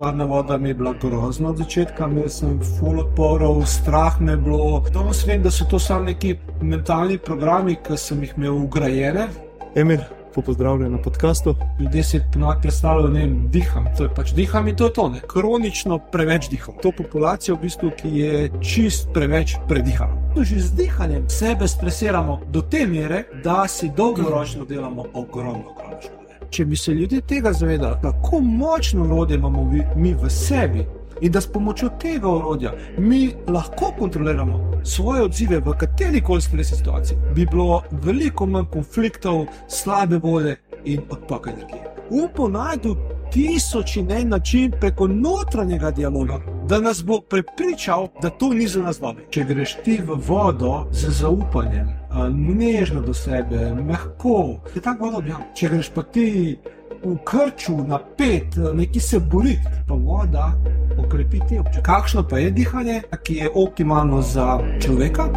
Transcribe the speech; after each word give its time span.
Varna 0.00 0.24
voda 0.24 0.58
mi 0.58 0.68
je 0.68 0.74
bila 0.74 0.94
grozna 1.02 1.48
od 1.48 1.56
začetka, 1.56 2.06
imel 2.08 2.28
sem 2.28 2.60
full 2.64 3.00
odporov, 3.00 3.66
strah 3.66 4.20
me 4.20 4.32
je 4.32 4.36
bilo. 4.36 4.84
Danes 4.94 5.26
vem, 5.26 5.42
da 5.42 5.50
so 5.50 5.64
to 5.68 5.78
samo 5.78 6.04
neki 6.04 6.38
mentalni 6.62 7.18
programi, 7.18 7.74
ki 7.84 7.98
sem 8.00 8.22
jih 8.24 8.32
imel 8.36 8.62
ugrajene. 8.62 9.26
Emir, 9.74 10.00
pozdravljen 10.34 10.92
na 10.92 10.98
podkastu. 11.02 11.54
Ljudje 11.80 12.02
si 12.02 12.20
ponavadi 12.32 12.62
predstavljajo, 12.62 13.08
da 13.08 13.26
diham. 13.52 13.88
To 13.98 14.04
je 14.04 14.14
pač 14.14 14.32
diham 14.32 14.68
in 14.68 14.76
to 14.76 14.88
je 14.88 14.92
to. 14.92 15.08
Ne? 15.08 15.20
Kronično 15.28 15.98
preveč 16.12 16.48
diham. 16.48 16.74
To 16.82 16.92
populacijo, 16.96 17.56
v 17.56 17.60
bistvu, 17.66 17.90
ki 18.00 18.14
je 18.18 18.50
čist 18.60 19.12
preveč 19.14 19.58
predihana. 19.68 20.16
Že 20.36 20.60
z 20.60 20.72
dihanjem 20.80 21.28
sebe 21.28 21.68
stresiramo 21.68 22.40
do 22.48 22.62
te 22.62 22.86
mere, 22.86 23.24
da 23.44 23.68
si 23.68 23.92
dolgoročno 23.96 24.64
delamo 24.64 25.04
ogromno 25.12 25.76
kronično 25.76 26.19
če 26.50 26.64
bi 26.64 26.76
se 26.76 26.92
ljudje 26.94 27.20
tega 27.20 27.52
zavedali, 27.52 27.96
kako 28.02 28.40
močno 28.40 29.04
orodje 29.04 29.36
imamo 29.36 29.72
mi 29.96 30.14
v 30.14 30.30
sebi 30.30 30.86
in 31.20 31.32
da 31.32 31.40
s 31.40 31.46
pomočjo 31.52 31.88
tega 32.00 32.28
orodja 32.28 32.72
mi 32.98 33.30
lahko 33.48 33.92
kontroliramo 33.98 34.82
svoje 34.84 35.22
odzive 35.22 35.60
v 35.60 35.72
kateri 35.78 36.20
koli 36.20 36.40
stresni 36.40 36.76
situaciji, 36.76 37.18
bi 37.34 37.46
bilo 37.46 37.82
veliko 37.90 38.46
manj 38.46 38.66
konfliktov, 38.72 39.46
slabe 39.68 40.18
volje 40.18 40.56
in 40.84 41.00
odpaka 41.10 41.50
energije. 41.50 41.82
Upam, 42.10 42.52
najdu 42.52 42.96
tisoč 43.32 43.96
in 43.96 44.10
en 44.10 44.28
način 44.28 44.72
preko 44.80 45.06
notranjega 45.06 45.90
dialoga, 45.90 46.40
da 46.68 46.80
nas 46.80 47.04
bo 47.04 47.20
prepričal, 47.20 48.08
da 48.22 48.30
to 48.30 48.54
ni 48.54 48.66
za 48.68 48.82
nas 48.82 49.00
dobro. 49.00 49.24
Če 49.30 49.44
greš 49.44 49.76
ti 49.84 50.00
v 50.06 50.18
vodo 50.28 50.86
z 50.92 51.10
zaupanjem, 51.10 51.99
nežno 52.30 53.00
do 53.00 53.14
sebe, 53.14 53.74
mehko. 53.74 54.60
Je 54.74 54.80
tako 54.80 55.04
voda 55.04 55.18
objavljena. 55.18 55.54
Če 55.54 55.68
greš 55.68 55.90
pa 55.94 56.02
ti 56.02 56.58
v 57.04 57.16
krču 57.24 57.76
na 57.86 57.98
pet, 57.98 58.56
neki 58.74 59.00
se 59.00 59.20
bori, 59.20 59.56
pa 59.88 59.94
voda 59.94 60.52
okrepi 60.98 61.40
ti 61.48 61.58
občutek. 61.58 61.84
Kakšno 61.84 62.26
pa 62.28 62.38
je 62.38 62.50
dihanje, 62.50 63.02
ki 63.24 63.34
je 63.34 63.50
optimalno 63.54 64.22
za 64.22 64.58
človeka? 64.82 65.30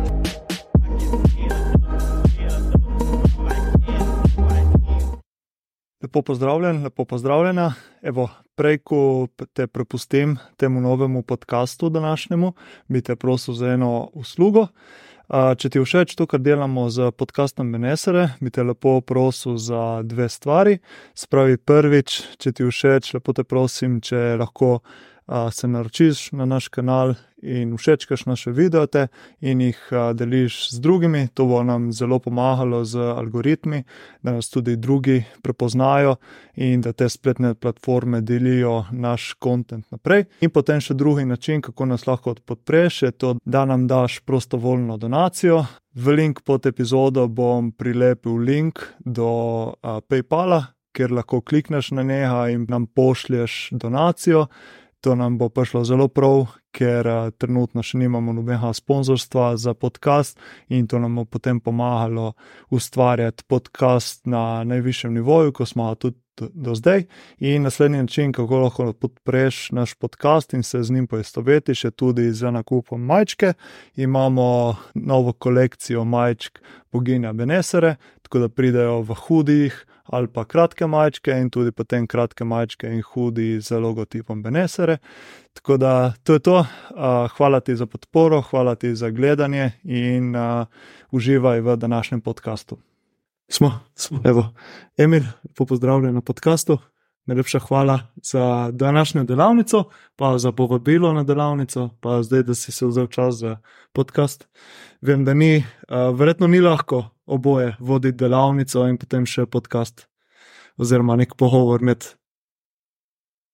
Lepo 6.03 6.21
pozdravljen, 6.21 6.83
lepo 6.83 7.05
pozdravljena. 7.05 7.73
Evo, 8.01 8.29
prej, 8.55 8.77
ko 8.83 9.27
te 9.53 9.67
prepustim 9.67 10.37
temu 10.57 10.81
novemu 10.81 11.21
podkastu 11.21 11.89
današnjemu, 11.89 12.53
bi 12.87 13.01
te 13.01 13.15
prosil 13.15 13.53
za 13.53 13.67
eno 13.67 14.09
uslugo. 14.13 14.67
Če 15.31 15.69
ti 15.71 15.79
všeč 15.79 16.17
to, 16.19 16.27
kar 16.27 16.41
delamo 16.43 16.89
z 16.91 17.13
podcastom 17.15 17.71
Benesere, 17.71 18.33
bi 18.43 18.51
te 18.51 18.63
lepo 18.63 18.99
prosil 18.99 19.55
za 19.55 20.03
dve 20.03 20.27
stvari. 20.27 20.81
Spravi 21.15 21.55
prvič, 21.63 22.17
če 22.43 22.51
ti 22.51 22.67
všeč, 22.67 23.13
lepo 23.15 23.31
te 23.31 23.47
prosim, 23.47 24.01
če 24.03 24.35
lahko 24.41 24.81
se 25.55 25.69
naročiš 25.71 26.33
na 26.35 26.43
naš 26.43 26.67
kanal 26.67 27.15
in 27.43 27.77
všečkaš 27.77 28.25
naše 28.25 28.51
videote 28.51 29.07
in 29.41 29.61
jih 29.61 29.79
deliš 30.13 30.71
z 30.71 30.79
drugimi. 30.79 31.27
To 31.33 31.45
bo 31.45 31.63
nam 31.63 31.91
zelo 31.91 32.19
pomagalo 32.19 32.85
z 32.85 32.99
algoritmi, 32.99 33.83
da 34.21 34.31
nas 34.31 34.49
tudi 34.49 34.75
drugi 34.75 35.23
prepoznajo 35.41 36.15
in 36.55 36.81
da 36.81 36.93
te 36.93 37.09
spletne 37.09 37.53
platforme 37.55 38.21
delijo 38.21 38.85
naš 38.91 39.33
kontent 39.39 39.91
naprej. 39.91 40.25
In 40.41 40.49
potem 40.49 40.81
še 40.81 40.93
drugi 40.93 41.25
način, 41.25 41.61
kako 41.61 41.85
nas 41.85 42.07
lahko 42.07 42.35
podpreš, 42.45 43.01
je 43.01 43.11
to, 43.11 43.35
da 43.45 43.65
nam 43.65 43.87
daš 43.87 44.19
prostovoljno 44.19 44.97
donacijo. 44.97 45.65
V 45.93 46.15
link 46.15 46.41
pod 46.41 46.65
epizodo 46.65 47.27
bom 47.27 47.71
prilepil 47.71 48.37
link 48.41 48.79
do 49.05 49.73
PayPala, 49.81 50.63
kjer 50.93 51.11
lahko 51.11 51.41
klikneš 51.41 51.91
na 51.91 52.03
njega 52.03 52.47
in 52.49 52.65
nam 52.69 52.85
pošlješ 52.85 53.69
donacijo. 53.71 54.47
To 55.03 55.15
nam 55.15 55.37
bo 55.37 55.49
prišlo 55.49 55.83
zelo 55.83 56.07
prav, 56.07 56.45
ker 56.71 57.07
uh, 57.07 57.31
trenutno 57.35 57.83
še 57.83 57.99
nimamo 57.99 58.31
nobenega 58.31 58.69
sponzorstva 58.71 59.49
za 59.59 59.73
podcast 59.75 60.39
in 60.71 60.87
to 60.87 60.99
nam 61.03 61.17
bo 61.19 61.25
potem 61.27 61.59
pomagalo 61.59 62.29
ustvarjati 62.71 63.43
podcast 63.43 64.23
na 64.31 64.63
najvišjem 64.63 65.13
nivoju, 65.19 65.51
ko 65.51 65.67
smo 65.67 65.89
ga 65.89 65.99
tudi 66.05 66.23
do 66.55 66.75
zdaj. 66.75 67.03
In 67.43 67.67
naslednji 67.67 67.97
način, 67.97 68.31
kako 68.31 68.61
lahko 68.63 68.93
podpreš 68.93 69.71
naš 69.75 69.93
podcast 69.93 70.53
in 70.53 70.63
se 70.63 70.83
z 70.83 70.95
njim 70.95 71.07
poistovetiš, 71.07 71.83
je 71.83 71.91
tudi 71.91 72.31
za 72.31 72.51
nakupom 72.51 73.03
majčke. 73.03 73.53
Imamo 73.95 74.75
novo 74.93 75.33
kolekcijo 75.33 76.05
majčk 76.05 76.59
Boginja 76.91 77.33
Benesere, 77.33 77.95
tako 78.21 78.39
da 78.39 78.49
pridejo 78.49 79.01
v 79.01 79.13
hudih 79.13 79.85
ali 80.03 80.27
pa 80.27 80.45
kratke 80.45 80.87
majčke 80.87 81.31
in 81.31 81.49
tudi 81.49 81.71
potem 81.71 82.07
kratke 82.07 82.43
majčke 82.43 82.87
in 82.87 83.01
hudi 83.01 83.61
z 83.61 83.79
logotipom 83.79 84.43
Benesere. 84.43 84.97
Tako 85.53 85.77
da 85.77 86.13
to 86.23 86.33
je 86.33 86.39
to. 86.39 86.65
Hvala 87.37 87.59
ti 87.59 87.75
za 87.75 87.85
podporo, 87.85 88.41
hvala 88.41 88.75
ti 88.75 88.95
za 88.95 89.09
gledanje 89.09 89.71
in 89.83 90.35
uživaj 91.11 91.61
v 91.61 91.75
današnjem 91.75 92.21
podkastu. 92.21 92.77
Smo, 93.49 93.79
smo. 93.95 94.21
Evo, 94.23 94.53
Emil, 94.97 95.23
pozdravljen 95.55 96.13
na 96.13 96.21
podkastu. 96.21 96.77
Najlepša 97.25 97.59
hvala 97.59 97.99
za 98.23 98.69
današnjo 98.71 99.23
delavnico, 99.23 99.83
pa 100.15 100.37
za 100.37 100.51
povabilo 100.51 101.13
na 101.13 101.23
delavnico, 101.23 101.89
pa 101.99 102.23
zdaj, 102.23 102.43
da 102.43 102.55
si 102.55 102.71
se 102.71 102.85
vzel 102.85 103.07
čas 103.07 103.35
za 103.35 103.57
podcast. 103.93 104.47
Vem, 105.01 105.25
da 105.25 105.33
ni, 105.33 105.57
uh, 105.57 106.19
verjetno 106.19 106.47
ni 106.47 106.59
lahko 106.59 107.12
oboje 107.25 107.75
voditi 107.79 108.17
delavnico 108.17 108.85
in 108.87 108.97
potem 108.97 109.25
še 109.25 109.45
podcast, 109.45 110.07
oziroma 110.77 111.15
nek 111.19 111.35
pogovor 111.39 111.83
med. 111.83 112.05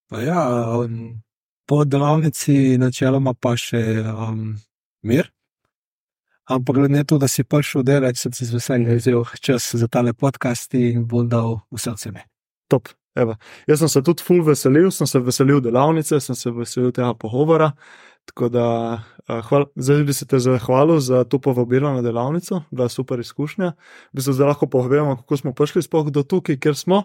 Pa 0.09 0.21
ja, 0.25 0.43
um, 0.79 1.19
po 1.69 1.83
delavnici 1.85 2.77
načeloma 2.81 3.35
pa 3.37 3.53
še 3.57 3.81
um, 4.09 4.55
mir. 5.05 5.29
Ampak 6.49 6.79
glede 6.79 6.95
na 6.95 7.03
to, 7.05 7.19
da 7.21 7.27
si 7.29 7.45
prišel 7.45 7.83
delati, 7.85 8.17
sem 8.17 8.33
si 8.33 8.47
z 8.49 8.57
veseljem 8.57 8.97
vzel 8.97 9.21
čas 9.37 9.67
za 9.77 9.87
tale 9.87 10.15
podcast 10.17 10.73
in 10.73 11.05
bom 11.05 11.27
dal 11.29 11.59
vse 11.69 11.91
od 11.93 12.01
sebe. 12.01 12.25
Top. 12.67 12.89
Evo. 13.15 13.35
Jaz 13.67 13.79
sem 13.79 13.89
se 13.89 14.01
tudi 14.05 14.23
ful 14.23 14.41
veselil, 14.45 14.89
sem 14.91 15.07
se 15.07 15.19
veselil 15.19 15.61
delavnice, 15.61 16.19
sem 16.23 16.35
se 16.35 16.51
veselil 16.53 16.91
tega 16.95 17.13
pogovora. 17.13 17.71
Tako 18.29 18.49
da, 18.53 18.65
hval, 19.29 19.65
zdaj 19.75 20.03
bi 20.03 20.13
se 20.13 20.25
te 20.27 20.39
zahvalil 20.39 20.99
za 20.99 21.23
to 21.23 21.39
povabilo 21.39 21.91
na 21.93 22.01
delavnico, 22.01 22.61
bila 22.71 22.85
je 22.85 22.89
super 22.89 23.19
izkušnja. 23.19 23.71
Bi 24.13 24.21
se 24.21 24.33
zdaj 24.33 24.47
lahko 24.47 24.67
povemo, 24.67 25.15
kako 25.15 25.37
smo 25.37 25.53
prišli 25.53 25.81
spoh 25.81 26.09
do 26.09 26.23
tukaj, 26.23 26.57
kjer 26.57 26.75
smo. 26.75 27.03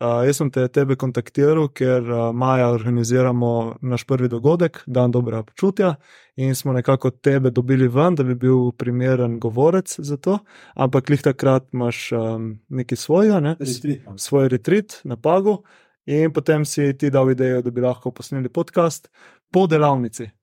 Uh, 0.00 0.24
jaz 0.26 0.36
sem 0.36 0.50
te 0.52 0.68
tebe 0.68 0.96
kontaktiral, 0.96 1.68
ker 1.68 2.04
uh, 2.04 2.32
maja 2.36 2.68
organiziramo 2.72 3.76
naš 3.80 4.04
prvi 4.04 4.28
dogodek, 4.28 4.82
dan 4.86 5.10
dobrega 5.10 5.42
počutja, 5.42 5.94
in 6.36 6.54
smo 6.54 6.72
nekako 6.72 7.10
tebe 7.10 7.50
dobili 7.50 7.88
ven, 7.88 8.14
da 8.14 8.24
bi 8.24 8.34
bil 8.34 8.72
primeren 8.76 9.38
govorec 9.40 9.98
za 9.98 10.16
to. 10.16 10.38
Ampak 10.74 11.08
lih 11.08 11.22
takrat 11.22 11.68
imaš 11.72 12.12
um, 12.12 12.54
nekaj 12.68 12.96
svojega, 12.96 13.40
ne? 13.40 13.56
retrit. 13.60 14.02
svoj 14.16 14.48
retrit 14.48 15.00
na 15.04 15.16
Pagu, 15.16 15.62
in 16.06 16.32
potem 16.32 16.64
si 16.64 16.92
ti 16.98 17.10
dal 17.10 17.30
idejo, 17.30 17.62
da 17.62 17.70
bi 17.70 17.80
lahko 17.80 18.10
posneli 18.10 18.48
podcast 18.48 19.08
po 19.50 19.66
delavnici 19.66 20.35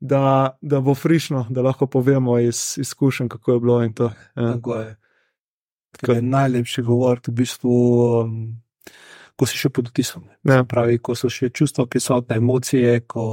da, 0.00 0.56
da 0.60 0.80
bo 0.80 0.94
frišno, 0.94 1.46
da 1.50 1.62
lahko 1.62 1.86
povemo 1.86 2.38
iz 2.38 2.74
izkušenj, 2.78 3.28
kako 3.28 3.52
je 3.52 3.60
bilo. 3.60 3.88
To, 3.88 4.04
ja. 4.36 4.52
Tako 4.52 4.74
je. 4.74 4.96
Tako 5.90 6.12
je 6.12 6.22
najlepši 6.22 6.82
govor, 6.82 7.20
v 7.26 7.32
bistvu, 7.32 7.72
um, 8.20 8.34
ko 9.36 9.46
si 9.46 9.58
še 9.58 9.72
pod 9.74 9.88
vtisom. 9.90 10.22
Ja. 10.46 10.62
Pravi, 10.64 11.00
ko 11.02 11.16
so 11.18 11.28
še 11.28 11.50
čustva 11.50 11.86
prisotne, 11.90 12.38
emocije, 12.38 13.00
ko 13.10 13.24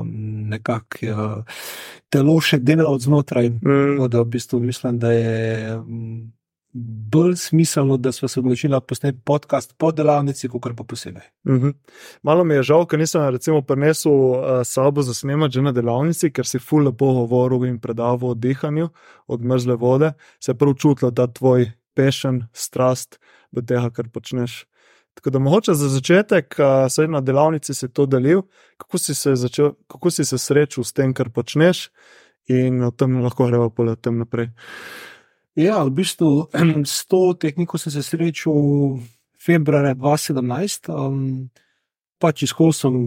um, 0.00 0.10
nekako 0.50 1.14
uh, 1.14 1.62
telo 2.10 2.34
še 2.42 2.58
dela 2.58 2.88
od 2.90 3.06
znotraj. 3.06 3.52
Mm. 3.62 4.10
Da, 4.10 4.24
v 4.24 4.28
bistvu, 4.34 4.60
mislim, 4.60 4.98
da 4.98 5.14
je. 5.14 5.78
Um, 5.78 6.32
bolj 6.72 7.36
smiselno, 7.36 7.96
da 7.96 8.12
smo 8.12 8.28
se 8.28 8.40
odločili 8.40 8.80
posneti 8.88 9.18
podcast 9.24 9.74
po 9.78 9.92
delavnici, 9.92 10.48
kot 10.48 10.76
pa 10.76 10.84
posebej. 10.84 11.22
Uh 11.44 11.52
mhm. 11.52 11.66
-huh. 11.66 11.74
Malo 12.22 12.44
mi 12.44 12.54
je 12.54 12.62
žal, 12.62 12.86
ker 12.86 12.98
nisem 12.98 13.28
recimo 13.28 13.62
prinesel 13.62 14.12
uh, 14.12 14.36
sabo 14.64 15.02
za 15.02 15.14
snemati 15.14 15.52
že 15.52 15.62
na 15.62 15.72
delavnici, 15.72 16.32
ker 16.32 16.46
si 16.46 16.58
ful 16.58 16.84
lepo 16.84 17.12
govoril 17.12 17.64
in 17.64 17.80
predaval 17.80 18.30
o 18.30 18.34
dihanju 18.34 18.88
od 19.26 19.44
mrzle 19.44 19.74
vode, 19.74 20.12
se 20.40 20.54
prav 20.54 20.74
čutilo, 20.74 21.10
da 21.10 21.26
tvoj 21.26 21.72
pešen, 21.94 22.46
strast 22.52 23.18
do 23.52 23.62
tega, 23.62 23.90
kar 23.90 24.08
počneš. 24.08 24.66
Tako 25.14 25.30
da 25.30 25.38
mogoče 25.38 25.74
za 25.74 25.88
začetek, 25.88 26.56
uh, 26.58 27.10
na 27.10 27.20
delavnici 27.20 27.74
si 27.74 27.88
to 27.88 28.06
delil, 28.06 28.42
kako 28.76 28.98
si 28.98 29.14
se, 29.14 29.36
začel, 29.36 29.72
kako 29.88 30.10
si 30.10 30.24
se 30.24 30.38
srečal 30.38 30.84
s 30.84 30.92
tem, 30.92 31.14
kar 31.14 31.30
počneš, 31.30 31.90
in 32.48 32.82
o 32.82 32.90
tem 32.90 33.22
lahko 33.22 33.46
gremo 33.46 33.70
poletem 33.70 34.18
naprej. 34.18 34.48
Ja, 35.58 35.82
v 35.82 35.90
bistvu 35.90 36.46
s 36.86 37.06
to 37.10 37.34
tehniko 37.34 37.78
sem 37.78 37.92
se 37.92 38.02
srečal 38.02 39.00
februarja 39.40 39.94
2017. 39.94 40.90
Um, 40.94 41.50
pač 42.22 42.44
izhod 42.46 42.76
sem 42.76 42.98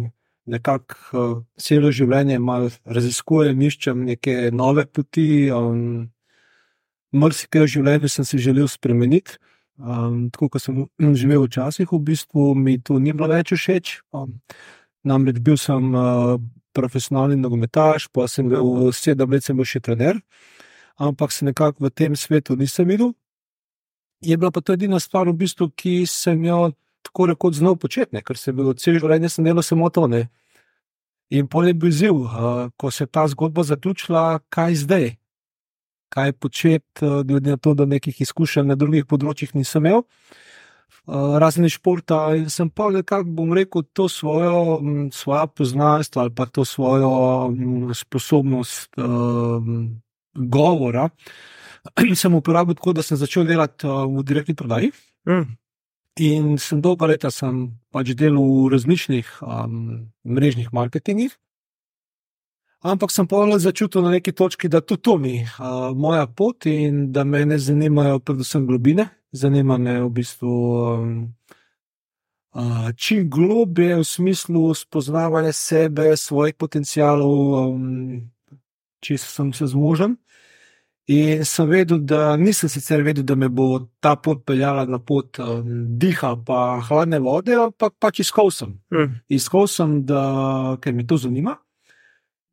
nekako 0.50 0.98
uh, 1.14 1.38
celo 1.56 1.92
življenje 1.94 2.40
malo 2.44 2.68
raziskujem, 2.84 3.62
iščem 3.62 4.04
neke 4.12 4.52
nove 4.52 4.86
poti. 4.86 5.48
Um, 5.56 6.10
Mrzikaj 7.14 7.62
v 7.62 7.70
življenju 7.70 8.10
sem 8.10 8.26
se 8.26 8.42
želel 8.42 8.68
spremeniti. 8.68 9.38
Um, 9.78 10.30
tako 10.34 10.50
kot 10.54 10.62
sem 10.62 10.84
živel 11.18 11.46
včasih, 11.48 11.88
v 11.90 12.00
bistvu 12.12 12.54
mi 12.58 12.76
to 12.82 13.00
ni 13.00 13.14
bilo 13.14 13.30
več 13.32 13.54
všeč. 13.54 14.00
Um, 14.14 14.40
Namreč 15.08 15.40
bil 15.44 15.58
sem 15.60 15.94
uh, 15.96 16.36
profesionalni 16.74 17.38
nogometaš, 17.38 18.10
pa 18.14 18.28
sem 18.28 18.50
bil 18.50 18.92
sedem 18.96 19.32
let, 19.32 19.46
sem 19.46 19.58
bil 19.58 19.68
še 19.68 19.82
trener, 19.84 20.20
ampak 20.96 21.32
se 21.32 21.46
nekako 21.46 21.86
v 21.86 21.90
tem 21.90 22.16
svetu 22.16 22.56
nisem 22.56 22.88
videl. 22.88 23.14
Je 24.22 24.38
bila 24.38 24.52
pa 24.52 24.62
to 24.62 24.74
edina 24.74 25.00
stvar, 25.00 25.28
v 25.28 25.34
bistvu, 25.34 25.70
ki 25.76 26.06
sem 26.08 26.46
jo 26.46 26.72
tako 27.04 27.26
rekoč 27.34 27.60
znal 27.60 27.76
početi, 27.76 28.22
ker 28.24 28.40
sem 28.40 28.56
bil 28.56 28.72
cel 28.80 29.00
življenje 29.00 29.34
delal 29.44 29.64
samo 29.64 29.90
to. 29.90 30.08
Ne. 30.08 30.30
In 31.34 31.48
pol 31.48 31.68
je 31.68 31.74
bil 31.74 31.92
ziv, 31.92 32.16
uh, 32.24 32.70
ko 32.78 32.92
se 32.92 33.04
je 33.04 33.12
ta 33.12 33.28
zgodba 33.28 33.64
zaključila, 33.68 34.40
kaj 34.54 34.76
zdaj, 34.86 35.10
kaj 36.14 36.34
početi, 36.34 37.04
uh, 37.04 37.24
glede 37.28 37.56
na 37.56 37.58
to, 37.58 37.74
da 37.74 37.86
nekih 37.90 38.22
izkušenj 38.22 38.70
na 38.70 38.80
drugih 38.80 39.08
področjih 39.10 39.56
nisem 39.58 39.84
imel. 39.84 40.06
Uh, 41.04 41.36
razen 41.42 41.68
športa, 41.68 42.30
in 42.38 42.48
sem 42.54 42.70
pa 42.72 42.88
nekako, 42.94 43.34
bom 43.36 43.52
rekel, 43.52 43.84
to 43.92 44.08
svojo, 44.08 44.80
m, 44.80 45.10
svojo 45.12 45.50
poznanstvo 45.52 46.22
ali 46.22 46.32
pa 46.32 46.46
to 46.46 46.64
svojo 46.64 47.12
m, 47.52 47.90
sposobnost 47.98 48.96
um, 48.96 50.00
govora, 50.36 51.10
sem 52.22 52.34
uporabil 52.34 52.76
tako, 52.76 52.94
da 52.94 53.04
sem 53.04 53.18
začel 53.18 53.46
delati 53.48 53.88
uh, 53.88 54.06
v 54.08 54.24
direktni 54.24 54.56
prodaji. 54.56 54.92
Mm. 55.30 55.56
In 56.22 56.58
sem 56.62 56.82
dolgo 56.82 57.08
leta 57.10 57.32
sem 57.34 57.72
pač 57.90 58.14
delal 58.14 58.44
v 58.44 58.70
različnih 58.76 59.40
um, 59.42 60.12
mrežnih 60.26 60.70
marketingih. 60.74 61.34
Ampak 62.84 63.12
sem 63.16 63.24
pa 63.24 63.48
začutil 63.58 64.04
na 64.04 64.12
neki 64.12 64.36
točki, 64.36 64.68
da 64.68 64.82
tudi 64.82 65.02
to 65.02 65.18
ni 65.18 65.40
uh, 65.42 65.96
moja 65.96 66.28
pot 66.28 66.66
in 66.68 67.12
da 67.12 67.24
me 67.24 67.46
ne 67.46 67.58
zanimajo 67.58 68.20
predvsem 68.20 68.68
globine, 68.68 69.08
zanima 69.32 69.78
me 69.78 70.02
v 70.04 70.10
bistvu 70.12 70.52
um, 70.52 71.34
uh, 72.52 72.92
čim 72.96 73.30
globje 73.30 73.96
v 73.96 74.04
smislu 74.04 74.74
spoznavanja 74.74 75.54
sebe, 75.56 76.12
svojih 76.18 76.60
potencialov, 76.60 77.72
um, 77.72 78.30
če 79.00 79.18
sem 79.18 79.54
se 79.54 79.68
zmožen. 79.72 80.18
In 81.12 81.44
sem 81.44 81.68
vedel, 81.68 82.00
da 82.00 82.38
nisem 82.40 82.70
sicer 82.72 83.02
vedel, 83.04 83.26
da 83.28 83.36
me 83.36 83.50
bo 83.52 83.90
ta 84.00 84.14
pot 84.16 84.46
peljala 84.48 84.86
na 84.88 85.02
pot 85.04 85.36
um, 85.44 85.66
diha, 86.00 86.32
pa 86.48 86.80
hladne 86.88 87.20
vode, 87.20 87.52
ampak 87.60 87.98
pač 88.00 88.22
iskal 88.24 88.52
sem. 88.56 88.78
Mm. 88.94 89.18
Iskal 89.36 89.68
sem, 89.68 89.98
da, 90.08 90.24
ker 90.80 90.96
me 90.96 91.04
to 91.04 91.20
zanima. 91.20 91.58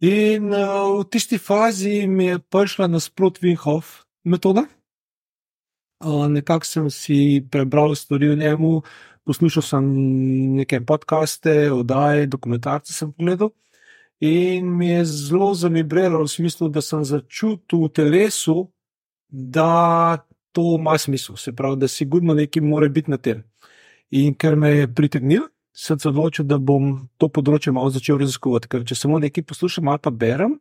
In 0.02 0.50
uh, 0.50 0.98
v 0.98 1.06
tisti 1.12 1.38
fazi 1.38 2.08
mi 2.10 2.26
je 2.32 2.40
prišla 2.42 2.88
nasprot 2.90 3.38
Vinhof 3.38 4.00
metoda. 4.26 4.66
Uh, 6.02 6.26
nekako 6.26 6.66
sem 6.66 6.90
si 6.90 7.44
prebral 7.52 7.94
stvari 7.94 8.32
o 8.32 8.38
njemu, 8.40 8.80
poslušal 9.30 9.62
sem 9.62 9.90
neke 10.58 10.80
podcaste, 10.82 11.70
oddaje, 11.70 12.26
dokumentarce 12.26 12.96
sem 12.96 13.12
pogledal. 13.12 13.54
In 14.20 14.76
mi 14.76 14.88
je 14.88 15.04
zelo 15.04 15.54
zanimivo, 15.54 16.24
v 16.24 16.28
smislu, 16.28 16.68
da 16.68 16.82
sem 16.84 17.04
začutil 17.04 17.86
v 17.86 17.88
telesu, 17.88 18.68
da 19.28 20.18
to 20.52 20.76
ima 20.76 20.98
smisel, 20.98 21.36
se 21.36 21.52
pravi, 21.56 21.78
da 21.80 21.88
si 21.88 22.04
gudno 22.04 22.34
nekaj 22.34 22.62
mora 22.62 22.88
biti 22.88 23.10
na 23.10 23.16
tem. 23.16 23.44
In 24.10 24.34
ker 24.34 24.56
me 24.56 24.70
je 24.70 24.94
pritegnil, 24.94 25.46
sem 25.72 25.98
se 25.98 26.08
odločil, 26.08 26.44
da 26.44 26.58
bom 26.58 27.08
to 27.16 27.30
področje 27.32 27.72
malo 27.72 27.90
začel 27.94 28.18
raziskovati. 28.20 28.68
Ker 28.68 28.84
če 28.84 28.98
samo 28.98 29.20
nekaj 29.22 29.46
poslušam 29.46 29.88
ali 29.88 30.02
pa 30.02 30.10
berem, 30.10 30.58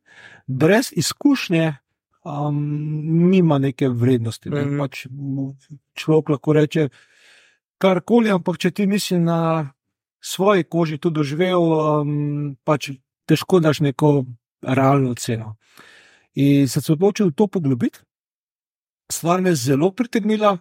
brez 0.48 0.94
izkušnje, 0.96 1.74
um, 2.24 2.62
nima 3.32 3.58
neke 3.60 3.90
vrednosti. 3.90 4.54
Ne? 4.54 4.66
Mhm. 4.66 4.80
Pač 4.80 5.08
človek 6.00 6.36
lahko 6.36 6.56
reče 6.56 6.88
karkoli, 7.82 8.32
ampak 8.32 8.60
če 8.62 8.72
ti 8.72 8.88
nisi 8.88 9.20
na 9.20 9.72
svoji 10.22 10.64
koži 10.64 11.00
to 11.00 11.10
doživel, 11.10 11.64
um, 11.64 12.56
pač 12.64 12.92
težko 13.30 13.62
daš 13.64 13.84
neko 13.86 14.14
realno 14.66 15.16
ceno. 15.16 15.56
In 16.36 16.68
sem 16.68 16.81
se 16.81 16.94
odločil 16.94 17.31
to 17.31 17.48
poglobiti. 17.48 18.00
Stvar 19.12 19.42
me 19.42 19.50
je 19.50 19.56
zelo 19.56 19.88
pritegnila, 19.92 20.58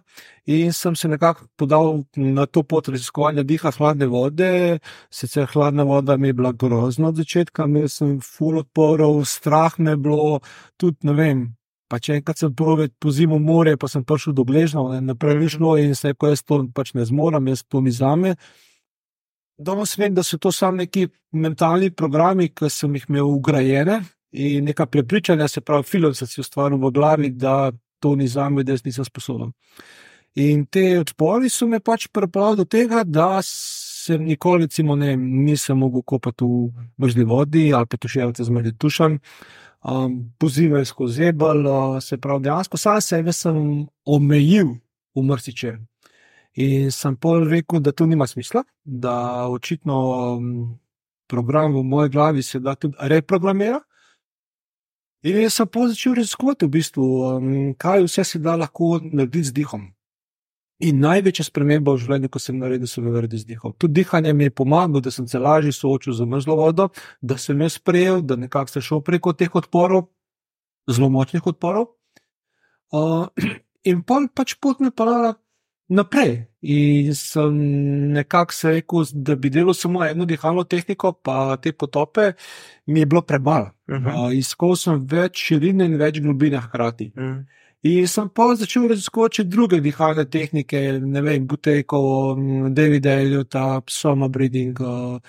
in 0.49 0.73
sem 0.73 0.95
se 0.95 1.07
nekako 1.07 1.45
podal 1.55 2.03
na 2.15 2.45
to 2.45 2.63
pot 2.63 2.87
raziskovanja 2.89 3.43
diha 3.43 3.71
hladne 3.77 4.07
vode. 4.09 4.79
Sicer 5.13 5.45
hladna 5.53 5.83
voda 5.83 6.17
mi 6.17 6.27
je 6.27 6.33
bila 6.33 6.51
grozna 6.51 7.07
od 7.07 7.21
začetka, 7.21 7.67
imel 7.69 7.87
sem 7.87 8.17
full 8.25 8.57
odporov, 8.57 9.21
strah 9.25 9.77
me 9.77 9.91
je 9.91 9.97
bilo, 9.97 10.39
tudi 10.77 10.97
ne 11.05 11.13
vem. 11.13 11.43
Pa 11.89 11.99
če 11.99 12.17
enkrat 12.17 12.41
sem 12.41 12.55
prvi 12.55 12.89
po 12.99 13.13
zimu 13.13 13.37
more, 13.39 13.75
pa 13.77 13.87
sem 13.87 14.03
prišel 14.05 14.33
do 14.33 14.43
Bležnja, 14.45 14.81
naprej 15.01 15.53
šlo 15.57 15.77
in 15.77 15.93
se 15.95 16.09
rekel, 16.09 16.33
jaz 16.33 16.41
to 16.41 16.63
pač 16.73 16.95
ne 16.97 17.05
zmorem, 17.05 17.53
jaz 17.53 17.63
to 17.69 17.81
ni 17.85 17.93
za 17.93 18.15
me. 18.15 18.33
Danes 19.59 19.97
vem, 19.97 20.13
da 20.15 20.23
so 20.23 20.37
to 20.37 20.51
samo 20.51 20.77
neki 20.77 21.09
mentalni 21.35 21.91
programi, 21.91 22.47
ki 22.47 22.69
sem 22.71 22.93
jih 22.95 23.05
imel 23.09 23.27
ugrajene 23.27 23.99
in 24.31 24.65
neka 24.65 24.85
prepričanja, 24.85 25.47
se 25.47 25.61
pravi, 25.61 25.83
film 25.83 26.13
sem 26.15 26.27
si 26.27 26.39
ustvaril 26.39 26.79
v 26.79 26.91
glavi, 26.95 27.29
da 27.29 27.71
to 27.99 28.15
ni 28.15 28.27
za 28.27 28.47
me, 28.49 28.63
da 28.63 28.77
jaz 28.77 28.85
nisem 28.85 29.05
sposoben. 29.05 29.51
In 30.39 30.63
te 30.65 30.99
odpori 30.99 31.49
so 31.49 31.67
me 31.67 31.81
pač 31.83 32.07
pripravili 32.07 32.61
do 32.61 32.65
tega, 32.65 33.03
da 33.03 33.41
sem 33.43 34.23
nikoli, 34.23 34.69
recimo, 34.69 34.95
ne, 34.95 35.15
nisem 35.17 35.77
mogel 35.77 36.05
kopati 36.07 36.45
v 36.45 36.87
možni 36.97 37.27
vodi 37.27 37.73
ali 37.73 37.89
pa 37.89 37.97
tuševati 37.97 38.43
z 38.43 38.55
mrtvim 38.55 38.77
tušem. 38.77 39.19
Um, 39.83 40.31
Pozivaj 40.39 40.85
skozi 40.85 41.23
zebel, 41.23 41.65
uh, 41.67 41.99
se 42.03 42.17
pravi, 42.17 42.43
dejansko 42.47 42.77
sam 42.77 43.01
sebe 43.01 43.33
sem 43.33 43.87
omejil 44.05 44.77
v 45.15 45.23
mrsiče. 45.23 45.77
In 46.59 46.91
sem 46.91 47.15
pol 47.15 47.45
rekel, 47.47 47.79
da 47.79 47.93
to 47.95 48.05
nima 48.05 48.27
smisla, 48.27 48.65
da 48.83 49.47
očitno 49.47 49.99
um, 50.35 50.79
program 51.27 51.75
v 51.75 51.83
moji 51.83 52.09
glavi 52.09 52.43
se 52.43 52.59
da 52.59 52.75
tudi 52.75 52.97
reprogramira. 52.99 53.79
In 55.23 55.39
jaz 55.39 55.55
sem 55.55 55.67
pa 55.67 55.85
začel 55.87 56.17
raziskovati, 56.19 56.67
v 56.67 56.73
bistvu, 56.73 57.07
um, 57.29 57.47
kaj 57.79 58.03
vse 58.03 58.23
se 58.23 58.43
da 58.43 58.57
lahko 58.59 58.99
narediti 59.03 59.47
z 59.47 59.55
dihom. 59.61 59.87
In 60.83 60.99
največja 61.03 61.47
sprememba 61.47 61.95
v 61.95 62.03
življenju, 62.03 62.31
ko 62.31 62.43
sem 62.43 62.59
naredil, 62.59 62.87
so 62.87 63.03
narediti 63.03 63.43
z 63.43 63.53
dihom. 63.53 63.75
Tudi 63.79 64.01
dihanje 64.01 64.33
mi 64.35 64.47
je 64.47 64.55
pomagalo, 64.55 64.99
da 65.03 65.11
sem 65.11 65.27
se 65.27 65.39
lažje 65.39 65.71
soočil 65.75 66.15
z 66.15 66.27
mrzlo 66.27 66.55
vodo, 66.59 66.89
da 67.21 67.37
sem 67.39 67.59
jo 67.61 67.71
sprejel, 67.71 68.21
da 68.21 68.35
nekako 68.35 68.75
sem 68.75 68.83
šel 68.83 69.03
preko 69.03 69.31
teh 69.35 69.55
odporov, 69.55 70.09
zelo 70.91 71.07
močnih 71.11 71.47
odporov. 71.47 71.93
Uh, 72.91 73.27
in 73.91 74.03
pa 74.03 74.25
pač 74.35 74.59
pot 74.59 74.83
me 74.83 74.91
parala 74.91 75.37
naprej. 75.89 76.45
In 76.61 77.13
sem 77.15 77.55
nekako 78.13 78.53
se 78.53 78.71
rekel, 78.71 79.05
da 79.13 79.35
bi 79.35 79.49
delal 79.49 79.73
samo 79.73 80.03
eno 80.05 80.25
dihalno 80.25 80.63
tehniko, 80.63 81.13
pa 81.23 81.57
te 81.57 81.71
potope, 81.71 82.33
mi 82.85 82.99
je 82.99 83.05
bilo 83.05 83.21
premalo. 83.21 83.71
Uh 83.87 83.95
-huh. 83.95 84.27
Uh, 84.27 84.37
Iskal 84.37 84.75
sem 84.75 85.07
več 85.11 85.37
širine 85.37 85.85
in 85.85 85.97
več 85.97 86.19
globine 86.19 86.59
hkrati. 86.59 87.11
mm. 87.15 87.45
In 87.81 88.07
sem 88.07 88.29
pa 88.29 88.55
začel 88.55 88.87
raziskovati 88.87 89.43
druge 89.43 89.79
dihalne 89.79 90.25
tehnike, 90.25 90.99
ne 90.99 91.21
vem, 91.21 91.47
Butejko, 91.47 92.35
David 92.69 93.05
Elliot, 93.05 93.55
Soma 93.87 94.27
Breeding, 94.27 94.79
uh, 94.79 95.19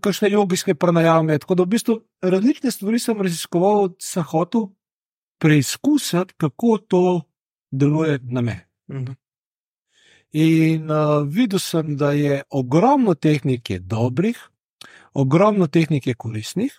kakšne 0.00 0.30
jogijske 0.30 0.74
pranajame. 0.74 1.38
Tako 1.38 1.54
da 1.54 1.62
v 1.62 1.66
bistvu 1.66 2.00
različne 2.22 2.70
stvari 2.70 2.98
sem 2.98 3.22
raziskoval, 3.22 3.88
sem 3.98 4.22
hotel 4.22 4.68
preizkusiti, 5.38 6.34
kako 6.36 6.78
to 6.78 7.22
deluje 7.70 8.18
na 8.22 8.40
me. 8.40 8.65
Mhm. 8.88 9.12
In 10.32 10.90
uh, 10.90 11.22
videl 11.28 11.58
sem, 11.58 11.96
da 11.96 12.12
je 12.12 12.42
ogromno 12.50 13.14
tehnik 13.14 13.70
je 13.70 13.78
dobrih, 13.78 14.36
ogromno 15.14 15.66
tehnik 15.66 16.06
je 16.06 16.14
koristnih, 16.14 16.72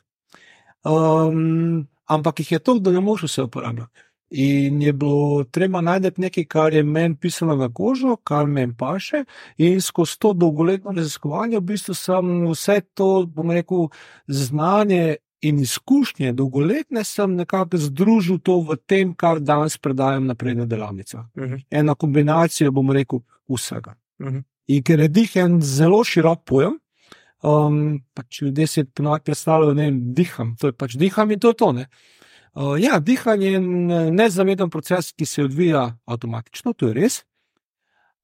um, 0.85 1.87
ampak 2.05 2.39
jih 2.39 2.51
je 2.51 2.59
to, 2.59 2.79
da 2.79 2.91
ne 2.91 2.99
moreš 3.01 3.23
vse 3.23 3.43
uporabljati. 3.43 4.07
In 4.29 4.81
je 4.81 4.93
bilo 4.93 5.43
treba 5.43 5.81
najti 5.81 6.21
nekaj, 6.21 6.45
kar 6.45 6.73
je 6.73 6.83
meni 6.83 7.15
pisalo 7.15 7.55
na 7.55 7.69
kožo, 7.73 8.17
kar 8.23 8.45
meni 8.45 8.75
paše, 8.77 9.23
in 9.57 9.81
skozi 9.81 10.19
to 10.19 10.33
dolgoletno 10.33 10.91
raziskovanje, 10.91 11.57
v 11.57 11.61
bistvu 11.61 11.95
sem 11.95 12.33
vse 12.51 12.81
to, 12.93 13.25
bom 13.25 13.51
rekel, 13.51 13.87
znanje 14.27 15.15
in 15.41 15.59
izkušnje 15.59 16.33
dolgoletne, 16.33 17.03
sem 17.03 17.35
nekako 17.35 17.77
združil 17.77 18.39
to 18.39 18.59
v 18.65 18.77
tem, 18.85 19.13
kar 19.13 19.39
danes 19.39 19.77
predajam 19.77 20.25
naprej 20.25 20.55
na 20.55 20.65
delavnicah. 20.65 21.25
Mhm. 21.37 21.55
Ena 21.69 21.95
kombinacija, 21.95 22.71
bom 22.71 22.91
rekel, 22.91 23.21
vsega. 23.49 23.95
Mhm. 24.21 24.43
In 24.67 24.83
ker 24.83 24.99
je 24.99 25.07
dih 25.07 25.35
en 25.35 25.61
zelo 25.61 26.03
širok 26.03 26.43
pojem, 26.45 26.79
um, 27.43 28.01
pač 28.13 28.41
ljudje 28.41 28.67
si 28.67 28.83
ponovadi 28.83 29.23
predstavljajo, 29.23 29.73
da 29.73 29.89
diham, 29.91 30.55
to 30.59 30.67
je 30.67 30.73
pač 30.73 30.97
diham 30.97 31.31
in 31.31 31.39
to 31.39 31.53
je 31.53 31.53
to. 31.53 31.71
Ne? 31.71 31.87
Uh, 32.53 32.75
ja, 32.81 32.99
dihanje 32.99 33.47
je 33.47 33.55
en 33.55 34.15
nezaveden 34.15 34.69
proces, 34.69 35.13
ki 35.13 35.25
se 35.25 35.43
odvija 35.43 35.97
avtomatično, 36.05 36.73
to 36.73 36.87
je 36.87 36.93
res, 36.93 37.23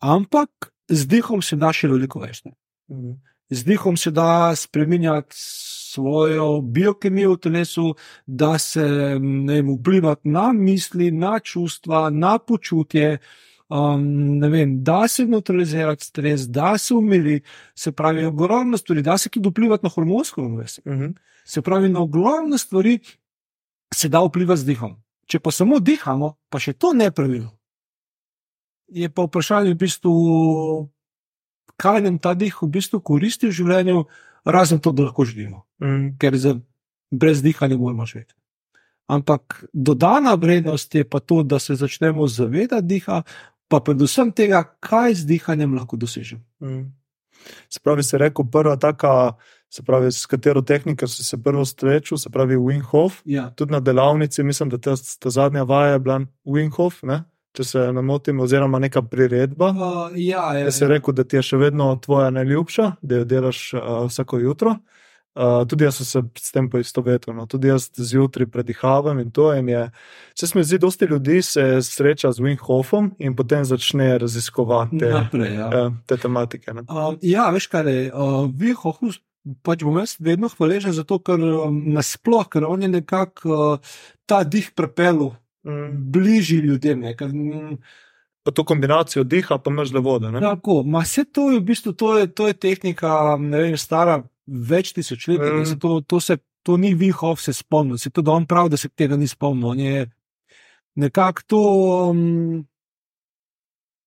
ampak 0.02 0.74
z 0.90 1.08
dihom 1.08 1.42
se 1.42 1.56
da 1.56 1.72
še 1.74 1.88
veliko 1.88 2.20
več. 2.20 2.44
Ne? 2.46 2.58
Mhm. 2.92 3.14
Z 3.54 3.64
dihom 3.64 3.98
se 3.98 4.12
da 4.12 4.56
spremenjati 4.56 5.36
svojo 5.94 6.62
biokemijo 6.62 7.34
v 7.34 7.38
telesu, 7.38 7.96
da 8.26 8.58
se 8.58 8.86
ne 9.20 9.54
vem, 9.54 9.76
vplivati 9.78 10.30
na 10.30 10.52
misli, 10.54 11.12
na 11.12 11.40
čustva, 11.40 12.10
na 12.10 12.38
počutje. 12.40 13.18
Um, 13.70 14.42
vem, 14.42 14.84
da 14.84 15.08
se 15.08 15.26
neutralizirati 15.26 16.06
stres, 16.06 16.42
da 16.50 16.78
se 16.78 16.94
umiri, 16.94 17.42
se 17.76 17.92
pravi, 17.92 18.26
ogromno 18.26 18.78
stvari, 18.78 19.02
da 19.02 19.18
se 19.18 19.30
tudi 19.30 19.50
vplivati 19.50 19.86
na 19.86 19.90
hormonsko 19.90 20.42
ravnovesje. 20.42 20.84
Mhm. 20.88 21.12
Se 21.46 21.62
pravi, 21.62 21.90
na 21.90 22.02
ogromno 22.02 22.58
stvari 22.58 23.00
se 23.94 24.10
da 24.10 24.22
vplivati 24.22 24.62
z 24.62 24.66
dihom. 24.66 24.96
Če 25.26 25.40
pa 25.40 25.52
samo 25.52 25.80
dihamo, 25.80 26.36
pa 26.50 26.60
še 26.60 26.74
to 26.74 26.94
ne 26.94 27.12
pravilno. 27.12 27.52
Je 28.88 29.10
pa 29.10 29.24
vprašanje 29.26 29.74
v 29.74 29.80
bistvu, 29.80 30.14
kaj 31.78 32.02
nam 32.02 32.20
ta 32.20 32.34
dih 32.34 32.54
v 32.62 32.68
bistvu 32.68 33.00
koristi 33.02 33.48
v 33.48 33.52
življenju, 33.52 34.06
razen 34.46 34.80
to, 34.80 34.92
da 34.92 35.04
lahko 35.04 35.26
živimo, 35.26 35.64
Mhm. 35.82 36.18
ker 36.20 36.38
za, 36.38 36.60
brez 37.12 37.42
diha 37.42 37.68
ne 37.68 37.78
moremo 37.78 38.06
živeti. 38.06 38.34
Ampak 39.08 39.66
dodana 39.74 40.34
vrednost 40.34 40.96
je 40.96 41.04
pa 41.04 41.20
to, 41.20 41.44
da 41.44 41.60
se 41.60 41.76
začnemo 41.76 42.28
zavedati 42.28 42.88
diha, 42.88 43.24
pa 43.68 43.80
predvsem 43.80 44.32
tega, 44.32 44.64
kaj 44.80 45.14
z 45.16 45.26
dihanjem 45.26 45.74
lahko 45.74 45.98
dosežemo. 45.98 46.42
Mhm. 46.62 46.84
Se 47.70 47.80
pravi, 47.80 48.04
se 48.04 48.18
rekel, 48.18 48.46
prva 48.46 48.76
taka, 48.78 49.34
se 49.70 49.84
pravi, 49.84 50.12
s 50.12 50.26
katero 50.26 50.62
tehniko 50.62 51.08
si 51.08 51.24
se 51.24 51.38
prvo 51.38 51.66
srečal, 51.66 52.18
se 52.18 52.30
pravi, 52.30 52.56
Winghoff. 52.56 53.22
Ja. 53.26 53.50
Tudi 53.50 53.72
na 53.72 53.80
delavnici, 53.80 54.44
mislim, 54.44 54.70
da 54.70 54.78
ta, 54.78 54.94
ta 55.20 55.30
zadnja 55.30 55.64
vaja 55.64 55.94
je 55.94 56.00
bila 56.00 56.22
Winghoff, 56.46 57.04
ne? 57.04 57.24
Če 57.54 57.66
se 57.68 57.84
ne 57.94 58.02
motim, 58.06 58.42
oziroma 58.44 58.80
neka 58.82 59.04
priredba. 59.06 59.70
Uh, 59.72 60.18
ja, 60.18 60.50
je, 60.58 60.66
Jaz 60.68 60.82
sem 60.82 60.90
rekel, 60.92 61.16
da 61.18 61.26
ti 61.28 61.38
je 61.38 61.46
še 61.52 61.60
vedno 61.62 61.92
tvoja 62.02 62.32
najljubša, 62.34 62.90
da 63.02 63.22
jo 63.22 63.30
delaš 63.30 63.62
uh, 63.78 64.04
vsako 64.10 64.42
jutro. 64.44 64.78
Uh, 65.34 65.64
tudi 65.66 65.88
jaz 65.88 65.98
sem 65.98 66.06
se 66.06 66.22
s 66.46 66.54
tem 66.54 66.68
poistovetil. 66.70 67.34
No. 67.34 67.48
Tudi 67.50 67.72
jaz 67.72 67.88
zjutraj 67.98 68.52
predihavam 68.54 69.18
in 69.22 69.32
to. 69.34 69.48
In 69.58 69.70
je, 69.70 69.88
se 70.38 70.50
mi 70.54 70.64
zdi, 70.64 70.78
dosti 70.82 71.10
ljudi 71.10 71.42
se 71.42 71.66
sreča 71.82 72.32
z 72.32 72.46
Winghoffom 72.46 73.12
in 73.18 73.36
potem 73.36 73.66
začne 73.66 74.12
raziskovati 74.22 75.02
te, 75.02 75.10
naprej. 75.14 75.54
Ja. 75.58 75.70
uh, 75.70 76.00
te 76.06 76.18
tematike. 76.22 76.74
Ne. 76.74 76.86
Um, 76.86 77.18
ja, 77.26 77.50
veš 77.54 77.70
kaj. 77.74 77.90
Uh, 78.14 78.46
Vihohus, 78.54 79.22
pač 79.66 79.82
bom 79.86 79.98
jaz 80.02 80.20
vedno 80.22 80.50
hvaležen 80.54 80.94
za 80.94 81.06
to, 81.06 81.18
ker 81.18 81.42
um, 81.42 81.82
nasploh, 81.98 82.46
ker 82.50 82.70
on 82.70 82.86
je 82.86 82.94
nekako 82.94 83.58
uh, 83.58 83.96
ta 84.30 84.44
dih 84.46 84.70
prepel 84.78 85.34
Mm. 85.34 85.43
Bližji 85.64 86.58
ljudem. 86.58 87.00
Ne, 87.00 87.16
ker, 87.18 87.28
mm, 87.28 87.78
Pa 88.44 88.52
to 88.52 88.66
kombinacijo 88.68 89.24
diha, 89.24 89.56
pa 89.58 89.72
mrzle 89.72 90.02
vode. 90.04 90.32
Ne? 90.32 90.42
tako, 90.44 90.82
ma 90.84 91.00
vse 91.00 91.24
to 91.24 91.52
je 91.52 91.60
v 91.62 91.64
bistvu 91.64 91.94
to 91.96 92.18
je, 92.18 92.28
to 92.28 92.48
je 92.48 92.54
tehnika, 92.54 93.38
ne 93.40 93.62
vem, 93.62 93.78
stara 93.80 94.18
več 94.48 94.92
tisočletij. 94.94 95.48
Mm. 95.48 95.62
Mm. 95.64 95.80
To, 95.80 96.02
to, 96.02 96.20
se, 96.20 96.38
to 96.64 96.76
ni 96.78 96.92
Vihov 96.94 97.40
se 97.40 97.54
spomnil, 97.56 97.98
se 97.98 98.12
tudi 98.12 98.30
on 98.30 98.46
pravi, 98.46 98.74
da 98.76 98.78
se 98.78 98.92
tega 98.92 99.16
ni 99.16 99.28
spomnil. 99.32 99.70
On 99.70 99.80
je 99.80 100.06
nekako 100.96 101.48
to. 101.48 101.64
Um, 102.12 102.68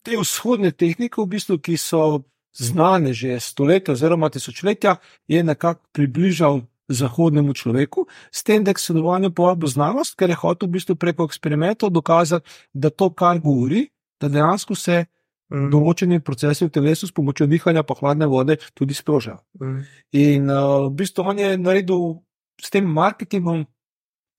Te 0.07 0.15
vzhodne 0.15 0.71
tehnike, 0.71 1.19
v 1.19 1.27
bistvu, 1.33 1.57
ki 1.59 1.75
so 1.75 2.23
znane 2.55 3.11
že 3.11 3.41
stoletja 3.43 3.97
oziroma 3.97 4.29
tisočletja, 4.31 5.01
je 5.27 5.43
nekako 5.43 5.83
približal 5.93 6.61
zahodnemu 6.89 7.55
človeku, 7.55 8.07
s 8.33 8.45
tem, 8.47 8.65
da 8.65 8.71
je 8.71 8.79
k 8.79 8.85
sodelovanju 8.85 9.33
povabil 9.35 9.69
znanost, 9.69 10.15
ker 10.15 10.31
je 10.31 10.39
hotel 10.39 10.69
v 10.69 10.79
bistvu 10.79 10.97
preko 10.97 11.27
eksperimentov 11.27 11.91
dokazati, 11.91 12.49
da 12.73 12.91
to, 12.91 13.11
kar 13.11 13.41
govori, 13.43 13.89
da 14.21 14.29
dejansko 14.29 14.75
se 14.75 15.05
Mm. 15.47 15.69
določeni 15.71 16.19
procesi 16.27 16.67
v 16.67 16.73
telesu 16.75 17.07
s 17.07 17.15
pomočjo 17.15 17.47
dihanja 17.47 17.85
pa 17.87 17.95
hladne 17.95 18.27
vode 18.27 18.57
tudi 18.75 18.95
sprožajo. 18.99 19.39
Mm. 19.61 19.83
In 20.19 20.51
uh, 20.51 20.89
v 20.89 20.95
bistvu 20.99 21.23
on 21.23 21.39
je 21.39 21.51
naredil 21.59 22.17
s 22.59 22.73
tem 22.75 22.87
marketingom 22.91 23.63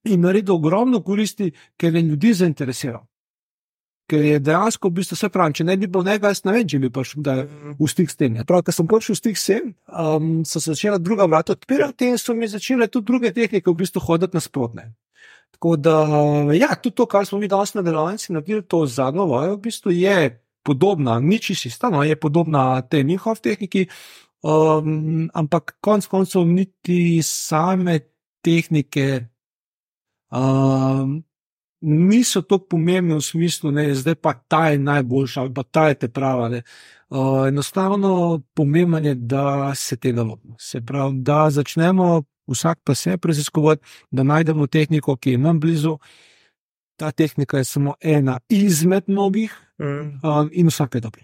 in 0.08 0.26
naredil 0.26 0.58
ogromno 0.58 1.00
koristi, 1.04 1.54
ker 1.80 1.96
je 1.96 2.04
ljudi 2.04 2.34
zainteresiral. 2.36 3.06
Ker 4.08 4.24
je 4.24 4.40
dejansko, 4.40 4.88
v 4.88 5.02
bistvu, 5.02 5.18
vse 5.20 5.28
pravi, 5.34 5.58
če 5.60 5.66
ne 5.68 5.76
bi 5.76 5.90
bil 5.92 6.06
nekaj, 6.08 6.32
jaz 6.32 6.46
ne 6.48 6.54
vem, 6.56 6.68
če 6.72 6.80
bi 6.80 6.90
prišel 6.96 7.24
kdaj 7.26 7.42
v 7.76 7.90
stik 7.92 8.14
s 8.14 8.16
tem. 8.16 8.38
Prav, 8.48 8.64
ko 8.64 8.76
sem 8.76 8.88
prišel 8.88 9.18
v 9.18 9.20
stik 9.20 9.40
s 9.40 9.50
tem, 9.50 9.74
um, 9.92 10.30
so 10.48 10.62
se 10.64 10.72
začela 10.72 11.00
druga 11.02 11.28
vrata 11.28 11.58
odpirati 11.58 12.14
in 12.14 12.22
so 12.22 12.36
mi 12.38 12.48
začele 12.48 12.88
tudi 12.88 13.12
druge 13.12 13.34
tehnike 13.36 13.68
v 13.68 13.76
bistvu 13.84 14.06
hoditi 14.08 14.40
nasprotne. 14.40 14.94
Tako 15.58 15.76
da, 15.76 15.98
ja, 16.56 16.72
tudi 16.80 16.96
to, 16.96 17.08
kar 17.10 17.28
smo 17.28 17.40
mi 17.42 17.52
danes 17.52 17.74
na 17.76 17.84
delavnici 17.84 18.32
naredili, 18.32 18.64
to 18.64 18.86
zadnjo 18.88 19.28
vajo, 19.28 19.58
v 19.58 19.64
bistvu 19.68 19.92
je 19.96 20.18
podobna, 20.64 21.20
nič 21.20 21.52
ista, 21.66 21.90
no, 21.92 22.04
je 22.04 22.16
podobna 22.20 22.82
tej 22.82 23.04
njihovi 23.04 23.44
tehniki, 23.44 23.88
um, 24.44 25.28
ampak 25.34 25.78
konec 25.82 26.08
koncev 26.08 26.48
niti 26.48 27.20
same 27.24 28.00
tehnike 28.44 29.28
um, 30.32 31.24
niso 31.82 32.42
tako 32.42 32.66
pomembne 32.76 33.16
v 33.16 33.22
smislu, 33.22 33.72
da 33.72 33.82
je 33.82 33.96
zdaj 33.96 34.16
pa 34.16 34.34
ta 34.34 34.70
je 34.70 34.80
najboljša 34.80 35.42
ali 35.42 35.54
pa 35.54 35.64
ta 35.64 35.88
je 35.88 35.96
te 35.96 36.08
prava. 36.08 36.50
Ne. 36.50 36.62
Uh, 37.10 37.48
enostavno 37.48 38.42
pomembno 38.54 38.98
je, 38.98 39.16
da 39.16 39.76
se 39.76 39.98
tega 39.98 40.24
lotimo. 40.24 40.56
Se 40.60 40.82
pravi, 40.82 41.20
da 41.22 41.50
začnemo 41.50 42.24
vsak 42.48 42.80
pa 42.84 42.96
se 42.96 43.18
preziskovati, 43.18 43.84
da 44.12 44.24
najdemo 44.24 44.68
tehniko, 44.68 45.16
ki 45.16 45.32
je 45.32 45.38
nam 45.38 45.60
blizu. 45.60 45.98
Ta 46.96 47.12
tehnika 47.12 47.58
je 47.58 47.64
samo 47.64 47.94
ena 48.02 48.40
izmed 48.50 49.04
mnogih, 49.08 49.68
Mm. 49.80 50.20
um, 50.24 50.50
in 50.52 50.68
vsak 50.68 50.96
je 50.96 51.02
dober. 51.02 51.24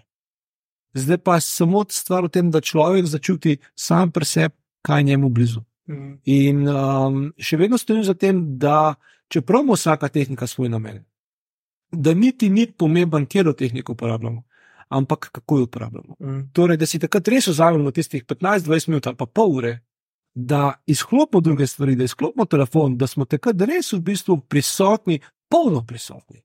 Zdaj 0.94 1.18
pa 1.18 1.34
je 1.34 1.40
samo 1.40 1.84
stvar 1.90 2.24
v 2.24 2.28
tem, 2.28 2.50
da 2.50 2.60
človek 2.60 3.06
začuti 3.06 3.58
sam 3.74 4.12
pri 4.12 4.24
sebi, 4.24 4.54
kaj 4.82 5.00
je 5.00 5.04
njemu 5.04 5.28
blizu. 5.28 5.60
Mm. 5.88 6.12
In 6.24 6.68
um, 6.68 7.32
še 7.38 7.56
vedno 7.56 7.78
stojim 7.78 8.04
za 8.04 8.14
tem, 8.14 8.58
da 8.58 8.94
čeprav 9.34 9.64
ima 9.64 9.74
vsaka 9.74 10.08
tehnika 10.08 10.46
svoj 10.46 10.68
namen, 10.68 11.04
da 11.92 12.14
niti 12.14 12.48
ni 12.50 12.66
pomemben, 12.72 13.26
kje 13.26 13.52
tehniko 13.58 13.92
uporabljamo, 13.92 14.42
ampak 14.88 15.28
kako 15.32 15.58
jo 15.58 15.64
uporabljamo. 15.64 16.16
Mm. 16.20 16.50
Torej, 16.52 16.76
da 16.76 16.86
si 16.86 16.98
takrat 16.98 17.28
res 17.28 17.48
vzamemo 17.50 17.90
tistih 17.90 18.24
15-20 18.24 18.88
minut 18.88 19.06
ali 19.06 19.16
pa 19.16 19.26
pol 19.26 19.56
ure, 19.56 19.72
da 20.34 20.74
izklopimo 20.86 21.40
druge 21.40 21.66
stvari, 21.66 21.96
da 21.96 22.04
izklopimo 22.04 22.44
telefon, 22.44 22.98
da 22.98 23.06
smo 23.06 23.24
takrat 23.24 23.62
res 23.62 23.92
v 23.92 24.00
bistvu 24.00 24.36
prisotni, 24.40 25.18
polno 25.50 25.82
prisotni. 25.86 26.42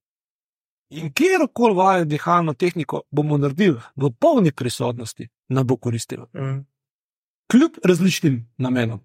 In 0.89 1.13
kjerkoli 1.13 1.75
vajo 1.75 2.05
dihalno 2.05 2.53
tehniko 2.53 3.03
bomo 3.11 3.37
naredili 3.37 3.77
v 3.95 4.09
polni 4.19 4.51
prisotnosti, 4.51 5.27
nam 5.49 5.67
bo 5.67 5.77
koristilo. 5.77 6.25
Mm. 6.33 6.65
Kljub 7.51 7.77
različnim 7.85 8.41
namenom. 8.57 8.99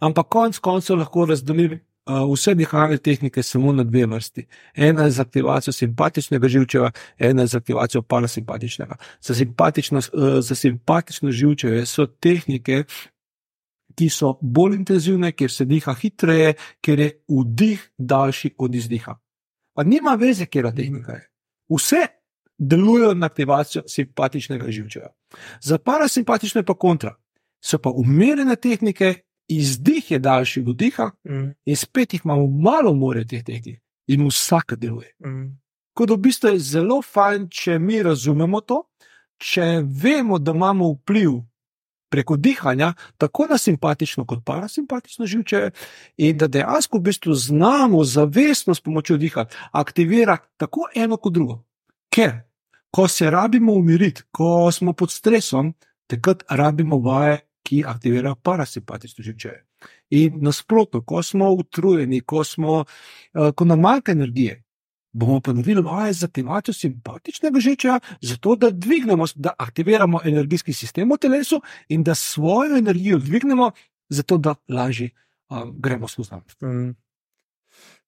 Ampak 0.00 0.28
konec 0.28 0.58
koncev 0.58 0.98
lahko 0.98 1.24
razdelim 1.28 1.80
vse 2.06 2.54
dihalne 2.54 2.98
tehnike 2.98 3.42
samo 3.42 3.72
na 3.72 3.84
dve 3.84 4.06
vrsti. 4.06 4.46
Ena 4.74 5.04
je 5.04 5.10
za 5.10 5.22
aktivacijo 5.22 5.72
simpatičnega 5.72 6.48
živčeva, 6.48 6.90
ena 7.18 7.42
je 7.42 7.46
za 7.46 7.58
aktivacijo 7.58 8.02
parasimpatičnega. 8.02 8.96
Za 9.20 9.34
uh, 9.34 10.40
za 10.40 10.54
simpatično 10.54 11.30
živčeve 11.30 11.86
so 11.86 12.06
tehnike, 12.06 12.84
ki 13.94 14.08
so 14.08 14.38
bolj 14.40 14.74
intenzivne, 14.74 15.32
ker 15.32 15.50
se 15.50 15.64
diha 15.64 15.94
hitreje, 15.94 16.54
ker 16.80 17.00
je 17.00 17.10
vdih 17.28 17.90
daljši 17.98 18.54
od 18.58 18.74
izdiha. 18.74 19.18
Pa 19.74 19.84
nima 19.84 20.14
veze, 20.14 20.46
kje 20.46 20.62
je 20.64 20.74
tehnika. 20.74 21.20
Vse 21.70 22.06
delujejo 22.58 23.14
na 23.14 23.26
aktivacijo 23.26 23.82
simpatičnega 23.86 24.70
živčeva. 24.70 25.08
Za 25.60 25.78
parasimpatično 25.78 26.58
je 26.58 26.64
pa 26.64 26.74
kontra. 26.74 27.14
So 27.64 27.78
pa 27.78 27.90
umirjene 27.90 28.56
tehnike, 28.56 29.14
izdih 29.48 30.10
je 30.10 30.18
daljši 30.18 30.60
od 30.60 30.68
vdiha, 30.68 31.10
Mm. 31.24 31.54
in 31.66 31.76
spet 31.76 32.14
jih 32.14 32.20
imamo 32.24 32.46
malo 32.46 32.94
more 32.94 33.24
teh 33.26 33.44
tehnik, 33.44 33.80
in 34.06 34.26
vsaka 34.26 34.76
deluje. 34.76 35.14
Mm. 35.24 35.58
Kot 35.94 36.08
da 36.08 36.14
v 36.14 36.18
bistvu 36.18 36.48
je 36.48 36.58
zelo 36.58 37.02
fajn, 37.02 37.48
če 37.50 37.78
mi 37.78 38.02
razumemo 38.02 38.60
to, 38.60 38.82
če 39.38 39.82
vemo, 40.02 40.38
da 40.38 40.52
imamo 40.52 40.92
vpliv 40.92 41.30
preko 42.08 42.36
dihanja, 42.36 42.94
tako 43.16 43.46
na 43.50 43.58
simpatično 43.58 44.24
kot 44.26 44.44
parasimpatično 44.44 45.26
živče, 45.26 45.70
in 46.16 46.36
da 46.38 46.46
dejansko 46.46 46.98
v 46.98 47.00
bistvu 47.02 47.34
znamo 47.34 48.04
zavestno 48.04 48.74
s 48.74 48.80
pomočjo 48.80 49.16
diha 49.16 49.46
aktivirati 49.72 50.48
tako 50.56 50.88
eno 50.94 51.16
kot 51.16 51.32
drugo. 51.32 51.64
Ker, 52.12 52.32
ko 52.90 53.08
se 53.08 53.30
rabimo 53.30 53.72
umiriti, 53.72 54.22
ko 54.30 54.72
smo 54.72 54.92
pod 54.92 55.10
stresom, 55.10 55.74
takrat 56.06 56.44
rabimo 56.48 56.98
vaje, 56.98 57.40
ki 57.62 57.84
aktivirajo 57.86 58.34
parasimpatično 58.34 59.24
živče. 59.24 59.52
In 60.10 60.42
nasprotno, 60.44 61.02
ko 61.02 61.22
smo 61.22 61.50
utrujeni, 61.50 62.20
ko, 62.20 62.44
smo, 62.44 62.84
eh, 63.34 63.52
ko 63.56 63.64
nam 63.64 63.80
manjka 63.80 64.12
energije, 64.12 64.62
bomo 65.12 65.40
pa 65.40 65.52
naredili 65.52 65.82
vaje 65.82 66.12
za 66.12 66.26
aktivacijo 66.26 66.74
simpatičnega 66.74 67.60
živča, 67.60 68.00
zato 68.20 68.56
da 68.56 68.70
dvignemo, 68.70 69.26
da 69.34 69.52
aktiviramo 69.58 70.20
energijski 70.24 70.72
sistem 70.72 71.10
v 71.10 71.16
telesu 71.20 71.60
in 71.88 72.02
da 72.02 72.14
svojo 72.14 72.78
energijo 72.78 73.18
dvignemo, 73.18 73.70
zato 74.08 74.38
da 74.38 74.54
lažje 74.68 75.10
um, 75.50 75.74
gremo 75.78 76.08
skozi 76.08 76.30
dan. 76.30 76.94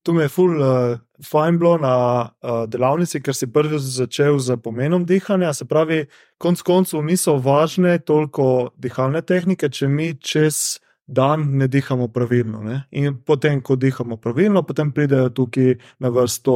Tu 0.05 0.13
me 0.13 0.27
je 0.27 0.29
ful 0.29 0.59
uh, 0.61 0.99
fajn 1.25 1.59
bilo 1.59 1.79
na 1.81 1.95
uh, 2.29 2.65
delavnici, 2.69 3.23
ker 3.25 3.33
si 3.37 3.49
prvi 3.49 3.79
začel 3.81 4.37
z 4.39 4.59
pomenom 4.61 5.07
dihanja. 5.09 5.55
Se 5.57 5.65
pravi, 5.65 6.05
konc 6.39 6.61
koncev 6.61 7.01
niso 7.05 7.39
važne 7.41 7.97
toliko 8.05 8.75
dihalne 8.77 9.25
tehnike, 9.25 9.71
če 9.73 9.89
mi 9.89 10.13
čez 10.21 10.84
dan 11.07 11.57
ne 11.59 11.69
dihamo 11.69 12.09
pravilno. 12.09 12.63
Ne? 12.63 12.83
In 12.91 13.17
potem, 13.25 13.61
ko 13.61 13.77
dihamo 13.77 14.17
pravilno, 14.17 14.63
potem 14.63 14.93
pridejo 14.93 15.29
tukaj 15.29 15.75
na 15.99 16.09
vrsto, 16.09 16.55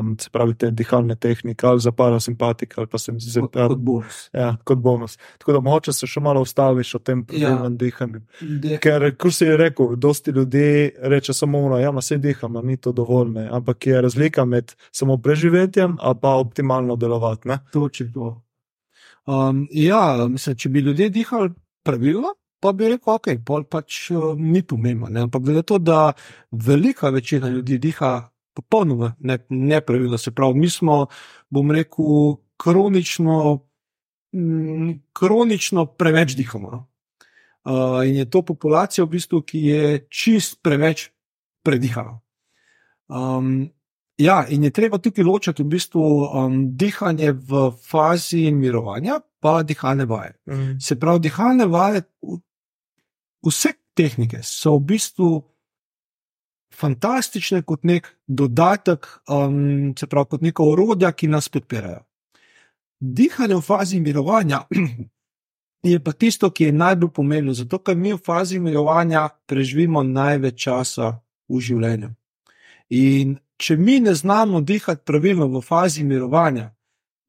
um, 0.00 0.16
se 0.20 0.30
pravi, 0.32 0.54
te 0.54 0.70
dihalne 0.70 1.16
tehnike, 1.16 1.66
ali 1.66 1.80
za 1.80 1.92
parasimpatik, 1.92 2.78
ali 2.78 2.86
pa 2.86 2.98
se 2.98 3.12
mi 3.12 3.20
zdi, 3.20 3.40
Kot, 3.40 3.52
kot 3.52 3.78
bonus. 3.78 4.18
ja, 4.32 4.56
kot 4.64 4.78
bonus. 4.78 5.16
Tako 5.38 5.52
da 5.52 5.60
moče 5.60 5.92
se 5.92 6.06
še 6.06 6.20
malo 6.20 6.42
ustaviš 6.44 6.94
o 6.94 6.98
tem 6.98 7.24
pravilnem 7.24 7.72
ja. 7.72 7.78
dihanju. 7.84 8.20
Ker, 8.82 9.08
kot 9.16 9.34
si 9.34 9.48
rekel, 9.56 9.96
dosti 9.96 10.30
ljudi 10.30 10.90
reče 11.00 11.34
samo, 11.34 11.68
da 11.74 11.80
ja, 11.80 11.94
se 12.02 12.18
dihamo, 12.18 12.62
ni 12.62 12.76
to 12.76 12.92
dovolj. 12.92 13.30
Ne? 13.30 13.48
Ampak 13.52 13.86
je 13.86 14.00
razlika 14.02 14.44
med 14.44 14.74
samo 14.92 15.16
preživetjem, 15.18 15.96
a 16.00 16.14
pa 16.14 16.36
optimalno 16.36 16.96
delovati. 16.96 17.48
Ne? 17.48 17.58
Točno 17.72 18.06
to. 18.14 18.30
Um, 19.26 19.66
ja, 19.70 20.26
mislim, 20.28 20.56
če 20.56 20.68
bi 20.68 20.80
ljudje 20.80 21.08
dihali 21.10 21.50
pravilno, 21.84 22.34
pa 22.60 22.72
bi 22.72 22.88
rekel, 22.92 23.14
ok, 23.14 23.30
pol 23.46 23.64
pač 23.64 24.10
uh, 24.10 24.34
ni 24.36 24.62
pomembno. 24.62 25.08
ne. 25.08 25.24
Ampak 25.26 25.42
glede 25.42 25.62
to, 25.62 25.78
da 25.78 26.12
velika 26.50 27.10
večina 27.10 27.48
ljudi 27.48 27.78
diha 27.78 28.30
popolnoma 28.54 29.14
ne- 29.18 29.46
nepravilno, 29.48 30.18
se 30.18 30.30
pravi, 30.30 30.58
mi 30.58 30.70
smo, 30.70 31.06
bom 31.50 31.70
rekel, 31.70 32.36
kronično, 32.56 33.66
mm, 34.36 34.92
kronično 35.12 35.86
preveč 35.86 36.36
dihamo. 36.36 36.70
no. 36.70 36.86
Uh, 37.64 38.08
in 38.08 38.16
je 38.16 38.30
to 38.30 38.42
populacija, 38.42 39.04
v 39.04 39.08
bistvu, 39.08 39.42
ki 39.42 39.58
je 39.58 40.06
čist 40.08 40.62
preveč 40.62 41.10
predihana. 41.62 42.20
Um, 43.08 43.70
ja, 44.16 44.46
in 44.48 44.64
je 44.64 44.70
treba 44.70 44.98
tukaj 44.98 45.24
ločiti 45.24 45.62
v 45.62 45.66
bistvu 45.66 46.02
um, 46.02 46.54
dihanje 46.76 47.32
v 47.32 47.70
fazi 47.84 48.50
mirovanja, 48.52 49.20
pa 49.40 49.62
dihalne 49.62 50.04
vaje. 50.04 50.34
Mm. 50.48 50.78
Se 50.80 50.96
pravi, 51.00 51.20
dihalne 51.20 51.66
vaje, 51.66 52.02
vse 53.46 53.72
tehnike 53.94 54.42
so 54.42 54.76
v 54.76 54.84
bistvu 54.94 55.30
fantastične 56.74 57.62
kot 57.62 57.84
nek 57.84 58.06
dodatek, 58.26 59.06
um, 59.28 59.92
se 59.98 60.06
pravi, 60.06 60.30
kot 60.30 60.42
neka 60.42 60.64
orodja, 60.64 61.12
ki 61.12 61.28
nas 61.28 61.48
podpirajo. 61.48 62.04
Dihanje 63.00 63.56
v 63.56 63.64
fazi 63.64 64.00
mirovanja 64.00 64.62
je 65.90 66.00
pa 66.04 66.12
tisto, 66.12 66.50
ki 66.50 66.70
je 66.70 66.72
najbolj 66.72 67.12
pomembno, 67.16 67.54
zato 67.56 67.78
ker 67.78 67.96
mi 67.96 68.12
v 68.12 68.20
fazi 68.24 68.60
mirovanja 68.60 69.28
preživimo 69.46 70.02
največ 70.02 70.62
časa 70.62 71.14
v 71.48 71.60
življenju. 71.60 72.10
In 72.90 73.38
če 73.60 73.76
mi 73.76 74.00
ne 74.00 74.14
znamo 74.14 74.60
dihati 74.60 75.04
pravilno 75.06 75.48
v 75.48 75.62
fazi 75.64 76.04
mirovanja, 76.04 76.70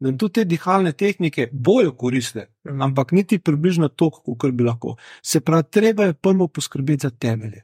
nam 0.02 0.18
tudi 0.18 0.34
te 0.34 0.46
dihalne 0.46 0.92
tehnike 0.98 1.50
bojo 1.52 1.94
koristne, 1.96 2.48
ampak 2.66 3.12
niti 3.12 3.40
približno 3.40 3.88
toliko, 3.88 4.36
kot 4.36 4.54
bi 4.58 4.64
lahko. 4.64 4.96
Se 5.24 5.42
pravi, 5.42 5.64
treba 5.70 6.10
je 6.10 6.14
prvo 6.14 6.48
poskrbeti 6.48 7.08
za 7.08 7.10
temelje. 7.10 7.64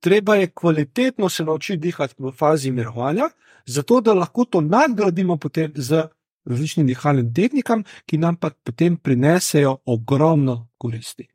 Treba 0.00 0.34
je 0.34 0.50
kvalitetno 0.50 1.28
se 1.28 1.44
naučiti 1.44 1.78
dihati 1.78 2.14
v 2.18 2.32
fazi 2.32 2.70
mirovanja, 2.70 3.28
zato 3.66 4.00
da 4.00 4.14
lahko 4.14 4.44
to 4.44 4.60
nadgradimo 4.60 5.36
potem 5.36 5.72
z 5.74 6.02
različnimi 6.44 6.88
dihalnimi 6.88 7.34
tehnikami, 7.34 7.84
ki 8.06 8.18
nam 8.18 8.36
pa 8.36 8.50
potem 8.50 8.96
prinesejo 8.96 9.78
ogromno 9.86 10.68
koristi. 10.78 11.28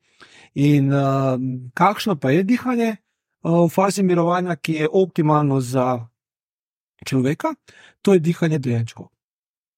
In 0.53 0.93
uh, 0.93 1.39
kakšno 1.73 2.15
pa 2.15 2.31
je 2.31 2.43
dihanje 2.43 2.89
uh, 2.91 3.65
v 3.65 3.69
fazi 3.69 4.03
mirovanja, 4.03 4.55
ki 4.55 4.73
je 4.73 4.89
optimalno 4.91 5.61
za 5.61 6.07
človeka? 7.05 7.55
To 8.01 8.13
je 8.13 8.19
dihanje 8.19 8.59
dojenčkov. 8.59 9.07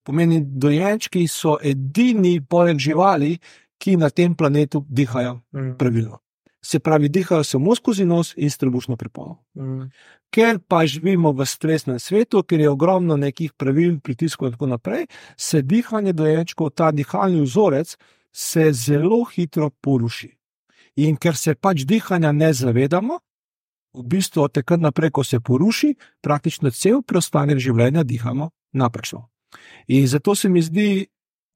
Pomeni, 0.03 0.41
dojenčki 0.41 1.27
so 1.27 1.57
edini 1.63 2.41
poleg 2.41 2.77
živali, 2.77 3.37
ki 3.81 3.97
na 3.97 4.09
tem 4.09 4.35
planetu 4.35 4.85
dihajo 4.89 5.41
Mm. 5.53 5.77
pravilno. 5.77 6.19
Se 6.63 6.79
pravi, 6.79 7.09
dihajo 7.09 7.43
samo 7.43 7.75
skozi 7.75 8.05
nos 8.05 8.33
in 8.37 8.49
s 8.49 8.57
trebušno 8.57 8.95
prepono. 8.95 9.43
Mm. 9.55 9.89
Ker 10.29 10.59
pa 10.67 10.85
živimo 10.85 11.31
v 11.31 11.45
stresnem 11.45 11.99
svetu, 11.99 12.43
ker 12.43 12.59
je 12.59 12.69
ogromno 12.69 13.17
nekih 13.17 13.53
pravil, 13.53 13.99
pritiskov 13.99 14.47
in 14.47 14.51
tako 14.53 14.67
naprej, 14.67 15.07
se 15.37 15.61
dihanje 15.61 16.13
dojenčkov, 16.13 16.69
ta 16.69 16.91
dihalni 16.91 17.41
vzorec, 17.41 17.97
se 18.31 18.73
zelo 18.73 19.23
hitro 19.25 19.69
poruši. 19.69 20.37
In 20.95 21.17
ker 21.17 21.35
se 21.35 21.55
pač 21.55 21.83
dihanja 21.83 22.31
ne 22.31 22.53
zavedamo, 22.53 23.19
v 23.93 24.03
bistvu 24.03 24.43
od 24.43 24.53
takrat 24.53 24.79
naprej, 24.79 25.11
ko 25.11 25.23
se 25.23 25.39
poruši, 25.39 25.95
praktično 26.21 26.71
cel 26.71 27.01
preostanek 27.01 27.57
življenja 27.57 28.03
dihamo 28.03 28.49
napačno. 28.73 29.27
In 29.87 30.07
zato 30.07 30.35
se 30.35 30.49
mi 30.49 30.61
zdi 30.61 31.05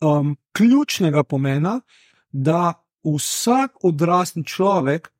um, 0.01 0.35
ključnega 0.51 1.23
pomena, 1.23 1.79
da 2.31 2.73
vsak 3.03 3.83
odrasli 3.83 4.43
človek 4.43 5.11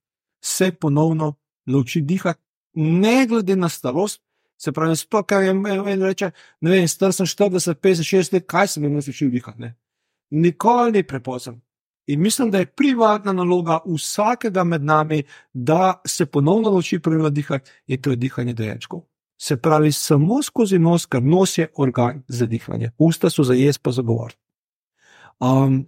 se 0.41 0.71
ponovno 0.71 1.35
nauči 1.65 2.01
dihati, 2.01 2.41
ne 2.73 3.25
glede 3.27 3.55
na 3.55 3.69
starost. 3.69 4.21
Se 4.57 4.71
pravi, 4.71 4.95
sploh, 4.95 5.25
kaj 5.27 5.49
en 5.49 5.65
en 5.67 6.03
reče, 6.03 6.29
ne 6.61 6.71
vem, 6.71 6.87
star 6.87 7.13
sem 7.13 7.25
40, 7.25 7.75
50, 7.75 8.07
60 8.07 8.33
let, 8.33 8.45
kaj 8.47 8.67
sem 8.67 8.83
jim 8.83 8.93
naučil 8.93 9.29
dihati. 9.29 9.61
Ne? 9.61 9.75
Nikoli 10.31 10.91
ni 10.91 11.03
prepozno. 11.03 11.59
In 12.07 12.21
mislim, 12.21 12.51
da 12.51 12.57
je 12.57 12.65
privatna 12.65 13.33
naloga 13.33 13.79
vsakega 13.85 14.63
med 14.63 14.83
nami, 14.83 15.23
da 15.53 16.01
se 16.05 16.25
ponovno 16.25 16.71
nauči 16.71 16.99
pravilno 16.99 17.29
dihati, 17.29 17.71
in 17.87 18.01
to 18.01 18.09
je 18.09 18.15
dihanje 18.15 18.53
dojenčkov. 18.53 19.01
Se 19.37 19.57
pravi, 19.57 19.91
samo 19.91 20.39
skozi 20.43 20.79
nos, 20.79 21.05
ker 21.05 21.23
nos 21.23 21.57
je 21.57 21.67
organ 21.75 22.23
za 22.27 22.45
dihanje, 22.45 22.91
usta 22.97 23.29
so 23.29 23.43
za 23.43 23.53
jaz, 23.53 23.77
pa 23.77 23.91
za 23.91 24.01
govor. 24.01 24.33
Um, 25.39 25.85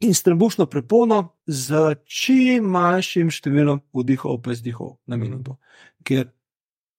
in 0.00 0.14
strebušno 0.14 0.66
prepono 0.66 1.36
z 1.46 1.94
čim 2.04 2.64
manjšim 2.72 3.30
številom 3.30 3.82
vdihov 3.92 4.40
pa 4.42 4.52
izdihov 4.56 4.96
na 5.06 5.16
minuto. 5.20 5.58
Ker 6.04 6.30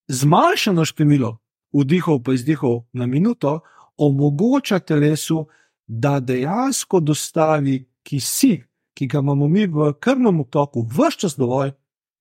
zmanjšano 0.08 0.86
število 0.86 1.36
vdihov 1.74 2.22
pa 2.24 2.38
izdihov 2.38 2.86
na 2.94 3.10
minuto 3.10 3.60
omogoča 3.98 4.80
telesu, 4.80 5.46
da 5.88 6.20
dejansko 6.20 7.00
dostavi 7.00 7.86
kisik, 8.04 8.66
ki 8.94 9.08
ga 9.08 9.20
imamo 9.20 9.48
mi 9.48 9.68
v 9.68 9.92
krvnem 10.02 10.44
toku, 10.50 10.86
vse 10.90 11.20
čas 11.20 11.36
dovolj, 11.38 11.72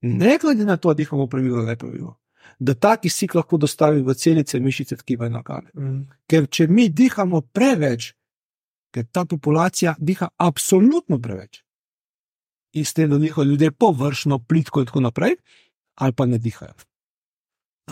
ne 0.03 0.39
glede 0.41 0.65
na 0.65 0.77
to, 0.77 0.93
da 0.93 1.01
dihamo 1.01 1.27
pravilno 1.27 1.63
ali 1.63 1.73
nepravilno. 1.73 2.17
Da 2.59 2.75
ta 2.75 2.97
kisik 2.97 3.35
lahko 3.35 3.59
dostavi 3.59 4.03
v 4.03 4.15
celice, 4.15 4.61
mišice, 4.61 4.97
tkiva 4.97 5.27
in 5.27 5.37
organe. 5.37 5.71
Mm. 5.75 6.01
Ker 6.31 6.47
če 6.47 6.69
mi 6.71 6.89
dihamo 6.89 7.41
preveč, 7.53 8.13
ker 8.95 9.07
ta 9.13 9.25
populacija 9.25 9.97
diha 9.99 10.29
absolutno 10.39 11.19
preveč, 11.19 11.65
in 12.75 12.85
s 12.85 12.95
tem, 12.95 13.11
da 13.11 13.19
dihajo 13.19 13.45
ljudje 13.45 13.71
površno, 13.71 14.39
plitko 14.39 14.81
in 14.81 14.87
tako 14.87 15.01
naprej, 15.01 15.37
ali 15.95 16.13
pa 16.13 16.27
ne 16.27 16.39
dihajo. 16.39 16.75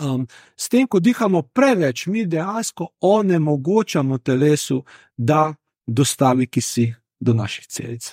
Um, 0.01 0.27
s 0.57 0.69
tem, 0.69 0.87
ko 0.87 0.99
dihamo 0.99 1.41
preveč, 1.41 2.07
mi 2.07 2.25
dejansko 2.25 2.87
onemogočamo 3.01 4.17
telesu, 4.17 4.83
da 5.17 5.53
dostavi 5.87 6.47
kisik 6.47 6.95
do 7.19 7.33
naših 7.33 7.67
celic. 7.67 8.11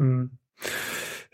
Mm. 0.00 0.30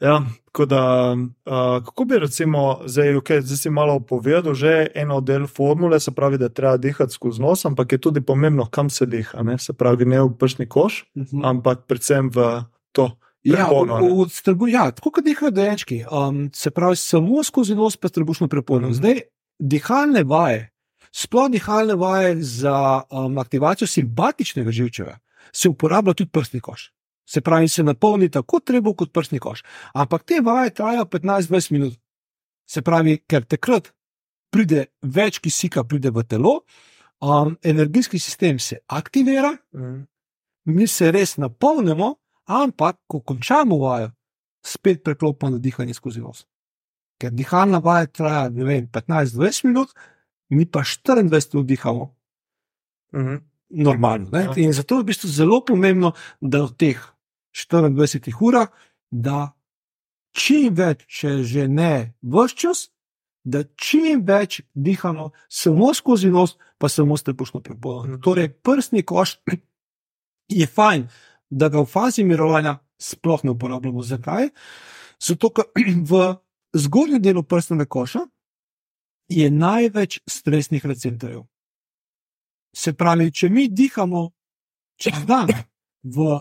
Ja, 0.01 0.23
da, 0.67 1.13
uh, 1.13 1.85
kako 1.85 2.05
bi 2.05 2.19
recimo, 2.19 2.81
zdaj, 2.87 3.15
okay, 3.15 3.41
zdaj 3.41 3.57
si 3.57 3.71
malo 3.71 4.01
povedal, 4.01 4.55
že 4.55 4.87
eno 4.95 5.21
del 5.21 5.47
formule, 5.47 6.01
se 6.01 6.11
pravi, 6.11 6.39
da 6.39 6.49
treba 6.49 6.77
dihati 6.77 7.13
skozi 7.13 7.43
nos, 7.43 7.65
ampak 7.65 7.93
je 7.93 7.99
tudi 7.99 8.21
pomembno, 8.21 8.67
kam 8.67 8.91
se 8.91 9.07
diha. 9.07 9.43
Ne? 9.43 9.59
Se 9.59 9.73
pravi, 9.73 10.05
ne 10.05 10.23
v 10.23 10.33
prsni 10.39 10.67
koš, 10.67 11.05
Mhm. 11.17 11.45
ampak 11.45 11.87
predvsem 11.87 12.31
v 12.31 12.65
to. 12.93 13.11
Ja, 13.45 13.67
prepono, 13.69 14.01
ne. 14.01 14.09
v, 14.09 14.25
v 14.25 14.31
strbu, 14.33 14.67
ja, 14.67 14.91
tako 14.91 15.11
kot 15.11 15.25
dihajo 15.25 15.51
dojenčki. 15.51 16.05
Um, 16.11 16.51
se 16.55 16.71
pravi, 16.71 16.97
samo 16.97 17.43
skozi 17.45 17.75
nos 17.75 17.97
pa 17.97 18.09
trebušno 18.09 18.49
prepono. 18.49 18.89
Mhm. 18.89 18.95
Zdaj, 18.95 19.21
dihalne 19.61 20.25
vaje, 20.25 20.71
sploh 21.13 21.51
dihalne 21.51 21.95
vaje 21.95 22.43
za 22.43 23.03
um, 23.11 23.39
aktivacijo 23.39 23.87
simpatičnega 23.87 24.71
živčeva, 24.71 25.19
se 25.53 25.69
uporablja 25.69 26.15
tudi 26.15 26.31
prsni 26.31 26.61
koš. 26.61 26.94
Se 27.27 27.41
pravi, 27.41 27.69
se 27.69 27.83
napolni 27.83 28.29
tako 28.31 28.61
treba 28.61 28.93
kot 28.95 29.13
prsni 29.13 29.39
koš. 29.41 29.63
Ampak 29.95 30.25
te 30.25 30.41
vaje 30.45 30.75
trajajo 30.75 31.05
15-20 31.05 31.73
minut. 31.73 31.95
Se 32.69 32.83
pravi, 32.83 33.19
ker 33.29 33.45
takrat 33.45 33.93
pride 34.53 34.87
več 35.03 35.39
kisika, 35.41 35.85
pride 35.85 36.11
v 36.11 36.23
telo, 36.25 36.53
um, 37.21 37.57
energijski 37.63 38.19
sistem 38.19 38.59
se 38.59 38.79
aktivira, 38.89 39.57
Mm. 39.75 40.07
mi 40.67 40.87
se 40.87 41.11
res 41.13 41.37
napolnimo, 41.37 42.15
ampak 42.47 42.97
ko 43.07 43.21
končamo 43.21 43.77
vajo, 43.79 44.11
spet 44.65 45.03
preklopimo 45.05 45.51
na 45.51 45.59
dihanje 45.59 45.95
skozi 45.95 46.21
nos. 46.21 46.47
Ker 47.21 47.31
dihalna 47.31 47.79
vaja 47.79 48.07
traja 48.07 48.49
ne 48.51 48.65
vem, 48.65 48.87
15-20 48.89 49.65
minut, 49.65 49.89
mi 50.51 50.67
pa 50.67 50.81
24 50.85 51.55
minut 51.55 51.67
dihamo 51.67 52.15
Mm. 53.13 53.41
normalno. 53.71 54.29
Ne? 54.33 54.45
Ja. 54.45 54.53
In 54.57 54.73
zato 54.73 54.97
je 54.97 55.03
v 55.03 55.07
bistvu 55.07 55.29
zelo 55.29 55.61
pomembno, 55.65 56.13
da 56.41 56.65
v 56.65 56.73
teh 56.77 56.99
24 57.55 58.35
urah, 58.41 58.69
da 59.11 59.53
čim 60.35 60.75
več, 60.75 61.07
če 61.07 61.43
že 61.47 61.69
ne 61.69 62.15
vse 62.23 62.57
čas, 62.57 62.89
da 63.45 63.63
čim 63.77 64.25
več 64.27 64.63
dihamo 64.75 65.31
samo 65.49 65.93
skozi 65.95 66.31
nos, 66.33 66.57
pa 66.79 66.89
samo 66.89 67.17
s 67.17 67.23
trebušno 67.23 67.61
prepono. 67.61 68.09
Mhm. 68.09 68.21
Torej, 68.23 68.49
prstni 68.63 69.03
koš 69.03 69.39
je 70.49 70.67
fajn, 70.67 71.09
da 71.51 71.69
ga 71.69 71.81
v 71.81 71.87
fazi 71.87 72.25
mirovanja 72.25 72.79
sploh 72.99 73.45
ne 73.45 73.51
uporabljamo. 73.51 74.03
Zakaj? 74.03 74.49
Zato, 75.21 75.51
ker 75.51 75.71
v 76.11 76.35
zgornjem 76.75 77.23
delu 77.23 77.43
prstnega 77.43 77.87
koša 77.87 78.27
je 79.29 79.51
največ 79.51 80.21
stresnih 80.29 80.85
receptorjev. 80.87 81.45
Se 82.75 82.93
pravi, 82.93 83.31
če 83.33 83.49
mi 83.49 83.69
dihamo 83.71 84.31
čez 85.01 85.23
dan 85.29 85.49
v 86.03 86.41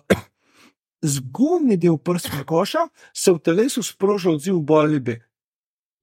zgornji 1.03 1.77
del 1.77 1.97
prstnega 1.97 2.45
koša, 2.47 2.87
se 3.13 3.31
v 3.31 3.39
telesu 3.39 3.83
sproža 3.83 4.31
odziv 4.31 4.63
ali 4.71 4.99
beg. 4.99 5.21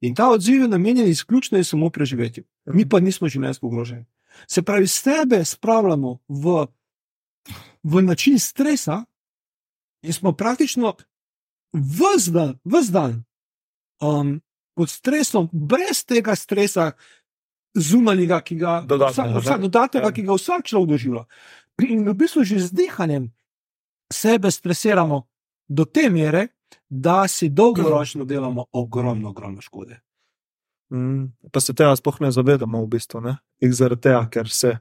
In 0.00 0.14
ta 0.14 0.30
odziv 0.30 0.62
je 0.62 0.68
namenjen 0.68 1.08
izključno 1.08 1.58
in 1.58 1.64
samo 1.64 1.90
preživetju. 1.90 2.44
Mi 2.66 2.88
pa 2.88 3.00
nismo 3.00 3.28
življenjsko 3.28 3.66
ogroženi. 3.66 4.04
Se 4.48 4.62
pravi, 4.62 4.86
sebe 4.86 5.44
spravljamo 5.44 6.18
v, 6.28 6.66
v 7.82 8.02
način 8.02 8.38
stresa 8.38 9.04
in 10.02 10.12
smo 10.12 10.32
praktično 10.32 10.94
vse 11.72 12.30
dan, 12.30 12.54
vse 12.64 12.92
dan 12.92 13.24
um, 14.00 14.40
pod 14.74 14.90
stresom, 14.90 15.48
brez 15.52 16.04
tega 16.04 16.36
stresa, 16.36 16.92
zunanjega, 17.74 18.40
ki 18.40 18.56
ga 18.56 18.80
dodatnega, 18.88 20.08
ja. 20.08 20.12
ki 20.12 20.22
ga 20.22 20.36
vsak 20.38 20.64
človek 20.66 20.88
doživlja. 20.94 21.26
In 21.84 22.08
v 22.08 22.14
bistvu 22.16 22.44
že 22.44 22.58
z 22.60 22.72
dihanjem 22.76 23.30
sebe 24.12 24.50
stresiramo 24.50 25.28
do 25.66 25.84
te 25.84 26.10
mere, 26.10 26.48
da 26.88 27.28
si 27.28 27.48
dolgoročno 27.48 28.24
delamo 28.24 28.66
ogromno, 28.72 29.28
ogromno 29.28 29.60
škode. 29.60 30.00
Mm, 30.90 31.30
pa 31.52 31.60
se 31.60 31.74
tega 31.74 31.94
sploh 31.96 32.16
ne 32.20 32.32
zavedamo, 32.34 32.80
v 32.82 32.88
bistvu. 32.90 33.20
Ne? 33.22 33.36
In 33.62 33.74
zaradi 33.76 34.08
tega, 34.08 34.24
ker 34.32 34.48
se 34.50 34.72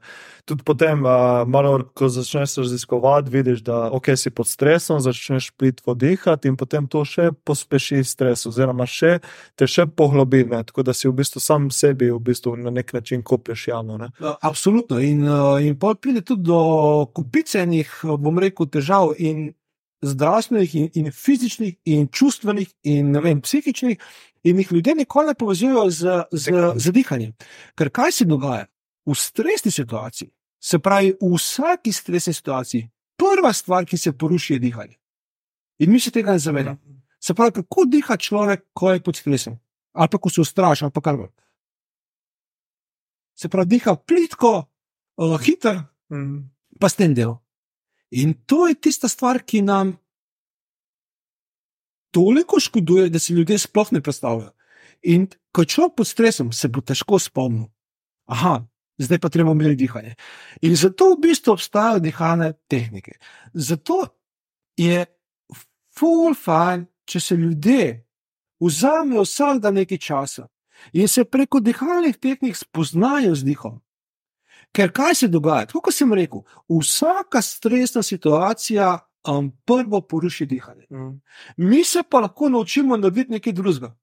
tudi 0.48 0.64
potem, 0.66 1.04
uh, 1.06 1.44
malo, 1.46 1.76
ko 1.94 2.08
začneš 2.10 2.56
raziskovati, 2.64 3.30
vidiš, 3.30 3.60
da 3.62 3.76
okay, 3.94 4.18
si 4.18 4.32
pod 4.34 4.48
stresom, 4.50 4.98
začneš 5.00 5.52
plitvo 5.54 5.94
dihati 5.94 6.50
in 6.50 6.56
potem 6.58 6.88
to 6.90 7.04
še 7.06 7.28
pospeši 7.46 8.02
stres, 8.02 8.42
oziroma 8.50 8.88
še, 8.90 9.20
te 9.54 9.70
še 9.70 9.86
poglobi. 9.86 10.42
Ne? 10.50 10.64
Tako 10.66 10.82
da 10.88 10.96
si 10.96 11.06
v 11.06 11.14
bistvu 11.22 11.44
sam 11.44 11.70
sebi 11.70 12.10
v 12.10 12.18
bistvu 12.18 12.56
na 12.58 12.74
nek 12.74 12.90
način 12.96 13.22
koplješ 13.22 13.68
jamo. 13.70 14.00
Ne? 14.02 14.10
Absolutno. 14.42 14.98
In, 14.98 15.22
in 15.62 15.78
pa 15.78 15.94
pride 15.94 16.24
tudi 16.26 16.48
do 16.50 17.06
kupicenih, 17.14 18.00
bom 18.18 18.42
rekel, 18.42 18.66
težav. 18.66 19.14
In 19.22 19.52
zdravstvenih, 20.02 20.74
in, 20.74 20.90
in 20.94 21.12
fizičnih, 21.12 21.76
in 21.84 22.08
čustvenih, 22.08 22.70
in 22.82 23.16
vem, 23.20 23.40
psihičnih, 23.40 23.98
in 24.42 24.58
jih 24.58 24.72
ljudje 24.72 24.94
nikoli 24.94 25.26
ne 25.26 25.34
povezujejo 25.34 25.90
z, 25.90 26.22
z, 26.32 26.52
z 26.76 26.92
dihanjem. 26.92 27.32
Ker 27.76 27.90
kaj 27.90 28.12
se 28.12 28.24
dogaja 28.24 28.66
v 29.06 29.14
stresni 29.14 29.70
situaciji, 29.70 30.30
se 30.60 30.78
pravi, 30.78 31.12
v 31.20 31.34
vsaki 31.34 31.92
stresni 31.92 32.32
situaciji, 32.32 32.88
prva 33.16 33.52
stvar, 33.52 33.84
ki 33.84 33.98
se 33.98 34.12
poruši, 34.12 34.54
je 34.54 34.58
dihanje. 34.58 34.96
In 35.80 35.92
mi 35.92 36.00
se 36.00 36.10
tega 36.10 36.32
ne 36.32 36.38
zavedamo. 36.38 36.78
Se 37.20 37.34
pravi, 37.34 37.52
kako 37.60 37.84
diha 37.84 38.16
človek, 38.16 38.64
ko 38.72 38.92
je 38.92 39.02
pod 39.04 39.16
stresom, 39.16 39.58
ali 39.92 40.08
pa 40.08 40.18
ko 40.18 40.30
se 40.30 40.40
ustraši, 40.40 40.84
ali 40.84 40.92
pa 40.92 41.00
kar 41.00 41.16
koli. 41.16 41.32
Se 43.36 43.48
pravi, 43.48 43.68
diha 43.68 43.96
plitko, 43.96 44.52
uh, 45.16 45.36
hiter, 45.40 45.82
mm. 46.12 46.40
pa 46.80 46.88
s 46.88 46.96
tem 46.96 47.14
delom. 47.14 47.40
In 48.10 48.34
to 48.46 48.66
je 48.68 48.74
tista 48.74 49.08
stvar, 49.08 49.42
ki 49.42 49.62
nam 49.62 49.94
toliko 52.10 52.60
škoduje, 52.60 53.08
da 53.10 53.18
si 53.18 53.32
ljudje 53.32 53.58
sploh 53.58 53.92
ne 53.92 54.00
predstavljajo. 54.00 54.50
In 55.02 55.28
ko 55.52 55.64
človek 55.64 55.96
pod 55.96 56.08
stresom, 56.08 56.52
se 56.52 56.68
bo 56.68 56.80
težko 56.80 57.18
spomnil. 57.18 57.70
Aha, 58.26 58.60
zdaj 58.98 59.18
pa 59.18 59.28
treba 59.28 59.52
imeti 59.52 59.76
dihanje. 59.76 60.14
In 60.62 60.76
zato 60.76 61.14
v 61.14 61.20
bistvu 61.22 61.54
obstajajo 61.54 62.02
dihane 62.02 62.52
tehnike. 62.68 63.16
Zato 63.54 64.06
je 64.76 65.06
full 65.96 66.34
fine, 66.34 66.86
če 67.04 67.20
se 67.20 67.36
ljudje 67.36 68.06
vzamejo 68.60 69.24
vsak 69.24 69.62
dan 69.62 69.74
nekaj 69.74 69.98
časa 69.98 70.46
in 70.92 71.08
se 71.08 71.24
preko 71.24 71.60
dihalnih 71.60 72.16
tehnik 72.16 72.56
spoznajo 72.56 73.34
z 73.34 73.44
dihom. 73.44 73.80
Ker 74.72 74.92
kaj 74.94 75.14
se 75.14 75.28
dogaja? 75.28 75.66
Kot 75.66 75.94
sem 75.94 76.12
rekel, 76.14 76.44
vsaka 76.68 77.42
stresna 77.42 78.02
situacija 78.02 78.98
um, 79.28 79.50
prvo 79.66 80.00
poruši 80.00 80.46
dihanje. 80.46 80.86
Mm. 80.90 81.20
Mi 81.56 81.84
se 81.84 82.02
pa 82.10 82.20
lahko 82.20 82.48
naučimo 82.48 82.96
narediti 82.96 83.32
nekaj 83.32 83.52
drugega. 83.52 83.96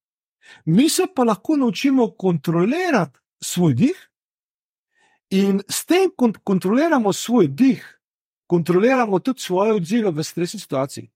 Mi 0.65 0.89
se 0.89 1.08
pa 1.15 1.23
lahko 1.23 1.56
naučimo 1.56 2.12
kontrolirati 2.12 3.19
svoj 3.41 3.73
dih, 3.73 4.08
in 5.30 5.62
s 5.69 5.86
tem, 5.86 6.12
ko 6.15 6.32
kontroliramo 6.43 7.13
svoj 7.13 7.47
dih, 7.47 7.84
kontroliramo 8.47 9.19
tudi 9.19 9.41
svoje 9.41 9.73
odzive 9.73 10.12
v 10.12 10.23
stresni 10.23 10.60
situaciji. 10.60 11.12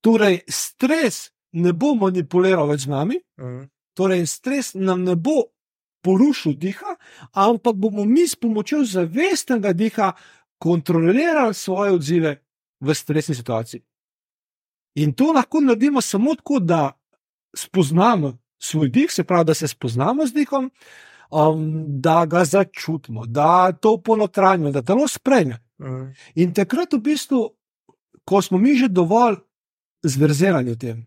Torej, 0.00 0.40
stres 0.48 1.30
ne 1.52 1.72
bo 1.72 1.94
manipuliral 1.94 2.68
več 2.70 2.86
z 2.86 2.92
nami, 2.92 3.20
mm. 3.40 3.64
torej, 3.94 4.26
stres 4.26 4.74
nam 4.74 5.04
ne 5.04 5.16
bo 5.16 5.50
porušil 6.02 6.54
diha, 6.56 6.96
ampak 7.32 7.76
bomo 7.76 8.04
mi 8.04 8.28
s 8.28 8.36
pomočjo 8.36 8.84
zavestnega 8.84 9.72
diha 9.72 10.12
kontrolirali 10.58 11.54
svoje 11.54 11.92
odzive 11.92 12.36
v 12.80 12.94
stresni 12.94 13.34
situaciji. 13.34 13.82
In 14.94 15.12
to 15.12 15.32
lahko 15.32 15.60
naredimo 15.60 16.00
samo 16.00 16.34
tako, 16.34 16.58
da 16.60 16.92
spoznamo 17.56 18.38
svoj 18.58 18.88
dih, 18.88 19.12
se 19.12 19.24
pravi, 19.24 19.44
da 19.44 19.54
se 19.54 19.68
spoznamo 19.68 20.26
z 20.26 20.32
dihom, 20.32 20.70
um, 21.30 21.84
da 22.00 22.26
ga 22.26 22.44
začutimo, 22.44 23.26
da 23.26 23.72
to 23.72 23.96
ponotranjimo, 24.02 24.70
da 24.70 24.82
telo 24.82 25.08
sprejme. 25.08 25.58
Mm. 25.78 26.12
In 26.34 26.54
takrat, 26.54 26.92
v 26.92 27.00
bistvu, 27.00 27.48
ko 28.24 28.42
smo 28.42 28.58
mi 28.58 28.76
že 28.76 28.88
dovolj 28.88 29.36
zverzirani 30.02 30.70
v 30.70 30.78
tem, 30.78 31.06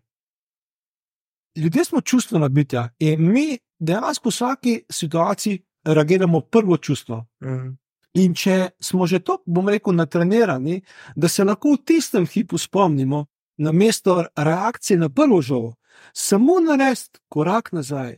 ljudje 1.56 1.84
smo 1.84 2.00
čustvena 2.00 2.48
bitja 2.48 2.88
in 2.98 3.32
mi 3.32 3.58
dejansko 3.78 4.28
v 4.28 4.32
vsaki 4.32 4.82
situaciji 4.90 5.62
reagiramo 5.84 6.40
prvo 6.40 6.76
čustvo. 6.76 7.26
Mm. 7.44 7.76
In 8.14 8.34
če 8.34 8.70
smo 8.80 9.06
že 9.06 9.18
to, 9.18 9.40
bom 9.46 9.68
rekel, 9.68 9.94
natrenirani, 9.94 10.80
da 11.16 11.28
se 11.28 11.44
lahko 11.44 11.74
v 11.74 11.82
tistem 11.84 12.26
hipu 12.26 12.58
spomnimo, 12.58 13.26
na 13.56 13.72
mesto 13.72 14.24
reakcije 14.36 14.98
na 14.98 15.08
prvo 15.08 15.42
žogo, 15.42 15.74
samo 16.12 16.60
narediti 16.60 17.20
korak 17.28 17.72
nazaj 17.72 18.16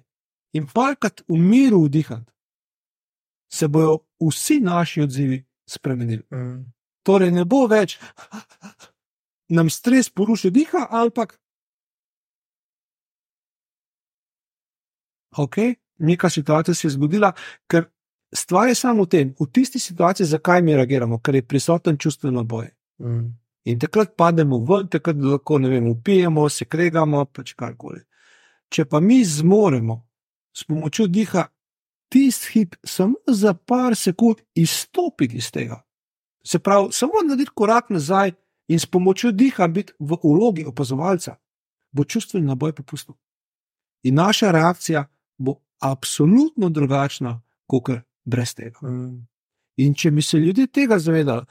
in 0.52 0.66
parkati 0.66 1.22
v 1.28 1.36
miru 1.36 1.82
vdihati, 1.84 2.32
se 3.52 3.68
bodo 3.68 3.98
vsi 4.20 4.60
naši 4.60 5.02
odzivi 5.02 5.44
spremenili. 5.68 6.22
Mm. 6.32 6.64
Torej, 7.02 7.30
ne 7.30 7.44
bo 7.44 7.66
več 7.66 7.98
nam 9.56 9.70
stres 9.70 10.10
porušil 10.10 10.50
diha, 10.50 10.86
ampak 10.90 11.38
ok, 15.36 15.56
neka 15.98 16.30
situacija 16.30 16.74
se 16.74 16.86
je 16.86 16.90
zgodila, 16.90 17.32
ker 17.66 17.84
stvar 18.34 18.68
je 18.68 18.74
samo 18.74 19.02
v 19.02 19.08
tem, 19.08 19.34
v 19.40 19.46
tisti 19.52 19.78
situaciji, 19.78 20.26
zakaj 20.26 20.62
mi 20.62 20.76
reagiramo, 20.76 21.18
ker 21.18 21.34
je 21.34 21.46
prisoten 21.46 21.98
čustveno 21.98 22.44
boj. 22.44 22.68
Mm. 23.00 23.26
In 23.64 23.78
takrat 23.78 24.14
pademo 24.16 24.58
ven, 24.58 24.88
takrat 24.88 25.16
lahko 25.16 25.58
vem, 25.58 25.88
upijemo, 25.88 26.48
se 26.48 26.64
kregamo, 26.64 27.24
pač 27.24 27.54
karkoli. 27.54 28.00
Če 28.70 28.84
pa 28.84 29.00
mi 29.00 29.24
zmoremo 29.24 30.02
s 30.54 30.64
pomočjo 30.64 31.06
diha 31.06 31.48
tisti 32.08 32.52
hip, 32.52 32.76
samo 32.84 33.14
za 33.26 33.54
par 33.54 33.96
sekund 33.96 34.42
izstopiti 34.54 35.36
iz 35.36 35.50
tega, 35.50 35.82
se 36.46 36.58
pravi, 36.58 36.92
samo 36.92 37.22
narediti 37.26 37.50
korak 37.54 37.90
nazaj 37.90 38.32
in 38.68 38.78
s 38.78 38.86
pomočjo 38.86 39.32
diha 39.32 39.66
biti 39.68 39.92
v 39.98 40.18
ulogi 40.22 40.64
opazovalca, 40.64 41.36
bo 41.92 42.04
čustveni 42.04 42.46
naboj 42.46 42.72
popustil. 42.72 43.14
In 44.02 44.14
naša 44.14 44.52
reakcija 44.52 45.04
bo 45.38 45.60
absolutno 45.78 46.68
drugačna, 46.68 47.40
kot 47.66 47.90
brez 48.24 48.54
tega. 48.54 48.80
Mm. 48.82 49.26
In 49.76 49.94
če 49.94 50.10
bi 50.10 50.22
se 50.22 50.38
ljudje 50.38 50.66
tega 50.66 50.98
zavedali, 50.98 51.44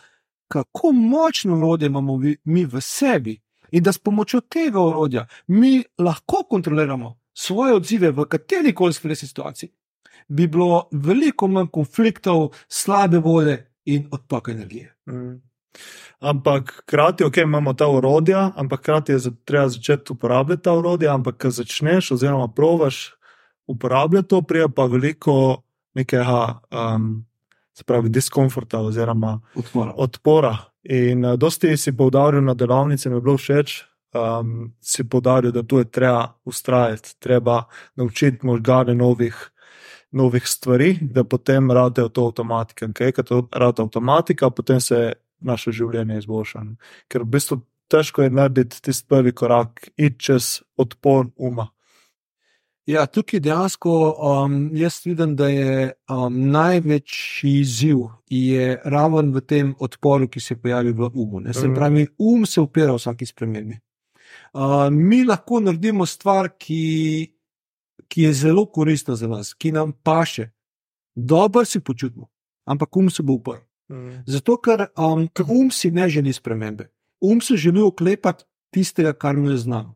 kako 0.47 0.91
močno 0.91 1.57
orodje 1.57 1.87
imamo 1.87 2.17
mi 2.43 2.65
v 2.65 2.81
sebi, 2.81 3.37
in 3.71 3.83
da 3.83 3.91
s 3.91 3.97
pomočjo 3.97 4.41
tega 4.41 4.81
orodja 4.81 5.27
mi 5.47 5.83
lahko 5.97 6.43
kontroliramo 6.49 7.19
svoje 7.33 7.73
odzive 7.73 8.11
v 8.11 8.25
kateri 8.29 8.73
koli 8.73 8.93
stresni 8.93 9.27
situaciji, 9.27 9.69
bi 10.27 10.47
bilo 10.47 10.87
veliko 10.91 11.47
manj 11.47 11.67
konfliktov, 11.73 12.53
slabe 12.67 13.19
volje 13.19 13.57
in 13.85 14.07
odtok 14.11 14.47
energije. 14.49 14.95
Mm. 15.09 15.41
Ampak, 16.19 16.71
hkrati, 16.79 17.23
ok, 17.23 17.37
imamo 17.37 17.73
ta 17.73 17.87
urodja, 17.87 18.51
ampak 18.55 18.79
hkrati 18.79 19.11
je 19.11 19.19
treba 19.45 19.69
začeti 19.69 20.13
uporabljati 20.13 20.63
ta 20.63 20.73
urodja. 20.73 21.13
Ampak, 21.13 21.37
ko 21.41 21.49
začneš, 21.49 22.11
oziroma 22.11 22.47
provaš 22.47 23.11
uporabljati 23.67 24.27
to, 24.27 24.41
prija 24.41 24.67
pa 24.69 24.85
veliko 24.85 25.61
nekega, 25.93 26.59
um, 26.95 27.25
se 27.73 27.83
pravi, 27.83 28.09
diskomforta 28.09 28.79
oziroma 28.79 29.39
odpora. 29.55 29.93
odpora. 29.95 30.57
In 30.83 31.25
uh, 31.25 31.35
dosti 31.35 31.77
si 31.77 31.97
poudaril 31.97 32.43
na 32.43 32.53
delavnici, 32.53 33.09
mi 33.09 33.15
je 33.15 33.21
bilo 33.21 33.37
všeč. 33.37 33.83
Um, 34.15 34.73
si 34.81 35.03
poudaril, 35.03 35.51
da 35.51 35.63
tu 35.63 35.77
je 35.77 35.85
treba 35.91 36.33
ustrajati, 36.45 37.19
treba 37.19 37.63
naučiti 37.95 38.45
možgane 38.45 38.95
novih, 38.95 39.51
novih 40.11 40.47
stvari, 40.47 40.97
da 41.01 41.23
potem 41.23 41.71
rade 41.71 42.09
to 42.13 42.25
avtomatika. 42.25 42.87
Okay? 42.87 43.11
Ker 43.11 43.25
to 43.25 43.47
rade 43.51 43.81
avtomatika, 43.83 44.49
potem 44.49 44.79
se 44.79 45.13
naše 45.39 45.71
življenje 45.71 46.17
izboljša. 46.17 46.63
Ker 47.11 47.25
v 47.25 47.31
bistvu 47.35 47.59
težko 47.91 48.23
je 48.23 48.33
narediti 48.33 48.81
tisti 48.81 49.07
prvi 49.09 49.33
korak, 49.35 49.89
iti 49.97 50.19
čez 50.19 50.61
odpor 50.77 51.27
uma. 51.35 51.67
Ja, 52.85 53.05
tukaj 53.05 53.39
dejansko 53.39 53.91
um, 54.13 54.69
jaz 54.77 54.99
vidim, 55.05 55.35
da 55.35 55.47
je 55.49 55.93
um, 56.09 56.35
največji 56.51 57.59
izziv 57.59 57.97
raven 58.85 59.31
v 59.33 59.41
tem 59.41 59.71
odporu, 59.79 60.27
ki 60.29 60.39
se 60.39 60.55
pojavi 60.55 60.91
v 60.93 61.09
umu. 61.13 61.39
Ne? 61.39 61.53
Se 61.53 61.65
Mhm. 61.67 61.75
pravi, 61.75 62.07
um 62.19 62.45
se 62.45 62.61
upira 62.61 62.93
vsaki 62.93 63.25
spremembi. 63.25 63.79
Uh, 64.53 64.89
mi 64.91 65.23
lahko 65.25 65.59
naredimo 65.59 66.05
stvar, 66.05 66.49
ki, 66.57 67.33
ki 68.07 68.21
je 68.21 68.33
zelo 68.33 68.65
koristna 68.65 69.15
za 69.15 69.27
nas, 69.27 69.53
ki 69.53 69.71
nam 69.71 69.93
paše, 70.03 70.49
dobro 71.15 71.65
se 71.65 71.79
počutimo, 71.79 72.27
ampak 72.65 72.97
um 72.97 73.09
se 73.09 73.23
bo 73.23 73.33
uprl. 73.33 73.59
Zato, 74.25 74.57
ker 74.57 74.87
um, 74.97 75.27
um 75.49 75.71
si 75.71 75.91
ne 75.91 76.09
želi 76.09 76.33
spremembe. 76.33 76.89
Um 77.21 77.41
se 77.41 77.57
želi 77.57 77.81
oklepati 77.81 78.43
tistega, 78.73 79.13
kar 79.13 79.37
mu 79.37 79.49
je 79.49 79.57
znano. 79.57 79.95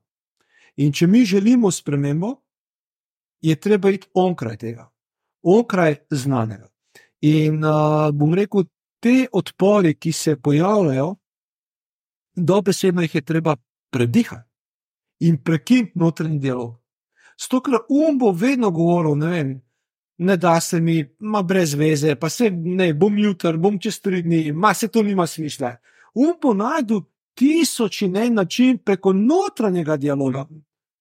In 0.78 0.92
če 0.94 1.08
mi 1.08 1.26
želimo 1.26 1.72
spremembo, 1.72 2.36
je 3.42 3.56
treba 3.56 3.90
iti 3.90 4.08
onkraj 4.14 4.58
tega, 4.58 4.90
onkraj 5.42 5.96
znanega. 6.10 6.70
In 7.22 7.64
uh, 7.64 8.12
bom 8.14 8.34
rekel, 8.34 8.64
te 9.00 9.28
odpori, 9.32 9.94
ki 9.96 10.12
se 10.12 10.36
pojavljajo, 10.42 11.16
dobesedno 12.36 13.02
jih 13.02 13.16
je 13.16 13.22
treba 13.22 13.56
predihati 13.92 14.50
in 15.20 15.38
prekiniti 15.44 16.00
notranji 16.00 16.40
dialog. 16.40 16.76
Zato, 17.40 17.62
ker 17.64 17.80
um 17.90 18.18
bo 18.20 18.32
vedno 18.32 18.72
govoril, 18.72 19.16
ne 19.18 19.28
vem. 19.28 19.58
Ne 20.20 20.36
da 20.38 20.60
se 20.60 20.82
mi, 20.82 20.98
ima 21.20 21.42
brez 21.42 21.74
veze, 21.74 22.16
pa 22.16 22.30
se 22.30 22.50
ne, 22.52 22.94
bom 22.94 23.18
jutri, 23.18 23.58
bom 23.58 23.78
čez 23.80 24.02
tri 24.02 24.22
dni, 24.22 24.52
ma 24.52 24.74
se 24.74 24.88
to 24.88 25.04
nima 25.04 25.28
smisla. 25.28 25.78
Um 26.14 26.34
bo 26.42 26.54
najdel 26.54 27.02
tisoč 27.40 28.02
in 28.02 28.18
en 28.18 28.34
način 28.34 28.78
preko 28.78 29.14
notranjega 29.14 29.96
dialoga, 29.98 30.46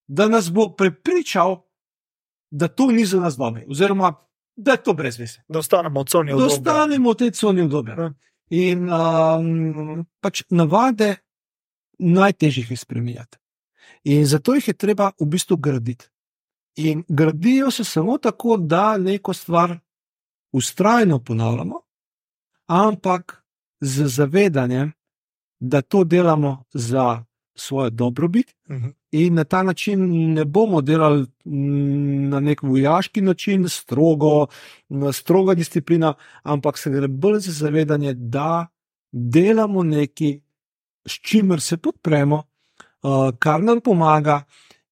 da 0.07 0.29
nas 0.29 0.53
bo 0.53 0.69
prepričal, 0.77 1.57
da 2.51 2.69
to 2.69 2.91
ni 2.91 3.05
za 3.07 3.21
nas 3.21 3.37
dobro, 3.37 3.63
oziroma 3.69 4.15
da 4.57 4.71
je 4.71 4.83
to 4.83 4.93
brez 4.93 5.19
veze. 5.19 5.41
Da 5.49 5.59
ostanemo 5.59 6.01
od 6.01 6.11
Sonja 6.11 6.37
Da 6.37 6.45
ostanemo 6.45 7.13
v 7.13 7.15
tej 7.15 7.31
coni 7.31 7.63
obdobja. 7.63 7.95
Ja. 7.95 8.13
In 8.51 8.89
um, 8.89 10.07
pač 10.21 10.43
navade 10.51 11.17
najtežje 11.99 12.63
jih 12.63 12.71
je 12.71 12.77
spremenjati. 12.77 13.39
In 14.05 14.27
zato 14.27 14.55
jih 14.55 14.69
je 14.69 14.75
treba 14.75 15.11
v 15.21 15.27
bistvu 15.27 15.57
graditi. 15.57 16.09
In 16.77 17.05
gradijo 17.09 17.71
se 17.71 17.85
samo 17.85 18.19
tako, 18.19 18.57
da 18.57 18.97
neko 18.99 19.33
stvar 19.33 19.79
ustrajno 20.53 21.19
ponavljamo, 21.19 21.81
ampak 22.67 23.45
z 23.81 24.07
zavedanjem, 24.07 24.93
da 25.61 25.83
to 25.83 26.05
delamo 26.05 26.65
za 26.73 27.25
svojo 27.59 27.91
dobrobit, 27.91 28.55
Mhm. 28.69 28.89
in 29.13 29.35
na 29.35 29.45
ta 29.45 29.63
način 29.63 30.33
ne 30.35 30.45
bomo 30.45 30.81
delali 30.81 31.27
mm, 31.45 32.29
na 32.29 32.41
nek 32.41 32.63
vojaški 32.63 33.21
način, 33.21 33.69
strogo, 33.69 34.47
stroga 35.13 35.55
disciplina, 35.55 36.15
ampak 36.43 36.79
se 36.79 36.91
gre 36.91 37.09
bolj 37.09 37.41
za 37.41 37.53
zavedanje, 37.53 38.15
da 38.15 38.67
delamo 39.13 39.83
nekaj, 39.83 40.41
s 41.07 41.13
čimer 41.13 41.61
se 41.61 41.77
podpremo, 41.77 42.37
uh, 43.03 43.31
kar 43.39 43.63
nam 43.63 43.81
pomaga 43.81 44.43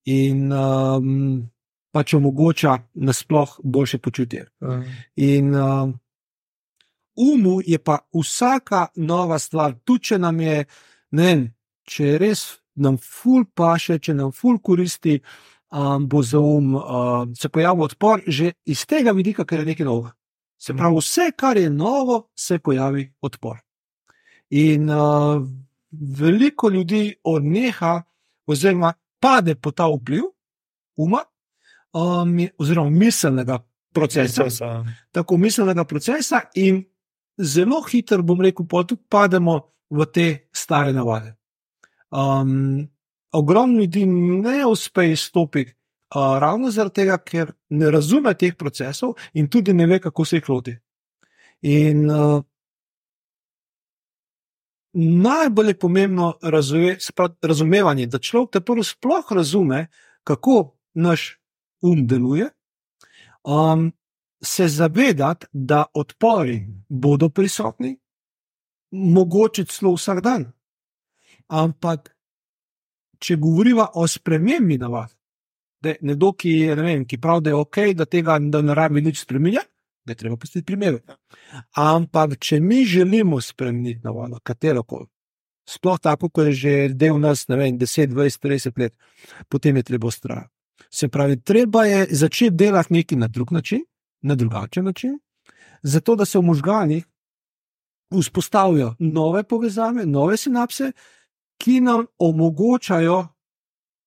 in 0.04 0.52
um, 0.52 1.48
pač 1.92 2.14
omogoča 2.14 2.78
nasploh 2.94 3.60
boljše 3.64 3.98
počutje. 3.98 4.46
In 5.16 5.54
uh, 5.54 5.90
umu 7.16 7.60
je 7.66 7.78
pa 7.78 7.98
vsaka 8.14 8.86
nova 8.96 9.38
stvar, 9.38 9.74
tudi 9.84 10.04
če 10.04 10.18
nam 10.18 10.40
je, 10.40 10.64
ne 11.10 11.22
vem, 11.26 11.55
če 11.86 12.16
res 12.18 12.46
nam 12.76 12.98
ful 13.00 13.46
paše, 13.54 13.98
če 13.98 14.14
nam 14.14 14.32
ful 14.34 14.58
koristi, 14.60 15.16
um, 15.72 16.06
bo 16.08 16.22
za 16.22 16.40
um 16.40 16.74
uh, 16.74 17.28
se 17.38 17.48
pojavil 17.48 17.86
odpor 17.88 18.22
že 18.26 18.52
iz 18.66 18.84
tega 18.86 19.12
vidika, 19.12 19.44
ker 19.44 19.60
je 19.60 19.72
nekaj 19.72 19.86
novega. 19.86 20.12
Se 20.58 20.72
pravi, 20.74 20.96
vse, 20.96 21.30
kar 21.36 21.56
je 21.56 21.70
novo, 21.70 22.30
se 22.34 22.58
pojavi 22.58 23.12
odpor. 23.20 23.58
In 24.50 24.90
uh, 24.90 25.42
veliko 25.92 26.68
ljudi 26.68 27.14
odneha, 27.24 28.02
oziroma 28.46 28.94
pade 29.20 29.54
pod 29.54 29.76
ta 29.76 29.88
vpliv 29.90 30.22
uma, 30.96 31.22
um, 31.92 32.38
oziroma 32.58 32.90
miselnega 32.90 33.58
procesa 33.92 34.42
Procesa. 34.42 34.84
tako 35.12 35.36
miselnega 35.36 35.84
procesa, 35.84 36.40
in 36.54 36.84
zelo 37.36 37.82
hitro, 37.82 38.22
bom 38.22 38.40
rekel, 38.40 38.66
tudi 38.66 39.02
pademo 39.08 39.60
v 39.90 40.06
te 40.12 40.26
stare 40.52 40.92
navade. 40.92 41.36
Um, 42.10 42.88
ogromno 43.32 43.80
ljudi 43.80 44.06
ne 44.06 44.66
uspe 44.66 45.10
izstopiti, 45.12 45.72
uh, 46.14 46.38
ravno 46.38 46.70
zaradi 46.70 46.94
tega, 46.94 47.18
ker 47.18 47.52
ne 47.68 47.90
razume 47.90 48.34
teh 48.34 48.54
procesov 48.56 49.16
in 49.34 49.48
tudi 49.50 49.72
ne 49.72 49.86
ve, 49.86 50.00
kako 50.00 50.24
se 50.24 50.36
jih 50.36 50.48
loti. 50.48 50.76
In 51.62 52.10
uh, 52.10 52.42
najbolj 54.92 55.68
je 55.68 55.78
pomembno 55.78 56.34
razume, 56.42 56.96
se 57.00 57.12
pravi, 57.12 57.34
razumevanje, 57.42 58.06
da 58.06 58.18
človek 58.18 58.52
te 58.52 58.60
prvo 58.60 58.84
sploh 58.84 59.32
razume, 59.32 59.86
kako 60.24 60.76
naš 60.94 61.38
um 61.82 62.06
deluje. 62.06 62.50
Um, 63.44 63.92
se 64.42 64.68
zavedati, 64.68 65.46
da 65.52 65.84
odpori 65.94 66.66
bodo 66.88 67.28
prisotni, 67.28 67.96
mogoče 68.90 69.64
celo 69.64 69.94
vsak 69.94 70.20
dan. 70.20 70.52
Ampak, 71.48 72.10
če 73.22 73.36
govorimo 73.36 73.86
o 73.94 74.06
spremembi 74.08 74.78
navad, 74.78 75.12
da 75.82 75.92
je 75.92 75.98
nekdo, 76.10 76.32
ki, 76.32 76.50
je, 76.50 76.76
ne 76.76 76.82
vem, 76.82 77.04
ki 77.06 77.18
pravi, 77.22 77.44
da 77.46 77.52
je 77.52 77.60
ok, 77.60 77.78
da 77.94 78.06
tega 78.10 78.38
da 78.40 78.62
ne 78.62 78.74
rabi 78.74 79.02
nič 79.04 79.20
spremenjati, 79.22 79.68
da 80.06 80.12
je 80.12 80.16
treba 80.16 80.36
pustiti 80.36 80.64
primere. 80.66 81.02
Ampak, 81.82 82.38
če 82.38 82.60
mi 82.60 82.84
želimo 82.86 83.40
spremeniti 83.40 84.00
navado, 84.04 84.40
katero 84.42 84.82
koli, 84.82 85.06
sploh 85.68 85.98
tako, 86.02 86.30
kot 86.30 86.50
je 86.50 86.52
že 86.52 86.74
del 86.94 87.18
nas, 87.20 87.46
ne 87.48 87.58
vem, 87.58 87.78
10, 87.78 88.14
20, 88.14 88.42
30 88.42 88.78
let, 88.78 88.94
potem 89.48 89.76
je 89.76 89.82
treba 89.82 90.06
ustrajati. 90.06 90.52
Se 90.90 91.08
pravi, 91.08 91.40
treba 91.42 91.84
je 91.84 92.06
začeti 92.10 92.56
delati 92.56 92.94
nekaj 92.94 93.18
na 93.18 93.28
drug 93.28 93.52
način, 93.52 93.82
na 94.22 94.34
drugačen 94.34 94.84
način, 94.84 95.18
zato 95.82 96.16
da 96.16 96.24
se 96.24 96.38
v 96.38 96.42
možganjih 96.42 97.04
vzpostavijo 98.14 98.94
nove 98.98 99.42
povezave, 99.42 100.06
nove 100.06 100.36
sinapse, 100.36 100.92
ki 101.58 101.80
nam 101.80 102.06
omogočajo 102.18 103.28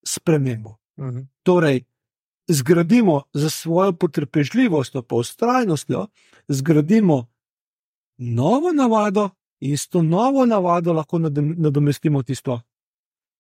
spremembo. 0.04 0.76
Mhm. 1.00 1.20
Torej, 1.44 1.84
zgradimo 2.48 3.22
za 3.34 3.50
svojo 3.50 3.94
potrpežljivostjo, 3.94 5.02
pa 5.02 5.16
ustrajnostjo, 5.16 6.08
zgradimo 6.48 7.28
novo 8.18 8.72
navado 8.72 9.30
in 9.60 9.78
s 9.78 9.88
to 9.88 10.02
novo 10.02 10.46
navado 10.46 10.94
lahko 10.94 11.20
nadomestimo 11.58 12.24
tisto 12.24 12.62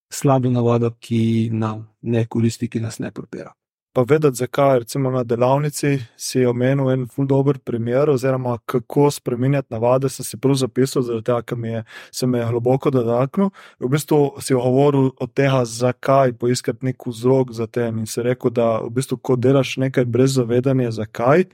slabo 0.09 0.49
navado, 0.49 0.91
ki 0.99 1.49
nam 1.53 1.87
ne 2.01 2.25
koristi, 2.25 2.69
ki 2.69 2.79
nas 2.79 2.99
ne 2.99 3.11
propira. 3.11 3.53
Pa 3.93 4.03
vedeti, 4.07 4.35
zakaj, 4.35 4.79
recimo 4.79 5.09
na 5.11 5.23
delavnici 5.23 5.97
si 6.17 6.45
omenil 6.45 6.91
en 6.91 7.07
ful 7.09 7.25
dober 7.27 7.57
primer, 7.59 8.09
oziroma 8.09 8.57
kako 8.65 9.11
spremenjati 9.11 9.73
navade, 9.73 10.09
sem 10.09 10.25
si 10.25 10.37
prav 10.37 10.55
zapisal, 10.61 11.01
zaradi 11.01 11.25
tega, 11.25 11.41
ker 11.41 11.57
mi 11.57 11.69
je, 11.69 11.83
se 12.11 12.27
me 12.27 12.39
je 12.39 12.45
globoko 12.45 12.91
dotaknil. 12.93 13.49
V 13.79 13.89
bistvu 13.89 14.19
si 14.45 14.53
govoril 14.53 15.09
o 15.19 15.27
tem, 15.27 15.57
zakaj 15.65 16.33
poiskati 16.37 16.85
nek 16.85 17.07
vzrok 17.07 17.51
za 17.51 17.67
tem 17.67 17.97
in 17.99 18.05
si 18.05 18.21
rekel, 18.21 18.53
da 18.53 18.77
v 18.85 18.93
bistvu, 18.93 19.17
ko 19.17 19.35
delaš 19.35 19.77
nekaj 19.81 20.05
brez 20.05 20.37
zavedanja, 20.37 20.91
zakaj, 20.91 21.47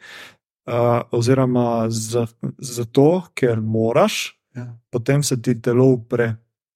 uh, 0.67 1.07
oziroma 1.11 1.85
za, 1.89 2.27
zato, 2.59 3.23
ker 3.33 3.61
moraš, 3.61 4.33
Ja. 4.55 4.71
potem 4.89 5.23
se 5.23 5.35
ti 5.41 5.61
telo 5.61 5.85
upre. 5.85 6.35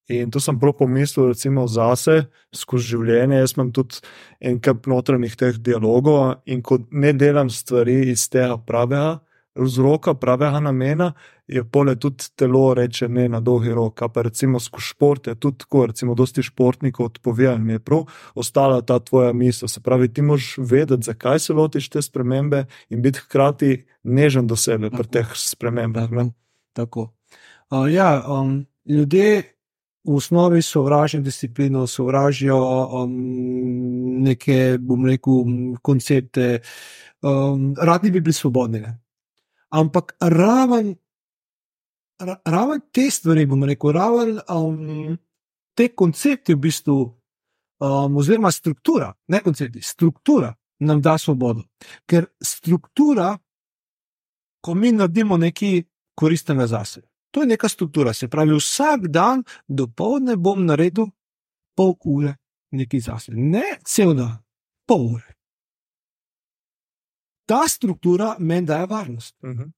In 0.09 0.31
to 0.33 0.41
sem 0.41 0.57
prav 0.59 0.73
pomislil, 0.79 1.29
recimo, 1.29 1.67
zase, 1.69 2.23
skozi 2.55 2.95
življenje. 2.95 3.43
Jaz 3.43 3.55
imam 3.57 3.71
tudi 3.75 4.01
en 4.41 4.57
kup 4.63 4.89
notranjih 4.89 5.35
teh 5.37 5.57
dialogov 5.61 6.39
in 6.49 6.63
ko 6.65 6.79
ne 6.91 7.13
delam 7.13 7.51
stvari 7.53 8.01
iz 8.09 8.25
tega 8.33 8.57
pravega 8.57 9.19
vzroka, 9.59 10.13
pravega 10.13 10.59
namena, 10.59 11.11
je 11.47 11.63
pole 11.63 11.95
tudi 11.99 12.29
telo 12.35 12.73
reče 12.73 13.07
ne 13.09 13.27
na 13.29 13.39
dolgi 13.39 13.73
rok. 13.73 14.01
Pa 14.13 14.21
recimo 14.21 14.59
skozi 14.59 14.85
šport 14.85 15.27
je 15.27 15.35
tudi 15.35 15.57
tako, 15.57 15.85
recimo, 15.85 16.15
dosti 16.15 16.43
športnikov 16.43 17.05
odpovejo 17.05 17.55
in 17.55 17.69
je 17.69 17.79
prav 17.79 18.05
ostala 18.35 18.81
ta 18.81 18.99
tvoja 18.99 19.33
misel. 19.33 19.67
Se 19.67 19.81
pravi, 19.81 20.13
ti 20.13 20.21
moraš 20.21 20.55
vedeti, 20.57 21.03
zakaj 21.03 21.39
se 21.39 21.53
lotiš 21.53 21.89
te 21.89 22.01
spremembe 22.01 22.65
in 22.89 23.01
biti 23.01 23.19
hkrati 23.19 23.85
nežen 24.03 24.47
do 24.47 24.55
sebe 24.55 24.89
pri 24.89 25.07
teh 25.07 25.31
spremembah. 25.35 26.11
ne. 26.11 26.31
Tako. 26.73 27.13
Uh, 27.69 27.91
ja, 27.91 28.23
um, 28.27 28.65
ljudje 28.85 29.58
v 30.03 30.15
osnovi 30.15 30.61
sovražijo 30.61 31.21
disciplino, 31.21 31.87
sovražijo 31.87 32.57
um, 33.03 33.13
neke, 34.23 34.77
bom 34.79 35.05
rekel, 35.05 35.43
m, 35.45 35.75
koncepte, 35.81 36.61
um, 37.21 37.73
radi 37.77 38.11
bi 38.11 38.21
bili 38.21 38.33
svobodni. 38.33 38.79
Ne? 38.79 38.99
Ampak 39.69 40.15
raven, 40.21 40.95
ra, 42.19 42.39
raven 42.45 42.81
te 42.91 43.09
stvari, 43.11 43.45
bom 43.45 43.63
rekel, 43.63 43.91
raven 43.91 44.39
um, 44.49 45.17
te 45.75 45.89
koncepti, 45.95 46.55
v 46.55 46.63
bistvu, 46.63 46.97
um, 47.79 48.17
oziroma 48.17 48.51
struktura, 48.51 49.13
ne 49.27 49.43
koncepti, 49.43 49.81
struktura 49.81 50.53
nam 50.79 51.01
da 51.01 51.17
svobodo. 51.17 51.63
Ker 52.07 52.25
struktura, 52.43 53.37
ko 54.61 54.73
mi 54.73 54.91
naredimo 54.91 55.37
nekaj 55.37 55.83
koristnega 56.15 56.67
zase, 56.67 57.01
to 57.31 57.41
je 57.41 57.47
neka 57.47 57.69
struktura. 57.69 58.13
Se 58.13 58.27
pravi, 58.27 58.55
vsak 58.55 59.07
dan 59.07 59.43
do 59.67 59.87
povdne 59.87 60.35
bom 60.35 60.65
naredil 60.65 61.11
pol 61.75 61.95
ure 62.03 62.35
nekaj 62.71 62.99
zase, 62.99 63.31
ne 63.33 63.63
cel 63.85 64.13
dan, 64.13 64.37
pol 64.85 65.05
ure. 65.15 65.35
Ta 67.49 67.67
struktura 67.67 68.35
meni 68.39 68.67
daje 68.67 68.85
varnost. 68.85 69.35
Uh 69.41 69.49
-huh. 69.49 69.71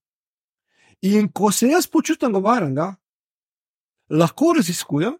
In 1.02 1.32
ko 1.32 1.52
se 1.52 1.68
jaz 1.68 1.88
počutim 1.88 2.34
varnega, 2.34 2.96
lahko 4.10 4.54
raziskujem, 4.54 5.18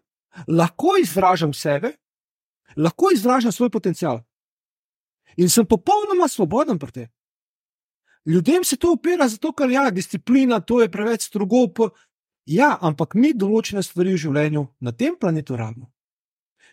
lahko 0.48 0.96
izražam 1.00 1.52
sebe, 1.52 1.96
lahko 2.76 3.10
izražam 3.14 3.52
svoj 3.52 3.70
potencial. 3.70 4.20
In 5.36 5.50
sem 5.50 5.66
popolnoma 5.66 6.28
svoboden 6.28 6.78
pri 6.78 6.92
tem. 6.92 7.08
Ljudem 8.26 8.64
se 8.64 8.76
to 8.76 8.92
opira, 8.92 9.28
zato 9.28 9.52
ker 9.52 9.70
je 9.70 9.74
ja, 9.74 9.90
disciplina, 9.90 10.60
to 10.60 10.82
je 10.82 10.90
preveč 10.90 11.22
strogo. 11.22 11.90
Ja, 12.46 12.78
ampak 12.80 13.14
mi 13.14 13.32
določene 13.34 13.82
stvari 13.82 14.14
v 14.14 14.18
življenju 14.18 14.66
na 14.80 14.92
tem 14.92 15.14
planetu 15.16 15.56
rabimo. 15.56 15.92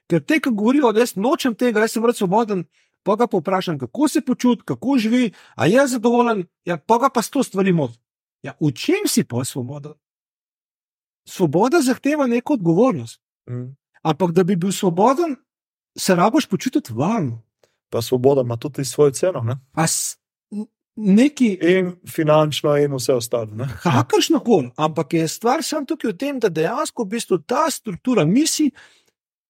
Ker 0.10 0.24
te, 0.26 0.40
ki 0.42 0.50
govorijo, 0.50 0.90
da 0.92 1.00
jaz 1.00 1.14
nočem 1.16 1.54
tega, 1.56 1.80
jaz 1.80 1.94
sem 1.94 2.02
vrt 2.04 2.18
svoboden, 2.18 2.66
pa 3.04 3.16
ga 3.16 3.28
povprašam, 3.28 3.78
kako 3.78 4.08
se 4.08 4.22
počuti, 4.22 4.66
kako 4.66 4.98
živi, 4.98 5.34
a 5.56 5.66
je 5.66 5.88
zadovoljen, 5.88 6.48
ja, 6.66 6.78
pa 6.78 6.98
ga 6.98 7.10
pa 7.10 7.22
sto 7.22 7.44
stvari 7.44 7.74
mod. 7.74 7.94
Ja, 8.42 8.56
v 8.60 8.72
čem 8.72 9.06
si 9.06 9.24
pa 9.24 9.46
svoboden? 9.46 9.94
Svoboda 11.28 11.82
zahteva 11.82 12.28
neko 12.28 12.54
odgovornost. 12.54 13.22
Mm. 13.50 13.76
Ampak 14.02 14.32
da 14.32 14.44
bi 14.44 14.56
bil 14.56 14.72
svoboden, 14.72 15.36
se 15.98 16.16
raboš 16.16 16.48
počutiti 16.48 16.94
varno. 16.94 17.44
Pa 17.90 18.02
svoboda 18.02 18.42
ima 18.42 18.58
tudi 18.58 18.86
svojo 18.86 19.12
ceno. 19.12 19.42
Ne? 19.42 19.60
A 19.74 19.88
s- 19.88 20.18
n- 20.18 20.29
neki, 21.00 21.58
In 21.62 21.96
finančno, 22.08 22.76
in 22.78 22.94
vse 22.94 23.14
ostalo. 23.14 23.46
ne. 23.56 23.68
kakršno 23.84 24.40
koli, 24.40 24.72
ampak 24.78 25.14
je 25.14 25.28
stvar 25.28 25.64
samo 25.64 25.86
tukaj 25.86 26.12
v 26.12 26.18
tem, 26.18 26.40
da 26.40 26.50
dejansko 26.50 27.04
v 27.04 27.08
bistvu 27.08 27.38
ta 27.48 27.70
struktura, 27.72 28.26
mi 28.26 28.48
si 28.48 28.72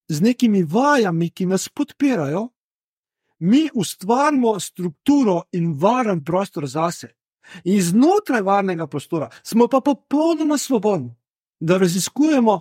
z 0.08 0.20
nekimi 0.20 0.62
vajami, 0.62 1.30
ki 1.30 1.46
nas 1.46 1.68
podpirajo, 1.68 2.48
mi 3.40 3.68
ustvarimo 3.74 4.60
strukturo 4.60 5.42
in 5.52 5.72
varen 5.78 6.24
prostor 6.24 6.66
zase. 6.66 7.14
In 7.64 7.82
znotraj 7.82 8.42
varnega 8.42 8.86
prostora 8.86 9.30
smo 9.42 9.68
pa 9.68 9.80
popolnoma 9.80 10.58
svobodni, 10.58 11.14
da 11.60 11.78
raziskujemo 11.78 12.60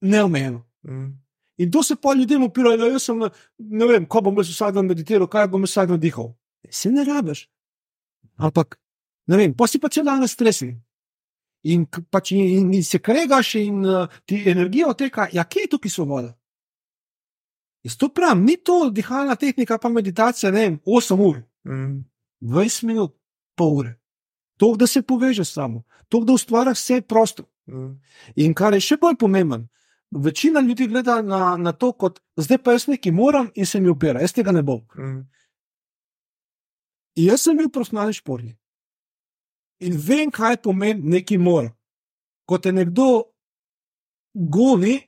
neomejeno. 0.00 0.64
Mm. 0.82 1.24
In 1.56 1.70
to 1.70 1.82
se 1.82 1.96
pa 1.96 2.14
ljudem 2.14 2.42
upira, 2.42 2.76
da 2.76 2.86
jaz 2.86 3.02
sem, 3.02 3.20
ne 3.58 3.86
vem, 3.86 4.06
ko 4.06 4.20
bom 4.20 4.36
jaz 4.36 4.50
vsak 4.50 4.74
dan 4.74 4.86
meditiral, 4.86 5.28
kaj 5.30 5.48
bom 5.48 5.62
jaz 5.62 5.70
vsak 5.70 5.88
dan 5.88 6.00
dihal. 6.00 6.34
Se 6.70 6.90
ne 6.90 7.04
rabiš. 7.04 7.48
Ampak, 8.36 8.78
ne 9.26 9.36
vem, 9.36 9.54
pa 9.54 9.66
si 9.70 9.78
pa 9.78 9.88
cel 9.88 10.04
dan 10.04 10.20
na 10.20 10.28
stresu. 10.28 10.72
In, 11.64 11.86
pač, 11.86 12.34
in, 12.36 12.72
in 12.74 12.84
se 12.84 12.98
kregaš, 13.00 13.54
in 13.62 13.84
uh, 13.88 14.10
ti 14.28 14.42
energija 14.50 14.90
oteka, 14.92 15.28
ja, 15.32 15.46
kje 15.48 15.64
je 15.64 15.70
tukaj 15.76 15.90
svoboda? 15.90 16.34
Jaz 17.84 17.96
to 18.00 18.08
pravim, 18.08 18.44
ni 18.44 18.56
to 18.56 18.90
dihalna 18.90 19.36
tehnika, 19.36 19.78
pa 19.78 19.88
meditacija, 19.88 20.52
ne 20.52 20.60
vem, 20.60 20.78
8 20.84 21.20
ur, 21.20 21.42
Mm. 21.64 22.04
20 22.40 22.84
minut, 22.84 23.16
pol 23.56 23.78
ure. 23.78 23.94
To, 24.60 24.74
da 24.76 24.86
se 24.86 25.02
povežeš 25.02 25.52
samo, 25.52 25.82
to, 26.08 26.20
da 26.24 26.32
ustvariš 26.32 26.78
vse 26.78 27.00
prostor. 27.00 27.46
Mm. 27.66 27.94
In 28.36 28.54
kar 28.54 28.74
je 28.74 28.82
še 28.84 28.98
bolj 29.00 29.16
pomemben, 29.18 29.66
večina 30.10 30.60
ljudi 30.60 30.86
gleda 30.86 31.22
na, 31.22 31.56
na 31.56 31.72
to, 31.72 31.92
kot 31.92 32.20
zdaj 32.36 32.60
pa 32.62 32.76
jaz 32.76 32.86
nekaj 32.86 33.12
moram 33.12 33.48
in 33.54 33.66
se 33.66 33.80
mi 33.80 33.88
upira, 33.88 34.20
jaz 34.20 34.36
tega 34.36 34.52
ne 34.52 34.62
bom. 34.62 34.82
Mm. 34.98 35.24
In 37.16 37.30
jaz 37.30 37.44
sem 37.46 37.56
bil 37.56 37.70
profesionalni 37.70 38.16
športnik 38.16 38.58
in 39.84 39.96
vem, 39.98 40.30
kaj 40.30 40.62
pomeni 40.62 41.02
neki 41.16 41.38
mora. 41.38 41.72
Ko 42.48 42.58
te 42.58 42.72
nekdo 42.72 43.24
goni, 44.34 44.98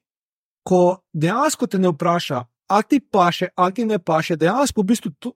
ko 0.66 0.98
dejansko 1.12 1.68
te 1.70 1.78
ne 1.78 1.92
vpraša, 1.92 2.44
ali 2.72 2.88
ti 2.88 3.00
paše, 3.00 3.48
ali 3.54 3.74
ti 3.74 3.84
ne 3.84 3.98
paše, 3.98 4.36
dejansko 4.36 4.82
v 4.82 4.90
bistvu, 4.92 5.12
to, 5.18 5.32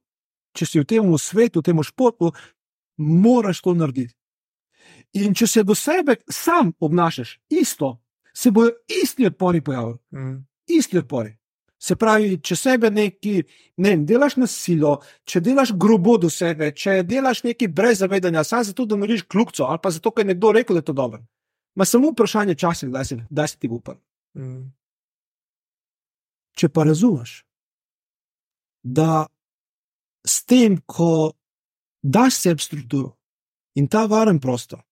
če 0.56 0.66
si 0.66 0.80
v 0.80 0.88
tem 0.88 1.12
svetu, 1.18 1.60
v 1.60 1.68
tem 1.70 1.82
športu, 1.86 2.32
moraš 2.98 3.62
to 3.62 3.74
narediti. 3.74 4.14
In 5.20 5.34
če 5.34 5.46
se 5.46 5.62
do 5.66 5.74
sebe 5.74 6.16
sam 6.30 6.72
obnašaš 6.80 7.38
isto, 7.50 7.98
se 8.34 8.50
bodo 8.50 8.74
isti 9.02 9.26
odpori 9.26 9.60
pojavili. 9.60 9.98
Mm. 10.14 10.38
isti 10.70 10.98
odpori. 10.98 11.36
Se 11.80 11.96
pravi, 11.96 12.34
če 12.44 12.56
sebe 12.60 12.90
neki, 12.92 13.38
ne 13.80 13.92
vem, 13.94 14.02
delaš 14.04 14.36
na 14.36 14.46
silo, 14.50 14.98
če 15.24 15.40
delaš 15.40 15.72
grobo 15.80 16.18
do 16.20 16.28
sebe, 16.28 16.74
če 16.76 16.98
delaš 17.08 17.40
nekaj 17.46 17.70
brez 17.72 18.02
zavedanja, 18.02 18.44
samo 18.44 18.68
zato, 18.68 18.84
da 18.84 18.98
narediš 19.00 19.24
kljubco, 19.32 19.64
ali 19.64 19.80
pa 19.82 19.92
zato, 19.94 20.12
ker 20.12 20.26
je 20.26 20.34
nekdo 20.34 20.52
rekel, 20.52 20.76
da 20.76 20.82
je 20.84 20.88
to 20.90 20.96
dobro. 20.98 21.22
Ma 21.74 21.86
samo 21.88 22.10
vprašanje 22.12 22.58
časa, 22.60 22.90
kdaj 22.90 23.04
se, 23.04 23.16
kdaj 23.30 23.48
se 23.48 23.56
ti 23.56 23.70
upam. 23.72 23.96
Mm. 24.36 24.68
Če 26.60 26.68
pa 26.68 26.84
razumeš, 26.84 27.38
da 28.82 29.24
s 30.26 30.44
tem, 30.44 30.76
ko 30.86 31.32
daš 32.02 32.42
sebi 32.42 32.60
strukturo 32.60 33.14
in 33.80 33.88
ta 33.88 34.04
varen 34.04 34.40
prostor, 34.40 34.82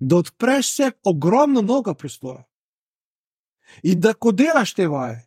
da 0.00 0.16
odpreš 0.16 0.72
sebi 0.76 0.96
ogromno 1.12 1.62
mnogo 1.62 1.94
prostora. 1.94 2.44
In 3.82 4.00
da 4.00 4.14
ko 4.14 4.32
delaš 4.32 4.74
te 4.74 4.86
vaje, 4.88 5.20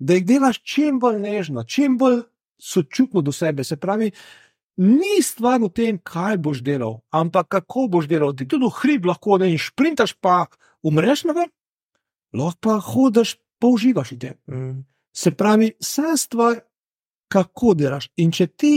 da 0.00 0.16
jih 0.16 0.26
delaš 0.26 0.62
čim 0.64 0.98
bolj 1.00 1.20
nežno, 1.20 1.64
čim 1.64 1.98
bolj 2.00 2.22
sočutno 2.58 3.20
do 3.20 3.32
sebe. 3.32 3.64
Se 3.64 3.76
pravi, 3.76 4.10
ni 4.80 5.20
stvar 5.22 5.60
v 5.60 5.68
tem, 5.76 5.98
kaj 5.98 6.38
boš 6.40 6.62
delal, 6.64 7.00
ampak 7.12 7.48
kako 7.48 7.86
boš 7.88 8.08
delal. 8.08 8.32
Ti 8.36 8.48
tudi 8.48 8.64
v 8.64 8.76
hrib 8.80 9.06
lahko 9.06 9.38
ne 9.38 9.52
in 9.52 9.60
šprintaš, 9.60 10.16
pa 10.16 10.46
umreš 10.82 11.26
na 11.28 11.36
vrh, 11.36 11.52
lahko 12.32 12.58
pa 12.60 12.78
hodiš, 12.80 13.36
pa 13.60 13.68
uživaš 13.68 14.16
v 14.16 14.18
tem. 14.18 14.36
Mm. 14.48 14.80
Se 15.12 15.34
pravi, 15.36 15.74
vsa 15.80 16.16
stvar, 16.16 16.62
kako 17.30 17.74
delaš. 17.76 18.08
In 18.16 18.32
če 18.32 18.46
ti 18.46 18.74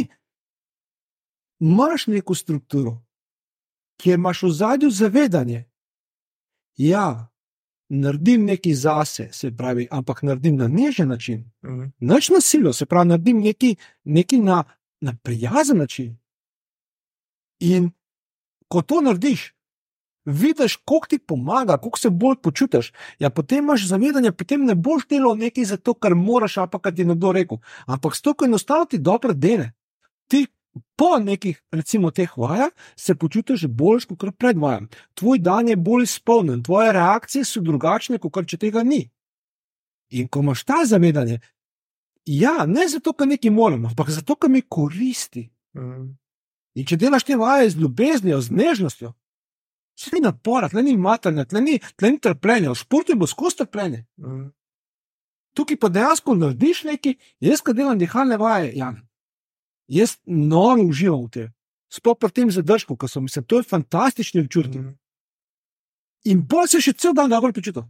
imaš 1.63 2.07
neko 2.11 2.35
strukturo, 2.35 2.97
kjer 4.01 4.19
imaš 4.19 4.43
v 4.43 4.51
zadju 4.51 4.89
zavedanje, 4.91 5.63
ja, 6.77 7.29
naredim 7.89 8.45
nekaj 8.45 8.73
zase, 8.73 9.29
se 9.31 9.51
pravi, 9.51 9.87
ampak 9.91 10.21
naredim 10.23 10.55
na 10.55 10.67
nežen 10.67 11.07
način, 11.07 11.51
Mm. 11.63 11.91
noč 11.99 12.29
na 12.29 12.41
silo, 12.41 12.73
se 12.73 12.85
pravi, 12.85 13.07
naredim 13.09 13.41
nekaj, 13.41 13.75
nekaj 14.03 14.39
na, 14.39 14.63
na 15.01 15.13
prijazen 15.23 15.77
način. 15.77 16.17
In 17.59 17.91
ko 18.67 18.81
to 18.81 19.01
narediš, 19.01 19.53
vidiš, 20.25 20.75
koliko 20.85 21.07
ti 21.07 21.19
pomaga, 21.19 21.77
koliko 21.77 21.99
se 21.99 22.09
bolj 22.09 22.35
počutiš. 22.43 22.93
Ja, 23.19 23.29
potem 23.29 23.63
imaš 23.63 23.87
zavedanje, 23.87 24.31
potem 24.31 24.65
ne 24.65 24.75
boš 24.75 25.07
delal 25.09 25.37
nekaj 25.37 25.65
zato, 25.65 25.93
ker 25.93 26.15
moraš, 26.15 26.57
ali 26.57 26.69
pa 26.71 26.79
kar 26.79 26.95
ti 26.95 27.01
je 27.01 27.05
nekdo 27.05 27.31
rekel. 27.31 27.57
Ampak 27.85 28.15
s 28.15 28.21
to, 28.21 28.33
ko 28.33 28.45
enostavno 28.45 28.85
ti 28.85 28.97
dobro 28.97 29.33
dele. 29.33 29.71
Ti 30.27 30.47
po 30.95 31.19
nekih, 31.19 31.61
recimo, 31.71 32.11
teh 32.11 32.37
vajah 32.37 32.71
se 32.95 33.15
počutiš 33.15 33.67
bolj 33.67 34.07
kot 34.17 34.37
pred 34.37 34.57
vajem. 34.57 34.89
Tvoj 35.13 35.39
dan 35.39 35.67
je 35.67 35.75
bolj 35.75 36.03
izpolnjen, 36.03 36.63
tvoje 36.63 36.93
reakcije 36.93 37.45
so 37.45 37.61
drugačne, 37.61 38.19
kot 38.19 38.47
če 38.47 38.57
tega 38.57 38.83
ni. 38.83 39.05
In 40.13 40.27
ko 40.27 40.41
imaš 40.41 40.63
ta 40.63 40.83
zavedanje, 40.85 41.39
ja, 42.25 42.65
ne 42.65 42.87
zato, 42.87 43.13
ker 43.13 43.27
nekaj 43.27 43.51
moramo, 43.51 43.89
ampak 43.89 44.09
zato, 44.09 44.35
ker 44.35 44.49
mi 44.49 44.61
koristi. 44.61 45.49
Mm. 45.77 46.13
In 46.75 46.85
če 46.89 46.97
delaš 46.97 47.25
te 47.27 47.37
vaje 47.37 47.69
z 47.69 47.81
ljubeznijo, 47.81 48.41
z 48.41 48.51
nežnostjo, 48.51 49.13
se 49.99 50.09
ni 50.13 50.21
napora, 50.21 50.69
tle 50.69 50.83
ni 50.83 50.97
matranja, 50.97 51.45
tle 51.45 51.61
ni, 51.61 51.79
tle 51.97 52.13
ni 52.13 52.21
trpljenja, 52.21 52.73
v 52.73 52.81
športu 52.81 53.17
bo 53.17 53.29
skozi 53.29 53.61
trpljenje. 53.61 54.05
Mm. 54.17 54.49
Tukaj 55.53 55.77
pa 55.77 55.89
dejansko 55.93 56.33
narediš 56.35 56.83
nekaj, 56.89 57.17
jaz, 57.45 57.61
ko 57.61 57.75
delam 57.77 57.99
dihalne 58.01 58.39
vaje, 58.41 58.71
Jan, 58.77 59.03
jaz 59.87 60.17
noro 60.25 60.83
uživam 60.87 61.25
v 61.25 61.29
tem. 61.29 61.47
Sploh 61.93 62.17
pri 62.17 62.31
tem 62.31 62.49
zadržku, 62.51 62.97
ko 62.97 63.07
sem 63.07 63.27
se, 63.29 63.41
to 63.41 63.61
je 63.61 63.69
fantastični 63.69 64.41
občutek. 64.41 64.81
Mm. 64.81 64.95
In 66.25 66.47
pa 66.47 66.65
se 66.67 66.81
še 66.81 66.93
cel 66.97 67.13
dan 67.13 67.29
dobro 67.29 67.53
počutim. 67.53 67.85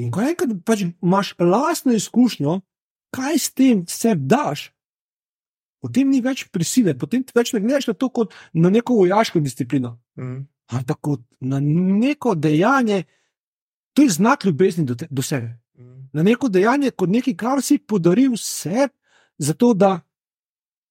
In 0.00 0.10
ko 0.12 0.22
enkrat 0.24 0.52
pač 0.66 0.84
imaš 0.86 1.34
lastno 1.38 1.94
izkušnjo, 1.96 2.60
kaj 3.14 3.38
s 3.38 3.54
tem 3.56 3.82
se 3.88 4.14
daš, 4.14 4.70
potem 5.80 6.10
ni 6.10 6.20
več 6.20 6.46
prisile, 6.52 6.94
potem 6.98 7.24
več 7.34 7.52
ne 7.52 7.62
gledaš 7.64 7.88
na 7.90 7.94
to 7.94 8.10
kot 8.12 8.34
na 8.52 8.70
neko 8.70 9.00
vojaško 9.00 9.40
disciplino, 9.40 9.98
Mm. 10.16 10.46
ampak 10.68 10.98
kot 11.00 11.20
na 11.40 11.60
neko 11.60 12.34
dejanje, 12.34 13.04
to 13.94 14.02
je 14.02 14.10
znak 14.10 14.44
ljubezni 14.44 14.84
do, 14.84 14.94
te, 14.94 15.08
do 15.10 15.22
sebe. 15.22 15.58
Mm. 15.78 16.08
Na 16.12 16.22
neko 16.22 16.48
dejanje, 16.48 16.90
kot 16.90 17.08
nekaj, 17.08 17.36
kar 17.36 17.62
si 17.62 17.78
podaril 17.78 18.36
sebi, 18.36 18.92
zato 19.40 19.74
da 19.74 20.00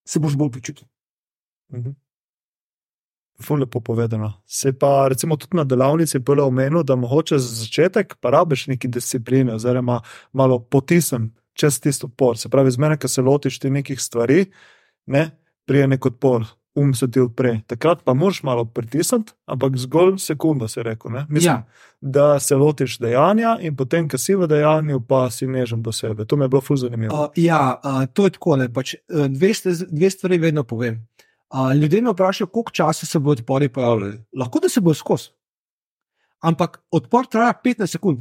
se 0.08 0.20
boš 0.20 0.36
bolj 0.38 0.52
počutil. 0.52 0.88
Mhm. 1.74 1.90
Ful 3.42 3.60
lepo 3.60 3.80
povedano. 3.80 4.34
Se 4.46 4.74
pa 4.80 5.08
recimo 5.08 5.38
tudi 5.38 5.58
na 5.58 5.64
delavnici 5.64 6.20
bilo 6.20 6.48
omenjeno, 6.48 6.84
da 6.84 6.96
mogoče 6.96 7.38
za 7.38 7.56
začetek 7.64 8.16
pa 8.20 8.30
rabiš 8.30 8.68
neki 8.68 8.88
discipline, 8.88 9.54
oziroma 9.54 10.02
malo 10.34 10.60
potisem 10.60 11.36
čez 11.54 11.80
tisto 11.80 12.08
odpor. 12.08 12.38
Se 12.38 12.50
pravi, 12.50 12.72
zmeraj, 12.72 12.98
ko 12.98 13.08
se 13.08 13.22
lotiš 13.22 13.60
ti 13.60 13.70
nekih 13.70 14.02
stvari, 14.02 14.46
ne, 15.06 15.30
prije 15.66 15.88
nek 15.88 16.06
odpor, 16.06 16.46
um 16.80 16.94
se 16.94 17.12
ti 17.12 17.20
odpre. 17.20 17.62
Takrat 17.68 18.04
pa 18.04 18.14
moraš 18.14 18.44
malo 18.44 18.66
pritisniti, 18.66 19.34
ampak 19.46 19.78
zgolj 19.78 20.18
sekundo 20.18 20.68
se 20.68 20.84
reče. 20.84 21.10
Mislim, 21.30 21.54
Ja. 21.54 21.66
da 22.02 22.40
se 22.40 22.56
lotiš 22.56 22.98
dejanja 23.00 23.58
in 23.62 23.76
potem, 23.76 24.10
ko 24.10 24.18
si 24.18 24.36
v 24.36 24.48
dejanju, 24.48 25.02
pa 25.08 25.30
si 25.30 25.48
nežen 25.48 25.82
do 25.82 25.92
sebe. 25.92 26.26
To 26.26 26.36
mi 26.36 26.46
je 26.46 26.50
bilo 26.50 26.62
ful 26.62 26.78
zanimivo. 26.78 27.24
Uh, 27.24 27.30
ja, 27.36 27.80
uh, 27.84 28.06
to 28.14 28.26
je 28.26 28.32
tako. 28.38 28.58
Pač, 28.74 28.96
uh, 28.96 29.28
dve, 29.28 29.52
dve 29.92 30.10
stvari 30.10 30.38
vedno 30.38 30.64
povem. 30.64 31.08
Uh, 31.50 31.74
ljudje 31.74 32.02
me 32.02 32.12
vprašajo, 32.12 32.48
koliko 32.48 32.72
časa 32.72 33.06
se 33.06 33.20
bo 33.20 33.32
odpori 33.32 33.70
pojavljali. 33.70 34.24
Lahko 34.38 34.60
da 34.60 34.70
se 34.70 34.82
bo 34.82 34.94
skozi. 34.94 35.30
Ampak 36.40 36.80
odpor 36.92 37.26
traja 37.28 37.54
15 37.66 37.88
sekund. 37.88 38.20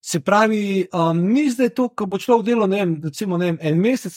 Se 0.00 0.20
pravi, 0.20 0.86
um, 0.94 1.18
ni 1.32 1.50
zdaj 1.50 1.68
to, 1.74 1.88
ko 1.88 2.06
bo 2.06 2.18
človek 2.18 2.46
delal 2.46 2.68
ne 2.70 2.76
vem, 2.78 2.92
recimo, 3.04 3.36
ne 3.38 3.46
vem, 3.50 3.58
en 3.60 3.80
mesec, 3.80 4.14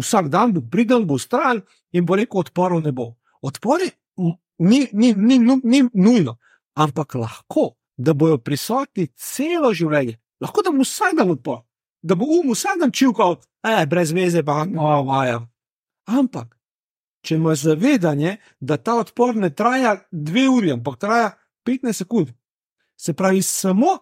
vsak 0.00 0.28
dan 0.32 0.52
bo 0.54 0.62
pridel, 0.70 1.04
bo 1.04 1.18
stran 1.18 1.62
in 1.92 2.06
bo 2.06 2.16
rekel: 2.16 2.40
odporov 2.40 2.82
ne 2.84 2.92
bo. 2.92 3.14
Odpori 3.42 3.90
m, 4.18 4.36
ni, 4.58 4.86
ni, 4.92 5.12
ni, 5.14 5.38
ni, 5.38 5.56
ni 5.62 5.82
nujno, 5.92 6.36
ampak 6.74 7.14
lahko, 7.14 7.74
da 7.96 8.12
bojo 8.14 8.38
prisotni 8.38 9.08
celo 9.16 9.72
življenje. 9.74 10.18
Lahko 10.40 10.62
da 10.62 10.72
bo 10.72 10.84
vsak 10.84 11.16
dan 11.16 11.32
odpor, 11.32 11.62
da 12.02 12.14
bo 12.14 12.28
um 12.38 12.52
vsak 12.52 12.80
dan 12.80 12.92
čivkal, 12.92 13.38
eh, 13.64 13.86
brez 13.86 14.12
veze, 14.12 14.44
pa 14.44 14.64
no, 14.64 15.02
vaja. 15.08 15.40
Ampak, 16.06 16.56
če 17.24 17.36
imaš 17.36 17.64
zavedanje, 17.66 18.36
da 18.60 18.76
ta 18.76 18.98
odpor 19.00 19.34
ne 19.36 19.50
traja 19.50 19.96
dve 20.12 20.46
uri, 20.48 20.72
ampak 20.76 21.00
traja 21.00 21.32
15 21.66 22.04
sekund, 22.04 22.30
se 22.96 23.12
pravi, 23.12 23.42
samo 23.42 23.98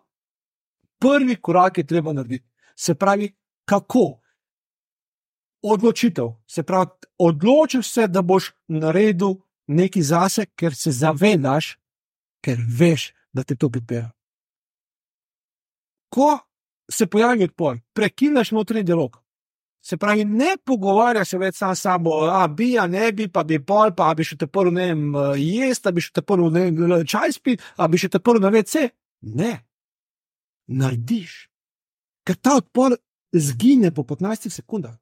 prvi 0.99 1.37
korak 1.37 1.79
je 1.79 1.87
treba 1.87 2.13
narediti. 2.13 2.45
Se 2.77 2.95
pravi, 2.95 3.31
kako? 3.65 4.21
Odločitev. 5.65 6.35
Se 6.47 6.63
pravi, 6.63 6.91
odločiš 7.19 7.89
se, 7.89 8.07
da 8.07 8.23
boš 8.23 8.53
naredil 8.69 9.39
nekaj 9.67 10.03
zase, 10.03 10.47
ker 10.47 10.75
se 10.77 10.93
zavedaš, 10.93 11.79
ker 12.45 12.61
veš, 12.61 13.13
da 13.33 13.43
te 13.43 13.57
to 13.57 13.71
pripelje. 13.73 14.11
Ko 16.13 16.39
se 16.91 17.07
pojavi 17.07 17.49
odpor, 17.49 17.79
prekineš 17.93 18.51
notranji 18.53 18.85
dialog. 18.85 19.17
Se 19.85 19.97
pravi, 19.97 20.25
ne 20.25 20.55
pogovarjaš 20.65 21.29
se 21.29 21.39
več 21.39 21.57
sam 21.57 21.75
s 21.77 21.85
sabo, 21.85 22.23
a 22.29 22.47
bi, 22.49 22.71
a 22.79 22.87
ne 22.87 23.11
bi, 23.13 23.27
pa 23.29 23.43
bi 23.45 23.59
pol, 23.61 23.93
pa 23.97 24.15
bi 24.17 24.25
še 24.25 24.39
te 24.41 24.47
prvo 24.47 24.73
ne 24.73 24.87
vem, 24.93 25.03
jesti, 25.41 25.93
bi 25.93 26.05
še 26.05 26.13
te 26.17 26.23
prvo 26.25 26.49
ne 26.53 26.69
vem, 26.71 26.95
čaj 27.05 27.35
spiti, 27.37 27.65
a 27.77 27.89
bi 27.89 28.01
še 28.01 28.09
te 28.13 28.21
prvo 28.21 28.41
na 28.41 28.53
vece. 28.53 28.87
Ne, 29.35 29.53
narediš. 30.69 31.35
Ker 32.25 32.37
ta 32.41 32.57
odpor 32.61 32.97
zgine 33.33 33.93
po 33.93 34.07
15 34.09 34.49
sekundah. 34.49 34.97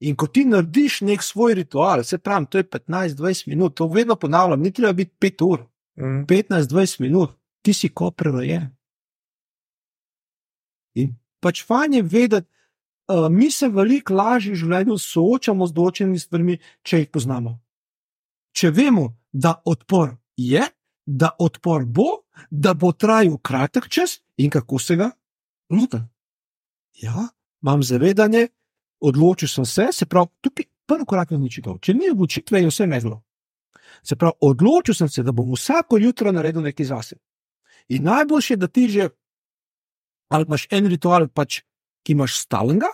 In 0.00 0.16
ko 0.16 0.26
ti 0.26 0.44
narediš 0.44 1.00
nek 1.08 1.22
svoj 1.22 1.54
ritual, 1.54 2.04
se 2.04 2.18
pravi, 2.18 2.46
to 2.50 2.58
je 2.58 2.64
15-20 2.64 3.48
minut, 3.48 3.74
to 3.74 3.86
vedno 3.88 4.16
ponavljam, 4.16 4.60
ni 4.60 4.72
treba 4.72 4.92
biti 4.92 5.16
5 5.20 5.44
ur, 5.44 5.64
Mm. 5.96 6.26
15-20 6.28 7.00
minut, 7.00 7.30
ti 7.62 7.72
si 7.72 7.88
ko 7.88 8.10
prerojen. 8.10 8.68
In 10.94 11.14
pač 11.40 11.62
fajn 11.64 11.94
je 11.94 12.02
vedeti, 12.02 12.48
uh, 13.08 13.28
mi 13.32 13.50
se 13.50 13.68
veliko 13.68 14.14
lažje 14.14 14.52
v 14.52 14.60
življenju 14.60 14.98
soočamo 15.00 15.66
z 15.66 15.76
določenimi 15.76 16.20
stvarmi, 16.20 16.58
če 16.84 17.00
jih 17.02 17.12
poznamo. 17.12 17.56
Če 18.56 18.72
vemo, 18.76 19.08
da 19.32 19.56
odpor 19.64 20.16
je, 20.36 20.64
da 21.06 21.32
odpor 21.40 21.84
bo, 21.84 22.26
da 22.50 22.74
bo 22.74 22.92
trajal 22.92 23.38
kratek 23.38 23.88
čas 23.88 24.18
in 24.36 24.52
kako 24.52 24.80
se 24.80 24.96
ga 25.00 25.10
lotim. 25.72 26.08
Ja, 27.00 27.28
imam 27.64 27.84
zavedanje, 27.84 28.48
odločil 29.00 29.48
sem 29.48 29.66
se, 29.66 29.88
se 29.92 30.06
pravi, 30.06 30.28
tukaj 30.40 30.64
prvi 30.86 31.06
korak 31.06 31.30
je 31.30 31.36
odločitev. 31.36 31.78
Če 31.82 31.94
ni 31.94 32.10
odločitve, 32.10 32.60
je 32.62 32.70
vse 32.70 32.86
medlo. 32.86 33.22
Se 34.02 34.16
pravi, 34.16 34.38
odločil 34.40 34.94
sem 34.94 35.08
se, 35.08 35.24
da 35.26 35.32
bom 35.32 35.52
vsako 35.52 35.98
jutro 35.98 36.32
naredil 36.32 36.64
nekaj 36.64 36.90
zase. 36.92 37.18
In 37.88 38.06
najboljše 38.06 38.54
je, 38.54 38.58
da 38.58 38.68
ti 38.68 38.88
že, 38.88 39.08
ali 40.30 40.46
imaš 40.48 40.66
en 40.70 40.86
ritual, 40.90 41.28
pač, 41.28 41.60
ki 42.06 42.14
imaš 42.14 42.38
stalnega, 42.42 42.90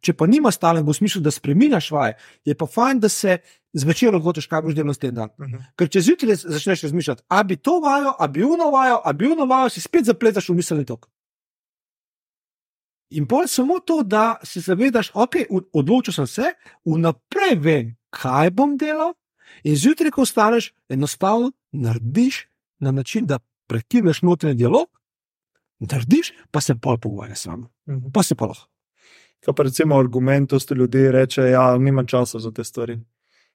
če 0.00 0.14
pa 0.16 0.26
nima 0.30 0.50
stalnega, 0.54 0.88
v 0.88 0.96
smislu, 0.96 1.22
da 1.22 1.32
spremenjaš 1.34 1.90
vaje, 1.94 2.16
je 2.46 2.54
pa 2.58 2.66
fajn, 2.66 3.00
da 3.02 3.10
se 3.12 3.38
zvečer 3.76 4.14
odločiš, 4.16 4.48
kaj 4.50 4.62
boš 4.64 4.76
delal 4.78 4.94
s 4.94 5.02
tem 5.02 5.14
dan. 5.14 5.32
Mhm. 5.40 5.66
Ker 5.78 5.90
če 5.92 6.02
zjutraj 6.06 6.40
začneš 6.44 6.86
razmišljati, 6.88 7.26
a 7.28 7.42
bi 7.44 7.56
to 7.56 7.78
vajo, 7.84 8.14
a 8.18 8.28
bi 8.28 8.44
uno 8.44 8.70
vajo, 8.74 9.00
a 9.04 9.12
bi 9.12 9.28
uno 9.30 9.46
vajo, 9.50 9.70
si 9.72 9.84
spet 9.84 10.08
zapletaš 10.08 10.48
v 10.50 10.60
miselni 10.60 10.86
tok. 10.88 11.10
In 13.10 13.26
pol 13.26 13.46
samo 13.46 13.78
to, 13.78 14.02
da 14.02 14.36
se 14.42 14.60
zavedaš, 14.60 15.10
ok, 15.14 15.36
odločil 15.72 16.12
sem 16.12 16.26
se, 16.26 16.52
vnaprej 16.84 17.54
vem, 17.56 17.96
kaj 18.10 18.50
bom 18.50 18.76
delal, 18.76 19.12
in 19.62 19.76
zjutraj, 19.76 20.10
ko 20.10 20.22
ostaneš, 20.22 20.72
enostavno 20.88 21.52
narediš 21.72 22.46
na 22.78 22.90
način, 22.90 23.26
da 23.26 23.38
prekineš 23.66 24.22
notranji 24.22 24.56
dialog, 24.56 24.88
narediš, 25.80 26.32
pa 26.50 26.60
se 26.60 26.74
pol 26.74 26.98
pogovarjaš 26.98 27.38
s 27.38 27.46
vami, 27.46 27.66
Mhm. 27.86 28.10
pa 28.12 28.22
se 28.22 28.34
pa 28.34 28.46
lahko. 28.46 28.66
Kaj 29.40 29.54
pa 29.54 29.62
recimo 29.62 29.98
argument, 29.98 30.50
to 30.50 30.58
ste 30.58 30.74
ljudje 30.74 31.12
reče, 31.12 31.42
ja, 31.42 31.78
nimam 31.78 32.06
časa 32.06 32.38
za 32.38 32.50
te 32.50 32.64
stvari. 32.64 32.98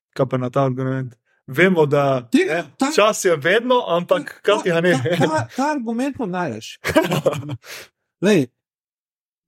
Kaj 0.09 0.25
pa 0.25 0.37
na 0.37 0.49
ta 0.49 0.63
argument? 0.63 1.15
Vemo, 1.47 1.85
da 1.85 2.29
Ti- 2.29 2.45
ne, 2.45 2.63
ta- 2.77 2.91
čas 2.91 3.25
je 3.25 3.35
vedno, 3.35 3.83
ampak 3.89 4.41
kaj 4.41 4.63
ti 4.63 4.69
ga 4.69 4.81
ne? 4.81 4.93
Ta, 5.19 5.27
ta, 5.27 5.47
ta 5.55 5.71
argument 5.71 6.19
mu 6.19 6.25
najdeš. 6.27 6.79
Lej, 8.21 8.47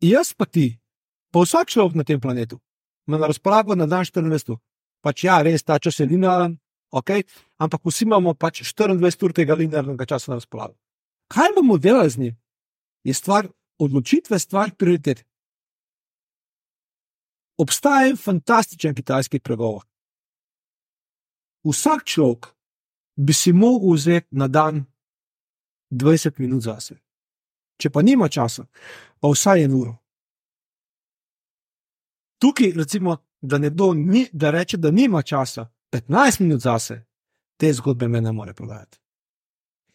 jaz 0.03 0.33
pa 0.35 0.45
ti, 0.45 0.79
pa 1.31 1.43
vsak 1.43 1.71
človek 1.71 1.95
na 1.95 2.03
tem 2.03 2.19
planetu, 2.19 2.59
ima 3.07 3.17
na 3.17 3.27
razpolago 3.27 3.75
na 3.75 3.87
dan 3.87 4.03
24. 4.05 4.57
Pač 5.03 5.23
ja, 5.23 5.41
res 5.43 5.63
ta 5.63 5.79
čas 5.79 5.99
je 5.99 6.05
linearen, 6.07 6.55
okay? 6.91 7.23
ampak 7.59 7.83
vsi 7.83 8.05
imamo 8.05 8.33
pač 8.33 8.63
24 8.63 9.23
ur 9.23 9.33
tega 9.33 9.55
linearnega 9.55 10.05
časa 10.05 10.31
na 10.31 10.39
razpolago. 10.39 10.75
Kaj 11.27 11.55
bomo 11.55 11.77
delali 11.77 12.09
z 12.09 12.17
njim? 12.17 12.35
Je 13.03 13.13
stvar 13.13 13.47
odločitve, 13.79 14.39
stvar 14.39 14.71
prioritet. 14.75 15.25
Obstaja 17.57 18.09
en 18.09 18.17
fantastičen 18.17 18.95
kitajski 18.95 19.39
pregovor. 19.39 19.83
Vsak 21.63 22.03
človek 22.03 22.53
bi 23.15 23.33
si 23.33 23.53
mogel 23.53 23.95
vzeti 23.95 24.27
na 24.31 24.47
dan 24.47 24.85
20 25.91 26.39
minut 26.39 26.63
zase. 26.63 27.02
Če 27.83 27.91
pa 27.91 27.99
nima 28.01 28.29
časa, 28.31 28.63
pa 29.19 29.27
vsaj 29.27 29.65
en 29.65 29.73
uro. 29.75 29.97
Tukaj, 32.39 32.71
recimo, 32.79 33.17
da 33.41 33.59
nekdo 33.59 33.89
ni, 33.97 34.23
da 34.31 34.51
reče, 34.55 34.79
da 34.79 34.91
nima 34.91 35.21
časa, 35.21 35.65
15 35.91 36.41
minut 36.45 36.63
zase, 36.63 37.01
te 37.59 37.73
zgodbe 37.73 38.07
me 38.07 38.21
ne 38.21 38.31
more 38.31 38.53
prodajati. 38.53 38.99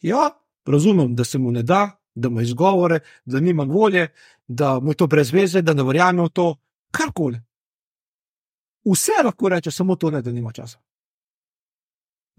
Ja, 0.05 0.29
razumem, 0.67 1.15
da 1.17 1.25
se 1.25 1.39
mu 1.39 1.53
ne 1.53 1.63
da, 1.63 1.81
da 2.15 2.29
ima 2.29 2.43
izgovore, 2.43 3.01
da 3.25 3.41
nima 3.41 3.65
volje, 3.65 4.09
da 4.47 4.81
mu 4.81 4.93
je 4.93 5.01
to 5.01 5.07
brez 5.07 5.33
veze, 5.33 5.63
da 5.63 5.75
ne 5.75 5.83
verjame 5.83 6.29
v 6.29 6.29
to, 6.29 6.47
karkoli. 6.93 7.41
Vse 8.85 9.23
lahko 9.25 9.49
reče, 9.49 9.71
samo 9.71 9.97
to 9.97 10.11
ne, 10.11 10.23
da 10.23 10.33
nima 10.33 10.53
časa. 10.53 10.79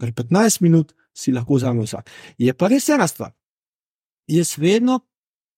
Ker 0.00 0.14
15 0.14 0.62
minut 0.62 0.94
si 1.12 1.32
lahko 1.32 1.58
vzame 1.58 1.84
vsak. 1.84 2.10
Je 2.38 2.54
pa 2.54 2.70
res 2.70 2.88
ena 2.88 3.06
stvar. 3.10 3.34
Jaz 4.30 4.54
vedno 4.58 5.00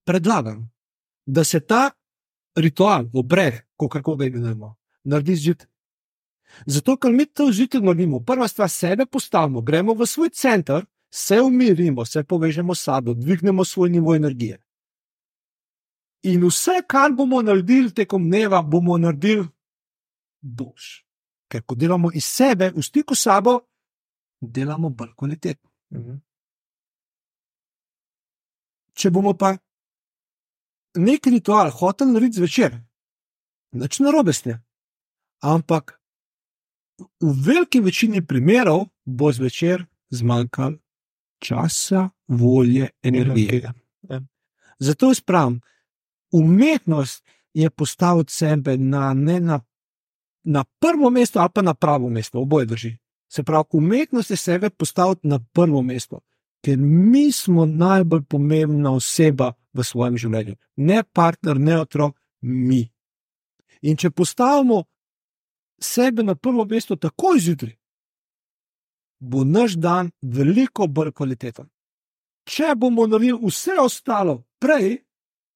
predlagam, 0.05 0.71
da 1.27 1.45
se 1.45 1.61
ta 1.61 1.91
ritual, 2.57 3.07
obred, 3.15 3.55
kako 3.91 4.17
ga 4.17 4.25
imenujemo, 4.25 4.77
naredi 5.05 5.37
zjutraj. 5.37 5.71
Zato, 6.67 6.97
ker 6.97 7.13
mi 7.13 7.27
to 7.27 7.49
zjutraj 7.53 7.83
naredimo, 7.83 8.21
prva 8.21 8.49
stvar 8.49 8.71
sebe 8.71 9.07
postavimo, 9.07 9.63
gremo 9.63 9.95
v 9.95 10.07
svoj 10.07 10.31
center, 10.31 10.85
se 11.11 11.41
umirimo, 11.41 12.05
se 12.05 12.25
povežemo 12.25 12.75
s 12.75 12.83
sabo, 12.83 13.15
dvignemo 13.15 13.65
svoj 13.65 13.91
nivo 13.91 14.15
energije. 14.15 14.63
In 16.23 16.45
vse, 16.47 16.83
kar 16.89 17.13
bomo 17.13 17.43
naredili 17.43 17.91
tekom 17.95 18.25
dneva, 18.25 18.63
bomo 18.63 18.99
naredili 18.99 19.49
boš. 20.41 21.05
Ker 21.49 21.63
ko 21.63 21.75
delamo 21.75 22.11
iz 22.15 22.25
sebe, 22.25 22.71
v 22.71 22.83
stiku 22.83 23.15
s 23.15 23.23
sabo, 23.23 23.61
delamo 24.41 24.89
bolj 24.89 25.15
kvalitetno. 25.17 25.71
Mhm. 25.93 26.17
Če 28.95 29.11
bomo 29.11 29.35
pa 29.35 29.57
nek 30.95 31.27
ritual 31.27 31.71
hotel 31.71 32.13
narediti 32.13 32.41
zvečer, 32.41 32.77
nič 33.73 33.99
narobe 34.01 34.33
s 34.33 34.43
tem. 34.43 34.61
Ampak 35.43 35.99
v 37.21 37.33
veliki 37.47 37.81
večini 37.81 38.23
primerov 38.27 38.87
bo 39.05 39.33
zvečer 39.33 39.87
zmanjkalo 40.11 40.79
časa, 41.43 42.11
volje, 42.29 42.91
energije. 43.03 43.73
Ja. 44.09 44.21
Zato 44.79 45.11
jaz 45.11 45.21
pravim, 45.21 45.61
umetnost 46.33 47.25
je 47.55 47.71
postaviti 47.71 48.33
sebe 48.33 48.77
na, 48.77 49.15
ne 49.15 49.41
na, 49.41 49.61
na 50.45 50.65
prvo 50.65 51.11
mesto 51.11 51.41
ali 51.41 51.51
pa 51.55 51.63
na 51.63 51.75
pravo 51.75 52.09
mesto, 52.09 52.41
oboje 52.41 52.67
drži. 52.67 52.97
Se 53.29 53.43
pravi, 53.43 53.65
umetnost 53.73 54.31
je 54.31 54.37
sebe 54.37 54.71
postaviti 54.71 55.27
na 55.29 55.41
prvo 55.53 55.83
mesto, 55.83 56.21
ker 56.65 56.79
mi 56.79 57.33
smo 57.33 57.67
najbolj 57.67 58.23
pomembna 58.23 58.93
oseba 58.93 59.53
v 59.73 59.85
svojem 59.85 60.17
življenju. 60.19 60.57
Ne 60.77 61.03
partner, 61.05 61.59
ne 61.59 61.79
otrok, 61.81 62.17
mi. 62.43 62.85
In 63.83 63.97
če 63.97 64.11
postavimo 64.11 64.85
sebe 65.83 66.23
na 66.23 66.35
prvo 66.35 66.65
mesto 66.65 66.97
takoj 66.97 67.41
zjutraj, 67.41 67.75
bo 69.23 69.45
naš 69.45 69.77
dan 69.79 70.11
veliko 70.23 70.87
bolj 70.87 71.13
kvaliteten. 71.13 71.69
Če 72.49 72.75
bomo 72.77 73.07
naredili 73.07 73.39
vse 73.39 73.79
ostalo 73.79 74.43
prej, 74.59 74.99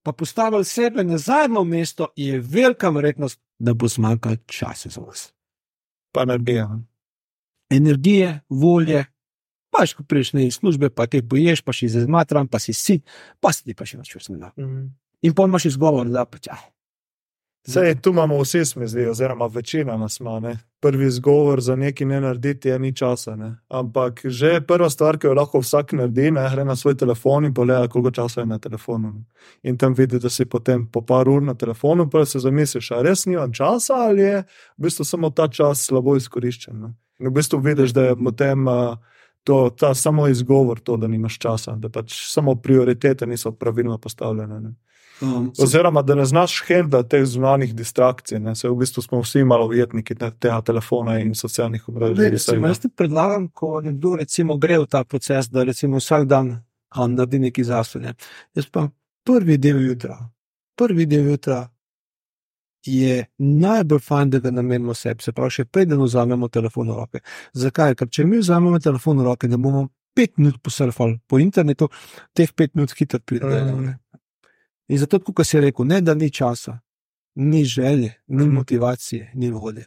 pa 0.07 0.13
postavili 0.13 0.65
sebe 0.65 1.05
na 1.05 1.19
zadnjo 1.19 1.65
mesto, 1.65 2.13
je 2.17 2.39
velika 2.41 2.91
verjetnost, 2.95 3.41
da 3.59 3.75
bo 3.75 3.89
zmanjkalo 3.89 4.37
časa 4.47 4.89
za 4.89 5.01
vas. 5.01 5.33
Pa 6.13 6.23
energija. 6.23 6.69
Energije, 7.71 8.41
volje, 8.49 9.05
pa 9.71 9.87
še 9.87 9.99
ko 9.99 10.07
priješ 10.09 10.35
iz 10.43 10.61
službe, 10.61 10.91
pa 10.91 11.07
te 11.07 11.23
boješ, 11.23 11.63
pa 11.63 11.73
si 11.73 11.89
zmatran, 11.89 12.49
pa 12.49 12.59
si 12.63 12.73
si, 12.73 13.01
pa 13.41 13.53
si 13.53 13.65
ti 13.65 13.75
pa 13.75 13.85
še 13.89 13.99
več 13.99 14.15
časa. 14.15 14.53
Mhm. 14.57 14.87
In 15.23 15.35
pa 15.35 15.47
imaš 15.49 15.73
izgovor, 15.73 16.07
da 16.13 16.27
pač. 16.29 16.49
Ah, 16.53 16.61
Sej, 17.69 17.95
tu 17.95 18.11
imamo 18.11 18.39
vsi, 18.43 18.65
se 18.65 18.87
zdi, 18.87 19.07
oziroma 19.07 19.47
večina 19.47 19.97
nas 19.97 20.21
ima. 20.21 20.41
Ne? 20.41 20.59
Prvi 20.81 21.07
izgovor 21.07 21.61
za 21.61 21.77
nekaj 21.77 22.07
ne 22.07 22.21
narediti 22.21 22.69
je 22.69 22.79
ni 22.79 22.95
časa. 22.95 23.37
Ne? 23.37 23.57
Ampak 23.69 24.21
že 24.25 24.61
prva 24.61 24.91
stvar, 24.91 25.19
ki 25.19 25.27
jo 25.27 25.35
lahko 25.35 25.59
vsak 25.59 25.93
naredi, 25.93 26.29
je, 26.29 26.33
gre 26.53 26.65
na 26.65 26.77
svoj 26.77 26.95
telefon 26.97 27.45
in 27.45 27.55
pogleda, 27.55 27.89
koliko 27.89 28.11
časa 28.11 28.41
je 28.41 28.47
na 28.47 28.59
telefonu. 28.59 29.13
Ne? 29.13 29.25
In 29.63 29.79
tam 29.79 29.95
vidi, 29.95 30.19
da 30.19 30.31
si 30.31 30.45
potem 30.45 30.87
po 30.87 31.03
par 31.03 31.29
ur 31.29 31.43
na 31.43 31.55
telefonu, 31.55 32.11
pa 32.11 32.25
se 32.25 32.39
zamisliš, 32.39 32.91
ali 32.91 33.09
res 33.09 33.27
nimam 33.27 33.53
časa 33.53 33.95
ali 33.95 34.23
je 34.23 34.45
v 34.79 34.83
bistvu 34.83 35.05
samo 35.05 35.31
ta 35.31 35.49
čas 35.49 35.87
slabo 35.87 36.17
izkoriščen. 36.17 36.81
Ne? 36.81 36.95
In 37.19 37.29
v 37.29 37.35
bistvu 37.35 37.59
vidiš, 37.61 37.91
da 37.93 38.03
je 38.11 38.17
potem 38.25 38.67
uh, 38.69 38.95
to, 39.47 39.71
ta 39.71 39.95
samo 39.95 40.29
izgovor, 40.29 40.81
to, 40.81 40.97
da 40.97 41.07
nimaš 41.07 41.39
časa, 41.39 41.77
da 41.79 41.89
pač 41.89 42.15
samo 42.33 42.55
prioritete 42.55 43.27
niso 43.27 43.53
pravilno 43.53 43.99
postavljene. 43.99 44.61
Ne? 44.61 44.73
Um, 45.21 45.53
Oziroma, 45.63 46.03
da 46.03 46.15
ne 46.15 46.25
znaš 46.25 46.65
handlati 46.69 47.09
teh 47.09 47.25
zunanjih 47.25 47.75
distrakcij. 47.75 48.41
Ne? 48.43 48.57
Se 48.59 48.69
v 48.69 48.75
bistvu 48.81 49.03
smo 49.03 49.21
vsi 49.23 49.45
malo 49.45 49.69
ujetniki 49.71 50.15
te- 50.19 50.33
tega 50.41 50.59
telefona 50.67 51.21
in 51.23 51.35
socialnih 51.35 51.89
omrežij. 51.89 52.35
Jaz 52.59 52.83
ti 52.83 52.91
predlagam, 52.91 53.47
ko 53.49 53.81
nekdo 53.81 54.17
recimo, 54.19 54.59
gre 54.59 54.81
v 54.83 54.91
ta 54.91 55.05
proces, 55.05 55.47
da 55.49 55.63
recimo 55.63 56.03
vsak 56.03 56.27
dan 56.27 56.51
um, 56.51 57.15
naredi 57.15 57.39
nekaj 57.47 57.71
zase. 57.71 58.03
Ne. 58.03 58.17
Jaz 58.59 58.67
pa 58.67 58.89
prvi 59.25 59.61
del 59.63 59.79
jutra, 59.87 60.19
prvi 60.75 61.07
del 61.07 61.31
jutra 61.31 61.69
je 62.87 63.27
najbolj 63.39 64.01
fajn, 64.01 64.31
da 64.31 64.39
ga 64.39 64.51
namenimo 64.51 64.95
sebi, 64.95 65.23
se 65.23 65.33
pravi, 65.33 65.51
še 65.51 65.65
preden 65.65 66.01
vzamemo 66.03 66.49
telefon 66.49 66.91
v 66.91 66.97
roke. 66.97 67.21
Zakaj? 67.53 67.95
Ker 67.95 68.09
če 68.09 68.25
mi 68.25 68.39
vzamemo 68.39 68.79
telefon 68.79 69.19
v 69.19 69.25
roke, 69.29 69.49
da 69.49 69.57
bomo 69.57 69.89
pet 70.17 70.39
minut 70.39 70.63
posurfali 70.63 71.19
po 71.29 71.39
internetu, 71.39 71.89
teh 72.35 72.53
pet 72.57 72.75
minut 72.75 72.95
hitro 72.99 73.21
pride. 73.21 73.47
Mm. 73.47 73.85
Mm. 73.85 73.95
In 74.89 74.99
zato, 74.99 75.21
kot 75.21 75.47
si 75.47 75.61
rekel, 75.61 75.87
ne 75.87 76.01
da 76.01 76.15
ni 76.15 76.31
časa, 76.31 76.79
ni 77.37 77.65
želje, 77.65 78.15
ni 78.29 78.45
Mhm. 78.45 78.55
motivacije, 78.55 79.31
ni 79.35 79.51
volje. 79.51 79.85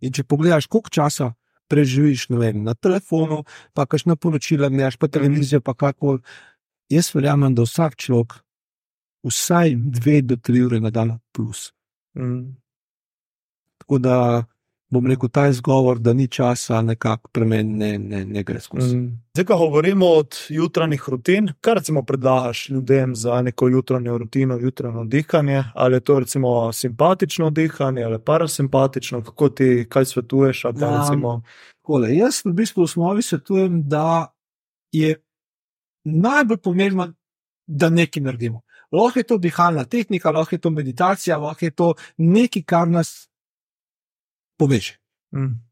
In 0.00 0.12
če 0.12 0.24
pogledaš, 0.24 0.66
koliko 0.66 0.90
časa 0.90 1.32
preživiš 1.68 2.26
vem, 2.30 2.64
na 2.64 2.74
telefonu, 2.74 3.44
pa 3.74 3.86
kakšno 3.86 4.16
poročilo 4.16 4.66
imaš, 4.66 4.96
pa 4.96 5.08
televizijo, 5.08 5.60
pa 5.60 5.74
kako. 5.74 6.18
Jaz 6.90 7.14
verjamem, 7.14 7.54
da 7.54 7.62
vsak 7.62 7.96
človek 7.96 8.32
vsaj 9.22 9.76
dve 9.76 10.22
do 10.22 10.36
tri 10.36 10.62
ure 10.62 10.80
na 10.80 10.90
dan 10.90 11.18
plus. 11.32 11.72
Mm. 12.18 12.56
Tako 13.78 13.98
da 13.98 14.44
bom 14.90 15.06
rekel, 15.06 15.28
ta 15.28 15.46
izgovor, 15.48 15.98
da 15.98 16.12
ni 16.12 16.26
časa, 16.28 16.82
nekako 16.82 17.30
pri 17.32 17.44
meni 17.44 17.78
ne, 17.78 17.98
ne, 17.98 18.24
ne 18.24 18.42
gre 18.42 18.60
skozi. 18.60 18.96
Mm. 18.96 19.20
Zdaj, 19.34 19.44
ko 19.44 19.56
govorimo 19.58 20.06
od 20.06 20.36
jutranjih 20.48 21.04
rutin, 21.08 21.52
kaj 21.60 21.74
recimo 21.74 22.02
predlagaš 22.02 22.68
ljudem 22.68 23.14
za 23.16 23.42
neko 23.42 23.68
jutranjo 23.68 24.18
rutino, 24.18 24.58
jutranjo 24.58 25.04
dihanje, 25.04 25.64
ali 25.74 25.96
je 25.96 26.00
to 26.00 26.18
recimo 26.18 26.72
simpatično 26.72 27.50
dihanje 27.50 28.02
ali 28.02 28.18
parasimpatično, 28.24 29.22
kako 29.24 29.48
ti 29.48 29.86
kaj 29.88 30.04
svetuješ? 30.04 30.62
pa 30.62 30.68
Um, 30.68 31.00
recimo, 31.00 31.42
Kole, 31.82 32.16
jaz 32.16 32.42
v 32.44 32.52
bistvu 32.52 32.82
v 32.82 32.84
osnovi 32.84 33.22
svetujem, 33.22 33.82
da 33.88 34.34
je 34.92 35.22
najbolj 36.04 36.56
pomembno, 36.56 37.12
da 37.66 37.90
nekaj 37.90 38.22
naredimo. 38.22 38.60
Lahko 38.92 39.18
je 39.18 39.24
to 39.24 39.38
dihalna 39.38 39.84
tehnika, 39.84 40.30
lahko 40.30 40.54
je 40.54 40.60
to 40.60 40.70
meditacija, 40.70 41.38
lahko 41.38 41.64
je 41.64 41.70
to 41.70 41.94
nekaj, 42.16 42.62
kar 42.62 42.88
nas 42.88 43.28
poveže. 44.58 44.98
mm. 45.34 45.66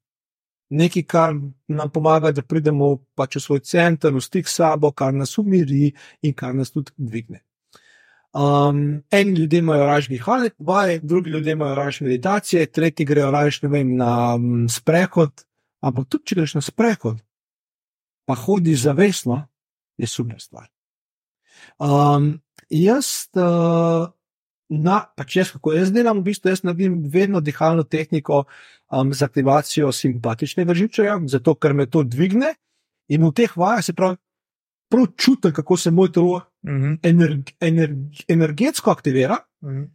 Nekaj, 0.71 1.03
kar 1.03 1.35
nam 1.69 1.91
pomaga, 1.91 2.33
da 2.33 2.43
pridemo 2.43 2.99
pač 3.17 3.37
v 3.37 3.41
svoj 3.41 3.61
center, 3.65 4.13
v 4.13 4.21
stik 4.21 4.49
s 4.49 4.61
sabo, 4.61 4.93
kar 4.93 5.15
nas 5.15 5.39
umiri 5.39 5.95
in 6.23 6.35
kar 6.35 6.55
nas 6.55 6.71
tudi 6.71 6.93
dvigne. 6.97 7.41
Um, 8.37 9.03
eni 9.11 9.31
ljudje 9.31 9.59
imajo 9.59 9.87
raje 9.87 10.09
dihalne 10.09 10.51
vaje, 10.59 10.99
drugi 11.01 11.31
ljudje 11.31 11.53
imajo 11.53 11.75
raje 11.75 11.93
meditacije, 12.01 12.67
tretji 12.67 13.07
grejo 13.07 13.31
raje 13.31 13.51
vem, 13.63 13.97
na 13.97 14.35
um, 14.35 14.69
sprehod. 14.69 15.45
Ampak 15.81 16.09
tudi, 16.09 16.25
če 16.27 16.35
greš 16.35 16.55
na 16.59 16.61
sprehod, 16.61 17.23
pa 18.27 18.35
hodiš 18.35 18.83
zavestno, 18.83 19.47
je 19.97 20.07
super 20.07 20.41
stvar. 20.41 20.69
Um, 21.79 22.41
jaz, 22.71 23.29
uh, 23.37 24.09
na, 24.69 25.01
pač 25.17 25.37
jaz, 25.37 25.53
kako 25.53 25.73
jaz 25.73 25.93
delam, 25.93 26.21
v 26.21 26.31
bistvu 26.31 26.53
jaz 26.53 26.63
naredim 26.67 27.01
vedno 27.13 27.41
dihalno 27.41 27.83
tehniko 27.83 28.45
um, 28.45 29.13
za 29.13 29.29
aktivacijo 29.29 29.93
simpatičnega 29.93 30.75
živčevja, 30.75 31.21
zato 31.27 31.55
ker 31.55 31.75
me 31.75 31.87
to 31.87 32.03
dvigne 32.03 32.55
in 33.09 33.25
v 33.25 33.33
teh 33.33 33.57
vajah 33.57 33.85
se 33.85 33.93
pravi, 33.97 34.17
prav 34.89 35.07
čutim, 35.17 35.53
kako 35.53 35.77
se 35.77 35.91
moj 35.91 36.13
telo 36.13 36.41
Mm 36.63 36.99
energ, 37.03 37.51
energ, 37.61 37.99
energetsko 38.29 38.91
aktivira, 38.91 39.37
-hmm. 39.63 39.89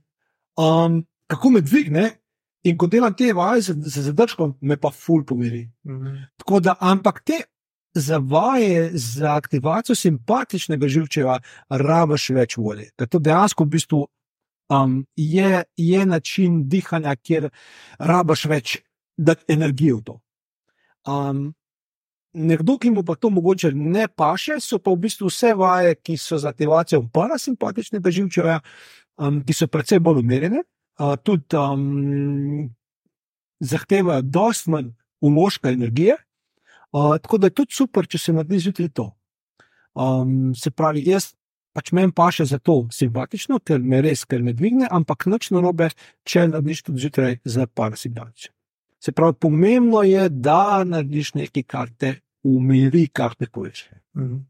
um, 0.58 1.06
kako 1.28 1.50
me 1.50 1.62
dvigne. 1.62 2.12
In 2.64 2.78
ko 2.78 2.88
delam 2.88 3.14
te 3.14 3.34
vaje 3.34 3.62
z, 3.62 3.74
z 3.76 4.02
zadržkom, 4.02 4.58
me 4.62 4.78
pa 4.78 4.92
ful 4.92 5.26
pomiri. 5.26 5.70
Mm 5.84 6.00
-hmm. 6.00 6.26
Tako 6.38 6.60
da, 6.60 6.76
ampak 6.80 7.24
te 7.26 7.34
za 7.94 8.18
vaje, 8.18 8.92
za 8.94 9.36
aktivacijo 9.36 9.96
simpatičnega 9.96 10.88
živčeva, 10.88 11.40
rabiš 11.70 12.30
več 12.34 12.58
volje. 12.58 12.90
Ker 12.98 13.08
to 13.08 13.20
dejansko 13.20 13.66
v 13.66 13.74
bistvu 13.76 14.02
um, 14.74 15.04
je, 15.16 15.64
je 15.78 16.06
način 16.06 16.64
dihanja, 16.70 17.16
kjer 17.16 17.50
rabiš 18.00 18.46
več 18.50 18.78
energije 19.48 20.00
v 20.00 20.02
to. 20.04 20.20
Um, 21.06 21.54
nekdo, 22.34 22.78
ki 22.82 22.92
mu 22.92 23.04
pa 23.06 23.16
to 23.16 23.30
mogoče 23.30 23.72
ne 23.76 24.08
paše, 24.08 24.58
so 24.60 24.80
pa 24.80 24.92
v 24.92 25.06
bistvu 25.06 25.30
vse 25.30 25.54
vaje, 25.54 25.96
ki 25.96 26.18
so 26.18 26.38
za 26.42 26.50
aktivacijo 26.50 27.04
parasimpatičnega 27.14 28.12
živčeva, 28.12 28.60
um, 29.22 29.44
ki 29.46 29.54
so 29.54 29.68
precej 29.68 30.02
bolj 30.02 30.24
umirjene. 30.24 30.64
Uh, 31.00 31.16
tudi 31.18 31.58
um, 31.58 32.70
zahtevajo 33.60 34.22
dosti 34.22 34.70
manj 34.70 34.92
uložka 35.22 35.72
energije, 35.72 36.18
tako 36.94 37.38
da 37.38 37.50
je 37.50 37.58
tudi 37.58 37.74
super, 37.74 38.08
če 38.08 38.18
se 38.22 38.34
naredi 38.34 38.60
zjutraj 38.68 38.90
to. 38.94 39.08
Um, 39.94 40.54
se 40.56 40.72
pravi, 40.72 41.04
jaz 41.10 41.34
pač 41.74 41.92
meni 41.92 42.14
paše 42.14 42.46
za 42.46 42.60
to 42.62 42.84
simpatično, 42.94 43.60
ker 43.66 43.82
me 43.82 44.02
res, 44.06 44.26
ker 44.30 44.44
me 44.46 44.54
dvigne, 44.54 44.88
ampak 44.92 45.26
noč 45.26 45.50
narobe, 45.54 45.90
če 46.26 46.48
narediš 46.52 46.84
tudi 46.90 47.06
zjutraj 47.06 47.40
za 47.46 47.66
parasimpatično. 47.68 48.54
Se 49.04 49.12
pravi, 49.12 49.36
pomembno 49.42 50.04
je, 50.06 50.30
da 50.30 50.84
narediš 50.88 51.34
nekaj, 51.42 51.66
kar 51.68 51.90
te 51.98 52.14
umiri, 52.46 53.08
kar 53.10 53.36
te 53.36 53.50
poveže. 53.50 53.90
Mhm. 54.18 54.42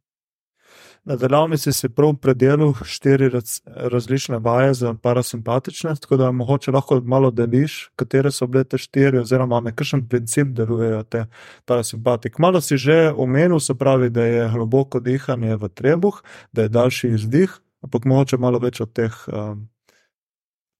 Na 1.03 1.15
delavnici 1.15 1.73
si 1.73 1.89
prav 1.89 2.13
predelil 2.15 2.71
štiri 2.87 3.27
raz, 3.29 3.57
različne 3.65 4.37
vaje 4.39 4.73
za 4.73 4.93
parasimpatične, 4.93 5.95
tako 6.01 6.17
da 6.17 6.31
mogoče 6.31 6.71
lahko 6.71 7.01
malo 7.03 7.31
deliš, 7.31 7.89
katere 7.95 8.31
so 8.31 8.47
bile 8.47 8.63
te 8.63 8.77
štiri, 8.77 9.19
oziroma 9.19 9.59
na 9.59 9.73
kakšen 9.75 10.05
princip 10.07 10.53
delujejo 10.55 11.03
te 11.03 11.25
parasimpatike. 11.65 12.39
Malo 12.39 12.61
si 12.61 12.77
že 12.77 13.11
omenil, 13.17 13.59
se 13.59 13.75
pravi, 13.75 14.09
da 14.09 14.23
je 14.23 14.49
globoko 14.53 14.99
dihanje 14.99 15.55
v 15.55 15.69
trebuh, 15.69 16.21
da 16.51 16.61
je 16.61 16.69
daljši 16.69 17.09
izdih, 17.17 17.57
ampak 17.83 18.05
mogoče 18.05 18.37
malo 18.37 18.59
več 18.63 18.79
od 18.81 18.93
teh, 18.93 19.17
um, 19.27 19.67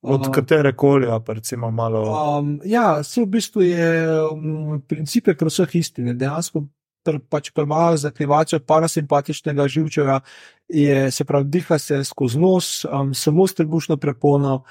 od 0.02 0.22
Aha. 0.22 0.32
katere 0.32 0.72
koli, 0.76 1.08
pa 1.26 1.34
recimo 1.34 1.72
malo. 1.72 2.06
Um, 2.40 2.62
ja, 2.64 3.04
se 3.04 3.22
v 3.22 3.26
bistvu 3.26 3.62
je 3.62 3.92
um, 4.32 4.82
princip 4.88 5.28
je 5.28 5.36
pri 5.36 5.52
vseh 5.52 5.76
istine. 5.76 6.14
Dejansko 6.14 6.64
pr, 7.04 7.20
pač 7.30 7.52
prva 7.52 7.98
za 7.98 8.08
aktivacijo 8.14 8.60
parasimpatičnega 8.68 9.68
živčeva 9.68 10.20
je, 10.68 11.12
se 11.12 11.26
pravi, 11.26 11.50
diha 11.50 11.80
se 11.80 12.04
skozi 12.04 12.40
nos, 12.40 12.86
um, 12.86 13.14
samo 13.14 13.48
s 13.48 13.54
trebušno 13.54 13.98
prepono, 13.98 14.64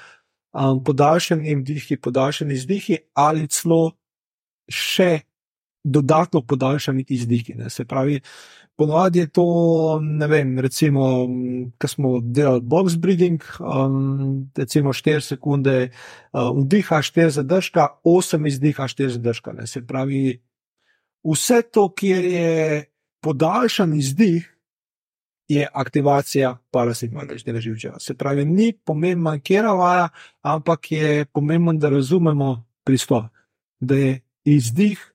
um, 0.53 0.83
podaljšani 0.83 1.55
vdihi, 1.55 1.97
podaljšani 1.97 2.53
izdihi 2.53 2.97
ali 3.13 3.47
celo 3.47 3.91
še 4.69 5.19
dodatno 5.83 6.41
podaljšani 6.41 7.05
izdihi. 7.09 7.53
Ne. 7.59 7.69
Se 7.69 7.85
pravi, 7.85 8.21
ponovadi 8.75 9.19
je 9.19 9.27
to, 9.27 9.45
ne 10.01 10.27
vem, 10.27 10.59
recimo, 10.59 11.27
ko 11.77 11.87
smo 11.87 12.19
delali 12.23 12.61
box 12.61 12.95
breathing, 12.95 13.43
um, 13.59 14.49
recimo 14.57 14.93
4 14.93 15.21
sekunde 15.21 15.75
uh, 15.89 16.49
vdiha, 16.57 17.01
4 17.01 17.29
zadržka, 17.29 17.87
8 18.03 18.47
izdiha, 18.47 18.87
4 18.87 19.09
zadržka. 19.17 19.53
Ne. 19.53 19.67
Se 19.67 19.85
pravi, 19.85 20.39
vse 21.23 21.61
to, 21.71 21.87
kjer 21.95 22.25
je 22.25 22.85
podaljšan 23.23 23.93
izdih, 23.95 24.49
je 25.47 25.67
aktivacija 25.73 26.57
parasimpatičnega 26.71 27.59
živčeva. 27.59 27.99
Se 27.99 28.13
pravi, 28.17 28.45
ni 28.45 28.73
pomembno, 28.85 29.35
kje 29.43 29.61
vaja, 29.61 30.09
ampak 30.41 30.91
je 30.91 31.25
pomembno, 31.25 31.73
da 31.73 31.89
razumemo 31.89 32.65
pristop, 32.83 33.25
da 33.79 33.95
je 33.95 34.21
izdih 34.43 35.13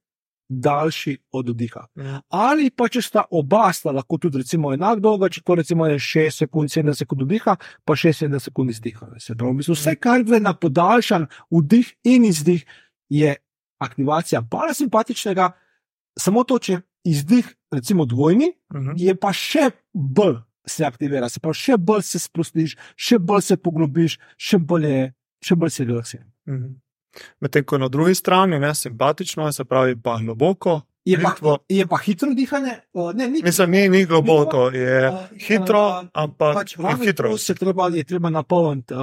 daljši 0.49 1.19
od 1.33 1.49
vdiha. 1.49 1.87
Ja. 1.95 2.21
Ali 2.29 2.71
pa 2.71 2.89
če 2.89 3.03
sta 3.05 3.25
oba 3.31 3.69
sta 3.73 3.93
lahko 3.93 4.17
tudi 4.19 4.41
recimo 4.41 4.73
enak 4.73 5.01
dolga, 5.05 5.29
če 5.29 5.43
to 5.45 5.59
recimo 5.61 5.87
je 5.87 5.99
6 6.01 6.45
sekund, 6.45 6.73
7 6.73 6.95
sekund 6.97 7.23
vdiha, 7.27 7.57
pa 7.85 7.97
6-7 7.97 8.39
sekund 8.41 8.73
izdiha. 8.73 9.11
Se 9.21 9.37
pravi, 9.37 9.61
bistvu 9.61 9.77
vse, 9.77 9.97
kar 10.01 10.25
gre 10.25 10.41
na 10.41 10.55
podaljšan 10.57 11.27
vdih 11.53 11.93
in 12.09 12.25
izdih, 12.25 12.65
je 13.09 13.37
aktivacija 13.85 14.43
parasimpatičnega, 14.51 15.53
samo 16.19 16.45
to, 16.45 16.59
če 16.59 16.81
izdih, 17.05 17.47
recimo 17.71 18.05
dvojni, 18.05 18.53
Mhm. 18.75 18.93
je 18.97 19.15
pa 19.15 19.33
še 19.33 19.71
bolj 19.93 20.37
se 20.67 20.85
aktivira, 20.85 21.29
se 21.29 21.41
pravi, 21.41 21.55
še 21.57 21.77
bolj 21.79 22.03
se 22.03 22.19
sprostiš, 22.19 22.77
še 22.95 23.19
bolj 23.19 23.43
se 23.43 23.57
poglobiš, 23.57 24.19
še 24.37 24.59
bolj, 24.59 24.85
je, 24.85 25.07
še 25.41 25.55
bolj 25.57 25.71
se 25.71 25.85
relaksiraš. 25.85 26.27
Mhm. 26.47 26.75
Medtem 27.41 27.65
ko 27.65 27.79
na 27.79 27.89
drugi 27.89 28.15
strani, 28.15 28.59
ne, 28.59 28.75
simpatično, 28.75 29.49
se 29.53 29.65
pravi, 29.65 29.97
pa 29.97 30.19
globoko. 30.19 30.83
Je 31.05 31.17
pa, 31.17 31.31
Plitvo. 31.31 31.59
je 31.67 31.87
pa 31.87 31.97
hitro 31.97 32.35
dihanje, 32.35 32.75
uh, 32.93 33.13
ne, 33.15 33.29
ni 33.29 33.41
Mislim, 33.43 33.71
ni, 33.71 33.89
ni 33.89 34.05
globoko, 34.05 34.69
je 34.69 35.09
Uh, 35.09 35.15
hitro, 35.41 35.81
uh, 35.81 36.09
ampak 36.15 36.55
pač 36.55 36.77
hitro. 37.01 37.33
se 37.39 37.55
treba, 37.55 37.89
je 37.89 38.05
treba 38.05 38.29
napolniti 38.31 38.93
um, 38.93 39.01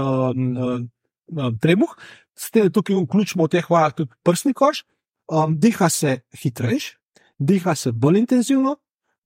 um, 0.55 0.89
um, 1.31 1.57
trebuh, 1.57 1.89
s 2.35 2.51
tem, 2.51 2.69
tukaj 2.69 2.95
vključimo 2.95 3.45
v 3.45 3.49
teh 3.49 3.65
vajah 3.65 3.93
tudi 3.95 4.11
prsni 4.23 4.53
koš, 4.53 4.83
um, 5.27 5.57
diha 5.57 5.89
se 5.89 6.19
hitrejš, 6.35 6.93
diha 7.37 7.75
se 7.75 7.91
bolj 7.91 8.19
intenzivno, 8.19 8.77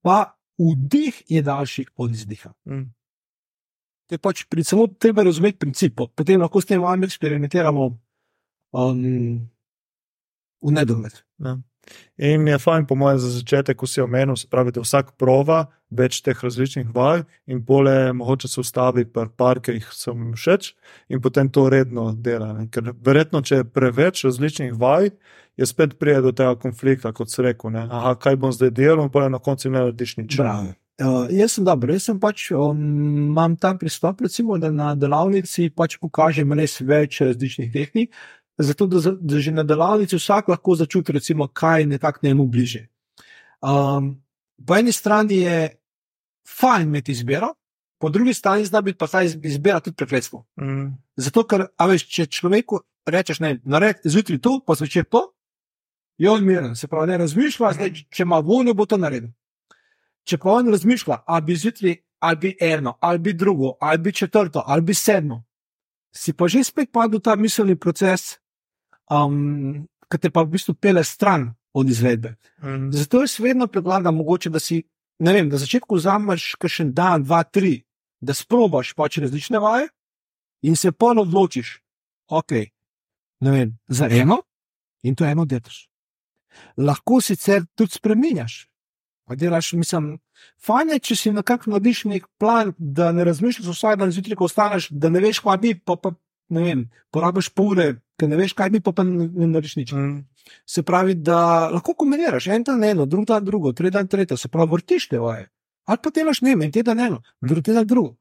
pa 0.02 0.36
vdih 0.58 1.24
je 1.28 1.42
daljši 1.42 1.86
od 1.96 2.12
izdiha. 2.12 2.54
Mm. 2.66 2.90
To 4.10 4.16
je 4.16 4.20
pač 4.20 4.44
pri 4.50 4.64
samo 4.64 4.88
treba 4.88 5.24
razumeti 5.24 5.60
princip, 5.60 5.96
po- 5.96 6.08
potem 6.08 6.42
lahko 6.42 6.62
s 6.62 6.66
tem 6.66 6.82
vami 6.82 7.06
eksperimentiramo 7.06 7.86
um, 8.72 9.04
v 10.62 10.72
nedogled. 10.72 11.14
Ja. 11.38 11.58
In 12.18 12.48
je 12.48 12.58
fajn, 12.60 12.86
po 12.86 12.96
mojem, 13.00 13.20
za 13.20 13.30
začetek, 13.38 13.78
ko 13.80 13.88
si 13.88 14.02
omenil, 14.02 14.36
se 14.36 14.48
pravi, 14.52 14.74
da 14.76 14.84
vsak 14.84 15.14
prova 15.18 15.66
več 15.90 16.20
teh 16.22 16.38
različnih 16.44 16.90
vaj 16.94 17.24
in 17.50 17.62
bolje 17.66 18.14
mogoče 18.14 18.48
se 18.48 18.60
ustavi 18.62 19.06
pri 19.06 19.30
par, 19.38 19.62
ki 19.64 19.78
jih 19.80 19.88
so 19.96 20.14
mi 20.14 20.34
všeč, 20.36 20.74
in 21.10 21.22
potem 21.22 21.50
to 21.50 21.70
redno 21.70 22.12
dela. 22.14 22.52
Ne. 22.58 22.68
Ker 22.72 22.92
verjetno, 23.06 23.42
če 23.42 23.62
je 23.62 23.70
preveč 23.70 24.26
različnih 24.28 24.76
vaj, 24.78 25.10
je 25.60 25.66
spet 25.66 25.98
prije 26.00 26.22
do 26.22 26.32
tega 26.32 26.56
konflikta, 26.60 27.12
kot 27.14 27.32
se. 27.32 27.42
Ne. 27.44 27.88
Aha, 27.88 28.14
kaj 28.16 28.38
bom 28.40 28.52
zdaj 28.52 28.72
delal, 28.76 29.08
in 29.08 29.12
pa 29.12 29.28
na 29.30 29.40
koncu 29.40 29.72
ne 29.72 29.80
narediš 29.80 30.18
nič. 30.22 30.38
Bravo. 30.38 30.76
Uh, 31.00 31.30
jaz 31.32 31.54
sem 31.56 31.64
dober, 31.64 31.94
jaz 31.96 32.10
sem 32.10 32.18
pač, 32.20 32.50
um, 32.52 32.80
imam 33.30 33.54
ta 33.56 33.72
pristop, 33.80 34.20
recimo, 34.20 34.58
da 34.60 34.68
na 34.68 34.90
delavnici 35.00 35.70
pač 35.72 35.96
pokažem 35.96 36.52
res 36.60 36.74
več 36.84 37.22
različnih 37.24 37.70
tehnik, 37.72 38.18
zato 38.60 38.88
da, 38.88 39.00
da 39.22 39.40
že 39.40 39.52
na 39.52 39.64
delavnici 39.64 40.16
vsak 40.16 40.48
lahko 40.48 40.76
začuti, 40.76 41.12
recimo, 41.12 41.48
kaj 41.48 41.82
je 41.82 41.86
nekako 41.88 42.20
njemu 42.24 42.46
bliže. 42.48 42.88
Um, 43.62 44.22
po 44.66 44.76
eni 44.76 44.92
strani 44.92 45.38
je 45.38 45.78
fajn 46.60 46.88
imeti 46.88 47.12
izbiro, 47.12 47.54
po 48.00 48.10
drugi 48.10 48.34
strani 48.34 48.66
zna 48.66 48.82
biti 48.82 48.98
pa 48.98 49.08
ta 49.08 49.24
iz- 49.24 49.40
izbira 49.44 49.80
tudi 49.80 49.96
prekletstvo. 49.96 50.46
Mm. 50.62 50.96
Zato, 51.16 51.44
ker, 51.44 51.66
a 51.78 51.86
veš, 51.88 52.08
če 52.08 52.26
človeku 52.26 52.80
rečeš, 53.06 53.40
ne, 53.40 53.60
naredi 53.64 54.10
zjutraj 54.10 54.40
to, 54.40 54.60
pa 54.68 54.76
zvečer 54.76 55.06
to, 55.06 55.32
je 56.18 56.30
on 56.30 56.44
miren, 56.46 56.76
se 56.76 56.88
pravi, 56.88 57.08
ne 57.08 57.18
razmišlja, 57.18 57.74
zdaj, 57.74 57.94
če 58.12 58.24
ima 58.24 58.40
voljo, 58.40 58.74
bo 58.74 58.86
to 58.86 58.98
naredil. 58.98 59.32
Če 60.28 60.38
pa 60.38 60.52
on 60.60 60.68
razmišlja, 60.72 61.24
ali 61.26 61.46
bi 61.46 61.56
zjutraj, 61.56 61.96
ali 62.20 62.38
bi 62.38 62.58
eno, 62.60 62.98
ali 63.00 63.20
bi 63.20 63.34
drugo, 63.34 63.78
ali 63.80 63.98
bi 63.98 64.14
četrto, 64.14 64.64
ali 64.68 64.82
bi 64.82 64.94
sedmo, 64.94 65.44
si 66.12 66.34
pa 66.34 66.48
že 66.48 66.64
spet 66.64 66.92
padel 66.92 67.20
v 67.20 67.24
ta 67.24 67.36
miselni 67.36 67.76
proces, 67.76 68.40
um, 69.10 69.88
ki 70.10 70.18
te 70.18 70.32
pa 70.34 70.44
v 70.44 70.56
bistvu 70.56 70.76
pele 70.76 71.04
stran 71.04 71.50
od 71.74 71.90
izvedbe. 71.90 72.36
Mm. 72.64 72.90
Zato 72.92 73.22
jaz 73.22 73.40
vedno 73.40 73.68
predlagam, 73.68 74.16
mogoče, 74.16 74.50
da 74.50 74.60
si, 74.60 74.82
vem, 75.20 75.50
na 75.50 75.58
začetku 75.58 75.96
vzameš 75.96 76.56
kakšen 76.60 76.94
dan, 76.94 77.24
dva, 77.24 77.44
tri, 77.44 77.84
da 78.22 78.34
sprobaš 78.34 78.94
pač 78.98 79.20
različne 79.22 79.60
vaje 79.60 79.88
in 80.62 80.76
se 80.76 80.92
polno 80.92 81.24
odločiš, 81.24 81.80
ok, 82.28 82.52
vem, 83.42 83.78
za 83.88 84.10
eno 84.12 84.42
in 85.04 85.16
to 85.16 85.26
eno 85.26 85.46
delaš. 85.46 85.88
Lahko 86.78 87.22
sicer 87.22 87.64
tudi 87.76 87.96
spremenjaš. 87.96 88.66
Pa 89.30 89.36
delaš, 89.38 89.74
mislim, 89.78 90.16
fajn 90.66 90.96
je, 90.96 91.00
če 91.00 91.16
si 91.16 91.32
nekako 91.32 91.76
narediš 91.76 92.04
nek 92.10 92.26
plan, 92.42 92.74
da 92.78 93.12
ne 93.14 93.24
razmišljaš 93.24 93.70
vsak 93.70 94.00
dan 94.02 94.12
zjutraj, 94.12 94.36
ko 94.36 94.48
ostaneš, 94.50 94.90
da 94.90 95.12
ne 95.14 95.22
veš, 95.22 95.44
kaj 95.46 95.60
bi, 95.62 95.76
pa, 95.78 95.96
pa 95.96 96.16
ne 96.50 96.64
vem, 96.64 96.84
porabiš 97.14 97.52
pol 97.56 97.74
ure, 97.74 97.88
ker 98.20 98.30
ne 98.30 98.38
veš, 98.40 98.56
kaj 98.58 98.72
bi, 98.74 98.82
pa, 98.84 98.94
pa 98.96 99.06
ne, 99.08 99.28
ne 99.28 99.50
narediš 99.52 99.76
nič. 99.80 99.94
Mm. 99.94 100.22
Se 100.70 100.84
pravi, 100.84 101.16
da 101.16 101.70
lahko 101.70 101.94
kombiniraš 101.98 102.50
en 102.54 102.66
dan 102.66 102.84
eno, 102.84 103.06
drug 103.06 103.28
dan 103.30 103.46
drugo, 103.46 103.74
tretji 103.74 103.98
dan 103.98 104.08
tretje, 104.08 104.38
se 104.38 104.50
pravi, 104.50 104.72
vrtiš 104.74 105.10
te 105.12 105.20
vaje. 105.22 105.50
Ali 105.90 106.02
pa 106.04 106.14
delaš 106.14 106.42
ne, 106.46 106.56
vem, 106.56 106.68
en 106.68 106.74
teden 106.74 107.00
eno, 107.00 107.22
drugi 107.42 107.70
teden 107.70 107.88
drugo. 107.88 108.16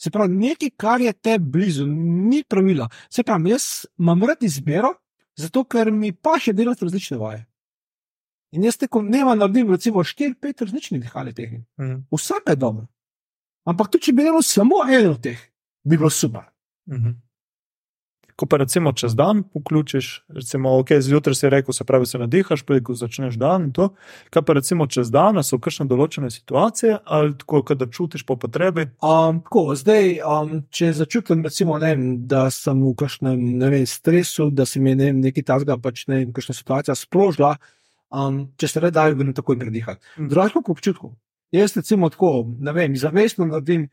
Se 0.00 0.10
pravi, 0.10 0.34
nekaj, 0.34 0.70
kar 0.76 1.00
je 1.00 1.12
te 1.12 1.38
blizu, 1.38 1.86
ni 1.86 2.42
pravila. 2.48 2.88
Se 3.10 3.22
pravi, 3.22 3.52
jaz 3.54 3.86
imam 3.98 4.24
rad 4.26 4.42
izbiro, 4.42 4.94
zato 5.38 5.64
ker 5.64 5.92
mi 5.92 6.12
pa 6.12 6.38
še 6.40 6.54
delati 6.56 6.84
različne 6.84 7.18
vaje. 7.20 7.44
In 8.52 8.66
jaz 8.66 8.76
tekom 8.76 9.06
dneva 9.08 9.34
naredim 9.38 9.70
recimo 9.72 10.02
4-5 10.04 10.66
različnih 10.66 11.00
dihalnih 11.00 11.34
tehnik. 11.34 11.62
Mm. 11.80 12.02
Vsaka 12.12 12.52
je 12.52 12.60
dobra. 12.60 12.86
Ampak 13.64 13.92
tudi, 13.92 14.08
če 14.08 14.16
bi 14.16 14.26
delal 14.26 14.42
samo 14.44 14.82
eno 14.88 15.14
od 15.14 15.22
teh, 15.22 15.38
bi 15.84 15.96
bilo 15.96 16.10
super. 16.10 16.48
Mhm. 16.90 17.14
Ko 18.42 18.46
pa 18.50 18.58
recimo 18.58 18.90
čez 18.92 19.12
dan 19.14 19.44
vključiš, 19.54 20.24
recimo, 20.34 20.78
ok, 20.78 20.88
zjutraj 20.98 21.34
si 21.34 21.48
rekel, 21.50 21.72
se 21.72 21.84
pravi, 21.84 22.06
se 22.10 22.18
nadihaš, 22.18 22.64
prej 22.66 22.80
ko 22.82 22.96
začneš 22.98 23.36
dan 23.38 23.68
in 23.68 23.72
to. 23.72 23.92
Kaj 24.34 24.42
pa 24.42 24.56
recimo 24.58 24.88
čez 24.90 25.12
dan, 25.14 25.38
so 25.46 25.60
kakšne 25.62 25.86
določene 25.86 26.26
situacije 26.34 26.96
ali 27.06 27.36
tako, 27.38 27.60
kot 27.68 27.78
da 27.78 27.86
čutiš 27.86 28.24
po 28.26 28.34
potrebi? 28.42 28.88
Um, 28.98 29.38
tako, 29.46 29.76
zdaj, 29.78 30.10
um, 30.26 30.56
če 30.74 30.90
začutim, 31.04 31.46
recimo, 31.46 31.78
ne 31.78 31.92
vem, 31.94 32.08
da 32.26 32.48
sem 32.50 32.82
v 32.82 32.96
kakšnem 32.98 33.46
ne 33.62 33.70
vem, 33.76 33.86
stresu, 33.86 34.50
da 34.50 34.66
se 34.66 34.82
mi 34.82 34.90
je 34.90 34.98
ne 34.98 35.12
vem, 35.12 35.22
nekaj 35.28 35.46
takega, 35.52 35.78
pač 35.78 36.08
ne 36.10 36.24
vem, 36.24 36.34
kakšna 36.34 36.58
situacija 36.58 36.98
sprožila, 36.98 37.52
um, 38.10 38.48
če 38.58 38.74
se 38.74 38.82
reda, 38.82 39.06
grem 39.14 39.30
takoj 39.38 39.60
predihati. 39.62 40.02
Mm. 40.16 40.32
Drugače 40.34 40.58
pa 40.58 40.66
po 40.66 40.74
občutku. 40.74 41.14
Jaz 41.54 41.78
recimo 41.78 42.10
tako, 42.10 42.40
ne 42.58 42.74
vem, 42.74 42.98
zavestno 42.98 43.46
naredim, 43.46 43.86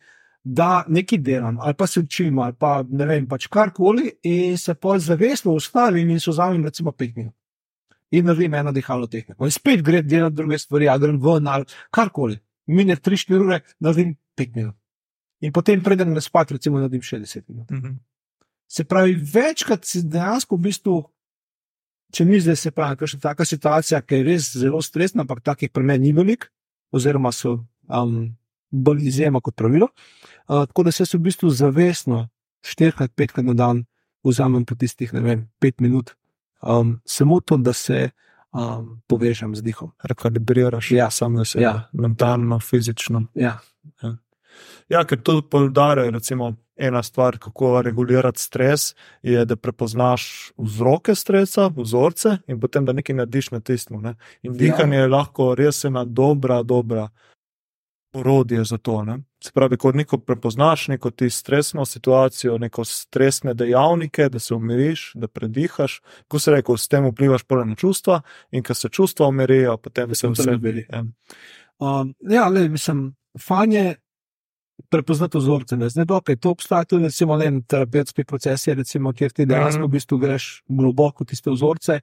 da 0.44 0.86
nekaj 0.88 1.18
delam, 1.18 1.58
ali 1.60 1.74
pa 1.74 1.88
se 1.88 2.00
učim, 2.00 2.40
ali 2.40 2.54
pa 2.54 2.84
ne 2.90 3.06
vem, 3.06 3.28
pač 3.28 3.48
karkoli, 3.48 4.12
in 4.24 4.58
se 4.58 4.74
pa 4.74 5.00
zavestno 5.00 5.52
ustavim 5.52 6.10
in 6.10 6.20
se 6.20 6.32
vzamem 6.32 6.66
recimo 6.66 6.92
pet 6.92 7.16
minut. 7.16 7.34
In 8.12 8.26
naredim 8.26 8.54
eno 8.54 8.72
dihalno 8.72 9.08
tehniko. 9.08 9.46
In 9.46 9.52
spet 9.52 9.84
gre 9.86 10.02
delati 10.02 10.36
druge 10.36 10.58
stvari, 10.58 10.88
ali 10.90 11.00
grem 11.00 11.20
ven 11.22 11.48
ali 11.48 11.66
karkoli. 11.92 12.40
Mine 12.68 12.96
3-4 12.96 13.42
ure, 13.46 13.60
naredim 13.80 14.16
5 14.38 14.56
minut. 14.56 14.76
In 15.42 15.54
potem 15.54 15.84
predem 15.84 16.14
na 16.14 16.22
spat, 16.22 16.52
recimo, 16.52 16.80
naredim 16.80 17.02
60 17.02 17.44
minut. 17.48 17.72
Mhm. 17.72 18.00
Se 18.68 18.84
pravi, 18.84 19.16
večkrat 19.34 19.86
si 19.86 20.04
dejansko 20.04 20.56
v 20.56 20.62
bistvu, 20.62 20.98
če 22.14 22.26
ni 22.26 22.40
zdaj 22.40 22.56
se 22.56 22.72
pravi, 22.72 22.98
kakšna 22.98 23.20
taka 23.20 23.46
situacija, 23.46 24.02
ki 24.02 24.16
je 24.16 24.24
res 24.24 24.52
zelo 24.58 24.82
stresna, 24.82 25.24
ampak 25.26 25.42
takih 25.42 25.72
primerov 25.74 26.02
ni 26.02 26.12
veliko, 26.14 26.50
oziroma 26.94 27.32
so 27.34 27.66
um, 27.90 28.36
bolj 28.72 29.08
izjema 29.08 29.42
kot 29.42 29.56
pravilo. 29.56 29.88
Uh, 30.48 30.66
tako 30.66 30.84
da 30.84 30.92
se 30.92 31.04
v 31.14 31.22
bistvu 31.22 31.50
zavestno, 31.50 32.28
štirikrat, 32.62 33.12
petkrat 33.16 33.46
na 33.46 33.54
dan, 33.54 33.86
vzamem 34.24 34.66
po 34.66 34.76
tistih, 34.76 35.14
ne 35.14 35.22
vem, 35.22 35.50
pet 35.60 35.80
minut, 35.80 36.12
um, 36.62 37.00
samo 37.06 37.40
to, 37.40 37.58
da 37.58 37.74
se 37.74 38.10
um, 38.54 39.02
povežem 39.08 39.56
z 39.56 39.62
dihom. 39.62 39.92
Rekalibriraš 40.04 40.92
Ja. 40.92 41.10
sam 41.10 41.34
na 41.34 41.46
sebe, 41.46 41.64
Ja. 41.64 41.90
mentalno, 41.94 42.60
fizično. 42.60 43.26
Ja. 43.36 43.60
Ja, 44.90 45.04
ker 45.06 45.22
to 45.22 45.42
poudarja, 45.42 46.10
recimo, 46.10 46.56
ena 46.76 47.04
stvar, 47.04 47.38
kako 47.38 47.82
regulirati 47.82 48.42
stres, 48.42 48.96
je, 49.22 49.46
da 49.46 49.56
prepoznaš 49.56 50.52
vzroke 50.58 51.16
stresa, 51.16 51.70
vzorce 51.78 52.38
in 52.48 52.60
potem 52.60 52.86
da 52.86 52.94
nekaj 52.94 53.16
narediš 53.16 53.52
na 53.52 53.60
tistem. 53.60 54.02
Ne? 54.02 54.16
In 54.42 54.52
Ja. 54.52 54.58
dihanje 54.58 54.98
je 54.98 55.08
lahko 55.08 55.56
res 55.56 55.84
ena 55.86 56.06
dobra, 56.06 56.64
dobra 56.64 57.10
orodje 58.14 58.64
za 58.64 58.78
to. 58.78 59.04
Ne? 59.04 59.20
Se 59.40 59.52
pravi, 59.54 59.78
ko 59.78 59.92
neko 59.92 60.18
prepoznaš 60.18 60.88
neko 60.88 61.12
ti 61.12 61.30
stresno 61.30 61.86
situacijo, 61.86 62.58
neko 62.58 62.86
stresne 62.86 63.54
dejavnike, 63.54 64.30
da 64.30 64.40
se 64.40 64.54
umiriš, 64.54 65.12
da 65.16 65.28
predihaš, 65.28 66.02
ko 66.28 66.40
se 66.40 66.52
reko, 66.52 66.78
s 66.78 66.88
tem 66.88 67.06
vplivaš 67.06 67.44
prvo 67.44 67.66
na 67.66 67.76
čustva 67.76 68.22
in 68.52 68.64
ko 68.64 68.74
se 68.74 68.90
čustva 68.90 69.28
umirijo, 69.28 69.78
potem 69.78 70.16
se 70.16 70.28
vse 70.28 70.52
umiri. 70.52 70.86
Ja. 70.90 71.04
Um, 71.80 72.16
ja, 72.22 72.48
le, 72.48 72.70
mislim, 72.70 73.16
fajn 73.40 73.72
je 73.72 73.96
prepoznati 74.90 75.38
vzorce. 75.38 75.78
ne. 75.78 75.90
Zdaj, 75.90 76.06
dokaj 76.06 76.36
to 76.36 76.50
obstaja 76.52 76.84
tudi, 76.86 77.04
recimo, 77.04 77.38
ne, 77.38 77.46
vem, 77.46 77.64
terapevtski 77.64 78.24
procesi, 78.24 78.74
recimo, 78.74 79.14
kjer 79.14 79.32
ti 79.32 79.46
dejansko 79.46 79.80
Mhm. 79.80 79.88
v 79.88 79.92
bistvu 79.92 80.18
greš 80.18 80.64
globoko 80.68 81.24
v 81.24 81.28
tiste 81.28 81.52
vzorce, 81.52 82.00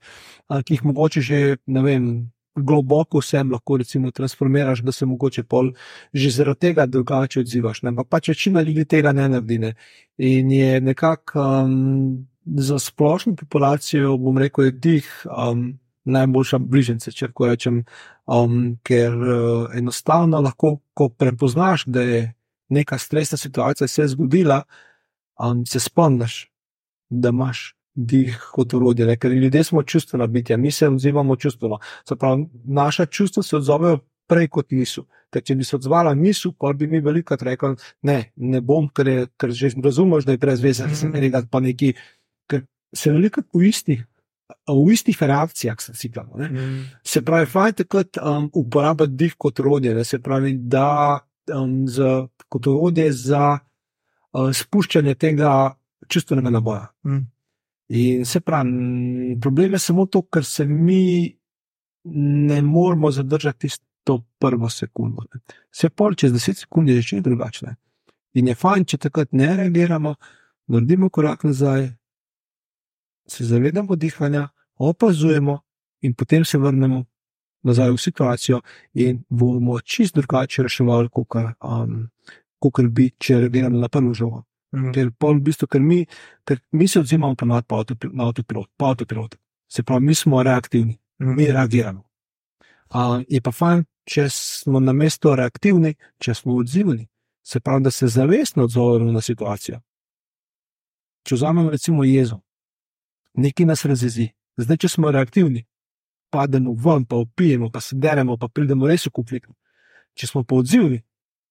ki 0.65 0.75
jih 0.75 0.85
mogoče 0.85 1.21
že, 1.21 1.57
ne 1.67 1.83
vem, 1.83 2.33
globoko 2.57 3.19
vse 3.19 3.43
lahko 3.43 3.77
recimo, 3.77 4.11
transformiraš, 4.11 4.83
da 4.83 4.93
se 4.93 5.07
mogoče 5.07 5.43
pol 5.43 5.73
že 6.13 6.31
zaradi 6.31 6.61
tega 6.61 6.87
drugače 6.87 7.41
odzivaš. 7.41 7.83
Ne? 7.83 7.89
Ampak 7.89 8.09
pač 8.09 8.29
večina 8.29 8.63
ljudi 8.63 8.85
tega 8.85 9.13
ne 9.13 9.29
naredi. 9.29 9.59
Ne? 9.59 9.75
In 10.19 10.51
je 10.51 10.81
nekako 10.81 11.43
um, 11.43 12.27
za 12.45 12.79
splošno 12.79 13.35
populacijo, 13.37 14.17
bom 14.17 14.39
rekel, 14.39 14.65
je 14.65 14.71
dih. 14.71 15.27
Um, 15.27 15.79
Najboljša 16.07 16.59
bližnjica, 16.63 17.11
če 17.11 17.27
tako 17.33 17.49
rečem, 17.51 17.81
um, 18.31 18.77
ker 18.87 19.11
uh, 19.11 19.73
enostavno 19.75 20.39
lahko, 20.39 20.77
ko 20.95 21.09
prepoznaš, 21.09 21.83
da 21.91 22.05
je 22.07 22.21
neka 22.69 22.99
stresna 22.99 23.39
situacija 23.39 23.89
se 23.89 24.07
zgodila, 24.09 24.61
um, 25.43 25.65
se 25.67 25.81
spomniš, 25.81 26.47
da 27.11 27.29
imaš 27.29 27.76
dih 27.97 28.37
kot 28.53 28.75
urodje, 28.75 29.17
ker 29.17 29.33
ljudje 29.33 29.65
smo 29.65 29.83
čustvena 29.83 30.27
bitja, 30.27 30.57
mi 30.57 30.71
se 30.71 30.89
odzivamo 30.89 31.37
čustveno. 31.37 31.79
Pravi, 32.19 32.47
naša 32.65 33.07
čustva 33.07 33.43
se 33.43 33.57
odzovejo 33.57 33.99
prej 34.29 34.49
kot 34.49 34.71
misli. 34.71 35.05
Če 35.37 35.55
bi 35.57 35.65
se 35.65 35.77
odzvala 35.77 36.15
misli, 36.17 36.53
pa 36.59 36.73
bi 36.73 36.87
mi 36.89 37.01
veliko 37.05 37.37
rekli, 37.41 37.75
ne, 38.09 38.19
ne 38.37 38.61
bom, 38.61 38.89
ker, 38.89 39.09
je, 39.09 39.27
ker 39.37 39.53
že 39.53 39.73
razumeš, 39.85 40.25
da 40.25 40.37
je 40.37 40.41
brez 40.41 40.63
veze, 40.63 40.87
da 40.87 40.97
se 40.97 41.09
nekaj 41.09 41.49
pa 41.51 41.61
neki, 41.61 41.93
ker 42.49 42.63
se 42.95 43.13
veliko 43.13 43.43
po 43.43 43.61
istih. 43.61 44.05
V 44.71 44.93
istih 44.95 45.19
reakcijah 45.21 45.81
se 45.83 45.93
ciklamo. 45.95 46.39
Mm. 46.39 46.85
Se 47.05 47.23
pravi, 47.25 47.49
fajn 47.51 47.73
je 47.79 47.85
kot 47.91 48.19
um, 48.23 48.51
uporabljati 48.55 49.13
dih 49.13 49.35
kot 49.39 49.61
orodje, 49.61 50.05
se 50.05 50.21
pravi, 50.23 50.53
da 50.55 51.19
um, 51.55 51.89
z, 51.89 52.29
kot 52.49 52.67
orodje 52.71 53.11
za 53.13 53.59
uh, 53.59 54.53
spuščanje 54.55 55.15
tega 55.15 55.75
čustvenega 56.09 56.51
naboja. 56.55 56.87
Mm. 57.05 57.27
In 57.89 58.25
se 58.25 58.41
pravi, 58.41 59.39
problem 59.41 59.73
je 59.73 59.79
samo 59.79 60.07
to, 60.07 60.23
ker 60.23 60.45
se 60.45 60.65
mi 60.65 61.37
ne 62.15 62.63
moramo 62.63 63.11
zadržati 63.11 63.69
to 64.05 64.25
prvo 64.39 64.69
sekundo. 64.71 65.23
Ne. 65.35 65.41
Se 65.71 65.91
pol 65.91 66.15
čez 66.15 66.33
deset 66.33 66.59
sekund 66.59 66.89
je 66.89 67.03
že 67.03 67.21
drugačne. 67.21 67.77
In 68.35 68.49
je 68.49 68.55
fajn, 68.55 68.85
če 68.85 68.99
takrat 68.99 69.33
ne 69.33 69.49
reagiramo, 69.57 70.15
naredimo 70.69 71.11
korak 71.11 71.45
nazaj, 71.45 71.89
se 73.27 73.45
zavedamo 73.45 73.97
dihanja, 73.97 74.49
opazujemo 74.79 75.59
in 76.03 76.15
potem 76.15 76.45
se 76.45 76.59
vrnemo 76.59 77.05
nazaj 77.63 77.91
v 77.91 77.99
situacijo 77.99 78.61
in 78.95 79.25
bomo 79.29 79.81
čist 79.81 80.15
drugače 80.15 80.63
reševali, 80.63 81.09
kot 81.09 81.39
um, 81.63 82.91
bi, 82.91 83.11
če 83.19 83.41
reagiramo 83.41 83.79
na 83.79 83.89
prvo 83.89 84.15
žogo. 84.15 84.45
Mm. 84.75 84.93
Ker, 84.93 85.11
v 85.21 85.41
bistvu, 85.41 85.69
ker, 85.71 85.81
mi, 85.81 86.05
ker 86.45 86.61
mi 86.73 86.89
se 86.89 87.01
odzivamo 87.01 87.35
na 87.43 87.63
avtopilot, 87.63 88.71
pa 88.77 88.91
avtopilot. 88.91 89.37
Se 89.69 89.83
pravi, 89.83 90.07
mi 90.07 90.15
smo 90.15 90.43
reaktivni, 90.43 90.99
mm. 91.19 91.37
mi 91.37 91.47
reagiramo. 91.47 92.03
Uh, 92.95 93.23
je 93.29 93.41
pa 93.43 93.51
fajn, 93.51 93.85
če 94.07 94.29
smo 94.31 94.81
na 94.81 94.93
mestu 94.93 95.35
reaktivni, 95.35 95.97
če 96.23 96.35
smo 96.35 96.57
odzivni, 96.61 97.09
se 97.43 97.61
pravi, 97.61 97.83
da 97.83 97.91
se 97.91 98.07
zavestno 98.07 98.65
odzovemo 98.65 99.13
na 99.13 99.21
situacijo. 99.21 99.81
Če 101.27 101.35
vzamemo 101.35 101.71
recimo 101.71 102.05
jezo, 102.05 102.41
nekaj 103.35 103.67
nas 103.67 103.85
razjezi, 103.85 104.29
zdaj 104.57 104.79
če 104.85 104.89
smo 104.89 105.11
reaktivni, 105.11 105.65
pademo 106.31 106.75
ven, 106.79 107.05
pa 107.05 107.17
opijemo, 107.17 107.71
pa 107.71 107.81
se 107.81 107.97
deremo, 107.99 108.37
pa 108.39 108.49
pridemo 108.49 108.87
res 108.87 109.07
v 109.07 109.15
konflikt. 109.19 109.51
Če 110.15 110.31
smo 110.31 110.45
pa 110.45 110.55
odzivni, 110.57 111.03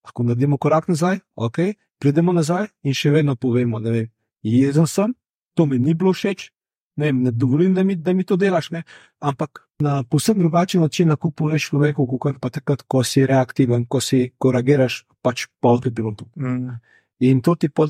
lahko 0.05 0.24
naredimo 0.24 0.57
korak 0.57 0.88
nazaj, 0.88 1.20
ok, 1.36 1.59
pridemo 1.99 2.33
nazaj 2.33 2.67
in 2.83 2.93
še 2.93 3.11
vedno 3.11 3.35
povemo, 3.35 3.79
da 3.79 3.93
je 3.95 4.09
jezen 4.45 4.87
sem, 4.87 5.13
to 5.55 5.65
mi 5.65 5.79
ni 5.79 5.93
bilo 5.93 6.13
všeč, 6.13 6.49
ne, 6.95 7.11
ne 7.11 7.31
dovolim, 7.31 7.73
da 7.73 7.83
mi, 7.83 7.95
da 7.95 8.13
mi 8.13 8.23
to 8.23 8.35
delaš, 8.39 8.71
ne? 8.71 8.83
ampak 9.19 9.65
na 9.79 10.03
posebno 10.03 10.43
drugačen 10.43 10.81
način 10.81 11.09
lahko 11.09 11.31
poveš 11.31 11.69
človeku, 11.69 12.07
kot 12.19 12.39
pa 12.41 12.49
takrat, 12.49 12.83
ko 12.87 13.03
si 13.03 13.25
reaktiven, 13.25 13.85
ko 13.85 13.99
si 14.01 14.31
koragiraš, 14.37 15.03
pač 15.21 15.47
pol 15.59 15.81
ti 15.81 15.91
pilotu. 15.91 16.27
Mm. 16.35 16.77
In 17.19 17.41
to 17.41 17.55
ti 17.55 17.69
pol. 17.69 17.89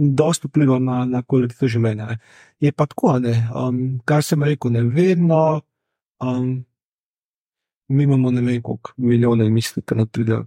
Dosto 0.00 0.48
vpliva 0.48 0.78
na, 0.80 1.02
na 1.04 1.18
kvaliteto 1.20 1.68
življenja. 1.68 2.06
Ne. 2.08 2.14
Je 2.64 2.70
pa 2.72 2.86
tako, 2.88 3.18
um, 3.20 3.80
kar 4.08 4.22
sem 4.24 4.40
rekel, 4.40 4.72
ne 4.72 4.80
vedno, 4.88 5.60
um, 6.24 6.46
mi 7.90 8.06
imamo 8.06 8.30
ne 8.32 8.40
vem, 8.40 8.62
koliko 8.62 8.94
milijonov 8.96 9.50
misli, 9.52 9.82
ki 9.84 9.98
nam 9.98 10.08
pride 10.08 10.38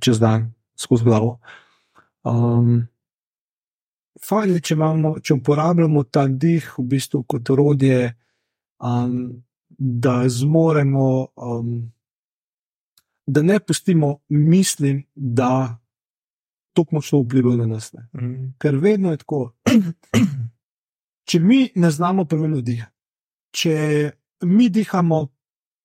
čez 0.00 0.22
dan 0.22 0.54
skozi 0.78 1.04
glavo. 1.04 1.34
Um, 2.24 2.86
fajn 4.22 4.54
je, 4.54 4.60
če, 4.60 4.74
imamo, 4.74 5.14
če 5.20 5.34
uporabljamo 5.34 6.04
ta 6.04 6.26
dih 6.28 6.68
v 6.78 6.84
bistvu 6.94 7.24
kot 7.28 7.50
orodje, 7.50 8.12
um, 8.82 9.42
da 9.78 10.22
zmoremo, 10.28 11.08
um, 11.36 11.74
da 13.26 13.42
ne 13.42 13.58
pustimo 13.60 14.18
mislim, 14.28 15.04
da 15.14 15.78
to 16.72 16.84
močno 16.90 17.20
vpliva 17.22 17.56
na 17.56 17.66
nas. 17.66 17.92
Mm. 18.12 18.54
Ker 18.58 18.76
vedno 18.76 19.10
je 19.10 19.22
tako. 19.24 19.52
če 21.28 21.40
mi 21.40 21.68
ne 21.74 21.90
znamo 21.90 22.24
pravilno 22.24 22.60
dihati, 22.60 22.92
če 23.54 23.76
mi 24.48 24.68
dihamo 24.72 25.26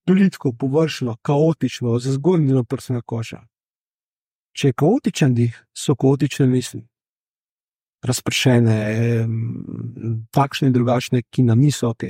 plitko, 0.08 0.54
površno, 0.54 1.18
kaotično, 1.22 1.98
za 2.00 2.14
zgornjo 2.16 2.64
prsno 2.64 3.02
kožo. 3.02 3.42
Če 4.58 4.72
je 4.72 4.74
kaotičen 4.74 5.36
dih, 5.38 5.53
so 5.76 5.93
kaotične 5.95 6.47
misli, 6.49 6.82
razpršene, 8.01 8.78
takšne 10.34 10.72
in 10.72 10.74
drugačne, 10.74 11.22
ki 11.30 11.45
nam 11.45 11.62
niso 11.62 11.91
ok. 11.93 12.08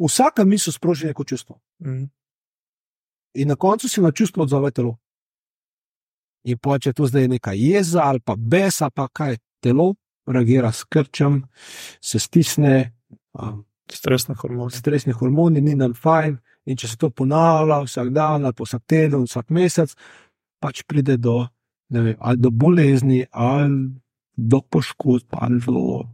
Vsaka 0.00 0.46
misel 0.46 0.72
sproži 0.72 1.10
neko 1.10 1.24
čustvo. 1.24 1.58
Mm. 1.84 2.06
In 3.34 3.48
na 3.48 3.56
koncu 3.56 3.88
se 3.88 4.02
na 4.02 4.12
čustvo 4.12 4.42
odzove 4.42 4.70
telo. 4.70 4.96
In 6.44 6.58
pa 6.58 6.78
če 6.78 6.92
to 6.96 7.06
zdaj 7.06 7.26
je 7.26 7.32
neka 7.34 7.52
jeza 7.52 8.06
ali 8.06 8.22
pa 8.24 8.36
besa, 8.36 8.90
pa 8.90 9.08
kaj 9.12 9.36
telo 9.60 9.94
reagira 10.26 10.72
s 10.72 10.84
krčem, 10.84 11.42
se 12.00 12.18
stisne. 12.18 12.92
Um, 13.32 13.66
Stresni 13.90 14.34
hormoni. 14.38 14.70
Stresni 14.70 15.12
hormoni, 15.12 15.60
ni 15.60 15.74
nam 15.74 15.94
fajn. 15.94 16.36
In 16.70 16.76
če 16.78 16.92
se 16.92 16.96
to 16.96 17.08
ponavlja 17.10 17.80
vsak 17.82 18.12
dan, 18.14 18.44
ali 18.46 18.54
vsak 18.54 18.84
teden, 18.86 19.24
vsak 19.26 19.50
mesec, 19.50 19.94
pač 20.60 20.82
pride 20.86 21.16
do, 21.16 21.48
vem, 21.90 22.14
do 22.36 22.50
bolezni, 22.50 23.24
ali 23.32 23.90
do 24.36 24.60
poškodb, 24.60 25.36
ali 25.40 25.60
do 25.64 26.04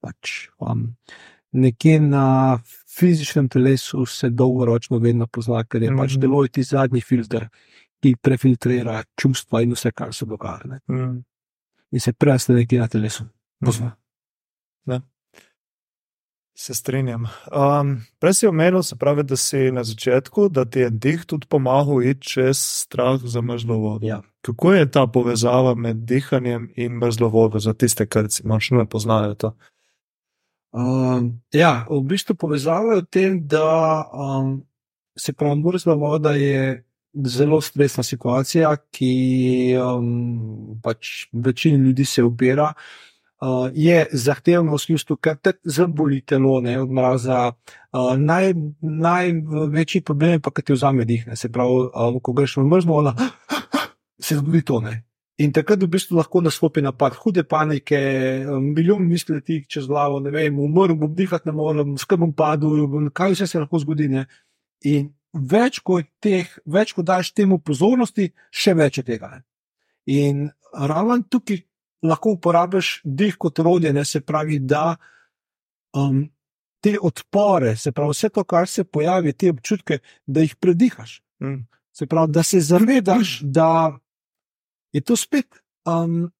pač, 0.00 0.48
um, 0.58 0.88
nekje 1.52 2.00
na 2.00 2.58
fizičnem 2.88 3.48
telesu 3.48 4.06
se 4.06 4.30
dolgoročno 4.30 4.98
vedno 4.98 5.26
pozna, 5.26 5.64
ker 5.64 5.82
je 5.82 5.90
mm 5.90 5.94
-hmm. 5.94 6.00
pač 6.00 6.16
deloj 6.18 6.48
ti 6.48 6.62
zadnji 6.62 7.00
filter, 7.00 7.48
ki 8.02 8.16
prefiltrira 8.16 9.02
čustva 9.16 9.62
in 9.62 9.72
vse, 9.72 9.92
kar 9.92 10.14
se 10.14 10.26
dogaja. 10.26 10.80
Mm 10.88 10.96
-hmm. 10.96 11.22
In 11.90 12.00
se 12.00 12.12
preste 12.12 12.52
nekje 12.52 12.80
na 12.80 12.88
telesu. 12.88 13.24
Pozna. 13.64 13.86
Mm 13.86 14.92
-hmm. 14.92 15.02
Se 16.60 16.74
strinjam. 16.74 17.22
Um, 17.22 18.02
prej 18.20 18.34
si 18.34 18.46
omenil, 18.46 18.82
se 18.82 18.96
pravi, 18.96 19.22
da 19.24 19.36
si 19.36 19.70
na 19.72 19.80
začetku, 19.84 20.48
da 20.48 20.64
ti 20.64 20.82
je 20.84 20.90
dih 20.90 21.22
tudi 21.24 21.46
pomagal 21.48 22.02
iti 22.04 22.26
čez 22.34 22.58
strah 22.60 23.16
za 23.24 23.40
mrzlo 23.40 23.78
vodo. 23.78 24.06
Ja. 24.06 24.20
Kako 24.44 24.72
je 24.72 24.90
ta 24.90 25.06
povezava 25.06 25.74
med 25.74 25.96
dihanjem 26.04 26.68
in 26.76 26.98
mrzlo 27.00 27.28
vodo 27.28 27.58
za 27.58 27.72
tiste, 27.72 28.04
ki 28.06 28.26
si 28.28 28.44
morda 28.44 28.76
ne 28.76 28.84
poznajo 28.84 29.34
to? 29.34 29.54
Um, 30.76 31.40
ja, 31.52 31.86
v 31.88 32.02
bistvu 32.04 32.36
povezava 32.36 32.98
je 32.98 33.02
v 33.02 33.08
tem, 33.08 33.40
da 33.40 34.04
um, 34.12 34.60
se 35.16 35.32
pravi, 35.32 35.62
mrzla 35.64 35.94
voda 35.96 36.36
je 36.36 36.84
zelo 37.24 37.60
stresna 37.60 38.04
situacija, 38.04 38.76
ki 38.92 39.14
um, 39.80 40.76
pač 40.82 41.24
večini 41.32 41.80
ljudi 41.88 42.04
se 42.04 42.22
upira 42.22 42.74
uh, 42.76 43.09
je 43.72 44.06
zahtevno 44.12 44.74
v 44.74 44.78
smislu, 44.78 45.16
ker 45.16 45.38
te 45.40 45.54
zaboli 45.64 46.20
telo, 46.20 46.60
ne 46.60 46.76
od 46.80 46.90
mraza. 46.92 47.52
Uh, 47.90 48.12
naj, 48.18 48.52
največji 48.80 50.02
problem 50.04 50.36
je 50.36 50.40
pa, 50.40 50.50
da 50.54 50.62
ti 50.62 50.72
vzame 50.76 51.04
dih. 51.04 51.24
Se 51.34 51.48
pravi, 51.52 51.88
uh, 51.88 52.18
ko 52.22 52.32
greš 52.36 52.58
v 52.60 52.66
mrzlo, 52.68 52.98
ona, 53.00 53.14
se 54.26 54.36
zgodi 54.36 54.62
to. 54.62 54.80
Ne. 54.84 55.00
In 55.40 55.54
takrat 55.56 55.80
v 55.80 55.88
bistvu 55.88 56.18
lahko 56.18 56.42
nastopi 56.44 56.82
napad, 56.84 57.16
hude 57.16 57.46
panike, 57.48 57.98
milijon 58.60 59.06
misli 59.08 59.40
ti 59.40 59.62
čez 59.68 59.86
glavo, 59.88 60.20
ne 60.20 60.30
vem, 60.30 60.58
umrl 60.60 60.98
bom, 61.00 61.14
dihati 61.16 61.48
ne 61.48 61.54
morem, 61.56 61.96
skrb 61.98 62.26
bom 62.26 62.34
padel, 62.36 63.08
kaj 63.16 63.32
vse 63.32 63.48
se 63.48 63.62
lahko 63.62 63.80
zgodi. 63.80 64.10
Ne. 64.12 64.26
In 64.84 65.08
več 65.32 65.80
kot 65.80 66.10
teh, 66.20 66.50
več 66.68 66.92
kot 66.92 67.08
daš 67.08 67.32
temu 67.32 67.56
pozornosti, 67.64 68.28
še 68.52 68.76
več 68.76 69.00
je 69.00 69.06
tega. 69.14 69.32
Ne. 69.32 69.42
In 70.12 70.50
ravno 70.76 71.16
tukaj, 71.24 71.62
lahko 72.02 72.36
uporabiš 72.36 73.00
dih 73.04 73.36
kot 73.38 73.58
orodje, 73.58 73.92
ne 73.92 74.04
se 74.04 74.20
pravi, 74.20 74.58
da 74.58 74.96
um, 75.96 76.28
te 76.80 76.96
odpore, 77.02 77.76
se 77.76 77.92
pravi, 77.92 78.14
vse 78.16 78.28
to, 78.28 78.44
kar 78.44 78.68
se 78.68 78.84
pojavi, 78.84 79.32
te 79.32 79.50
občutke, 79.50 79.98
da 80.26 80.40
jih 80.40 80.56
predihaš. 80.56 81.20
Mm. 81.42 81.66
Se 81.92 82.06
pravi, 82.06 82.32
da 82.32 82.42
se 82.42 82.60
zavedaš, 82.60 83.40
da 83.58 83.98
je 84.92 85.00
to 85.00 85.16
spet 85.16 85.60
um, 85.86 86.30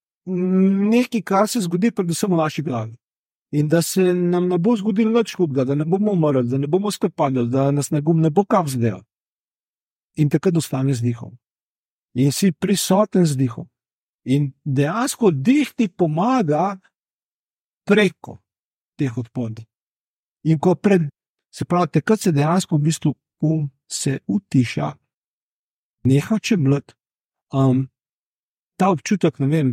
nekaj, 0.90 1.22
kar 1.22 1.48
se 1.48 1.60
zgodi, 1.60 1.90
predvsem 1.90 2.32
v 2.32 2.40
naši 2.40 2.62
glavi. 2.62 2.96
In 3.50 3.68
da 3.68 3.82
se 3.82 4.14
nam 4.14 4.46
ne 4.48 4.58
bo 4.58 4.76
zgodilo 4.76 5.18
nič 5.18 5.34
hudega, 5.34 5.64
da 5.64 5.74
ne 5.74 5.84
bomo 5.84 6.12
umrli, 6.12 6.46
da 6.48 6.58
ne 6.58 6.66
bomo 6.70 6.90
sklepali, 6.90 7.48
da 7.50 7.70
nas 7.70 7.90
ne, 7.90 8.02
ne 8.14 8.30
bo 8.30 8.44
kam 8.44 8.68
zdaj. 8.68 9.00
In 10.16 10.30
takrat 10.30 10.56
ostane 10.56 10.94
z 10.94 11.02
dihom. 11.02 11.34
In 12.14 12.32
si 12.32 12.52
prisoten 12.52 13.26
z 13.26 13.36
dihom. 13.36 13.66
In 14.24 14.52
dejansko 14.64 15.30
dih 15.30 15.72
ti 15.76 15.88
pomaga 15.88 16.76
preko 17.88 18.38
teh 18.98 19.18
odporov. 19.18 19.64
In 20.44 20.58
ko 20.58 20.74
pred, 20.74 21.08
se 21.52 21.64
pravi, 21.64 21.88
takrat 21.96 22.20
se 22.20 22.32
dejansko 22.32 22.76
v 22.76 22.84
bistvu 22.88 23.14
um 23.40 23.70
se 23.90 24.18
utiša, 24.26 24.92
neha 26.04 26.38
čemljati. 26.38 26.94
Um, 27.52 27.88
ta 28.78 28.90
občutek, 28.90 29.38
ne 29.38 29.46
vem, 29.46 29.72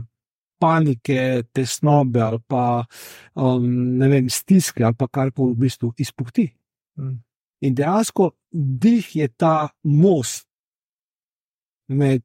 panike, 0.60 1.44
tesnobe 1.54 2.22
ali 2.22 2.40
pa 2.48 2.86
um, 3.36 3.68
ne 3.98 4.08
vem, 4.10 4.30
stiske 4.30 4.84
ali 4.84 4.96
pa 4.98 5.08
kar 5.08 5.32
koli 5.32 5.54
v 5.54 5.68
bistvu 5.68 5.94
izpuhti. 5.98 6.50
Mm. 6.98 7.20
In 7.62 7.76
dejansko 7.76 8.32
dih 8.52 9.16
je 9.16 9.28
ta 9.28 9.70
most 9.84 10.48
med, 11.88 12.24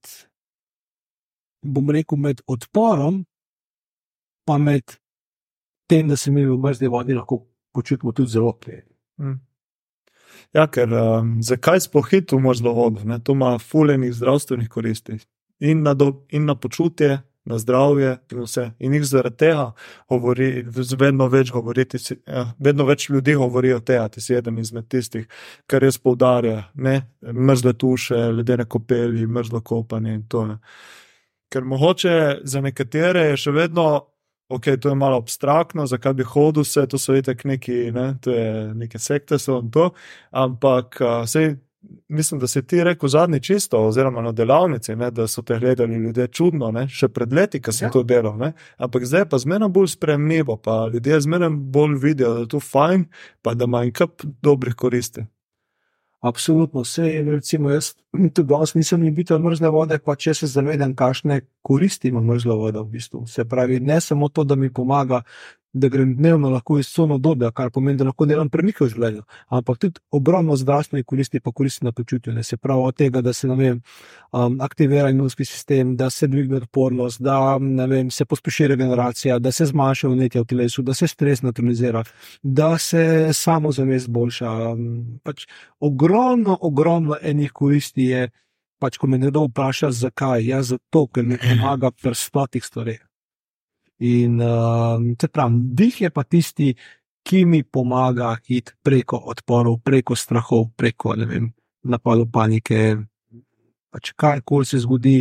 bom 1.62 1.90
rekel, 1.90 2.18
med 2.18 2.42
odporom, 2.46 3.22
pa 4.46 4.58
med 4.58 4.98
tem, 5.88 6.08
da 6.08 6.16
se 6.16 6.30
mi 6.30 6.44
v 6.46 6.58
mrzli 6.58 6.88
vodi 6.88 7.14
lahko 7.14 7.42
počutimo 7.72 8.12
tudi 8.12 8.30
zelo 8.30 8.52
prijetno. 8.52 8.94
Mm. 9.20 9.40
Ja, 10.52 10.66
ker 10.68 10.92
um, 10.92 11.36
zakaj 11.44 11.80
spohiti 11.86 12.36
v 12.36 12.40
mrzlo 12.44 12.72
vodo? 12.76 13.04
Ne? 13.08 13.18
To 13.24 13.36
ima 13.36 13.58
fulejnih 13.58 14.12
zdravstvenih 14.14 14.68
koristi 14.68 15.18
in 15.62 15.82
na, 15.82 15.94
do, 15.94 16.24
in 16.30 16.44
na 16.44 16.54
počutje, 16.54 17.20
na 17.44 17.58
zdravje 17.58 18.16
in 18.32 18.40
vse. 18.42 18.64
In 18.78 18.94
jih 18.94 19.04
zaradi 19.06 19.36
tega 19.36 19.66
govori, 20.10 20.64
vedno 20.98 21.28
več, 21.30 21.50
govoriti, 21.54 21.98
ja, 22.26 22.46
vedno 22.58 22.86
več 22.86 23.08
ljudi 23.10 23.34
govori 23.38 23.72
o 23.74 23.80
tem, 23.80 24.02
da 24.14 24.20
si 24.22 24.34
eden 24.34 24.58
izmed 24.58 24.88
tistih, 24.90 25.26
kar 25.66 25.82
res 25.82 25.98
poudarja, 25.98 26.68
ne 26.74 27.00
mrzle 27.22 27.74
tuše, 27.78 28.18
ledene 28.36 28.66
kopeli, 28.66 29.26
mrzlo 29.26 29.60
kopanje 29.60 30.14
in 30.14 30.26
to. 30.28 30.46
Ne. 30.46 30.58
Ker 31.53 31.64
mogoče 31.68 32.14
za 32.44 32.61
nekatere 32.64 33.28
je 33.32 33.42
še 33.46 33.53
vedno. 33.53 33.90
Ok, 34.53 34.66
to 34.80 34.90
je 34.90 34.96
malo 34.98 35.16
abstraktno, 35.16 35.86
zakaj 35.88 36.12
bi 36.18 36.24
hodil 36.28 36.66
vse, 36.66 36.84
to 36.90 36.98
so 37.00 37.14
itek 37.16 37.44
neki, 37.48 37.76
ne, 37.94 38.11
to 38.20 38.34
je 38.34 38.48
neke 38.76 38.98
sekte, 39.00 39.38
so 39.40 39.62
in 39.62 39.70
to, 39.72 39.86
ampak 40.36 40.98
vse 41.00 41.44
mislim, 42.09 42.40
da 42.40 42.46
si 42.46 42.66
ti 42.66 42.84
rekel 42.84 43.09
zadnji 43.09 43.40
čisto, 43.40 43.78
oziroma 43.86 44.22
na 44.22 44.32
delavnici, 44.32 44.96
ne, 44.96 45.11
da 45.11 45.26
so 45.26 45.42
te 45.42 45.59
gledali 45.59 45.94
ljudje 45.94 46.26
čudno, 46.28 46.70
ne, 46.70 46.86
še 46.88 47.09
pred 47.09 47.32
leti, 47.32 47.61
ki 47.62 47.72
sem 47.72 47.86
ja. 47.86 47.92
to 47.92 48.03
delal. 48.03 48.36
Ne, 48.38 48.53
ampak 48.76 49.07
zdaj 49.07 49.26
pa 49.30 49.38
zmeraj 49.38 49.68
bolj 49.68 49.92
spremljivo, 49.96 50.57
pa 50.57 50.86
ljudje 50.92 51.20
zmeraj 51.20 51.50
bolj 51.50 51.98
vidijo, 52.03 52.34
da 52.34 52.40
je 52.44 52.48
to 52.55 52.61
fajn, 52.61 53.07
pa 53.42 53.55
da 53.55 53.64
ima 53.70 53.84
in 53.84 53.92
kup 53.92 54.22
dobrih 54.42 54.74
koristi. 54.74 55.26
Absolutno, 56.23 56.85
vse 56.87 57.03
je, 57.03 57.23
recimo, 57.25 57.70
jaz 57.70 57.95
tudi 58.35 58.47
danes 58.49 58.75
nisem 58.75 59.05
imel 59.05 59.39
mrzle 59.43 59.70
vode, 59.75 59.99
pa 59.99 60.14
če 60.14 60.35
se 60.39 60.47
zavedam, 60.47 60.95
kakšne 60.95 61.41
koristi 61.66 62.12
ima 62.12 62.23
mrzla 62.23 62.55
voda 62.55 62.81
v 62.81 62.93
bistvu. 62.95 63.25
Se 63.27 63.45
pravi, 63.45 63.81
ne 63.81 64.01
samo 64.01 64.29
to, 64.29 64.45
da 64.45 64.55
mi 64.55 64.70
pomaga 64.70 65.23
da 65.73 65.89
grem 65.89 66.16
dnevno 66.16 66.51
lahko 66.51 66.79
iz 66.79 66.87
sono 66.87 67.18
do, 67.18 67.35
kar 67.55 67.70
pomeni, 67.70 67.99
da 67.99 68.05
lahko 68.05 68.27
delam 68.27 68.51
premike 68.51 68.85
v 68.85 68.91
življenju. 68.93 69.23
Ampak 69.49 69.79
tudi 69.81 70.01
ogromno 70.12 70.57
zdravstvenih 70.57 71.07
koristi, 71.09 71.41
pa 71.41 71.53
koristi 71.53 71.87
na 71.87 71.93
počutju. 71.93 72.33
Ne 72.33 72.43
se 72.45 72.57
pravi 72.57 72.83
od 72.89 72.97
tega, 72.97 73.23
da 73.25 73.33
se 73.33 73.49
vem, 73.49 73.81
um, 74.33 74.59
aktivira 74.61 75.11
imunski 75.11 75.45
sistem, 75.45 75.97
da 75.97 76.11
se 76.11 76.29
dvigne 76.29 76.61
odpornost, 76.61 77.23
da 77.23 77.57
vem, 77.89 78.11
se 78.11 78.25
pospeši 78.25 78.68
regeneracija, 78.75 79.39
da 79.39 79.53
se 79.53 79.66
zmanjša 79.66 80.09
vnetje 80.09 80.43
v 80.43 80.51
telesu, 80.53 80.83
da 80.83 80.95
se 80.95 81.09
stres 81.09 81.43
neutralizira, 81.43 82.05
da 82.43 82.77
se 82.79 83.31
samo 83.33 83.73
zavest 83.73 84.11
boljša. 84.11 84.53
Um, 84.73 85.20
pač 85.25 85.47
ogromno, 85.81 86.59
ogromno 86.61 87.16
enih 87.23 87.53
koristi 87.53 88.12
je. 88.12 88.29
Pač, 88.83 88.97
ko 88.99 89.07
me 89.07 89.14
nekdo 89.14 89.45
vpraša, 89.47 89.93
zakaj, 89.95 90.43
ja, 90.43 90.59
zato, 90.66 91.05
ker 91.07 91.23
mi 91.23 91.37
pomaga 91.39 91.93
pri 91.95 92.16
stotih 92.18 92.64
stvareh. 92.66 92.99
In 94.03 94.40
uh, 94.42 95.28
pravim, 95.32 95.61
dih 95.78 96.00
je 96.00 96.11
pa 96.11 96.24
tisti, 96.24 96.72
ki 97.22 97.44
mi 97.46 97.62
pomaga 97.62 98.34
iti 98.48 98.72
preko 98.82 99.20
odporov, 99.30 99.78
preko 99.84 100.16
strahov, 100.18 100.72
preko 100.76 101.14
napadov 101.84 102.26
panike. 102.34 102.96
Pač 103.92 104.11
karkoli 104.16 104.66
se 104.66 104.80
zgodi 104.82 105.20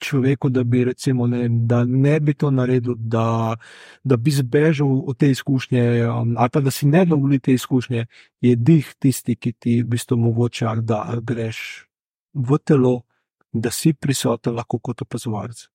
človeku, 0.00 0.48
da, 0.48 0.64
bi, 0.64 0.84
recimo, 0.84 1.26
ne, 1.26 1.48
da 1.48 1.84
ne 1.84 2.20
bi 2.20 2.34
to 2.34 2.50
naredil, 2.50 2.94
da, 2.96 3.56
da 4.04 4.16
bi 4.16 4.30
zbežal 4.30 5.02
od 5.06 5.18
te 5.18 5.30
izkušnje, 5.30 5.82
um, 6.08 6.34
ali 6.38 6.50
pa 6.52 6.60
da 6.60 6.70
si 6.70 6.86
ne 6.86 7.04
dovoli 7.04 7.38
te 7.38 7.52
izkušnje, 7.52 8.06
je 8.40 8.56
dih 8.56 8.94
tisti, 8.98 9.36
ki 9.36 9.52
ti 9.52 9.82
v 9.82 9.90
bistvu 9.92 10.16
omogoča, 10.16 10.74
da 10.80 11.18
greš 11.20 11.84
v 12.34 12.58
telo, 12.64 13.02
da 13.52 13.70
si 13.70 13.92
prisoten, 13.92 14.54
lahko 14.56 14.78
kot 14.78 15.02
opazovalec. 15.02 15.66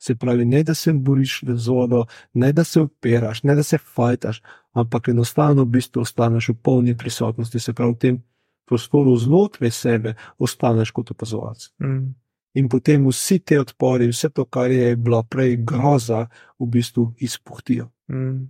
Se 0.00 0.14
pravi, 0.16 0.44
ne 0.48 0.62
da 0.64 0.74
se 0.74 0.92
boriš 0.92 1.42
z 1.44 1.68
vodo, 1.68 2.06
ne 2.34 2.52
da 2.56 2.64
se 2.64 2.80
upiraš, 2.80 3.42
ne 3.42 3.54
da 3.54 3.62
se 3.62 3.78
fajtaš, 3.78 4.40
ampak 4.72 5.08
enostavno 5.12 5.66
v 5.66 5.76
bistvu 5.76 6.00
ostaneš 6.02 6.48
v 6.48 6.54
polni 6.62 6.96
prisotnosti, 6.96 7.60
se 7.60 7.74
pravi, 7.76 7.92
v 7.92 7.98
tem 7.98 8.22
prostoru 8.64 9.16
znotraj 9.16 9.70
sebe 9.70 10.14
ostaneš 10.38 10.90
kot 10.90 11.10
opazovalec. 11.10 11.68
Mm. 11.82 12.14
In 12.54 12.68
potem 12.68 13.04
vsi 13.06 13.38
ti 13.38 13.58
odpori, 13.58 14.08
vse 14.10 14.30
to, 14.34 14.44
kar 14.44 14.70
je 14.70 14.96
bilo 14.96 15.22
prej 15.22 15.56
groza, 15.66 16.26
v 16.58 16.66
bistvu 16.66 17.12
izpuhtijo. 17.18 17.90
Mm. 18.10 18.48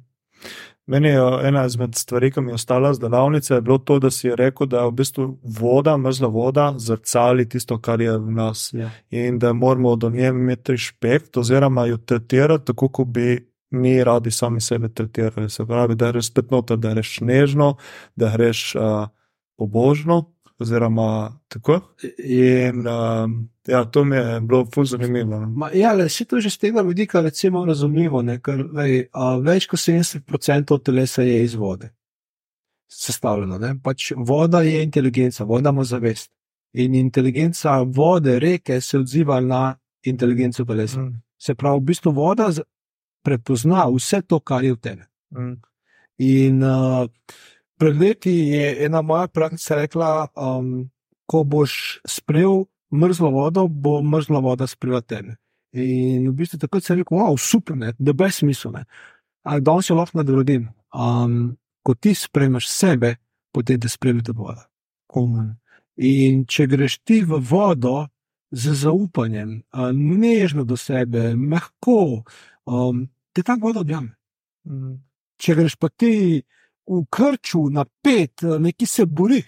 Meni 0.91 1.09
je 1.09 1.21
ena 1.49 1.65
izmed 1.67 1.95
stvari, 1.95 2.33
ki 2.35 2.41
mi 2.41 2.51
je 2.51 2.55
ostala 2.59 2.91
z 2.95 2.99
delavnice, 2.99 3.61
bilo 3.61 3.79
to, 3.79 3.99
da 4.03 4.11
si 4.11 4.27
je 4.27 4.37
rekel, 4.37 4.67
da 4.67 4.81
je 4.81 4.89
v 4.89 4.95
bistvu 4.99 5.27
voda, 5.61 5.95
mrzla 5.97 6.29
voda, 6.29 6.65
zrcali 6.79 7.47
tisto, 7.49 7.79
kar 7.79 8.01
je 8.03 8.17
v 8.19 8.33
nas. 8.35 8.71
Ja. 8.75 8.91
In 9.11 9.39
da 9.39 9.53
moramo 9.53 9.95
do 9.97 10.11
nje 10.11 10.33
imeti 10.35 10.73
respekt, 10.73 11.37
oziroma 11.37 11.87
jo 11.87 11.97
tretirati 11.97 12.73
tako, 12.73 12.89
kot 12.89 13.07
bi 13.07 13.39
mi 13.71 14.05
radi 14.05 14.31
sami 14.31 14.61
sebe 14.61 14.89
tretirali. 14.89 15.51
Se 15.51 15.67
pravi, 15.67 15.95
da 15.95 16.11
greš 16.11 16.33
spet 16.33 16.51
noter, 16.51 16.77
da 16.77 16.91
greš 16.91 17.21
nežno, 17.21 17.77
da 18.17 18.33
greš 18.35 18.75
uh, 18.75 19.07
pobožno, 19.59 20.25
oziroma 20.61 21.41
tako. 21.49 21.81
In 22.19 22.87
uh, 22.87 23.31
ja, 23.69 23.85
to 23.85 24.05
mi 24.05 24.17
je 24.17 24.41
bilo 24.41 24.67
fuz 24.75 24.91
zanimivo. 24.91 25.41
No. 25.41 25.69
Ja, 25.75 25.93
le 25.93 26.09
si 26.09 26.25
to 26.25 26.41
že 26.41 26.51
z 26.51 26.59
tega 26.59 26.83
vidika, 26.83 27.21
recimo, 27.21 27.65
razumljivo, 27.65 28.23
ne? 28.23 28.41
ker 28.41 28.65
lej, 28.73 29.09
a, 29.13 29.37
več 29.39 29.67
kot 29.67 29.81
70% 29.81 30.83
telesa 30.85 31.23
je 31.23 31.45
iz 31.45 31.55
vode. 31.55 31.91
Sestavljeno. 32.91 33.59
Pač 33.83 34.13
voda 34.17 34.63
je 34.63 34.83
inteligenca, 34.83 35.45
voda 35.45 35.71
ima 35.71 35.85
zavest. 35.85 36.31
In 36.73 36.95
inteligenca 36.95 37.81
vode, 37.83 38.39
reke, 38.39 38.81
se 38.81 38.99
odziva 38.99 39.41
na 39.41 39.75
inteligenco 40.07 40.65
telesa. 40.65 41.01
Mm. 41.01 41.23
Se 41.39 41.55
pravi, 41.55 41.81
v 41.81 41.85
bistvu 41.85 42.13
voda 42.13 42.51
prepozna 43.23 43.87
vse 43.91 44.23
to, 44.23 44.41
kar 44.41 44.65
je 44.65 44.75
v 44.75 44.81
tebi. 44.81 45.03
Mm. 45.37 45.57
In 46.19 46.63
uh, 46.63 47.09
Pred 47.81 47.97
leti 47.97 48.33
je 48.53 48.85
ena 48.85 49.01
moja 49.03 49.29
praksa 49.33 49.79
rekla, 49.81 50.29
um, 50.37 50.91
ko 51.27 51.45
boš 51.45 52.01
sprejel 52.09 52.67
mrzlo 52.93 53.31
vodo, 53.31 53.69
bo 53.69 54.03
mrzla 54.03 54.41
voda 54.45 54.67
sprejela 54.67 55.01
tebe. 55.01 55.37
In 55.73 56.27
v 56.29 56.35
bistvu 56.35 56.59
takrat 56.61 56.85
sem 56.85 56.99
rekel, 56.99 57.17
wow, 57.17 57.39
super, 57.39 57.77
ne, 57.79 57.95
da 57.99 58.13
brez 58.13 58.43
smisla. 58.43 58.85
Ampak 59.47 59.65
danes 59.65 59.89
je 59.89 59.97
lahko 59.97 60.19
nadgradil. 60.19 60.67
Um, 60.93 61.57
ko 61.87 61.95
ti 61.95 62.13
sprejmeš 62.15 62.69
sebe, 62.69 63.15
potem 63.55 63.81
te 63.81 63.89
sprejme 63.89 64.27
ta 64.27 64.35
voda. 64.37 64.67
In 65.97 66.45
če 66.45 66.67
greš 66.69 66.99
ti 67.07 67.23
v 67.25 67.41
vodo 67.41 68.09
z 68.51 68.75
zaupanjem, 68.83 69.63
nežno 69.95 70.67
do 70.67 70.77
sebe, 70.77 71.31
mehko, 71.37 72.25
um, 72.67 73.07
te 73.33 73.47
ta 73.47 73.57
voda 73.57 73.81
objame. 73.81 74.13
Mm. 74.69 74.99
Če 75.41 75.55
greš 75.57 75.79
pa 75.81 75.89
ti 75.89 76.43
v 76.91 77.05
krču, 77.11 77.69
napet, 77.71 78.43
neki 78.43 78.87
se 78.87 79.07
bori, 79.07 79.43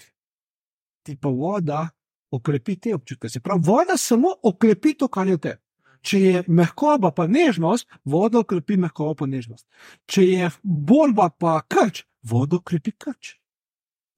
ti 1.02 1.16
pa 1.16 1.28
voda 1.28 1.88
okrepi 2.30 2.76
te 2.76 2.94
občutke. 2.94 3.28
Se 3.28 3.40
pravi, 3.40 3.60
voda 3.64 3.96
samo 3.96 4.34
okrepi 4.42 4.94
to, 4.94 5.08
kar 5.08 5.28
je 5.28 5.38
te. 5.38 5.56
Če 6.02 6.20
je 6.20 6.44
mehkoba 6.48 7.12
pa 7.14 7.28
nežnost, 7.30 7.88
voda 8.04 8.40
okrepi 8.42 8.76
mehkobo 8.80 9.14
pa 9.22 9.26
nežnost. 9.30 9.66
Če 10.06 10.24
je 10.26 10.50
borba 10.62 11.28
pa 11.30 11.60
krč, 11.68 12.04
voda 12.22 12.58
okrepi 12.58 12.94
krč. 12.98 13.36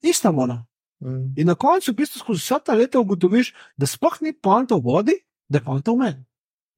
Ista 0.05 0.31
voda. 0.31 0.63
Mm. 1.05 1.33
In 1.37 1.51
na 1.51 1.57
koncu, 1.57 1.93
v 1.93 1.99
bistvu, 2.01 2.23
skozi 2.23 2.45
vsa 2.45 2.61
ta 2.61 2.77
leta 2.77 3.01
ugotoviš, 3.01 3.53
da 3.77 3.89
sploh 3.89 4.21
ni 4.25 4.33
panta 4.33 4.79
v 4.79 4.85
vodi, 4.85 5.17
da 5.49 5.61
je 5.61 5.65
panta 5.65 5.93
v 5.93 6.01
meni. 6.01 6.25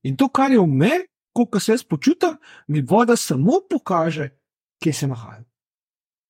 In 0.07 0.17
to, 0.17 0.31
kar 0.31 0.51
je 0.55 0.63
v 0.63 0.67
meni, 0.67 1.07
ko 1.37 1.61
se 1.61 1.75
jaz 1.75 1.85
počutim, 1.85 2.39
mi 2.69 2.81
voda 2.81 3.17
samo 3.17 3.61
pokaže, 3.71 4.31
kje 4.83 4.93
se 4.93 5.07
nahajam. 5.07 5.45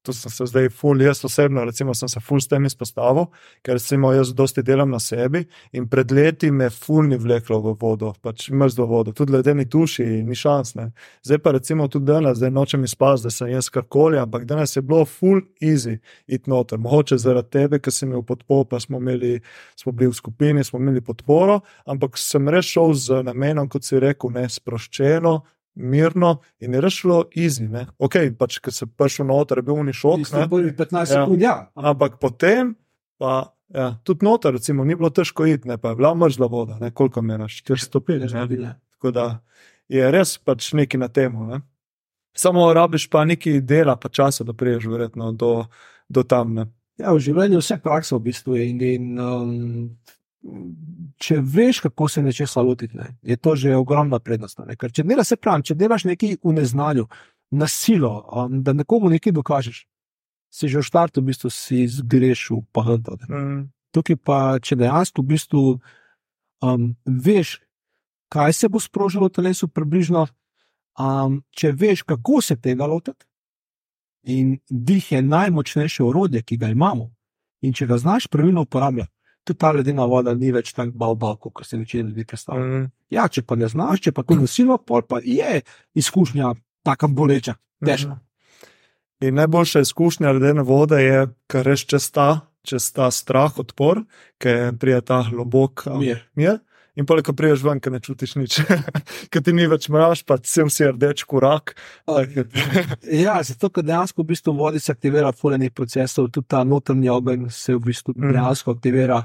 To 0.07 0.12
sem 0.14 0.30
se 0.30 0.46
zdaj 0.46 0.68
ful, 0.70 1.00
jaz 1.02 1.24
osebno, 1.24 1.64
recimo, 1.66 1.94
sem 1.94 2.09
se 2.09 2.20
ful 2.22 2.40
s 2.40 2.48
tem 2.48 2.64
izpostavil, 2.68 3.26
ker 3.66 3.76
recimo 3.76 4.12
jaz 4.14 4.30
dosti 4.34 4.62
delam 4.62 4.92
na 4.94 5.00
sebi 5.02 5.42
in 5.74 5.88
pred 5.90 6.12
leti 6.14 6.50
me 6.50 6.68
ful 6.70 7.09
ni 7.09 7.18
vleklo 7.18 7.59
v 7.64 7.74
vodo, 7.80 8.12
pač 8.22 8.48
mrzlo 8.50 8.86
vodo, 8.86 9.14
tudi 9.16 9.34
ledeni 9.34 9.66
tuši, 9.70 10.07
ni 10.26 10.38
šans. 10.38 10.74
Ne. 10.78 10.90
Zdaj 11.26 11.40
pa 11.42 11.54
recimo 11.57 11.88
tudi 11.90 12.07
danes, 12.12 12.38
zdaj 12.38 12.52
nočem 12.54 12.84
izpasti, 12.86 13.26
da 13.26 13.34
sem 13.34 13.50
jaz 13.50 13.70
karkoli, 13.74 14.20
ampak 14.22 14.46
danes 14.46 14.76
je 14.76 14.84
bilo 14.86 15.04
ful 15.11 15.42
easy 15.61 15.98
it 16.26 16.46
noter. 16.46 16.78
Mogoče 16.78 17.18
zaradi 17.18 17.50
tebe, 17.59 17.82
ker 17.82 17.94
sem 17.94 18.11
imel 18.11 18.22
podporo, 18.26 18.68
pa 18.70 18.80
smo, 18.80 19.02
imeli, 19.02 19.40
smo 19.76 19.92
bili 19.92 20.12
v 20.12 20.20
skupini, 20.20 20.64
smo 20.64 20.80
imeli 20.82 21.02
podporo, 21.04 21.61
ampak 21.86 22.18
sem 22.20 22.48
res 22.52 22.70
šel 22.70 22.94
z 22.94 23.22
namenom, 23.26 23.68
kot 23.72 23.84
si 23.86 24.00
rekel, 24.02 24.30
ne 24.36 24.46
sproščeno, 24.50 25.40
mirno 25.77 26.41
in 26.61 26.74
je 26.74 26.81
rešilo 26.81 27.24
easy. 27.37 27.68
Ne? 27.68 27.87
Ok, 27.99 28.16
pač, 28.39 28.59
ker 28.64 28.74
se 28.74 28.87
prišel 28.87 29.29
noter, 29.29 29.61
je 29.61 29.66
bil 29.68 29.83
ni 29.85 29.93
šok. 29.97 30.24
Da 30.33 30.47
je 30.47 30.72
15 30.77 31.12
sekund, 31.12 31.43
ja. 31.43 31.59
Ampak 31.74 32.18
potem 32.20 32.74
pa. 33.18 33.53
Ja, 33.74 33.97
tudi 34.07 34.22
noter, 34.22 34.53
recimo, 34.55 34.85
ni 34.87 34.95
bilo 34.95 35.09
težko 35.11 35.43
iti, 35.51 35.66
ne 35.66 35.74
pa 35.74 35.91
je 35.91 35.97
bila 35.99 36.12
mrzla 36.14 36.47
voda, 36.47 36.77
ne, 36.79 36.93
koliko 36.95 37.18
meraš, 37.22 37.64
450. 37.66 38.68
Tako 38.95 39.11
da 39.11 39.24
je 39.91 40.11
res 40.11 40.37
pač 40.39 40.68
neki 40.79 41.01
na 41.03 41.09
temu. 41.09 41.49
Ne. 41.51 41.59
Samo 42.37 42.68
rabiš 42.72 43.09
pa 43.11 43.24
nekaj 43.24 43.61
dela, 43.66 43.97
pa 43.97 44.09
časa, 44.09 44.45
da 44.45 44.55
priješ 44.55 44.87
verjetno 44.87 45.33
do, 45.33 45.64
do 46.09 46.22
tam. 46.22 46.55
Ne. 46.55 46.68
Ja, 47.01 47.12
v 47.12 47.20
življenju 47.27 47.61
vse 47.61 47.81
prakse 47.83 48.14
v 48.16 48.22
bistvu 48.29 48.57
je 48.57 48.68
in, 48.70 48.81
in 48.81 49.20
um, 49.20 49.51
če 51.18 51.39
veš, 51.41 51.80
kako 51.87 52.09
se 52.09 52.22
nečesa 52.22 52.62
lotiti, 52.62 52.97
ne, 52.97 53.16
je 53.22 53.37
to 53.37 53.57
že 53.57 53.76
ogromna 53.76 54.18
prednost. 54.18 54.59
Ne. 54.59 54.76
Ker 54.76 54.93
če 54.93 55.03
delaš, 55.03 55.32
se 55.32 55.37
pravi, 55.37 55.66
če 55.70 55.74
delaš 55.74 56.05
nekaj 56.05 56.37
v 56.43 56.55
neznanju, 56.57 57.07
na 57.51 57.68
silo, 57.70 58.26
um, 58.32 58.62
da 58.62 58.72
nekomu 58.72 59.11
nekaj 59.11 59.32
dokažeš, 59.32 59.84
si 60.51 60.68
že 60.68 60.80
v 60.80 60.87
startu 60.87 61.20
v 61.20 61.30
bistvu 61.30 61.51
zgreš 61.51 62.51
v 62.51 62.62
pahento. 62.72 63.18
Mm. 63.28 63.70
Tukaj 63.95 64.16
pa, 64.18 64.39
če 64.59 64.76
dejansko 64.76 65.22
v 65.22 65.30
bistvu 65.30 65.62
um, 66.62 66.97
veš, 67.07 67.61
kaj 68.32 68.53
se 68.53 68.68
bo 68.68 68.80
sprožilo 68.82 69.30
v 69.30 69.37
telesu, 69.39 69.68
približno, 69.68 70.26
um, 70.99 71.43
če 71.55 71.72
veš, 71.72 72.03
kako 72.03 72.43
se 72.43 72.57
tega 72.57 72.87
lotiti. 72.87 73.24
In 74.26 74.59
dih 74.66 75.12
je 75.12 75.22
najmočnejše 75.22 76.03
orodje, 76.03 76.43
ki 76.43 76.57
ga 76.59 76.72
imamo. 76.74 77.12
In 77.62 77.70
če 77.72 77.87
ga 77.87 77.99
znaš 77.99 78.26
pravilno 78.26 78.64
uporabljati, 78.66 79.12
tudi 79.47 79.59
ta 79.62 79.70
ledena 79.72 80.05
voda 80.11 80.34
ni 80.34 80.51
več 80.53 80.72
tako 80.74 80.92
balba, 80.99 81.36
kot 81.38 81.62
se 81.66 81.78
večina 81.78 82.09
ljudi 82.09 82.26
predstavlja. 82.26 82.66
Mm. 82.66 82.90
Ja, 83.14 83.28
če 83.30 83.44
pa 83.47 83.57
ne 83.57 83.68
znaš, 83.70 84.03
če 84.07 84.12
pa 84.12 84.26
to 84.26 84.34
nasilno, 84.40 84.78
pa 84.82 85.20
je 85.22 85.61
izkušnja 85.94 86.55
tako 86.86 87.11
boleča, 87.14 87.55
težka. 87.84 88.16
Mm. 88.16 88.22
In 89.26 89.38
najboljša 89.40 89.80
izkušnja 89.86 90.34
ledene 90.36 90.62
vode 90.66 90.99
je, 91.01 91.26
kar 91.49 91.64
reš 91.64 91.86
čez 91.92 92.11
ta, 92.12 92.28
čez 92.66 92.90
ta 92.92 93.09
strah, 93.14 93.55
odpor, 93.62 94.03
ki 94.42 94.57
prija 94.80 95.01
ta 95.01 95.22
globok 95.30 95.86
mir. 96.01 96.26
mir. 96.34 96.59
In 96.97 97.05
pa, 97.05 97.18
ko 97.20 97.34
priješ 97.36 97.61
ven, 97.66 97.80
ki 97.80 97.92
ne 97.92 98.01
čutiš 98.01 98.34
nič, 98.40 98.59
ki 99.32 99.40
ti 99.44 99.53
ni 99.53 99.66
več 99.68 99.90
mraž, 99.92 100.22
pa 100.24 100.38
si 100.40 100.64
vsi 100.64 100.88
rdeč 100.94 101.26
korak. 101.28 101.74
ja, 103.24 103.36
zato, 103.44 103.68
ker 103.68 103.84
dejansko 103.84 104.24
v 104.24 104.30
bistvu 104.32 104.55
vodi 104.57 104.80
se 104.80 104.94
aktivira 104.94 105.32
fulejnih 105.36 105.74
procesov, 105.76 106.30
tudi 106.32 106.49
ta 106.49 106.62
notranji 106.64 107.12
ogenj 107.12 107.51
se 107.53 107.76
v 107.76 107.82
bistvu 107.90 108.16
mm. 108.16 108.32
dejansko 108.38 108.76
aktivira 108.78 109.20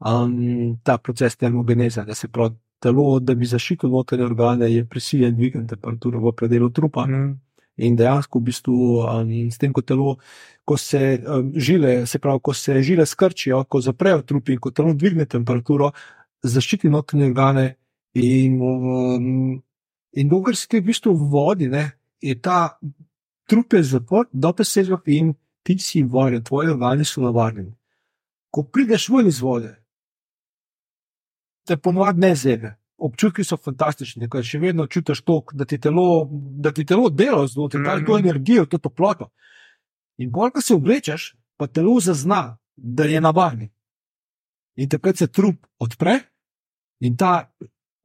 um, 0.00 0.78
ta 0.82 0.96
proces 0.96 1.36
termogeneze, 1.36 2.06
da 2.08 2.16
se 2.16 2.28
pravi 2.32 2.56
telo, 2.80 3.18
da 3.20 3.36
bi 3.36 3.48
zaščitil 3.48 3.92
notranje 3.92 4.24
organe, 4.24 4.70
je 4.72 4.86
prisiljen 4.88 5.36
dvigati 5.36 5.68
temperaturo 5.74 6.22
v 6.24 6.32
predelu 6.36 6.70
trupa. 6.72 7.04
Mm. 7.06 7.34
In 7.84 7.96
dejansko, 7.96 8.40
v 8.40 8.48
bistvu, 8.48 8.78
um, 9.04 9.34
s 9.52 9.60
tem, 9.60 9.72
ko 9.76 9.84
telo, 9.84 10.16
ko 10.64 10.76
se 10.80 11.20
um, 11.20 11.52
žile, 11.56 12.06
se 12.08 12.18
pravi, 12.18 12.40
ko 12.44 12.56
se 12.56 12.80
žile 12.84 13.04
skrčijo, 13.06 13.62
ko 13.68 13.80
zaprejo 13.84 14.24
trup 14.24 14.48
in 14.48 14.60
ko 14.60 14.72
telo 14.72 14.96
dvigne 14.96 15.28
temperaturo, 15.28 15.92
zaščiti 16.42 16.90
notranje 16.90 17.30
organe. 17.30 17.66
In, 18.14 18.56
um, 18.58 19.62
in 20.12 20.30
dokler 20.30 20.56
si 20.58 20.66
ti 20.68 20.80
v 20.80 20.88
bistvu 20.88 21.12
v 21.14 21.28
vodi, 21.30 21.68
ne, 21.70 21.84
je 22.20 22.34
ta 22.42 22.78
trup 23.50 23.72
je 23.72 23.82
zaprt, 23.82 24.28
dobro 24.32 24.64
se 24.64 24.84
zve 24.84 24.98
in 25.06 25.34
ti 25.62 25.78
si 25.78 26.02
varjen, 26.02 26.42
tvoji 26.44 26.70
organi 26.70 27.04
so 27.04 27.22
navarjeni. 27.22 27.74
Ko 28.50 28.62
prideš 28.62 29.08
ven 29.08 29.26
iz 29.26 29.40
vode, 29.40 29.74
te 31.66 31.76
ponovadi 31.76 32.20
ne 32.20 32.34
zebe. 32.34 32.76
Občutki 32.98 33.44
so 33.44 33.56
fantastični, 33.56 34.28
ker 34.28 34.44
še 34.44 34.58
vedno 34.60 34.86
čutiš 34.86 35.22
to, 35.24 35.38
da 35.56 35.64
ti 35.64 35.78
telo, 35.80 36.28
da 36.30 36.72
ti 36.72 36.84
telo 36.84 37.08
dela 37.08 37.46
znotraj, 37.48 37.84
da 37.84 37.94
je 37.96 38.06
to 38.06 38.18
energijo, 38.18 38.66
to 38.66 38.78
toploto. 38.78 39.30
In 40.20 40.30
bolj, 40.30 40.50
ko 40.56 40.60
se 40.60 40.74
oblečeš, 40.74 41.30
pa 41.56 41.66
telo 41.66 41.96
zazna, 42.00 42.58
da 42.76 43.04
je 43.08 43.20
navadni. 43.20 43.70
In 44.76 44.88
takrat 44.88 45.18
se 45.18 45.26
trup 45.26 45.66
odpre 45.78 46.18
in 47.00 47.16
ta 47.16 47.50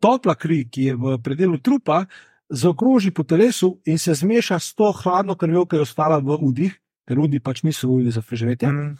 topla 0.01 0.35
kri, 0.35 0.65
ki 0.69 0.89
je 0.89 0.95
v 0.95 1.17
predelu 1.23 1.57
trupa, 1.57 2.05
zaokroži 2.49 3.11
po 3.11 3.23
telesu 3.23 3.79
in 3.85 3.99
se 3.99 4.13
zmeša 4.13 4.59
s 4.59 4.73
to 4.75 4.91
hladno 4.91 5.35
krvjo, 5.35 5.65
ki 5.65 5.75
je 5.75 5.81
ostala 5.81 6.19
v 6.19 6.37
udih, 6.41 6.73
ker 7.05 7.17
ljudi 7.17 7.39
pač 7.39 7.63
niso 7.63 7.87
volili 7.87 8.11
za 8.11 8.21
preživetje. 8.21 8.69
Mm. 8.71 8.95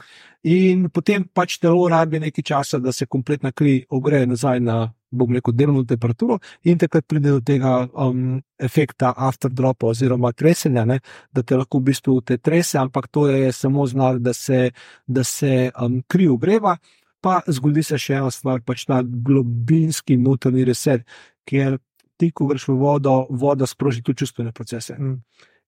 In 0.46 0.90
potem 0.94 1.26
pač 1.34 1.58
telo 1.62 1.88
rabi 1.90 2.20
nekaj 2.22 2.44
časa, 2.46 2.80
da 2.80 2.94
se 2.94 3.06
kompletna 3.06 3.52
kri 3.52 3.86
ogreje 3.90 4.28
nazaj 4.30 4.60
na, 4.62 4.78
bom 5.10 5.34
rekel, 5.34 5.56
delovno 5.58 5.86
temperaturo, 5.90 6.38
in 6.64 6.78
takrat 6.78 7.08
pride 7.08 7.32
do 7.34 7.42
tega 7.42 7.88
um, 7.88 8.42
efekta 8.62 9.14
afterdropa 9.18 9.90
oziroma 9.90 10.34
tresenja, 10.34 10.86
ne, 10.86 11.00
da 11.34 11.42
te 11.42 11.58
lahko 11.58 11.82
v 11.82 11.90
bistvu 11.90 12.20
te 12.22 12.38
trese, 12.38 12.78
ampak 12.82 13.08
to 13.10 13.28
je 13.30 13.52
samo 13.54 13.88
znak, 13.90 14.22
da 14.22 14.34
se, 14.34 14.70
da 15.08 15.24
se 15.24 15.72
um, 15.82 16.02
kri 16.08 16.30
ogreva. 16.30 16.78
Pa 17.26 17.40
zgodi 17.50 17.82
se 17.84 17.98
še 17.98 18.20
ena 18.20 18.30
stvar, 18.30 18.62
pač 18.62 18.86
ta 18.86 19.02
globinski 19.02 20.18
notranji 20.22 20.68
reset, 20.70 21.06
kjer 21.50 21.80
ti, 22.22 22.30
ko 22.32 22.48
greš 22.52 22.68
v 22.70 22.78
vodo, 22.80 23.16
voda 23.30 23.68
sproži 23.68 24.04
tudi 24.06 24.24
čustvene 24.24 24.54
procese. 24.56 24.96
Mm. 25.00 25.20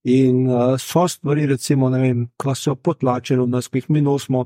In 0.08 0.44
uh, 0.48 0.78
so 0.80 1.08
stvari, 1.10 1.48
recimo, 1.50 1.90
vem, 1.90 2.28
ko 2.40 2.54
so 2.56 2.76
potlačene 2.76 3.42
v 3.44 3.50
nas, 3.52 3.68
ki 3.68 3.82
jih 3.82 3.90
mi 3.92 4.04
nosimo, 4.06 4.46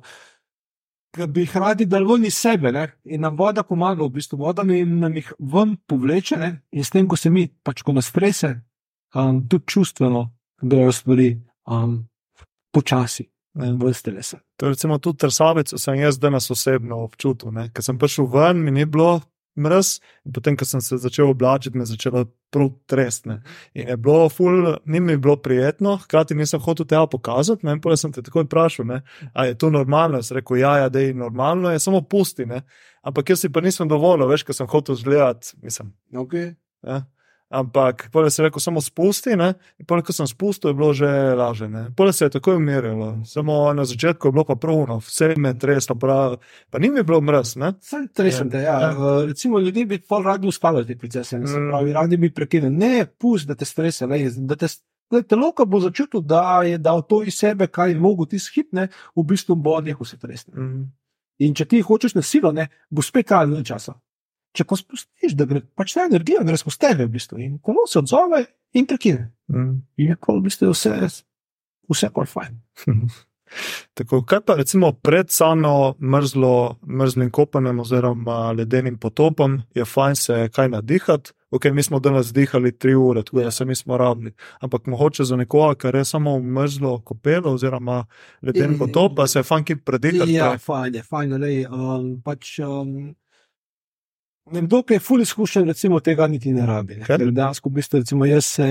ki 1.11 1.27
bi 1.27 1.43
jih 1.45 1.55
radi 1.59 1.87
iz 2.25 2.35
sebe. 2.35 2.71
Ne? 2.71 2.87
In 3.05 3.21
nam 3.21 3.37
voda 3.37 3.63
pomaga, 3.63 4.03
v 4.03 4.09
bistvu 4.09 4.37
voda 4.37 4.63
nam 4.63 5.15
jih 5.15 5.33
ven 5.39 5.77
povleče. 5.87 6.37
Ne? 6.37 6.61
In 6.71 6.83
s 6.83 6.89
tem, 6.89 7.07
ko 7.07 7.15
se 7.15 7.29
mi, 7.29 7.47
pač 7.63 7.83
ko 7.83 7.93
nas 7.93 8.07
strese, 8.07 8.61
um, 9.15 9.47
tudi 9.47 9.65
čustveno 9.67 10.31
grejo 10.61 10.91
stvari 10.91 11.41
um, 11.67 12.07
počasi. 12.71 13.30
Vrste 13.53 14.11
lesa. 14.11 14.39
To 14.57 14.69
je 14.71 14.75
tudi 14.75 15.17
trsavec, 15.17 15.73
sem 15.77 15.99
jaz 15.99 16.19
danes 16.19 16.51
osebno 16.51 17.03
občutil. 17.03 17.51
Ker 17.73 17.83
sem 17.83 17.99
prišel 17.99 18.29
ven, 18.31 18.63
mi 18.63 18.71
ni 18.71 18.85
bilo 18.85 19.19
mrz, 19.59 19.99
in 20.25 20.33
potem, 20.33 20.55
ko 20.57 20.65
sem 20.65 20.81
se 20.81 20.97
začel 20.97 21.29
oblačiti, 21.29 21.77
me 21.77 21.83
je 21.83 21.91
začelo 21.91 22.23
prav 22.51 22.69
tresti. 22.87 23.35
In 23.73 23.89
je 23.89 23.97
bilo, 23.97 24.29
ful, 24.29 24.75
ni 24.85 24.99
mi 24.99 25.17
bilo 25.17 25.35
prijetno, 25.35 25.97
hkrati 25.97 26.35
nisem 26.35 26.59
hotel 26.59 26.85
tega 26.85 27.05
pokazati. 27.07 27.65
Ne? 27.65 27.75
Potem 27.81 27.97
sem 27.97 28.15
te 28.15 28.23
takoj 28.23 28.47
vprašal, 28.47 28.99
ali 29.33 29.47
je 29.47 29.57
to 29.57 29.69
normalno. 29.69 30.21
Jaz 30.21 30.31
rekel, 30.31 30.61
ja, 30.63 30.77
ja 30.77 30.89
da 30.89 30.99
je 30.99 31.13
normalno, 31.13 31.71
je 31.71 31.79
samo 31.79 32.01
pusti. 32.01 32.45
Ne? 32.45 32.61
Ampak 33.03 33.29
jaz 33.29 33.43
si 33.43 33.51
pa 33.51 33.61
nisem 33.61 33.87
dovolil, 33.91 34.27
veš, 34.31 34.45
ker 34.47 34.55
sem 34.55 34.67
hotel 34.71 34.95
zgledati. 34.95 35.57
Okay. 36.15 36.53
Ja? 36.87 37.03
Ampak, 37.51 38.09
pole 38.11 38.29
se 38.31 38.41
je 38.41 38.45
rekel, 38.45 38.59
samo 38.63 38.81
spusti, 38.81 39.35
ne? 39.35 39.53
in 39.79 39.85
pole, 39.85 40.05
ko 40.07 40.13
sem 40.15 40.27
spustil, 40.27 40.69
je 40.71 40.75
bilo 40.79 40.93
že 40.95 41.07
laže. 41.35 41.67
Pole 41.97 42.13
se 42.13 42.25
je 42.25 42.29
takoj 42.37 42.55
umirilo, 42.55 43.09
samo 43.27 43.73
na 43.73 43.83
začetku 43.85 44.27
je 44.27 44.31
bilo 44.31 44.45
pa 44.47 44.55
pruno, 44.55 45.01
vse 45.03 45.33
me 45.35 45.51
treslo, 45.59 45.95
prav, 45.99 46.37
pa 46.69 46.79
ni 46.79 46.89
mi 46.89 47.03
bilo 47.03 47.19
mrz. 47.21 47.57
Sem 47.83 48.05
tresen, 48.07 48.49
da 48.49 48.59
ja. 48.59 48.75
ja. 48.81 48.91
Uh, 48.95 49.25
recimo 49.27 49.59
ljudi 49.59 49.83
bi 49.85 49.99
pol 49.99 50.23
radi 50.23 50.47
uspali 50.47 50.85
te 50.87 50.95
procese, 50.95 51.39
ne 51.39 51.49
mm. 51.49 51.67
pravi, 51.69 51.93
radi 51.93 52.17
bi 52.17 52.29
prekinili. 52.33 52.71
Ne, 52.75 53.05
pusti, 53.05 53.47
da 53.47 53.55
te 53.55 53.67
strese, 53.67 54.07
ne, 54.07 54.21
da 54.47 54.55
te 54.55 54.69
telo, 55.27 55.51
ko 55.51 55.65
bo 55.65 55.81
začutil, 55.83 56.23
da 56.23 56.61
je 56.63 56.77
dal 56.77 57.03
to 57.03 57.19
iz 57.27 57.35
sebe, 57.35 57.67
kaj 57.67 57.91
je 57.91 57.99
mogo 57.99 58.25
ti 58.25 58.39
skipne, 58.39 58.87
v 59.15 59.25
bistvu 59.27 59.59
bo 59.59 59.75
nehal 59.81 60.07
se 60.07 60.19
tresti. 60.19 60.55
Mm. 60.55 60.87
In 61.43 61.57
če 61.57 61.67
ti 61.67 61.83
hočeš 61.83 62.15
na 62.15 62.23
silo, 62.23 62.53
ne, 62.55 62.69
bo 62.89 63.03
spet 63.03 63.27
kaj 63.27 63.59
časa 63.67 63.97
če 64.57 64.67
pa 64.67 64.77
spustiš, 64.79 65.35
da 65.39 65.47
gre 65.49 65.63
pač 65.77 65.95
ta 65.95 66.05
energija, 66.09 66.43
gre 66.47 66.59
skozi 66.59 66.81
tebe, 66.83 67.07
v 67.07 67.15
bistvu, 67.15 67.41
in 67.43 67.57
ko 67.63 67.85
se 67.87 67.99
odzove, 68.01 68.43
in 68.77 68.87
prekine. 68.89 69.31
Mm. 69.51 69.81
Je 69.99 70.15
pa 70.19 70.37
v 70.37 70.45
bistvu 70.47 70.71
vse, 70.73 71.11
vse 71.91 72.11
pa 72.15 72.27
fajn. 72.27 72.57
Tako, 73.93 74.21
kaj 74.23 74.41
pa 74.47 74.55
recimo 74.55 74.91
pred 74.91 75.29
samo 75.29 75.95
mrzlo, 75.99 76.79
mrzlim 76.87 77.31
kopanjem 77.31 77.79
oziroma 77.79 78.51
ledenim 78.51 78.97
potopom, 78.97 79.61
je 79.75 79.85
fajn 79.85 80.15
se 80.15 80.49
kaj 80.53 80.69
nadihati. 80.69 81.31
Ok, 81.51 81.65
mi 81.65 81.83
smo 81.83 81.99
danes 81.99 82.31
dihali 82.33 82.71
tri 82.79 82.95
ure, 82.95 83.23
tako 83.23 83.41
da 83.43 83.51
se 83.51 83.65
nismo 83.65 83.97
rabili. 83.97 84.31
Ampak 84.59 84.85
mogoče 84.85 85.23
za 85.23 85.35
nekoga, 85.35 85.75
kar 85.75 85.95
je 85.95 86.05
samo 86.05 86.39
mrzlo 86.39 87.01
kopelo 87.01 87.53
oziroma 87.53 88.05
leden 88.41 88.77
potop, 88.79 89.15
pa 89.15 89.27
se 89.27 89.39
je 89.39 89.43
fajn 89.43 89.63
ki 89.63 89.75
predihati. 89.75 90.33
Ja, 90.33 90.57
fajn 90.57 90.95
je, 90.95 91.03
fajn 91.03 91.43
je. 91.43 91.67
Um, 91.69 92.21
pač, 92.23 92.59
um, 92.59 93.15
Nekdo, 94.45 94.81
ki 94.83 94.93
je 94.93 94.99
fully 94.99 95.21
izkušen, 95.21 95.67
recimo 95.67 95.99
tega 95.99 96.27
niti 96.27 96.51
ne 96.51 96.65
rabi. 96.65 96.95
Dejansko, 97.31 97.69
v 97.69 97.73
bistvu, 97.73 97.99
recimo, 97.99 98.25
jaz 98.25 98.45
se, 98.45 98.65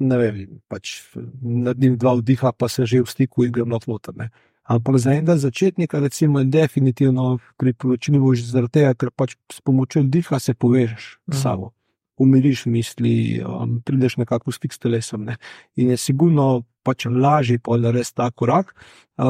ne 0.00 0.18
vem, 0.18 0.58
pač 0.68 0.98
naredim 1.40 1.96
dva 1.96 2.12
vdiha, 2.14 2.52
pa 2.52 2.68
se 2.68 2.84
že 2.86 3.00
v 3.00 3.08
stiku 3.08 3.44
in 3.44 3.52
grem 3.52 3.68
na 3.68 3.80
flotar. 3.80 4.14
ne. 4.16 4.28
Ampak 4.64 4.96
za 4.98 5.12
enega 5.12 5.36
začetnika, 5.36 5.98
recimo, 6.00 6.38
je 6.38 6.44
definitivno 6.44 7.38
priporočljivo 7.56 8.34
že 8.34 8.44
zaradi 8.44 8.72
tega, 8.72 8.94
ker 8.94 9.10
pač 9.10 9.36
s 9.52 9.60
pomočjo 9.60 10.02
diha 10.04 10.38
se 10.38 10.54
povežeš 10.54 11.18
Mhm. 11.28 11.36
s 11.36 11.42
sabo. 11.42 11.72
Umiriš 12.16 12.66
misli, 12.66 13.42
um, 13.42 13.80
prideš 13.82 14.16
nekako 14.16 14.50
v 14.50 14.54
stik 14.54 14.72
s 14.72 14.78
telesom. 14.78 15.24
Ne? 15.24 15.36
In 15.76 15.90
je 15.90 15.96
sigurno 15.96 16.62
pač 16.84 17.06
lažje 17.06 17.58
pa 17.58 17.76
narediti 17.76 18.14
ta 18.14 18.30
korak, 18.30 18.74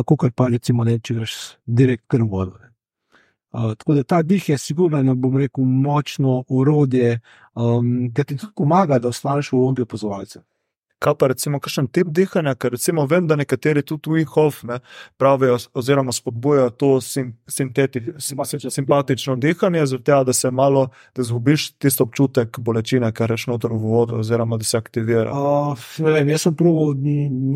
kot 0.05 0.35
pa 0.37 0.49
recimo 0.49 0.85
ne, 0.85 0.99
če 0.99 1.15
greš 1.15 1.57
direkt 1.67 2.05
kar 2.09 2.21
v 2.21 2.29
vodo. 2.29 2.59
ne. 2.61 2.74
Uh, 3.55 3.75
tako 3.79 3.95
da 3.95 4.03
ta 4.03 4.23
dih 4.23 4.49
je 4.49 4.59
sigurno, 4.59 5.03
ne 5.03 5.15
bom 5.15 5.37
rekel, 5.39 5.65
močno 5.65 6.43
urodje, 6.49 7.21
um, 7.55 8.11
ki 8.15 8.25
ti 8.25 8.37
tudi 8.37 8.53
pomaga, 8.57 8.99
da 8.99 9.09
ostaneš 9.09 9.53
v 9.53 9.61
obdobju 9.61 9.87
opazovalcev. 9.87 10.43
Kaj 10.99 11.15
pa 11.21 11.29
recimo, 11.31 11.61
kakšen 11.61 11.87
tip 11.93 12.09
dihanja, 12.17 12.55
ker 12.59 12.73
recimo 12.75 13.05
vem, 13.07 13.29
da 13.29 13.37
nekateri 13.37 13.83
tudi 13.87 14.11
Wihov 14.11 14.63
ne, 14.67 14.81
pravijo 15.21 15.59
oziroma 15.75 16.13
spodbujajo 16.13 16.71
to 16.81 16.91
sim, 17.01 17.35
sinteti- 17.47 18.15
sim, 18.19 18.41
simpatično 18.71 19.37
dihanje, 19.37 19.85
tega, 19.99 20.23
da 20.25 20.33
se 20.33 20.51
malo, 20.51 20.89
da 21.15 21.23
zgubiš 21.23 21.73
tisto 21.79 22.09
občutek 22.09 22.59
bolečine, 22.59 23.13
kar 23.13 23.31
reš 23.31 23.47
noter 23.53 23.71
v 23.71 23.83
vodo 23.85 24.19
oziroma 24.19 24.57
da 24.57 24.65
se 24.65 24.79
aktivira. 24.79 25.31
Uh, 25.31 25.79
vem, 25.99 26.29
jaz 26.29 26.49
sem 26.49 26.57
proval 26.57 26.97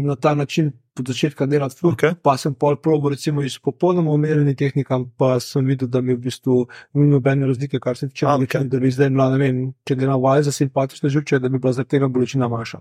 na 0.04 0.16
ta 0.16 0.34
način 0.34 0.72
od 1.00 1.08
začetka 1.08 1.46
delati 1.46 1.76
fuk, 1.78 1.94
Okay. 1.98 2.14
pa 2.22 2.36
sem 2.36 2.54
pol 2.54 2.76
proval 2.76 3.10
recimo 3.14 3.42
iz 3.42 3.58
popolnoma 3.58 4.10
umirjenih 4.10 4.56
tehnik, 4.56 4.88
pa 5.16 5.40
sem 5.40 5.66
videl, 5.66 5.88
da 5.88 6.00
mi 6.00 6.14
v 6.14 6.20
bistvu 6.28 6.66
ni 6.94 7.08
nobene 7.10 7.46
razlike, 7.46 7.80
kar 7.80 7.96
se 7.96 8.08
tiče 8.08 8.26
bolečine, 8.26 8.60
okej. 8.60 8.70
da 8.70 8.78
bi 8.78 8.90
zdaj 8.90 9.10
bila, 9.10 9.30
ne 9.30 9.38
vem, 9.38 9.62
če 9.84 9.96
delam 9.96 10.20
vaj 10.22 10.42
za 10.42 10.52
simpatične 10.52 11.08
živče, 11.08 11.38
da 11.38 11.48
bi 11.48 11.58
bila 11.58 11.72
zaradi 11.72 11.96
tega 11.96 12.08
bolečina 12.08 12.48
manjša. 12.48 12.80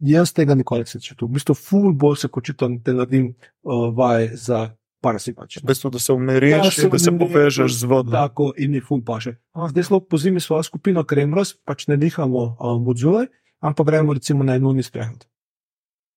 Jaz 0.00 0.32
tega 0.32 0.54
nikoli 0.54 0.86
nisem 0.86 1.00
čutil. 1.00 1.28
V 1.28 1.36
bistvu 1.36 1.54
ful 1.54 1.92
bolj 1.92 2.16
se 2.24 2.28
kočitam, 2.28 2.78
da 2.80 2.92
naredim 2.96 3.34
uh, 3.62 3.92
vaj 3.96 4.30
za 4.34 4.70
parasimpatične. 5.04 5.62
V 5.64 5.68
bistvu, 5.68 5.90
da 5.90 5.98
se 5.98 6.12
umiriš 6.12 6.78
in 6.78 6.90
da 6.90 6.98
se 6.98 7.12
povežeš 7.18 7.78
z 7.80 7.84
vodo. 7.84 8.10
Tako 8.12 8.52
in 8.56 8.72
mi 8.72 8.80
ful 8.80 9.02
paše. 9.04 9.36
Zdaj 9.68 9.84
smo 9.84 10.00
po 10.00 10.18
zimi 10.18 10.40
svojo 10.40 10.62
skupino 10.62 11.04
Kremros, 11.04 11.54
pač 11.64 11.86
ne 11.86 11.96
dihamo 11.96 12.56
um, 12.60 12.88
od 12.88 12.98
zunaj, 12.98 13.26
ampak 13.60 13.86
gremo 13.86 14.14
recimo 14.14 14.44
na 14.44 14.56
enojni 14.56 14.82
sprehod. 14.82 15.26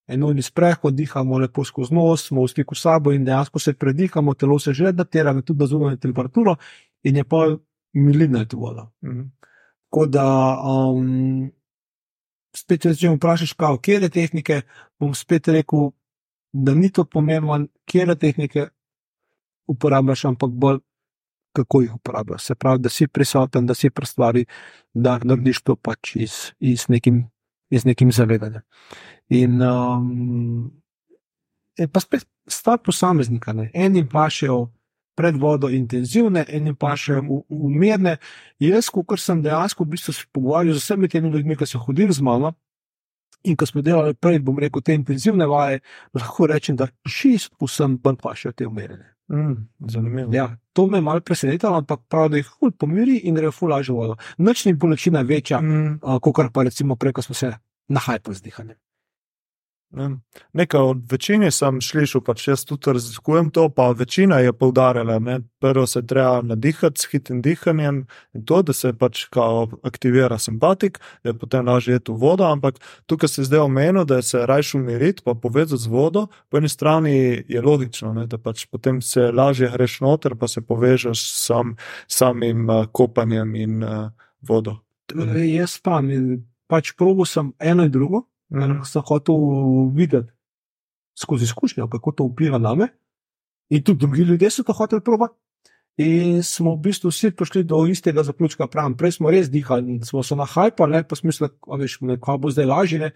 Enojni 0.10 0.42
sprehod, 0.42 0.96
dihamo 0.98 1.38
lepo 1.38 1.64
skozi 1.64 1.94
nos, 1.94 2.28
smo 2.28 2.44
v 2.44 2.50
stiku 2.50 2.76
s 2.76 2.82
sabo 2.82 3.12
in 3.14 3.26
dejansko 3.26 3.60
se 3.60 3.74
predihamo, 3.74 4.34
telo 4.34 4.60
se 4.60 4.74
že 4.74 4.88
adaptira 4.90 5.34
tudi 5.42 5.60
na 5.60 5.68
zunanjo 5.68 5.98
temperaturo 5.98 6.56
in 7.04 7.16
je 7.16 7.24
pa 7.24 7.58
milina 7.94 8.40
je 8.40 8.48
voda. 8.54 8.90
Mhm. 9.04 9.30
Tako 9.90 10.06
da, 10.06 10.26
um, 10.62 11.52
spet, 12.56 12.86
če 13.00 13.10
me 13.10 13.16
vprašaš, 13.16 13.54
kaj, 13.54 13.78
kje 13.82 14.10
tehnike, 14.10 14.62
bom 15.00 15.16
spet 15.18 15.48
rekel, 15.48 15.92
da 16.54 16.76
ni 16.76 16.92
to 16.94 17.06
pomembno, 17.06 17.66
kje 17.86 18.16
tehnike 18.16 18.68
uporabljaš, 19.70 20.26
ampak 20.26 20.52
bolj 20.52 20.80
kako 21.54 21.82
jih 21.82 21.96
uporabljaš. 21.96 22.44
Se 22.44 22.56
pravi, 22.56 22.80
da 22.80 22.90
si 22.90 23.08
prisoten, 23.08 23.66
da 23.66 23.74
si 23.74 23.90
pri 23.90 24.06
stvari, 24.06 24.46
da 24.94 25.20
narediš 25.24 25.62
to 25.62 25.76
pač 25.76 26.16
iz, 26.16 26.34
iz, 26.60 26.86
nekim, 26.90 27.24
iz 27.70 27.86
nekim 27.86 28.12
zavedanjem. 28.12 28.62
In 29.30 29.62
um, 29.62 30.72
je 31.78 31.88
pa 31.88 32.00
spet 32.00 32.26
stvar 32.48 32.78
posameznika. 32.84 33.54
Ne. 33.54 33.70
Enim 33.74 34.08
pašejo 34.08 34.68
pred 35.16 35.36
vodo 35.36 35.70
intenzivne, 35.70 36.46
enim 36.48 36.76
pašejo 36.76 37.44
umirne. 37.50 38.18
Jaz, 38.60 38.90
kot 38.90 39.20
sem 39.20 39.42
dejansko 39.44 39.84
v 39.84 39.96
bistvu 39.96 40.14
se 40.16 40.26
pogovarjal 40.32 40.74
z 40.74 40.84
vsemi 40.84 41.10
temi 41.12 41.30
ljudmi, 41.30 41.58
ki 41.60 41.68
so 41.68 41.82
hodili 41.84 42.16
z 42.16 42.24
mano. 42.24 42.54
In 43.44 43.56
ko 43.56 43.66
smo 43.66 43.82
delali 43.82 44.16
prej, 44.16 44.40
bom 44.44 44.58
rekel, 44.60 44.82
te 44.84 44.96
intenzivne 44.96 45.48
vaje, 45.48 45.80
lahko 46.16 46.48
rečem, 46.48 46.76
da 46.76 46.90
šest 47.08 47.54
vsem 47.62 47.98
bolj 48.04 48.18
pašejo 48.24 48.52
te 48.52 48.68
umirjene. 48.68 49.19
Mm, 49.30 49.68
zanimivo. 49.80 50.34
Ja, 50.34 50.58
to 50.74 50.88
me 50.88 50.98
je 50.98 51.02
malo 51.02 51.22
presenetilo, 51.22 51.78
ampak 51.78 52.00
prav, 52.10 52.30
da 52.30 52.38
jih 52.38 52.48
ful 52.60 52.72
pomiri 52.72 53.18
in 53.30 53.36
gre 53.36 53.52
ful 53.52 53.70
lažje 53.70 53.94
vodo. 53.94 54.16
Noč 54.38 54.66
ni 54.66 54.74
bolečina 54.74 55.22
večja, 55.22 55.62
Mm, 55.62 56.00
uh, 56.02 56.20
kot 56.20 56.54
pa 56.54 56.64
recimo 56.64 56.96
prej, 56.96 57.14
ko 57.14 57.22
smo 57.22 57.36
se 57.36 57.54
nahajali 57.88 58.36
z 58.36 58.42
dihanjem. 58.42 58.78
Ne. 59.92 60.10
Nekaj 60.54 60.82
od 60.82 61.02
večine 61.12 61.52
sem 61.52 61.82
slišal, 61.82 62.22
pač 62.26 62.48
jaz 62.48 62.64
tudi 62.66 62.94
razlikujem 62.94 63.50
to, 63.54 63.70
pa 63.70 63.90
večina 63.92 64.40
je 64.40 64.54
poudarjala, 64.54 65.20
da 65.20 65.40
prvo 65.60 65.88
se 65.88 66.06
treba 66.08 66.42
nadihati 66.42 67.02
s 67.02 67.10
hitrim 67.12 67.42
dihanjem 67.42 68.06
in 68.34 68.46
to, 68.46 68.62
da 68.62 68.74
se 68.74 68.94
pač 68.94 69.26
aktivira 69.84 70.38
simpatik, 70.38 71.00
da 71.24 71.30
je 71.30 71.38
potem 71.40 71.68
lažje 71.68 71.94
jeti 71.94 72.12
v 72.12 72.16
vodo, 72.16 72.46
ampak 72.46 72.80
tukaj 73.06 73.30
se 73.30 73.44
zdaj 73.44 73.60
omenil, 73.60 74.06
da 74.06 74.22
se 74.22 74.46
rajš 74.46 74.74
umiriti, 74.76 75.24
pa 75.26 75.34
povezati 75.34 75.82
z 75.82 75.88
vodo, 75.88 76.28
po 76.50 76.58
eni 76.58 76.70
strani 76.70 77.44
je 77.48 77.62
logično, 77.62 78.14
ne, 78.14 78.28
da 78.28 78.38
pač 78.38 78.66
potem 78.66 79.02
se 79.02 79.32
lažje 79.32 79.72
greš 79.74 80.00
noter, 80.02 80.36
pa 80.36 80.48
se 80.48 80.62
povežeš 80.62 81.24
s 81.24 81.46
sam, 81.48 81.76
samim 82.08 82.70
uh, 82.70 82.86
kopanjem 82.92 83.56
in 83.56 83.84
uh, 83.84 84.12
vodo. 84.42 84.80
Jaz 85.14 85.80
pa, 85.82 86.00
in 86.06 86.44
pač 86.70 86.94
probo 86.98 87.26
sem 87.26 87.54
eno 87.60 87.84
in 87.84 87.92
drugo, 87.92 88.28
Mm. 88.50 88.84
sem 88.86 89.02
hotel 89.06 89.36
videti 89.94 90.32
skozi 91.20 91.44
izkušnjo, 91.44 91.88
kako 91.88 92.12
to 92.12 92.24
vpliva 92.24 92.58
na 92.58 92.76
me. 92.76 92.88
In 93.70 93.84
tudi 93.84 94.00
drugi 94.00 94.22
ljudje 94.22 94.50
so 94.50 94.64
to 94.64 94.74
hoteli 94.74 95.04
probati. 95.04 95.36
In 96.00 96.44
smo 96.44 96.76
v 96.76 96.80
bistvu 96.80 97.12
vsi 97.12 97.32
prišli 97.36 97.64
do 97.64 97.82
istega 97.86 98.24
zaključka. 98.24 98.68
Pravim, 98.68 98.96
prej 98.98 99.18
smo 99.18 99.32
res 99.32 99.50
dihali 99.52 99.98
in 99.98 100.04
smo 100.04 100.24
se 100.24 100.36
nahajali, 100.36 101.04
pa 101.10 101.16
smo 101.16 101.28
mislili, 101.28 101.52
da 102.18 102.38
bo 102.38 102.52
zdaj 102.52 102.66
lažje. 102.66 103.00
Ne? 103.00 103.12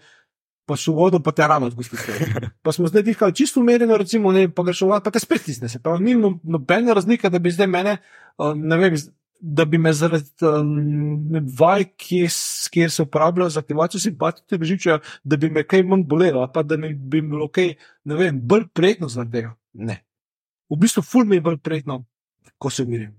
Pa 0.66 0.76
so 0.76 0.92
vodo, 0.92 1.20
pa 1.20 1.32
te 1.32 1.46
rano 1.48 1.70
zgusti. 1.70 1.96
Pa 2.64 2.72
smo 2.72 2.88
zdaj 2.88 3.02
dihali 3.02 3.34
čisto 3.34 3.60
umerjeno, 3.60 3.96
recimo, 3.96 4.32
ne, 4.32 4.48
pa 4.48 4.62
greš 4.64 4.80
v 4.80 4.86
vodo, 4.88 5.04
pa 5.04 5.10
te 5.12 5.20
spet 5.20 5.42
stisne. 5.42 5.68
Se 5.68 5.78
pravi, 5.78 6.04
ni 6.04 6.14
no- 6.14 6.38
nobene 6.42 6.94
razlike, 6.94 7.28
da 7.30 7.38
bi 7.38 7.50
zdaj 7.52 7.66
mene, 7.66 7.98
um, 8.38 8.62
ne 8.68 8.78
vem, 8.80 8.96
da 9.46 9.64
bi 9.64 9.78
me 9.78 9.92
zaradi 9.92 10.24
um, 10.48 11.28
vaj, 11.58 11.84
kje 12.00 12.28
s- 12.28 12.68
kjer 12.72 12.90
se 12.90 13.02
uporabljajo 13.02 13.50
za 13.50 13.60
aktivacijo 13.60 14.00
simpatičnega 14.00 14.64
žiča, 14.64 14.98
da 15.24 15.36
bi 15.36 15.50
me 15.50 15.66
kaj 15.68 15.82
manj 15.82 16.04
bolelo, 16.08 16.46
pa 16.54 16.62
da 16.62 16.76
mi 16.76 16.94
bi 16.94 17.20
bilo 17.20 17.48
kaj, 17.48 17.74
ne 18.04 18.14
vem, 18.16 18.40
bolj 18.40 18.64
prijetno 18.72 19.08
zaradi 19.08 19.32
tega. 19.32 19.52
Ne. 19.72 19.98
V 20.70 20.78
bistvu, 20.80 21.02
ful 21.04 21.24
mi 21.28 21.36
je 21.36 21.44
bolj 21.44 21.58
prijetno, 21.60 22.04
ko 22.58 22.70
se 22.70 22.82
umirim. 22.82 23.12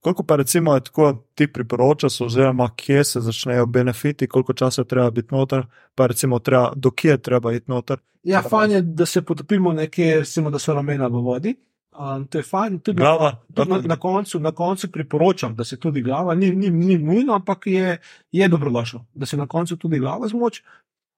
Koliko 0.00 0.22
pa 0.22 0.36
recimo 0.36 0.74
je 0.74 0.84
tako 0.84 1.24
ti 1.34 1.46
priporočaš, 1.52 2.20
oziroma 2.20 2.70
kje 2.76 3.04
se 3.04 3.20
začnejo 3.20 3.66
benefiti, 3.66 4.28
koliko 4.28 4.52
časa 4.52 4.84
treba 4.84 5.10
biti 5.10 5.34
noter, 5.34 5.66
pa 5.94 6.06
recimo 6.06 6.38
treba, 6.38 6.72
do 6.76 6.90
kje 6.90 7.18
treba 7.18 7.52
iti 7.52 7.70
noter. 7.70 7.98
Ja, 8.22 8.42
fajn 8.42 8.70
je, 8.70 8.82
da 8.82 9.06
se 9.06 9.22
potopimo 9.22 9.72
nekje, 9.72 10.18
recimo, 10.18 10.50
da 10.50 10.58
so 10.58 10.74
ramena 10.74 11.06
v 11.06 11.24
vodi. 11.24 11.54
Um, 11.94 12.26
to 12.26 12.38
je 12.38 12.42
fajn, 12.42 12.78
tudi 12.82 12.98
Glava, 12.98 13.36
tudi 13.54 13.70
na, 13.70 13.78
na, 13.78 13.96
koncu, 13.96 14.40
na 14.40 14.50
koncu 14.52 14.88
priporočam, 14.92 15.54
da 15.54 15.64
se 15.64 15.76
tudi 15.80 16.02
glava, 16.02 16.34
ni, 16.34 16.50
ni, 16.50 16.70
ni 16.70 16.98
nujno, 16.98 17.34
ampak 17.34 17.66
je, 17.66 17.98
je 18.32 18.48
dobrodošlo, 18.48 19.04
da 19.14 19.26
se 19.26 19.36
na 19.36 19.46
koncu 19.46 19.76
tudi 19.76 19.98
glava 19.98 20.28
zmoči. 20.28 20.62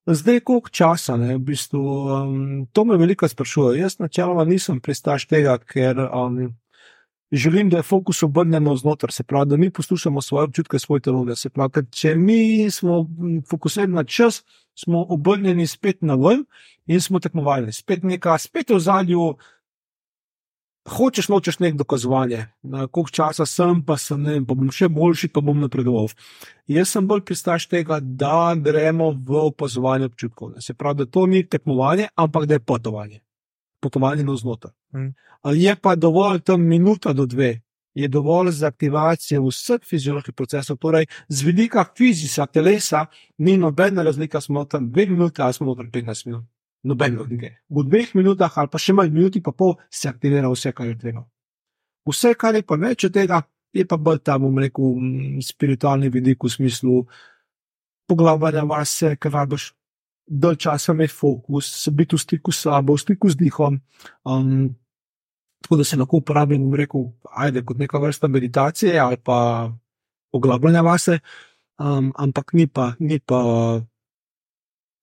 Zdaj, 0.06 0.40
koliko 0.40 0.68
časa, 0.68 1.16
ne, 1.16 1.34
v 1.34 1.38
bistvu, 1.48 1.80
um, 1.80 2.66
to 2.72 2.84
me 2.84 2.98
veliko 3.00 3.28
sprašuje. 3.28 3.80
Jaz 3.80 3.98
načeloma 3.98 4.44
nisem 4.44 4.80
pristaš 4.80 5.26
tega, 5.26 5.56
ker 5.58 5.98
um, 5.98 6.54
želim, 7.32 7.70
da 7.70 7.80
je 7.80 7.82
fokus 7.82 8.22
obrnjen 8.22 8.64
navznoter, 8.64 9.12
se 9.12 9.24
pravi, 9.24 9.50
da 9.50 9.56
mi 9.56 9.70
poslušamo 9.70 10.22
svoje 10.22 10.44
občutke, 10.44 10.78
svoj 10.78 11.00
telo. 11.00 11.24
Se 11.36 11.50
pravi, 11.50 11.86
če 11.90 12.14
mi 12.14 12.70
smo 12.70 13.06
fokusirani 13.50 13.94
na 13.94 14.04
čas, 14.04 14.44
smo 14.78 15.06
obrnjeni 15.08 15.66
spet 15.66 16.02
na 16.02 16.14
ven 16.14 16.44
in 16.86 17.00
smo 17.00 17.18
tekmovalni. 17.20 17.72
Spet 17.72 18.02
neka, 18.02 18.38
spet 18.38 18.70
v 18.70 18.78
zadju. 18.78 19.34
Hočeš, 20.86 21.28
nočeš 21.28 21.58
nek 21.58 21.74
dokazovanje, 21.74 22.46
na 22.62 22.86
koliko 22.86 23.10
časa 23.10 23.46
sem, 23.46 23.82
pa 23.82 23.96
sem 23.98 24.22
ne, 24.22 24.36
pa 24.46 24.54
bom 24.54 24.70
še 24.70 24.88
boljši, 24.88 25.32
pa 25.34 25.42
bom 25.42 25.58
napredoval. 25.58 26.06
Jaz 26.70 26.94
sem 26.94 27.06
bolj 27.06 27.24
pristaš 27.26 27.66
tega, 27.66 27.98
da 28.00 28.54
gremo 28.54 29.10
v 29.10 29.42
opazovanje 29.48 30.06
občutkov. 30.12 30.54
Se 30.62 30.74
pravi, 30.74 31.02
da 31.02 31.10
to 31.10 31.26
ni 31.26 31.42
tekmovanje, 31.42 32.08
ampak 32.14 32.46
da 32.46 32.54
je 32.54 32.62
potovanje. 32.62 33.20
Potovanje 33.82 34.24
navznoter. 34.24 34.70
Mm. 34.94 35.12
Ali 35.42 35.62
Je 35.62 35.76
pa 35.76 35.96
dovolj 35.96 36.40
tam 36.40 36.62
minuta 36.62 37.12
do 37.12 37.26
dve, 37.26 37.60
je 37.94 38.08
dovolj 38.08 38.50
za 38.50 38.66
aktivacijo 38.66 39.42
vseh 39.48 39.80
fizioloških 39.84 40.34
procesov, 40.34 40.76
torej 40.76 41.06
z 41.28 41.42
vidika 41.42 41.84
fizisa, 41.96 42.46
telesa, 42.46 43.06
ni 43.38 43.56
nobena 43.56 44.02
razlika, 44.02 44.40
smo 44.40 44.64
tam 44.64 44.90
dve 44.90 45.06
minuti 45.06 45.42
ali 45.42 45.52
smo 45.52 45.74
tam 45.74 45.90
15 45.90 46.26
minut. 46.26 46.44
Nobene 46.86 47.18
razlike. 47.18 47.50
V 47.68 47.82
dveh 47.88 48.14
minutah 48.14 48.58
ali 48.60 48.70
pa 48.70 48.78
še 48.78 48.94
manj 48.94 49.10
minuti, 49.14 49.42
pa 49.42 49.52
pol 49.52 49.74
se 49.90 50.08
aktivira 50.08 50.50
vse, 50.52 50.72
kar 50.76 50.86
je 50.90 50.98
treba. 51.00 51.24
Vse, 52.06 52.34
kar 52.38 52.54
je 52.54 52.62
pa 52.62 52.78
več 52.78 53.08
od 53.08 53.14
tega, 53.16 53.40
je 53.74 53.86
pa 53.88 53.98
bolj 53.98 54.20
ta, 54.24 54.36
bom 54.38 54.58
rekel, 54.62 54.94
spiritualni 55.42 56.10
vidik 56.12 56.44
v 56.46 56.52
smislu 56.52 57.00
poglabljanja 58.06 58.62
vase, 58.70 59.16
ker 59.18 59.34
rabiš 59.34 59.72
dalj 60.26 60.58
časa 60.62 60.94
imeti 60.94 61.14
fokus, 61.14 61.70
biti 61.90 62.16
v 62.16 62.22
stiku 62.22 62.54
s 62.54 62.66
sabo, 62.66 62.94
v 62.94 63.02
stiku 63.02 63.30
z 63.30 63.38
dihom. 63.40 63.80
Um, 64.26 64.70
tako 65.62 65.80
da 65.80 65.84
se 65.84 65.98
lahko 65.98 66.22
uporabljam, 66.22 66.68
bom 66.68 66.78
rekel, 66.78 67.10
ajde, 67.30 67.64
kot 67.66 67.82
neka 67.82 67.98
vrsta 67.98 68.28
meditacije 68.28 68.98
ali 69.02 69.18
pa 69.18 69.72
poglabljanja 70.32 70.82
vase, 70.86 71.18
um, 71.78 72.12
ampak 72.14 72.52
ni 72.52 72.66
pa, 72.66 72.92
ni 72.98 73.18
pa, 73.18 73.42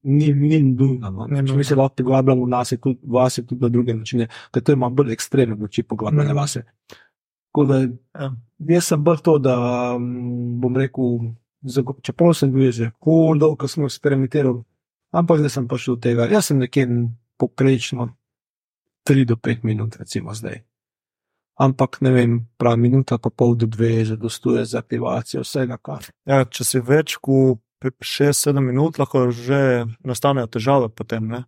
ni, 0.03 0.33
ni 0.33 0.61
nujno. 0.61 1.09
No. 1.09 1.27
Ni 1.27 1.35
nujno. 1.35 1.55
Mi 1.55 1.63
se 1.63 1.75
lahko 1.75 1.95
poglabljamo 1.95 2.45
v 2.45 2.49
nas, 2.49 2.73
tudi, 2.73 2.99
vase, 3.03 3.43
tudi 3.43 3.61
na 3.61 3.69
druge 3.69 3.93
načine, 3.93 4.27
ker 4.51 4.63
to 4.63 4.71
ima 4.71 4.89
bolj 4.89 5.11
ekstremne 5.11 5.55
moči 5.55 5.83
poglabljanja 5.83 6.29
Mhm. 6.29 6.37
vase. 6.37 6.63
Tako 7.47 7.65
da 7.65 7.79
Ja. 8.15 8.31
jaz 8.59 8.83
sem 8.85 9.03
bolj 9.03 9.17
to, 9.19 9.37
da 9.39 9.55
um, 9.95 10.07
bom 10.59 10.75
rekel, 10.75 11.19
čeprav 12.01 12.33
sem 12.33 12.51
bil 12.51 12.71
že 12.71 12.91
kol 12.99 13.37
dolgo, 13.37 13.55
ko 13.55 13.67
sem 13.67 13.85
eksperimentiral, 13.85 14.63
ampak 15.11 15.37
zdaj 15.37 15.49
sem 15.51 15.67
prišel 15.67 15.95
do 15.95 16.01
tega. 16.01 16.25
Jaz 16.25 16.45
sem 16.45 16.57
nekje 16.57 16.87
poprečno 17.37 18.09
3 19.03 19.25
do 19.25 19.35
5 19.35 19.63
minut, 19.63 19.95
recimo 19.95 20.33
zdaj. 20.33 20.63
Ampak 21.55 22.01
ne 22.01 22.11
vem, 22.11 22.47
prav 22.57 22.77
minuta, 22.77 23.17
pa 23.17 23.29
pol 23.29 23.55
do 23.55 23.67
dve, 23.67 24.05
zadostuje 24.05 24.65
za 24.65 24.79
aktivacijo 24.79 25.41
vsega, 25.41 25.77
kar. 25.77 26.05
Ja, 26.25 26.45
če 26.45 26.63
si 26.63 26.79
več 26.79 27.17
kot 27.17 27.59
6-7 27.91 28.61
minut, 28.61 28.99
lahko 28.99 29.31
že 29.31 29.85
nastanejo 30.03 30.47
težave 30.47 30.89
potem. 30.89 31.27
Ne? 31.27 31.43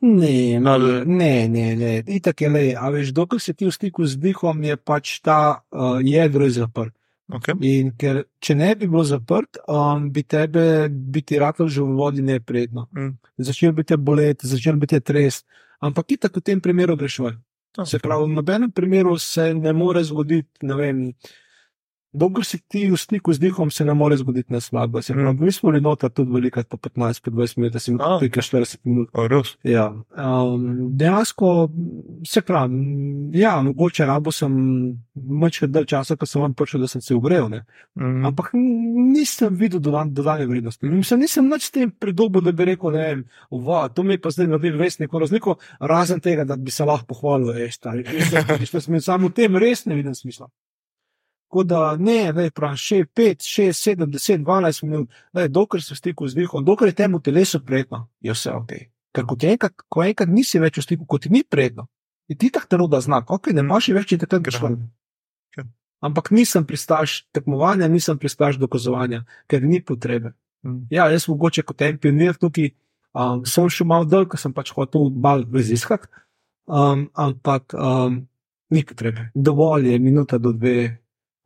Ne, 0.00 0.60
Ali- 0.64 1.06
ne, 1.06 1.48
ne, 1.48 1.76
ne. 1.76 2.02
Itak 2.06 2.40
je 2.40 2.48
le, 2.48 2.74
a 2.76 2.90
veš, 2.90 3.10
dokler 3.12 3.40
si 3.40 3.54
ti 3.54 3.66
v 3.66 3.72
stiku 3.74 4.06
z 4.06 4.16
dihom, 4.16 4.62
je 4.62 4.76
pač 4.76 5.18
ta 5.20 5.64
uh, 5.70 5.98
jedro 5.98 6.44
je 6.44 6.50
zaprt. 6.62 6.94
Okay. 7.28 7.52
In 7.60 7.90
ker 7.98 8.22
če 8.40 8.54
ne 8.56 8.70
bi 8.78 8.86
bilo 8.88 9.02
zaprt, 9.04 9.58
um, 9.68 10.06
bi 10.08 10.22
tebe, 10.24 10.88
bi 10.88 11.20
ti 11.20 11.36
ratal 11.36 11.68
že 11.68 11.82
v 11.84 11.96
vodi 11.98 12.22
neprijetno. 12.24 12.86
Mm. 12.96 13.18
Začel 13.36 13.74
bi 13.76 13.84
te 13.84 13.98
boleti, 14.00 14.48
začel 14.48 14.78
bi 14.80 14.88
te 14.88 15.00
trest, 15.00 15.44
ampak 15.84 16.16
itak 16.16 16.38
v 16.40 16.44
tem 16.46 16.62
primeru 16.64 16.96
greš 16.96 17.18
ven. 17.26 17.36
Se 17.84 18.00
pravi, 18.00 18.24
v 18.24 18.38
nobenem 18.38 18.72
primeru 18.72 19.18
se 19.18 19.52
ne 19.54 19.72
more 19.76 20.00
zgoditi, 20.04 20.48
ne 20.62 20.74
vem. 20.74 21.02
Dokler 22.12 22.44
si 22.44 22.58
ti 22.68 22.86
v 22.90 22.96
stiku 22.96 23.32
z 23.32 23.38
dihom, 23.38 23.70
se 23.70 23.84
ne 23.84 23.94
more 23.94 24.16
zgoditi 24.16 24.48
pravi, 24.48 25.02
Mm. 25.14 25.44
mi 25.44 25.52
smo 25.52 25.70
bili 25.70 25.80
noter 25.82 26.10
tudi 26.10 26.32
veliko, 26.32 26.62
po 26.64 26.76
15, 26.76 27.22
po 27.24 27.30
20 27.30 27.56
minut, 27.58 27.72
da 27.72 27.78
si 27.78 27.90
imel 27.90 28.18
40 28.20 28.78
minut. 28.84 29.08
O, 29.12 29.28
res. 29.28 29.56
Ja, 29.62 29.92
um, 30.16 30.96
dejansko 30.96 31.68
se 32.26 32.40
pravi, 32.40 32.74
ja, 33.32 33.62
mogoče 33.62 34.06
rabo 34.06 34.32
sem 34.32 34.52
več 35.14 35.60
dalj 35.62 35.84
časa, 35.84 36.16
ko 36.16 36.26
sem 36.26 36.42
vam 36.42 36.54
prišel, 36.54 36.80
da 36.80 36.88
sem 36.88 37.00
se 37.00 37.14
ugrel, 37.14 37.48
ne. 37.48 37.64
Mm. 37.94 38.24
ampak 38.24 38.50
nisem 38.54 39.54
videl 39.54 39.80
dodan, 39.80 40.14
dodane 40.14 40.46
vrednosti. 40.46 40.86
Mislim, 40.88 41.20
nisem 41.20 41.48
nič 41.48 41.66
s 41.66 41.70
tem 41.70 41.90
pridobil, 41.90 42.40
da 42.40 42.52
bi 42.52 42.64
rekel, 42.64 42.90
ne 42.90 42.98
vem, 42.98 43.24
"Ova, 43.50 43.88
to 43.88 44.02
mi 44.02 44.18
pa 44.18 44.30
zdaj 44.30 44.46
naredil 44.46 44.78
res 44.78 44.98
neko 44.98 45.18
razliko, 45.18 45.56
razen 45.80 46.20
tega, 46.20 46.44
da 46.44 46.56
bi 46.56 46.70
se 46.70 46.84
lahko 46.84 47.06
pohvalil, 47.06 47.52
ej, 47.52 47.70
stari, 47.70 48.02
res, 48.02 48.84
sem 48.84 49.00
samo 49.00 49.28
v 49.28 49.32
tem 49.32 49.56
res 49.56 49.84
ne 49.86 49.94
vidim 49.94 50.14
smisla. 50.14 50.48
Tako 51.48 51.62
da 51.64 51.96
ne, 51.96 52.32
ne, 52.36 52.50
prav, 52.52 52.74
še 52.76 53.06
5, 53.16 53.46
6, 53.48 53.78
7, 53.96 54.10
10, 54.12 54.42
12 54.44 54.84
minut, 54.84 55.14
ne, 55.32 55.46
dokler 55.48 55.80
se 55.80 55.94
v 55.94 55.96
stiku 55.96 56.28
z 56.28 56.36
dihom, 56.36 56.64
dokler 56.64 56.92
je 56.92 56.98
temu 56.98 57.22
telesu 57.24 57.62
prijetno, 57.64 58.02
je 58.20 58.34
vse 58.36 58.52
ok. 58.52 58.74
Ker 59.16 59.24
ko, 59.24 59.36
ti 59.40 59.48
enkrat, 59.48 59.72
ko 59.88 60.04
enkrat 60.04 60.28
nisi 60.28 60.60
več 60.60 60.76
v 60.76 60.84
stiku, 60.84 61.08
kot 61.08 61.24
ti 61.24 61.32
ni 61.32 61.40
prijetno, 61.40 61.86
je 62.28 62.36
ti 62.36 62.50
tako 62.52 62.68
telo, 62.68 62.88
da 62.92 63.00
znak, 63.00 63.32
ok, 63.32 63.48
ne 63.56 63.64
imaš 63.64 63.88
več 63.96 64.12
in 64.12 64.20
takrat 64.20 64.44
greš 64.44 64.60
Ja. 64.60 64.68
ven. 64.68 64.84
Ampak 66.04 66.30
nisem 66.30 66.62
pristaš 66.62 67.24
tekmovanja, 67.34 67.88
nisem 67.88 68.18
pristaš 68.18 68.60
dokazovanja, 68.60 69.24
ker 69.50 69.64
ni 69.64 69.80
potrebe. 69.82 70.36
Mm. 70.62 70.84
Ja, 70.90 71.08
jaz 71.10 71.26
mogoče 71.28 71.64
kot 71.66 71.82
en 71.82 71.98
pionir 71.98 72.36
tukaj 72.38 72.70
um, 73.14 73.42
sem 73.46 73.66
šel 73.72 73.88
malo 73.90 74.06
dol, 74.06 74.28
ker 74.30 74.38
sem 74.38 74.54
pač 74.54 74.70
hotel 74.76 75.10
malo 75.10 75.46
raziskati, 75.54 76.06
um, 76.70 77.08
ampak 77.18 77.74
um, 77.74 78.20
ni 78.70 78.84
potrebe. 78.86 79.30
Dovolj 79.34 79.90
je 79.92 79.98
minuta 79.98 80.38
do 80.38 80.52
dve, 80.52 80.98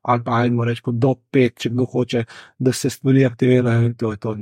ali 0.02 0.24
pa 0.24 0.40
ajmo 0.42 0.64
reči 0.64 0.82
do 0.86 1.14
pet, 1.30 1.58
če 1.62 1.70
kdo 1.70 1.84
hoče, 1.84 2.24
da 2.58 2.72
se 2.72 2.90
stvari 2.90 3.24
aktivirajo 3.24 3.86
in 3.86 3.94
to 3.94 4.10
je 4.12 4.16
to. 4.16 4.34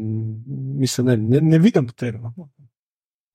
Mislim, 0.80 1.06
ne, 1.06 1.16
ne, 1.16 1.40
ne 1.40 1.58
vidim 1.58 1.86
potrebe. 1.86 2.18
no. 2.18 2.48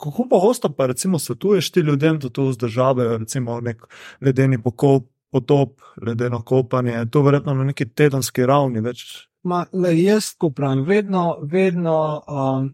Kako 0.02 0.28
pogosto 0.30 0.70
pa 0.70 0.86
recimo 0.92 1.20
svetuješ 1.20 1.72
ti 1.72 1.80
ljudem, 1.80 2.20
da 2.20 2.30
to 2.30 2.50
vzdržavajo, 2.50 3.18
recimo 3.18 3.60
nek 3.62 3.86
ledeni 4.22 4.62
pokop, 4.62 5.06
potop, 5.32 5.82
ledeno 6.02 6.42
kopanje, 6.42 7.06
to 7.12 7.22
verjetno 7.22 7.54
na 7.54 7.64
neki 7.64 7.90
tedenski 7.90 8.46
ravni 8.46 8.82
več. 8.82 9.06
Ma, 9.44 9.66
le, 9.74 9.92
jaz, 10.00 10.32
ko 10.40 10.50
pravim, 10.50 10.84
vedno, 10.88 11.26
vedno 11.44 11.96
um, 12.28 12.70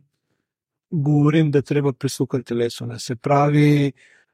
govorim, 0.91 1.51
da 1.51 1.61
treba 1.61 1.93
prisukati 1.93 2.51
telesu. 2.53 2.85
Ne. 2.85 2.99
Se 2.99 3.15
pravi, 3.15 3.91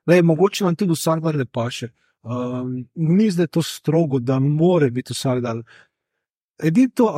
le, 0.07 0.21
mogoče 0.21 0.65
nam 0.65 0.75
tudi 0.75 0.97
vsak 0.97 1.23
dan 1.23 1.39
ne 1.41 1.45
paše. 1.45 1.89
Um, 2.23 2.87
ni 2.95 3.29
zdaj 3.31 3.47
to 3.47 3.61
strogo, 3.63 4.19
da 4.19 4.39
mora 4.39 4.89
biti 4.89 5.13
vsak 5.13 5.41
dan. 5.41 5.63
Edino 6.63 6.91
to, 6.95 7.11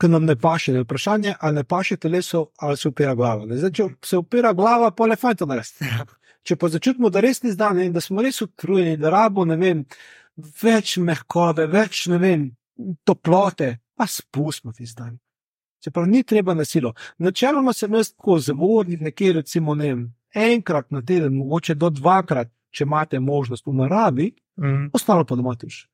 ki 0.00 0.08
nam 0.08 0.24
ne 0.24 0.36
paše, 0.36 0.72
je 0.72 0.84
vprašanje, 0.84 1.34
ali 1.40 1.54
ne 1.54 1.64
paše 1.64 1.96
telesu, 1.96 2.46
ali 2.56 2.76
se 2.76 2.88
upira 2.88 3.14
glava. 3.14 3.46
Zdaj, 3.56 3.72
če 3.72 3.88
se 4.04 4.18
upira 4.18 4.52
glava, 4.52 4.90
pa 4.90 5.06
le 5.06 5.16
fajn 5.16 5.36
to 5.36 5.48
narediti. 5.50 5.90
Če 6.46 6.56
pa 6.56 6.70
začutimo, 6.72 7.10
da 7.12 7.20
res 7.20 7.42
ni 7.42 7.50
zdan 7.52 7.82
in 7.82 7.92
da 7.92 8.00
smo 8.00 8.22
res 8.24 8.38
utrujeni, 8.40 8.96
da 8.96 9.10
rabo, 9.12 9.44
ne 9.44 9.58
vem, 9.60 9.82
več 10.62 10.94
mehkobe, 10.96 11.66
več, 11.68 12.06
ne 12.08 12.16
vem, 12.22 12.46
toplote, 13.04 13.74
pa 13.92 14.06
spustimo 14.08 14.72
ti 14.72 14.88
zdaj. 14.88 15.12
Se 15.84 15.92
pravi, 15.92 16.08
ni 16.08 16.22
treba 16.24 16.54
na 16.56 16.64
silo. 16.64 16.94
Načeloma 17.18 17.74
sem 17.76 17.92
jaz 17.92 18.14
tako 18.14 18.38
zavornik, 18.40 19.04
nekje 19.04 19.34
recimo 19.42 19.76
ne 19.76 19.90
vem, 19.90 20.06
enkrat 20.32 20.88
na 20.90 21.04
teden, 21.04 21.36
mogoče 21.36 21.76
do 21.76 21.90
dvakrat, 21.92 22.48
če 22.70 22.84
imate 22.84 23.20
možnost 23.20 23.66
v 23.66 23.74
naravi, 23.74 24.32
Mm. 24.60 24.90
ostalo 24.92 25.24
pa 25.24 25.36
doma 25.36 25.54
tuš. 25.56 25.88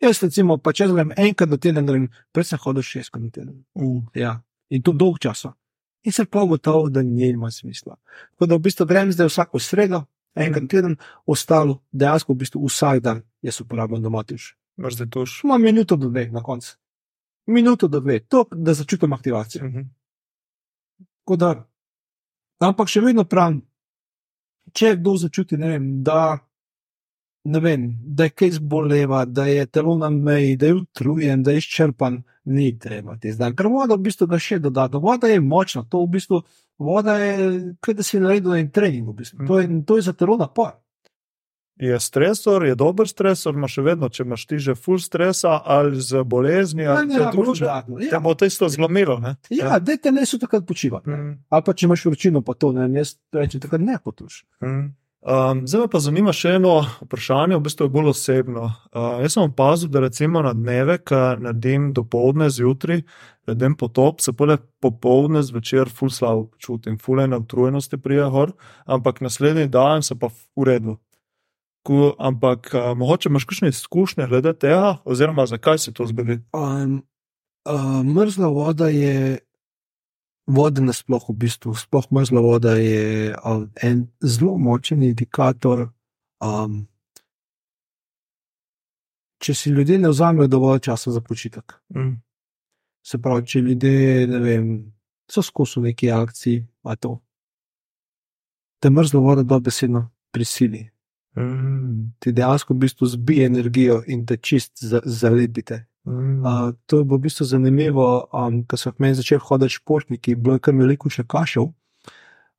Jaz 0.00 0.18
recimo, 0.22 0.58
pa 0.58 0.72
če 0.72 0.88
grem 0.90 1.12
enkrat 1.16 1.48
na 1.48 1.56
teden, 1.56 1.86
grem, 1.86 2.08
prej 2.32 2.44
sem 2.44 2.58
hodil 2.60 2.82
šestkrat 2.82 3.22
na 3.22 3.30
teden. 3.30 3.64
Uh. 3.74 4.02
Ja, 4.14 4.42
in 4.68 4.82
to 4.82 4.92
dolg 4.92 5.16
časa. 5.22 5.54
In 6.04 6.12
sem 6.12 6.26
pa 6.26 6.42
ugotovil, 6.42 6.90
da 6.90 7.02
nima 7.02 7.50
smisla. 7.50 7.96
Tako 8.34 8.46
da 8.50 8.58
v 8.58 8.64
bistvu 8.66 8.86
grem 8.86 9.12
zdaj 9.14 9.30
vsako 9.30 9.60
sredo, 9.62 10.02
enkrat 10.34 10.66
na 10.66 10.68
teden, 10.68 10.96
ostalo 11.26 11.78
dejansko 11.92 12.34
v 12.34 12.42
bistvu 12.42 12.66
vsak 12.66 13.00
dan 13.00 13.22
jaz 13.42 13.60
uporabljam 13.62 14.02
doma 14.02 14.24
tuš. 14.26 14.56
Je 14.76 15.08
to 15.10 15.24
še. 15.26 15.46
Imam 15.46 15.62
minuto 15.62 15.96
do 15.96 16.10
dveh 16.10 16.32
na 16.32 16.42
koncu. 16.42 16.76
Minuto 17.46 17.88
do 17.88 18.00
dveh, 18.00 18.26
to, 18.28 18.44
da 18.52 18.74
začutim 18.74 19.12
aktivacijo. 19.12 19.64
Mhm. 19.64 19.88
Tako 21.22 21.36
da, 21.36 21.50
ampak 22.58 22.88
še 22.88 23.00
vedno 23.00 23.24
pravim, 23.24 23.62
če 24.72 24.96
kdo 25.00 25.16
začuti, 25.20 25.58
ne 25.60 25.74
vem, 25.74 25.86
da, 26.04 26.38
ne 27.44 27.60
vem, 27.60 27.86
da 28.02 28.28
je 28.28 28.34
kaj 28.34 28.56
zboleva, 28.58 29.24
da 29.24 29.46
je 29.46 29.66
telo 29.66 29.96
na 29.98 30.10
meji, 30.10 30.56
da 30.56 30.70
je 30.70 30.80
utrujen, 30.80 31.42
da 31.42 31.54
je 31.54 31.62
izčrpan, 31.62 32.22
ni 32.44 32.72
treba 32.78 33.16
ti 33.16 33.32
zdaj. 33.32 33.54
Ker 33.58 33.70
voda 33.70 33.94
v 33.94 34.08
bistvu 34.08 34.26
da 34.30 34.38
še 34.42 34.58
dodatno. 34.62 35.00
Voda 35.02 35.30
je 35.30 35.40
močna, 35.40 35.84
to 35.88 36.02
v 36.02 36.12
bistvu, 36.16 36.42
voda 36.82 37.16
je, 37.20 37.34
kaj 37.80 37.98
da 37.98 38.06
si 38.06 38.20
naredil 38.22 38.56
en 38.58 38.70
trening, 38.70 39.08
v 39.08 39.18
bistvu. 39.22 39.46
to, 39.46 39.60
je, 39.60 39.68
to 39.86 39.98
je 39.98 40.08
za 40.10 40.16
telo 40.18 40.36
napor. 40.40 40.81
Je 41.76 42.00
stresor, 42.00 42.66
je 42.66 42.74
dober 42.74 43.08
stresor, 43.08 43.54
imaš 43.56 43.78
še 43.78 43.82
vedno, 43.82 44.08
če 44.12 44.22
imaš 44.22 44.46
ti 44.46 44.58
že 44.60 44.74
full 44.74 45.00
stresa 45.00 45.56
ali 45.64 46.00
z 46.00 46.22
bolezni 46.24 46.84
Ja, 46.84 46.98
ali 46.98 47.08
ne, 47.08 47.18
drugega. 47.32 47.58
dodatno. 47.58 47.98
Te 47.98 48.10
Ja, 48.12 48.20
bo 48.20 48.34
to 48.34 48.44
isto 48.44 48.68
zlomilo. 48.68 49.18
Ne? 49.18 49.36
ja 49.50 49.78
da 49.80 49.96
te 49.96 50.12
ne 50.12 50.26
so 50.26 50.38
takrat 50.38 50.66
počivati. 50.68 51.10
Mm. 51.10 51.38
Ali 51.48 51.62
pa 51.66 51.72
če 51.72 51.86
imaš 51.86 52.04
vročino, 52.04 52.42
pa 52.44 52.54
to 52.54 52.72
ne, 52.76 52.90
jaz 52.98 53.16
rečem, 53.32 53.60
takrat 53.60 53.80
ne 53.80 53.96
potuš. 54.04 54.44
Mm. 54.62 54.92
Um, 55.22 55.60
zdaj 55.70 55.80
me 55.80 55.88
pa 55.88 56.00
zanima 56.02 56.32
še 56.34 56.56
eno 56.58 56.80
vprašanje, 57.04 57.54
v 57.54 57.62
bistvu 57.62 57.86
je 57.86 57.92
bolj 57.94 58.08
osebno. 58.10 58.64
Uh, 58.90 59.20
jaz 59.22 59.36
sem 59.36 59.44
opazil, 59.46 59.88
da 59.94 60.02
recimo 60.02 60.42
na 60.42 60.50
dneve, 60.52 60.96
ki 60.98 61.20
naredim 61.38 61.92
do 61.94 62.02
povdne 62.02 62.48
zjutraj, 62.50 63.04
naredim 63.46 63.76
potop, 63.78 64.18
se 64.20 64.34
pole 64.34 64.56
popovdne 64.82 65.44
zvečer 65.46 65.88
ful 65.94 66.10
slabo 66.10 66.48
počutim, 66.50 66.98
ful 66.98 67.22
ena 67.22 67.38
utrujenost 67.38 67.94
prija 68.02 68.26
gor, 68.34 68.50
ampak 68.84 69.22
naslednji 69.22 69.68
dan 69.70 70.02
se 70.02 70.18
pa 70.18 70.26
v 70.28 70.66
redu. 70.66 70.98
Ko, 71.82 72.14
ampak 72.18 72.70
uh, 72.74 72.92
mogoče 72.98 73.28
imaš 73.28 73.44
kakšne 73.44 73.68
izkušnje 73.68 74.26
glede 74.30 74.52
tega, 74.54 75.00
oziroma 75.04 75.46
zakaj 75.46 75.78
se 75.78 75.92
to 75.92 76.06
zgodi? 76.06 76.38
Um, 76.54 77.02
uh, 77.66 78.04
mrzla 78.06 78.46
voda 78.54 78.86
je, 78.88 79.38
voda 80.46 80.80
nasploh 80.82 81.26
v 81.28 81.34
bistvu, 81.42 81.74
sploh 81.74 82.06
mrzla 82.12 82.40
voda 82.40 82.76
je 82.78 83.34
um, 83.44 83.66
en 83.82 84.06
zelo 84.22 84.54
močen 84.58 85.02
indikator. 85.02 85.88
Um, 86.42 86.86
če 89.42 89.54
si 89.54 89.70
ljudje 89.74 89.98
ne 89.98 90.10
vzamejo 90.12 90.46
dovolj 90.46 90.84
časa 90.86 91.10
za 91.10 91.20
počitek, 91.20 91.80
Mm. 91.94 92.22
se 93.02 93.18
pravi, 93.18 93.46
če 93.46 93.58
ljudje 93.58 94.26
ne 94.26 94.38
vem, 94.38 94.92
so 95.30 95.42
skozi 95.42 95.80
v 95.80 95.82
neki 95.82 96.10
akciji, 96.14 96.66
a 96.84 96.94
to. 96.96 97.18
Te 98.78 98.90
mrzla 98.90 99.20
voda 99.20 99.42
dobesedno 99.42 100.10
prisili. 100.30 100.90
Mm. 101.36 102.12
Ti 102.20 102.32
dejansko 102.32 102.74
v 102.74 102.84
bistvu 102.84 103.06
zbije 103.06 103.46
energijo 103.46 104.02
in 104.06 104.26
te 104.26 104.36
čist 104.36 104.72
za, 104.84 105.00
zalepite. 105.04 105.86
Mm. 106.04 106.44
Uh, 106.44 106.74
to 106.86 106.98
je 106.98 107.04
bilo 107.04 107.18
v 107.18 107.28
bistvu 107.28 107.46
zanimivo, 107.46 108.08
um, 108.32 108.62
ko 108.66 108.76
so 108.76 108.92
meni 108.98 109.14
začeli 109.14 109.40
hoditi 109.44 109.78
športniki, 109.78 110.34
bilo 110.34 110.58
je 110.58 110.64
kar 110.66 110.74
veliko 110.74 111.10
še 111.10 111.24
kašev. 111.24 111.70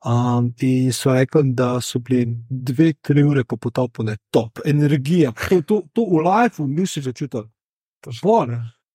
Um, 0.03 0.49
in 0.59 0.91
so 0.91 1.13
rekli, 1.13 1.53
da 1.55 1.77
so 1.81 1.99
bili 2.03 2.25
dve, 2.49 2.91
tri 3.01 3.23
ure 3.23 3.45
po 3.47 3.55
potopu, 3.57 4.03
ne 4.03 4.17
top, 4.31 4.59
energija. 4.65 5.31
To, 5.49 5.61
to, 5.61 5.81
to 5.93 6.03
v 6.09 6.23
lifeu 6.25 6.67
nisi 6.67 7.01
začutil. 7.01 7.47
Bor. 8.21 8.51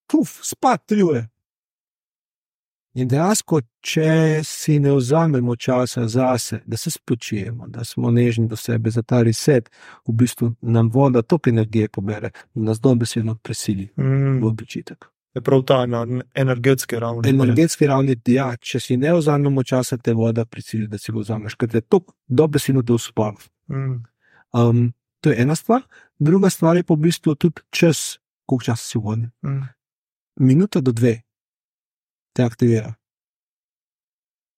puf, 0.09 0.39
spat 0.45 0.85
tri 0.89 1.03
ure. 1.03 1.23
In 2.97 3.07
dejansko, 3.07 3.59
če 3.85 4.41
si 4.43 4.79
ne 4.81 4.91
vzamemo 4.95 5.53
časa 5.55 6.07
zase, 6.07 6.61
da 6.65 6.77
se 6.77 6.91
spočijemo, 6.91 7.67
da 7.67 7.83
smo 7.83 8.11
nežni 8.11 8.47
do 8.47 8.55
sebe, 8.55 8.89
za 8.89 9.01
ta 9.01 9.21
reset, 9.21 9.69
v 10.07 10.13
bistvu 10.13 10.55
nam 10.61 10.89
voda 10.89 11.21
toliko 11.21 11.49
energije 11.49 11.89
pobere 11.89 12.31
in 12.55 12.65
nas 12.65 12.79
dobesedno 12.81 13.35
prisili 13.35 13.89
Mm. 13.97 14.41
v 14.43 14.55
počitek. 14.55 15.05
Je 15.35 15.41
prav 15.41 15.61
ta 15.63 15.85
na 15.85 16.07
energetski 16.35 16.99
ravni. 16.99 17.29
Energetski 17.29 17.87
ravni, 17.87 18.15
ja, 18.25 18.55
če 18.57 18.79
si 18.79 18.97
ne 18.97 19.13
vzamemo 19.13 19.63
časa, 19.63 19.97
te 19.97 20.13
voda 20.13 20.45
prisili, 20.45 20.87
da 20.87 20.97
si 20.97 21.11
ga 21.11 21.19
vzameš, 21.19 21.55
ker 21.55 21.69
te 21.69 21.81
to 21.81 22.01
dobesedno 22.27 22.81
te 22.81 22.93
uspav. 22.93 23.37
Mm. 23.69 24.03
Um, 24.53 24.93
to 25.21 25.29
je 25.29 25.41
ena 25.41 25.55
stvar, 25.55 25.81
druga 26.19 26.49
stvar 26.49 26.77
je 26.77 26.83
pa 26.83 26.93
v 26.93 26.97
bistvu 26.97 27.35
tudi 27.35 27.61
čas, 27.69 28.17
koliko 28.45 28.63
časa 28.63 28.83
si 28.83 28.97
vodi. 28.97 29.29
Mm. 29.45 29.61
Minuta 30.39 30.81
do 30.81 30.91
dve 30.91 31.21
te 32.39 32.47
aktivira. 32.47 32.95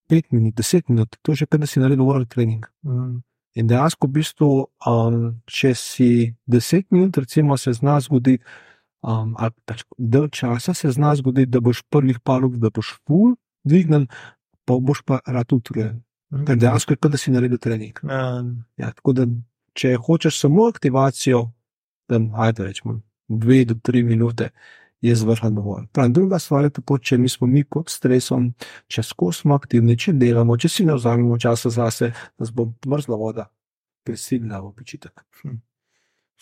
Pet 0.08 0.28
minut, 0.30 0.54
deset 0.54 0.88
minut, 0.88 1.16
to 1.22 1.32
je 1.32 1.42
že 1.42 1.50
kar 1.50 1.60
da 1.60 1.66
si 1.66 1.82
naredil 1.82 2.26
training. 2.30 2.66
Mm. 2.86 3.22
In 3.54 3.68
dejansko, 3.68 4.08
v 4.08 4.16
bistvu, 4.16 4.50
um, 4.88 5.24
če 5.50 5.74
si 5.76 6.10
deset 6.46 6.86
minut, 6.90 7.18
recimo, 7.18 7.56
se 7.60 7.74
zna 7.76 7.98
zgoditi, 8.00 8.44
um, 9.02 9.34
ali 9.36 9.52
pač 9.68 9.82
del 9.98 10.30
časa 10.32 10.74
se 10.74 10.90
zna 10.94 11.14
zgoditi, 11.18 11.50
da 11.50 11.60
boš 11.60 11.82
prvih 11.90 12.20
par 12.24 12.44
ur, 12.46 12.54
da 12.56 12.70
boš 12.70 12.94
full 13.02 13.34
dvignen, 13.68 14.06
pa 14.64 14.78
boš 14.78 15.02
pa 15.04 15.20
rad 15.26 15.52
utrujen. 15.52 16.00
Ker 16.46 16.56
dejansko 16.56 16.94
je 16.94 17.00
kot 17.02 17.12
da 17.12 17.20
si 17.20 17.32
naredil 17.32 17.60
trening. 17.60 17.98
Ja. 18.08 18.40
Ja, 18.80 18.92
tako 18.96 19.12
da, 19.18 19.26
če 19.76 19.98
hočeš 20.00 20.38
samo 20.46 20.70
aktivacijo, 20.72 21.50
da 22.08 22.20
ajde 22.46 22.70
rečemo 22.70 23.00
dve 23.28 23.64
do 23.68 23.76
tri 23.82 24.02
minute, 24.02 24.50
je 25.02 25.14
zvrha 25.16 25.50
dovolj. 25.50 25.86
Prav, 25.92 26.08
druga 26.08 26.38
stvar 26.38 26.64
je 26.64 26.70
tako, 26.78 26.98
če 26.98 27.18
nismo 27.18 27.46
mi 27.46 27.64
pod 27.64 27.90
stresom, 27.90 28.52
če 28.86 29.02
smo 29.02 29.54
aktivni, 29.54 29.98
če 29.98 30.12
delamo, 30.12 30.56
če 30.56 30.68
si 30.68 30.86
ne 30.86 30.94
vzamemo 30.94 31.38
časa 31.38 31.70
zase, 31.70 32.12
nas 32.38 32.52
bo 32.54 32.70
mrzla 32.86 33.18
voda 33.18 33.48
prisilila 34.06 34.60
v 34.60 34.72
počitek. 34.78 35.24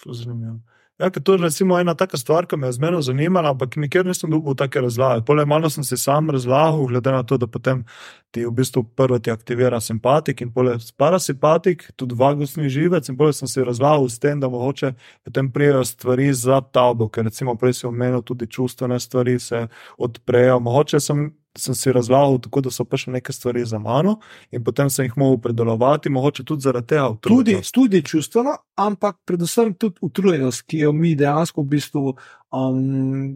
Ful 0.01 0.15
Zanimivo. 0.15 0.61
Ja, 1.01 1.11
to 1.11 1.33
je 1.33 1.39
recimo 1.39 1.79
ena 1.81 1.95
taka 1.95 2.17
stvar, 2.17 2.47
ki 2.47 2.57
me 2.57 2.69
je 2.69 2.73
zmerno 2.73 3.01
zanimala, 3.01 3.51
ampak 3.51 3.77
nikjer 3.77 4.05
nisem 4.07 4.31
dobil 4.31 4.55
take 4.55 4.81
razlage. 4.81 5.25
Pole 5.25 5.47
malo 5.49 5.71
sem 5.71 5.85
si 5.85 5.97
sam 5.97 6.29
razlagal, 6.31 6.83
glede 6.87 7.13
na 7.13 7.23
to, 7.23 7.39
da 7.41 7.47
potem 7.47 7.85
ti 8.31 8.45
v 8.45 8.51
bistvu 8.53 8.83
prvo 8.97 9.19
ti 9.19 9.31
aktivira 9.31 9.81
simpatik 9.81 10.41
in 10.45 10.53
pole 10.53 10.77
parasimpatik, 10.97 11.87
tudi 11.97 12.15
vagusni 12.15 12.69
živec 12.69 13.09
in 13.09 13.17
pole 13.17 13.33
sem 13.33 13.49
si 13.49 13.65
razlagal 13.65 14.09
s 14.09 14.19
tem, 14.21 14.41
da 14.41 14.49
mogoče 14.49 14.93
potem 15.25 15.49
prijejo 15.53 15.85
stvari 15.85 16.33
za 16.35 16.61
tabo, 16.61 17.09
ker 17.09 17.25
recimo 17.25 17.57
prej 17.57 17.81
si 17.81 17.87
omenil 17.87 18.23
tudi 18.23 18.47
čustvene 18.47 19.01
stvari 19.01 19.39
se 19.39 19.67
odprejo. 19.99 20.61
Mogoče 20.61 21.01
sem 21.01 21.31
sem 21.59 21.75
si 21.75 21.93
razlagal 21.93 22.39
tako, 22.41 22.61
da 22.61 22.71
so 22.71 22.85
pač 22.85 23.07
neke 23.07 23.33
stvari 23.33 23.65
za 23.65 23.79
mano 23.79 24.19
in 24.51 24.65
potem 24.65 24.91
sem 24.91 25.05
jih 25.05 25.17
mogel 25.19 25.41
predelovati, 25.43 26.11
mogoče 26.11 26.45
tudi 26.45 26.63
zaradi 26.63 26.87
tega. 26.87 27.09
Tudi, 27.21 27.41
utrudnosti. 27.53 27.75
tudi 27.75 28.03
čustveno, 28.03 28.57
ampak 28.77 29.17
predvsem 29.27 29.75
tudi 29.75 29.99
utrujenost, 30.01 30.63
ki 30.63 30.85
jo 30.85 30.93
mi 30.93 31.15
dejansko 31.19 31.63
v 31.63 31.71
bistvu, 31.75 32.15
um, 32.55 33.35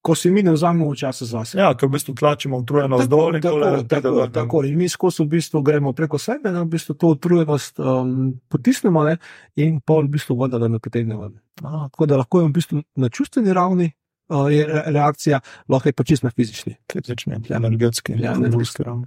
ko 0.00 0.14
si 0.14 0.30
mi 0.30 0.42
ne 0.42 0.54
vzamemo 0.54 0.94
časa 0.94 1.28
zase. 1.28 1.58
Ja, 1.58 1.74
ker 1.76 1.90
v 1.90 1.98
bistvu 1.98 2.14
tlačimo 2.14 2.62
utrujenost 2.62 3.04
Tako, 3.04 3.16
dol 3.16 3.36
in 3.36 3.42
tako, 3.42 3.60
tole 3.60 3.70
tako, 3.84 4.14
pride 4.14 4.32
tako. 4.32 4.64
In 4.64 4.78
mi 4.78 4.88
skozi 4.88 5.22
v 5.24 5.28
bistvu 5.36 5.62
gremo 5.66 5.92
preko 5.92 6.18
sebe, 6.18 6.52
da 6.54 6.62
v 6.62 6.72
bistvu 6.72 6.96
to 6.96 7.12
utrujenost 7.18 7.78
um, 7.84 8.32
potisnemo 8.48 9.04
ne, 9.04 9.18
in 9.60 9.80
pol 9.84 10.06
v 10.06 10.16
bistvu 10.16 10.38
voda, 10.40 10.62
da 10.62 10.72
ne 10.72 10.80
potegne 10.80 11.20
ven. 11.20 11.36
Aha, 11.64 11.88
Tako 11.92 12.06
da 12.06 12.16
lahko 12.22 12.40
je 12.40 12.48
v 12.48 12.56
bistvu 12.56 12.82
na 12.96 13.12
čustveni 13.12 13.52
ravni 13.52 13.92
je 14.28 14.66
re- 14.66 14.82
reakcija, 14.86 15.40
lahko 15.68 15.88
je 15.88 15.92
pa 15.92 16.04
čisto 16.04 16.26
na 16.26 16.30
fizični. 16.30 16.74
fizični, 16.92 17.34
Ja. 17.48 17.56
energetski, 17.56 18.12
Ja, 18.18 18.32
energetski 18.34 18.82
ravni. 18.82 19.06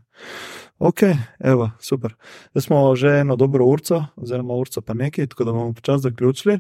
Ok, 0.80 1.00
evo, 1.40 1.72
super. 1.80 2.14
Zdaj 2.52 2.62
smo 2.62 2.96
že 2.96 3.08
eno 3.20 3.36
dobro 3.36 3.66
urco, 3.66 4.06
oziroma 4.16 4.54
urco 4.54 4.82
pa 4.82 4.94
nekaj, 4.94 5.28
tako 5.28 5.44
da 5.44 5.52
bomo 5.52 5.74
počasi 5.74 6.02
zaključili. 6.02 6.60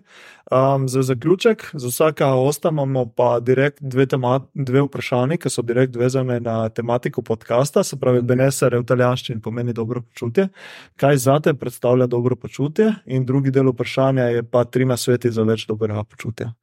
Um, 0.52 0.90
za 0.90 1.02
zaključek, 1.02 1.69
za 1.73 1.88
vsaka 1.88 2.34
osta 2.36 2.69
imamo 2.69 3.06
pa 3.06 3.40
direkt 3.40 3.77
dve, 3.81 4.06
tema, 4.06 4.41
dve 4.53 4.81
vprašanji, 4.81 5.38
ki 5.38 5.49
so 5.49 5.61
direkt 5.61 5.95
vezane 5.95 6.40
na 6.40 6.69
tematiko 6.69 7.22
podcasta, 7.22 7.84
se 7.84 7.99
pravi, 7.99 8.22
Benesar 8.22 8.76
v 8.76 8.81
italijanščini 8.81 9.41
pomeni 9.41 9.73
dobro 9.73 10.02
počutje. 10.02 10.48
Kaj 10.95 11.18
zate 11.18 11.53
predstavlja 11.53 12.07
dobro 12.07 12.36
počutje? 12.36 12.94
In 13.06 13.26
drugi 13.26 13.52
del 13.52 13.72
vprašanja 13.72 14.23
je 14.23 14.44
pa 14.44 14.64
tri 14.64 14.86
nasveti 14.86 15.31
za 15.31 15.44
več 15.44 15.68
dobrega 15.68 16.03
počutja. 16.03 16.53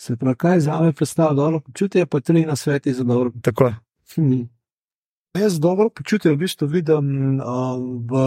Se 0.00 0.16
pravi, 0.16 0.36
kaj 0.36 0.60
za 0.60 0.80
me 0.80 0.92
predstavlja 0.92 1.34
dobro 1.34 1.60
počutje, 1.60 2.06
pa 2.06 2.20
tri 2.20 2.46
na 2.46 2.56
sveti 2.56 2.92
za 2.92 3.04
dobro 3.04 3.30
Tako 3.42 3.64
je. 3.64 3.74
Hmm. 4.14 4.48
Jaz 5.38 5.60
dobro 5.60 5.90
počutje 5.90 6.32
v 6.32 6.36
bistvu 6.36 6.66
vidim 6.66 7.40
um, 7.40 8.00
v, 8.10 8.22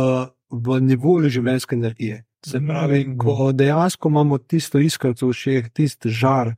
v 0.50 0.80
nivoju 0.82 1.30
življenjske 1.30 1.76
energije. 1.76 2.26
Se 2.46 2.60
pravi, 2.68 3.06
Mm. 3.08 3.18
ko 3.18 3.52
dejansko 3.52 4.10
imamo 4.10 4.38
tisto 4.38 4.80
iskrico 4.80 5.28
v 5.28 5.34
šeh, 5.34 5.72
tisti 5.74 6.10
žar, 6.10 6.54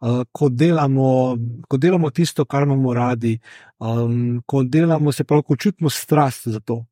uh, 0.00 0.22
ko, 0.32 0.48
delamo, 0.48 1.38
ko 1.68 1.76
delamo 1.76 2.10
tisto, 2.10 2.44
kar 2.44 2.62
imamo 2.62 2.94
radi, 2.94 3.38
um, 3.78 4.42
ko 4.46 4.62
delamo, 4.62 5.12
se 5.12 5.24
pravi, 5.24 5.42
ko 5.42 5.56
čutimo 5.56 5.90
strast 5.90 6.48
za 6.48 6.60
to. 6.60 6.84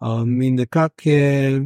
Um, 0.00 0.42
in 0.42 0.54
nekako 0.54 1.08
je. 1.08 1.60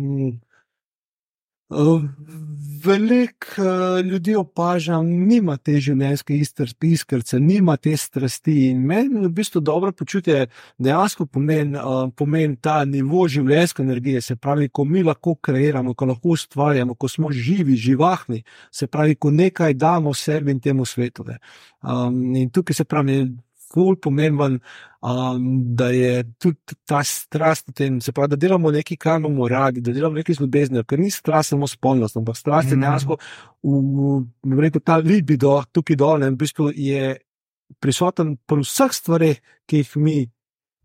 Veliko 2.85 3.47
uh, 3.63 4.07
ljudi 4.07 4.35
opažam, 4.37 5.07
nima 5.07 5.57
te 5.57 5.79
življenjske 5.81 6.37
iskrice, 6.37 7.39
nima 7.41 7.77
te 7.81 7.95
strasti. 7.97 8.55
In 8.69 8.83
meni 8.85 9.23
v 9.23 9.31
bistvu 9.33 9.63
dobro 9.65 9.93
počutje 9.97 10.47
dejansko 10.79 11.25
pomeni, 11.27 11.79
uh, 11.81 12.11
pomeni 12.17 12.59
ta 12.61 12.83
nivo 12.85 13.25
življenjske 13.29 13.83
energije. 13.83 14.21
Se 14.21 14.37
pravi, 14.37 14.69
ko 14.69 14.85
mi 14.85 15.03
lahko 15.03 15.35
kreiramo, 15.35 15.95
ko 15.95 16.11
lahko 16.13 16.35
ustvarjamo, 16.37 16.95
ko 16.95 17.09
smo 17.09 17.33
živi, 17.33 17.77
živahni, 17.87 18.43
se 18.71 18.87
pravi, 18.87 19.17
ko 19.17 19.33
nekaj 19.33 19.75
damo 19.81 20.13
sebi 20.15 20.53
in 20.53 20.61
temu 20.61 20.85
svetu. 20.85 21.25
ne. 21.25 21.39
Um, 21.83 22.35
in 22.37 22.51
tukaj 22.51 22.75
se 22.75 22.85
pravi, 22.85 23.23
ful 23.75 23.97
pomemben, 24.01 24.61
um, 25.03 25.75
da 25.77 25.89
je 25.91 26.23
tudi 26.39 26.77
ta 26.87 27.03
strast, 27.05 27.69
v 27.69 27.73
tem, 27.75 28.01
se 28.01 28.13
pravi, 28.13 28.31
da 28.35 28.37
delamo 28.37 28.71
nekaj, 28.71 28.97
kar 28.97 29.19
imamo 29.21 29.49
radi, 29.49 29.83
da 29.85 29.93
delamo 29.93 30.15
nekaj 30.17 30.39
z 30.39 30.45
ljubeznijo, 30.45 30.85
ker 30.85 30.99
ni 31.03 31.11
strast 31.11 31.51
samo 31.53 31.67
spolnost, 31.67 32.17
ampak 32.17 32.37
strast 32.37 32.71
je 32.71 32.77
Mhm. 32.77 32.85
dejansko 32.87 33.17
v, 33.63 34.61
rekel, 34.63 34.81
ta 34.81 34.97
libido 34.97 35.57
tukaj 35.73 35.97
dol 35.97 36.23
in 36.23 36.35
v 36.35 36.41
bistvu 36.45 36.71
je 36.75 37.17
prisoten 37.81 38.37
pri 38.47 38.63
vseh 38.63 38.93
stvareh, 38.93 39.43
ki 39.67 39.83
jih 39.83 39.97
mi 39.97 40.31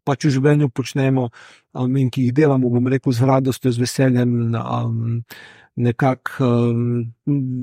pač 0.04 0.26
v 0.26 0.34
življenju 0.34 0.70
počnemo 0.74 1.30
um, 1.74 1.98
in 1.98 2.10
ki 2.10 2.24
jih 2.30 2.34
delamo, 2.34 2.70
bom 2.70 2.88
rekel, 2.88 3.14
z 3.14 3.22
radostjo, 3.30 3.72
z 3.72 3.80
veseljem. 3.80 4.56
Um, 4.56 5.24
Nekako, 5.80 6.44
um, 6.44 7.14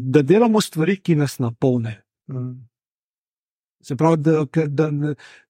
da 0.08 0.22
delamo 0.22 0.60
stvari, 0.60 0.96
ki 1.04 1.18
nas 1.20 1.34
napolnijo. 1.38 2.00
Mm. 2.32 2.54
Se 3.86 3.94
pravi, 3.96 4.18
da, 4.18 4.40
ker- 4.50 4.68
da, 4.68 4.88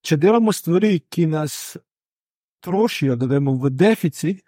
če 0.05 0.17
delamo 0.21 0.51
stvari, 0.53 0.99
ki 1.09 1.25
nas 1.27 1.77
trošijo, 2.63 3.15
da 3.15 3.25
vemo 3.25 3.55
v 3.57 3.69
deficit, 3.69 4.43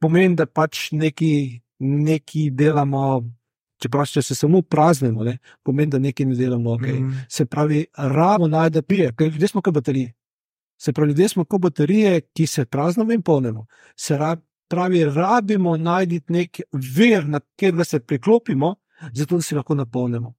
pomeni, 0.00 0.34
da 0.34 0.46
pač 0.46 0.88
neki, 0.92 1.60
neki 1.78 2.48
delamo. 2.50 3.04
Čeprav 3.78 4.08
če 4.10 4.22
se 4.26 4.34
samo 4.34 4.58
praznimo, 4.62 5.22
ne, 5.22 5.36
pomeni, 5.62 5.90
da 5.92 6.00
nekaj 6.02 6.26
ne 6.26 6.34
delamo. 6.34 6.72
Okay. 6.74 6.98
Mm. 6.98 7.20
Se 7.30 7.46
pravi, 7.46 7.84
ramo 7.94 8.48
najde 8.50 8.82
pije, 8.82 9.12
ker 9.14 9.30
ljudje 9.30 9.48
smo 9.48 9.62
kot 9.62 9.74
baterije. 9.74 10.12
Se 10.78 10.92
pravi, 10.92 11.12
ljudje 11.12 11.28
smo 11.28 11.44
kot 11.44 11.62
baterije, 11.62 12.20
ki 12.34 12.46
se 12.46 12.64
praznimo 12.66 13.12
in 13.14 13.22
polnimo. 13.22 13.66
Se 13.96 14.18
ra- 14.18 14.36
pravi, 14.68 15.04
rabimo 15.04 15.76
najti 15.76 16.20
nek 16.28 16.60
vir, 16.72 17.28
na 17.28 17.38
katerega 17.40 17.84
se 17.84 18.00
priklopimo, 18.00 18.74
zato 19.12 19.36
da 19.38 19.42
se 19.42 19.54
lahko 19.56 19.74
napolnimo. 19.74 20.34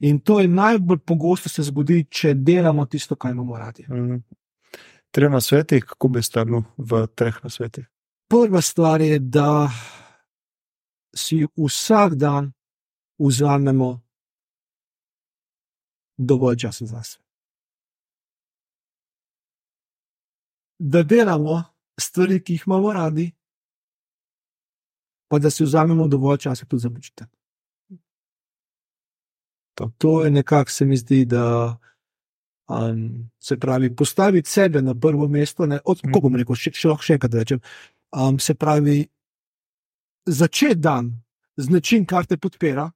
In 0.00 0.20
to 0.20 0.40
je 0.40 0.48
najbolj 0.48 0.98
pogosto 0.98 1.48
se 1.48 1.62
zgodi, 1.62 2.04
če 2.10 2.34
delamo 2.34 2.86
tisto, 2.86 3.16
kar 3.16 3.30
imamo 3.30 3.58
radi. 3.58 3.86
Mm. 3.88 4.22
Tri 5.10 5.28
na 5.30 5.40
sveti, 5.40 5.80
kako 5.80 6.08
bi 6.08 6.22
strnil 6.22 6.64
v 6.76 7.06
treh 7.14 7.36
na 7.44 7.50
sveti. 7.50 7.84
Prva 8.28 8.60
stvar 8.60 9.00
je, 9.00 9.18
da 9.18 9.68
si 11.16 11.44
vsak 11.56 12.14
dan 12.14 12.52
vzamemo 13.18 14.00
dovolj 16.16 16.56
časa 16.56 16.86
zase. 16.86 17.18
Da 20.78 21.02
delamo 21.02 21.62
stvari, 22.00 22.40
ki 22.42 22.58
jih 22.58 22.66
imamo 22.66 22.92
radi, 22.92 23.30
pa 25.28 25.38
da 25.38 25.50
si 25.50 25.64
vzamemo 25.64 26.08
dovolj 26.08 26.38
časa 26.38 26.66
tudi 26.66 26.82
za 26.82 26.90
počitek. 26.90 27.28
To. 29.74 29.90
To 29.98 30.24
je 30.24 30.30
nekako 30.30 30.70
se 30.70 30.84
mi 30.84 30.96
zdi, 30.96 31.24
da 31.24 31.76
um, 32.68 33.30
se 33.40 33.56
pravi, 33.60 33.96
postaviti 33.96 34.50
sebe 34.50 34.82
na 34.82 34.94
prvo 34.94 35.28
mesto. 35.28 35.66
Ne, 35.66 35.78
od, 35.84 36.00
kako 36.00 36.20
bom 36.20 36.36
rekel, 36.36 36.56
še, 36.58 36.72
še 36.74 36.88
lahko 36.88 37.06
še 37.06 37.18
enkrat 37.18 37.34
rečem. 37.34 37.60
Um, 38.14 38.38
se 38.38 38.54
pravi, 38.54 39.02
začeti 40.26 40.80
dan 40.80 41.10
z 41.56 41.70
nečim, 41.70 42.06
kar 42.06 42.26
te 42.26 42.36
podpira, 42.36 42.88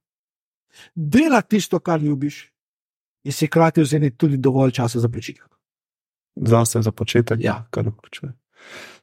delati 0.95 1.57
tisto, 1.57 1.79
kar 1.79 2.01
ljubiš, 2.01 2.41
in 3.27 3.35
si 3.35 3.47
hkrati 3.47 3.83
vzeti 3.83 4.11
tudi 4.17 4.37
dovolj 4.37 4.71
časa 4.79 4.99
za 4.99 5.09
počitek. 5.09 5.47
Zase 6.39 6.81
za 6.81 6.91
početek, 6.91 7.39
Ja. 7.43 7.65
kar 7.71 7.87
vključuje. 7.87 8.33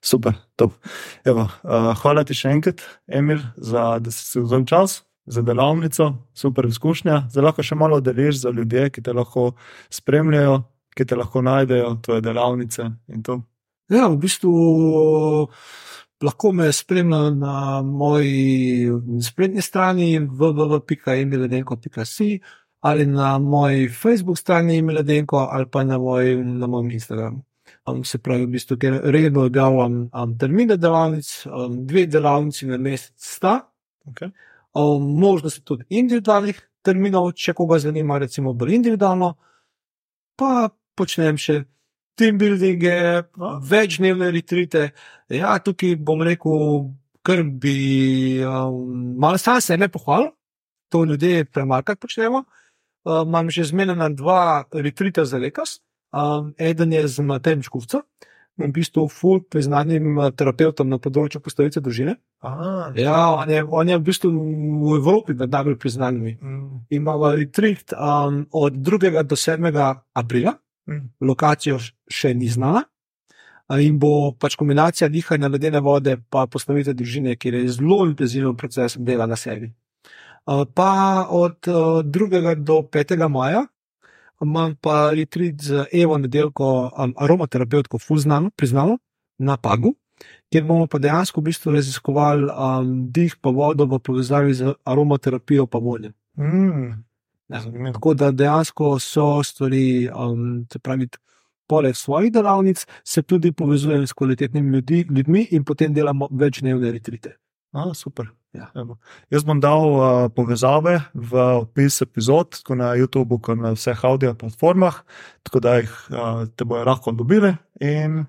Super, 0.01 0.35
top. 0.57 0.73
Evo, 1.25 1.49
uh, 1.65 1.93
hvala 2.01 2.25
ti 2.25 2.37
še 2.37 2.53
enkrat, 2.53 2.83
Emil, 3.09 3.41
za, 3.57 3.99
da 4.01 4.13
si 4.13 4.25
si 4.25 4.41
vzel 4.41 4.65
čas 4.69 5.06
za 5.27 5.43
delavnico, 5.43 6.15
super 6.35 6.67
izkušnja. 6.67 7.23
Zdaj 7.31 7.45
lahko 7.45 7.63
še 7.63 7.75
malo 7.75 8.01
deliš 8.01 8.37
za 8.45 8.51
ljudi, 8.51 8.91
ki 8.93 9.03
te 9.03 9.13
lahko 9.13 9.53
spremljajo, 9.91 10.63
ki 10.97 11.05
te 11.05 11.17
lahko 11.17 11.43
najdejo, 11.43 11.97
tvoje 12.03 12.21
delavnice 12.25 12.83
in 13.13 13.23
to. 13.23 13.43
Ja, 13.93 14.09
v 14.11 14.17
bistvu 14.23 14.53
lahko 16.23 16.53
me 16.53 16.73
spremljajo 16.73 17.31
na 17.39 17.83
moji 17.83 18.91
spletni 19.23 19.63
strani 19.63 20.21
www.emiledenko.si 20.21 22.41
ali 22.87 23.07
na 23.07 23.39
moji 23.39 23.89
Facebook 23.89 24.39
strani 24.39 24.79
Emiledenko 24.79 25.49
ali 25.53 25.67
pa 25.67 25.85
na, 25.85 25.99
moj, 25.99 26.45
na 26.45 26.67
mojem 26.67 26.91
Instagramu. 26.91 27.43
Um, 27.87 28.05
se 28.05 28.19
pravi, 28.19 28.47
v 28.47 28.51
bistvu, 28.51 28.77
ker 28.79 29.01
redno 29.05 29.45
objavljam 29.47 30.09
um, 30.11 30.35
termine 30.39 30.77
delavnic, 30.77 31.47
um, 31.47 31.77
dve 31.87 32.07
delavnici 32.07 32.67
na 32.67 32.79
mesec 32.79 33.15
sta. 33.17 33.61
Okay. 34.11 34.31
Um, 34.77 35.05
možnost 35.21 35.57
je 35.57 35.65
tudi 35.65 35.85
individualnih 35.89 36.59
terminov, 36.85 37.31
če 37.33 37.55
koga 37.57 37.79
zanima, 37.81 38.19
recimo 38.21 38.53
bolj 38.53 38.75
individualno, 38.77 39.33
pa 40.37 40.69
počnem 40.97 41.39
še 41.41 41.63
team 42.17 42.37
buildinge, 42.41 42.93
večdnevne 43.71 44.31
retrite. 44.35 44.91
Ja, 45.33 45.57
tukaj 45.65 45.97
bom 45.97 46.23
rekel, 46.25 46.91
kar 47.27 47.43
bi 47.45 47.77
um, 48.45 49.17
malo 49.21 49.41
sam 49.41 49.61
sebe 49.61 49.89
pohvalil, 49.93 50.31
to 50.93 51.05
ljudje 51.05 51.45
premalkrat 51.45 52.01
počnemo. 52.01 52.45
Um, 53.07 53.29
imam 53.29 53.51
že 53.51 53.65
zmenjena 53.65 54.09
dva 54.13 54.65
retrita 54.73 55.25
za 55.25 55.39
letos. 55.39 55.81
Um, 56.13 56.55
eden 56.59 56.93
je 56.93 57.09
z 57.09 57.25
Matejem 57.25 57.63
Škufcem, 57.63 58.05
v 58.59 58.69
bistvu 58.73 59.05
full 59.13 59.43
priznanim 59.45 60.17
uh, 60.19 60.31
terapeutom 60.33 60.89
na 60.89 60.97
področju 60.99 61.41
postavice 61.45 61.81
družine. 61.81 62.17
Ah, 62.41 62.93
Ja, 62.97 63.33
on 63.37 63.51
je, 63.51 63.63
on 63.65 63.89
je 63.89 63.97
v 63.99 64.05
bistvu 64.07 64.31
v 64.33 64.97
Evropi 64.97 65.35
med 65.35 65.51
najbolj 65.53 65.77
priznanimi. 65.79 66.37
mm, 66.41 66.87
Imamo 66.91 67.33
retreat 67.37 67.93
um, 67.93 68.47
od 68.51 68.73
2. 68.73 69.23
do 69.25 69.37
7. 69.37 69.73
aprila, 70.15 70.57
mm, 70.89 71.03
lokacijo 71.21 71.79
še 72.09 72.35
ni 72.35 72.49
znana. 72.49 72.85
A 73.69 73.81
In 73.83 73.99
bo 73.99 74.31
pač 74.39 74.55
kombinacija 74.55 75.09
dihanja 75.11 75.49
ledene 75.51 75.81
vode, 75.83 76.17
pa 76.31 76.47
postavitev 76.47 76.95
družine, 76.95 77.37
kjer 77.37 77.55
je 77.55 77.69
zelo 77.69 78.07
intenziven 78.07 78.55
proces 78.57 78.95
dela 78.97 79.27
na 79.27 79.37
sebi. 79.37 79.73
A, 80.47 80.65
Pa 80.65 81.27
od 81.29 81.67
uh, 81.69 82.01
2. 82.05 82.55
do 82.63 82.83
5. 82.87 83.29
maja 83.29 83.67
imam 84.43 84.75
pa 84.81 85.11
retreat 85.11 85.63
z 85.63 85.87
Evo 85.93 86.19
nedelko, 86.19 86.91
um, 86.99 87.15
aromaterapeutko, 87.17 87.99
fuznano, 87.99 88.51
priznano, 88.57 88.99
na 89.39 89.57
Pagu, 89.57 89.95
kjer 90.53 90.65
bomo 90.65 90.87
pa 90.87 90.99
dejansko 90.99 91.41
v 91.41 91.45
bistvu 91.45 91.73
raziskovali 91.73 92.49
um, 92.51 92.95
dih 93.13 93.37
pa 93.41 93.51
vodo 93.51 93.87
v 93.87 93.99
povezavi 93.99 94.55
z 94.55 94.75
aromaterapijo 94.85 95.67
pa 95.67 95.79
voljem. 95.79 96.13
mm, 96.37 97.05
Ja. 97.49 97.61
Tako 97.93 98.15
da 98.15 98.31
dejansko 98.31 98.99
so 98.99 99.43
stvari, 99.43 100.09
um, 100.11 100.67
se 100.73 100.79
pravi, 100.79 101.09
poleg 101.67 101.97
svojih 101.97 102.33
delavnic, 102.33 102.87
se 103.05 103.23
tudi 103.23 103.53
povezujem 103.53 104.07
s 104.07 104.13
kvalitetnimi 104.13 104.77
ljudi, 104.77 105.07
ljudmi 105.11 105.47
in 105.51 105.65
potem 105.65 105.95
delamo 105.95 106.29
večdnevne 106.31 106.93
retrite. 106.93 107.37
Ah, 107.73 107.95
super. 107.95 108.31
Ja. 108.57 108.71
Evo. 108.75 108.97
Jaz 109.31 109.45
bom 109.45 109.61
dal 109.61 109.85
uh, 109.85 110.03
povezave 110.33 111.01
v 111.13 111.43
opis 111.61 112.01
epizod, 112.03 112.55
tako 112.57 112.79
na 112.81 112.95
YouTubu, 112.97 113.39
kot 113.43 113.61
na 113.61 113.75
vseh 113.77 114.05
audio 114.09 114.33
platformah, 114.39 115.03
tako 115.45 115.61
da 115.61 115.77
jih 115.81 115.93
uh, 116.11 116.47
te 116.57 116.65
bojo 116.65 116.87
lahko 116.89 117.13
dobili. 117.13 117.53
In 117.85 118.25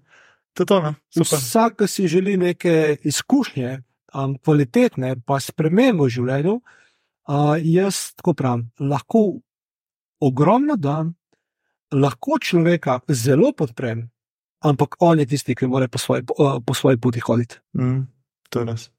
to 0.58 0.66
je 0.66 0.68
to? 0.68 0.80
Super. 1.16 1.40
Vsak, 1.40 1.78
ki 1.80 1.88
si 1.88 2.08
želi 2.12 2.36
neke 2.38 2.98
izkušnje, 3.08 3.78
um, 4.14 4.36
kvalitetne, 4.44 5.16
pa 5.26 5.40
spremembe 5.44 6.08
v 6.08 6.12
življenju, 6.18 6.58
uh, 6.60 7.56
jaz 7.64 8.12
tako 8.20 8.36
pravim, 8.36 8.68
lahko 8.80 9.40
ogromno 10.24 10.76
dam, 10.76 11.14
lahko 11.94 12.40
človeka 12.42 13.00
zelo 13.08 13.54
podprem, 13.56 14.10
ampak 14.66 15.00
on 15.00 15.24
je 15.24 15.30
tisti, 15.30 15.56
ki 15.56 15.70
mora 15.72 15.88
po 15.88 16.02
svoji, 16.02 16.26
po 16.28 16.74
svoji 16.76 17.00
poti 17.00 17.24
hoditi. 17.24 17.62
Mm, 17.78 18.08
to 18.50 18.60
je 18.60 18.72
res. 18.74 18.90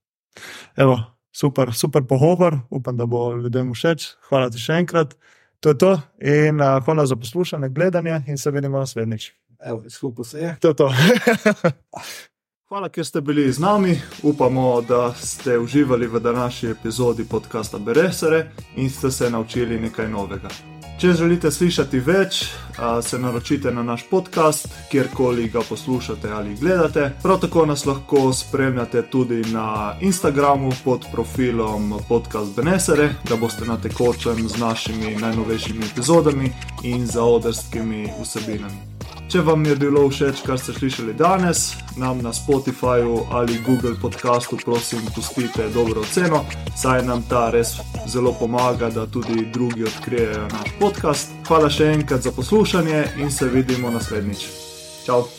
Evo, 0.77 1.01
super, 1.33 1.73
super 1.75 2.07
pogovor, 2.09 2.59
upam, 2.71 2.97
da 2.97 3.07
bo 3.07 3.33
ljudem 3.37 3.73
všeč. 3.75 4.15
Hvala 4.29 4.51
ti 4.51 4.63
še 4.63 4.81
enkrat. 4.83 5.15
To 5.61 5.75
je 5.75 5.79
to, 5.79 5.93
in 6.23 6.61
uh, 6.63 6.79
hvala 6.85 7.07
za 7.07 7.17
poslušanje, 7.17 7.69
gledanje, 7.75 8.23
in 8.27 8.39
se 8.39 8.51
vidimo 8.51 8.79
naslednjič. 8.79 9.33
Evo, 9.59 9.83
skupaj 9.91 10.25
se 10.25 10.39
je. 10.39 10.57
To 10.61 10.69
je 10.69 10.75
to. 10.75 10.93
Hvala, 12.69 12.91
ker 12.93 13.07
ste 13.07 13.21
bili 13.25 13.47
z 13.53 13.65
nami. 13.65 13.97
Upamo, 14.23 14.81
da 14.85 15.15
ste 15.15 15.59
uživali 15.59 16.07
v 16.07 16.21
današnji 16.21 16.71
epizodi 16.71 17.25
podcasta 17.25 17.79
Beresere 17.79 18.51
in 18.77 18.91
ste 18.91 19.11
se 19.11 19.31
naučili 19.31 19.81
nekaj 19.81 20.09
novega. 20.09 20.78
Če 20.99 21.13
želite 21.15 21.51
slišati 21.55 22.01
več, 22.03 22.41
se 23.07 23.19
naročite 23.23 23.71
na 23.71 23.85
naš 23.87 24.03
podcast, 24.11 24.67
kjerkoli 24.91 25.47
ga 25.49 25.63
poslušate 25.69 26.31
ali 26.35 26.57
gledate. 26.59 27.13
Prav 27.23 27.39
tako 27.41 27.67
nas 27.67 27.87
lahko 27.87 28.33
spremljate 28.33 29.05
tudi 29.11 29.45
na 29.53 29.95
Instagramu 30.01 30.73
pod 30.85 31.07
profilom 31.13 31.95
Podcast 32.09 32.57
Benesere, 32.57 33.13
da 33.31 33.37
boste 33.37 33.65
na 33.65 33.79
tekočem 33.79 34.49
z 34.49 34.59
našimi 34.59 35.17
najnovejšimi 35.17 35.87
epizodami 35.93 36.53
in 36.83 37.07
zaodrskimi 37.07 38.09
vsebinami. 38.23 38.88
Če 39.29 39.43
vam 39.45 39.61
je 39.67 39.75
bilo 39.77 40.07
všeč, 40.09 40.39
kar 40.47 40.57
ste 40.57 40.73
slišali 40.73 41.13
danes, 41.13 41.75
nam 42.01 42.23
na 42.25 42.33
Spotifyju 42.33 43.27
ali 43.31 43.59
Google 43.67 43.93
podcastu 44.03 44.57
prosim 44.57 45.05
pustite 45.15 45.69
dobro 45.75 46.01
oceno, 46.01 46.45
saj 46.77 47.03
nam 47.05 47.21
ta 47.29 47.51
res 47.53 47.75
zelo 48.09 48.33
pomaga, 48.33 48.89
da 48.91 49.05
tudi 49.07 49.51
drugi 49.53 49.85
odkrijejo 49.85 50.47
naš 50.49 50.73
podcast. 50.81 51.35
Hvala 51.49 51.69
še 51.69 51.91
enkrat 51.99 52.25
za 52.25 52.33
poslušanje 52.33 53.05
in 53.21 53.31
se 53.31 53.51
vidimo 53.53 53.91
naslednjič. 53.91 54.47
Ciao! 55.05 55.38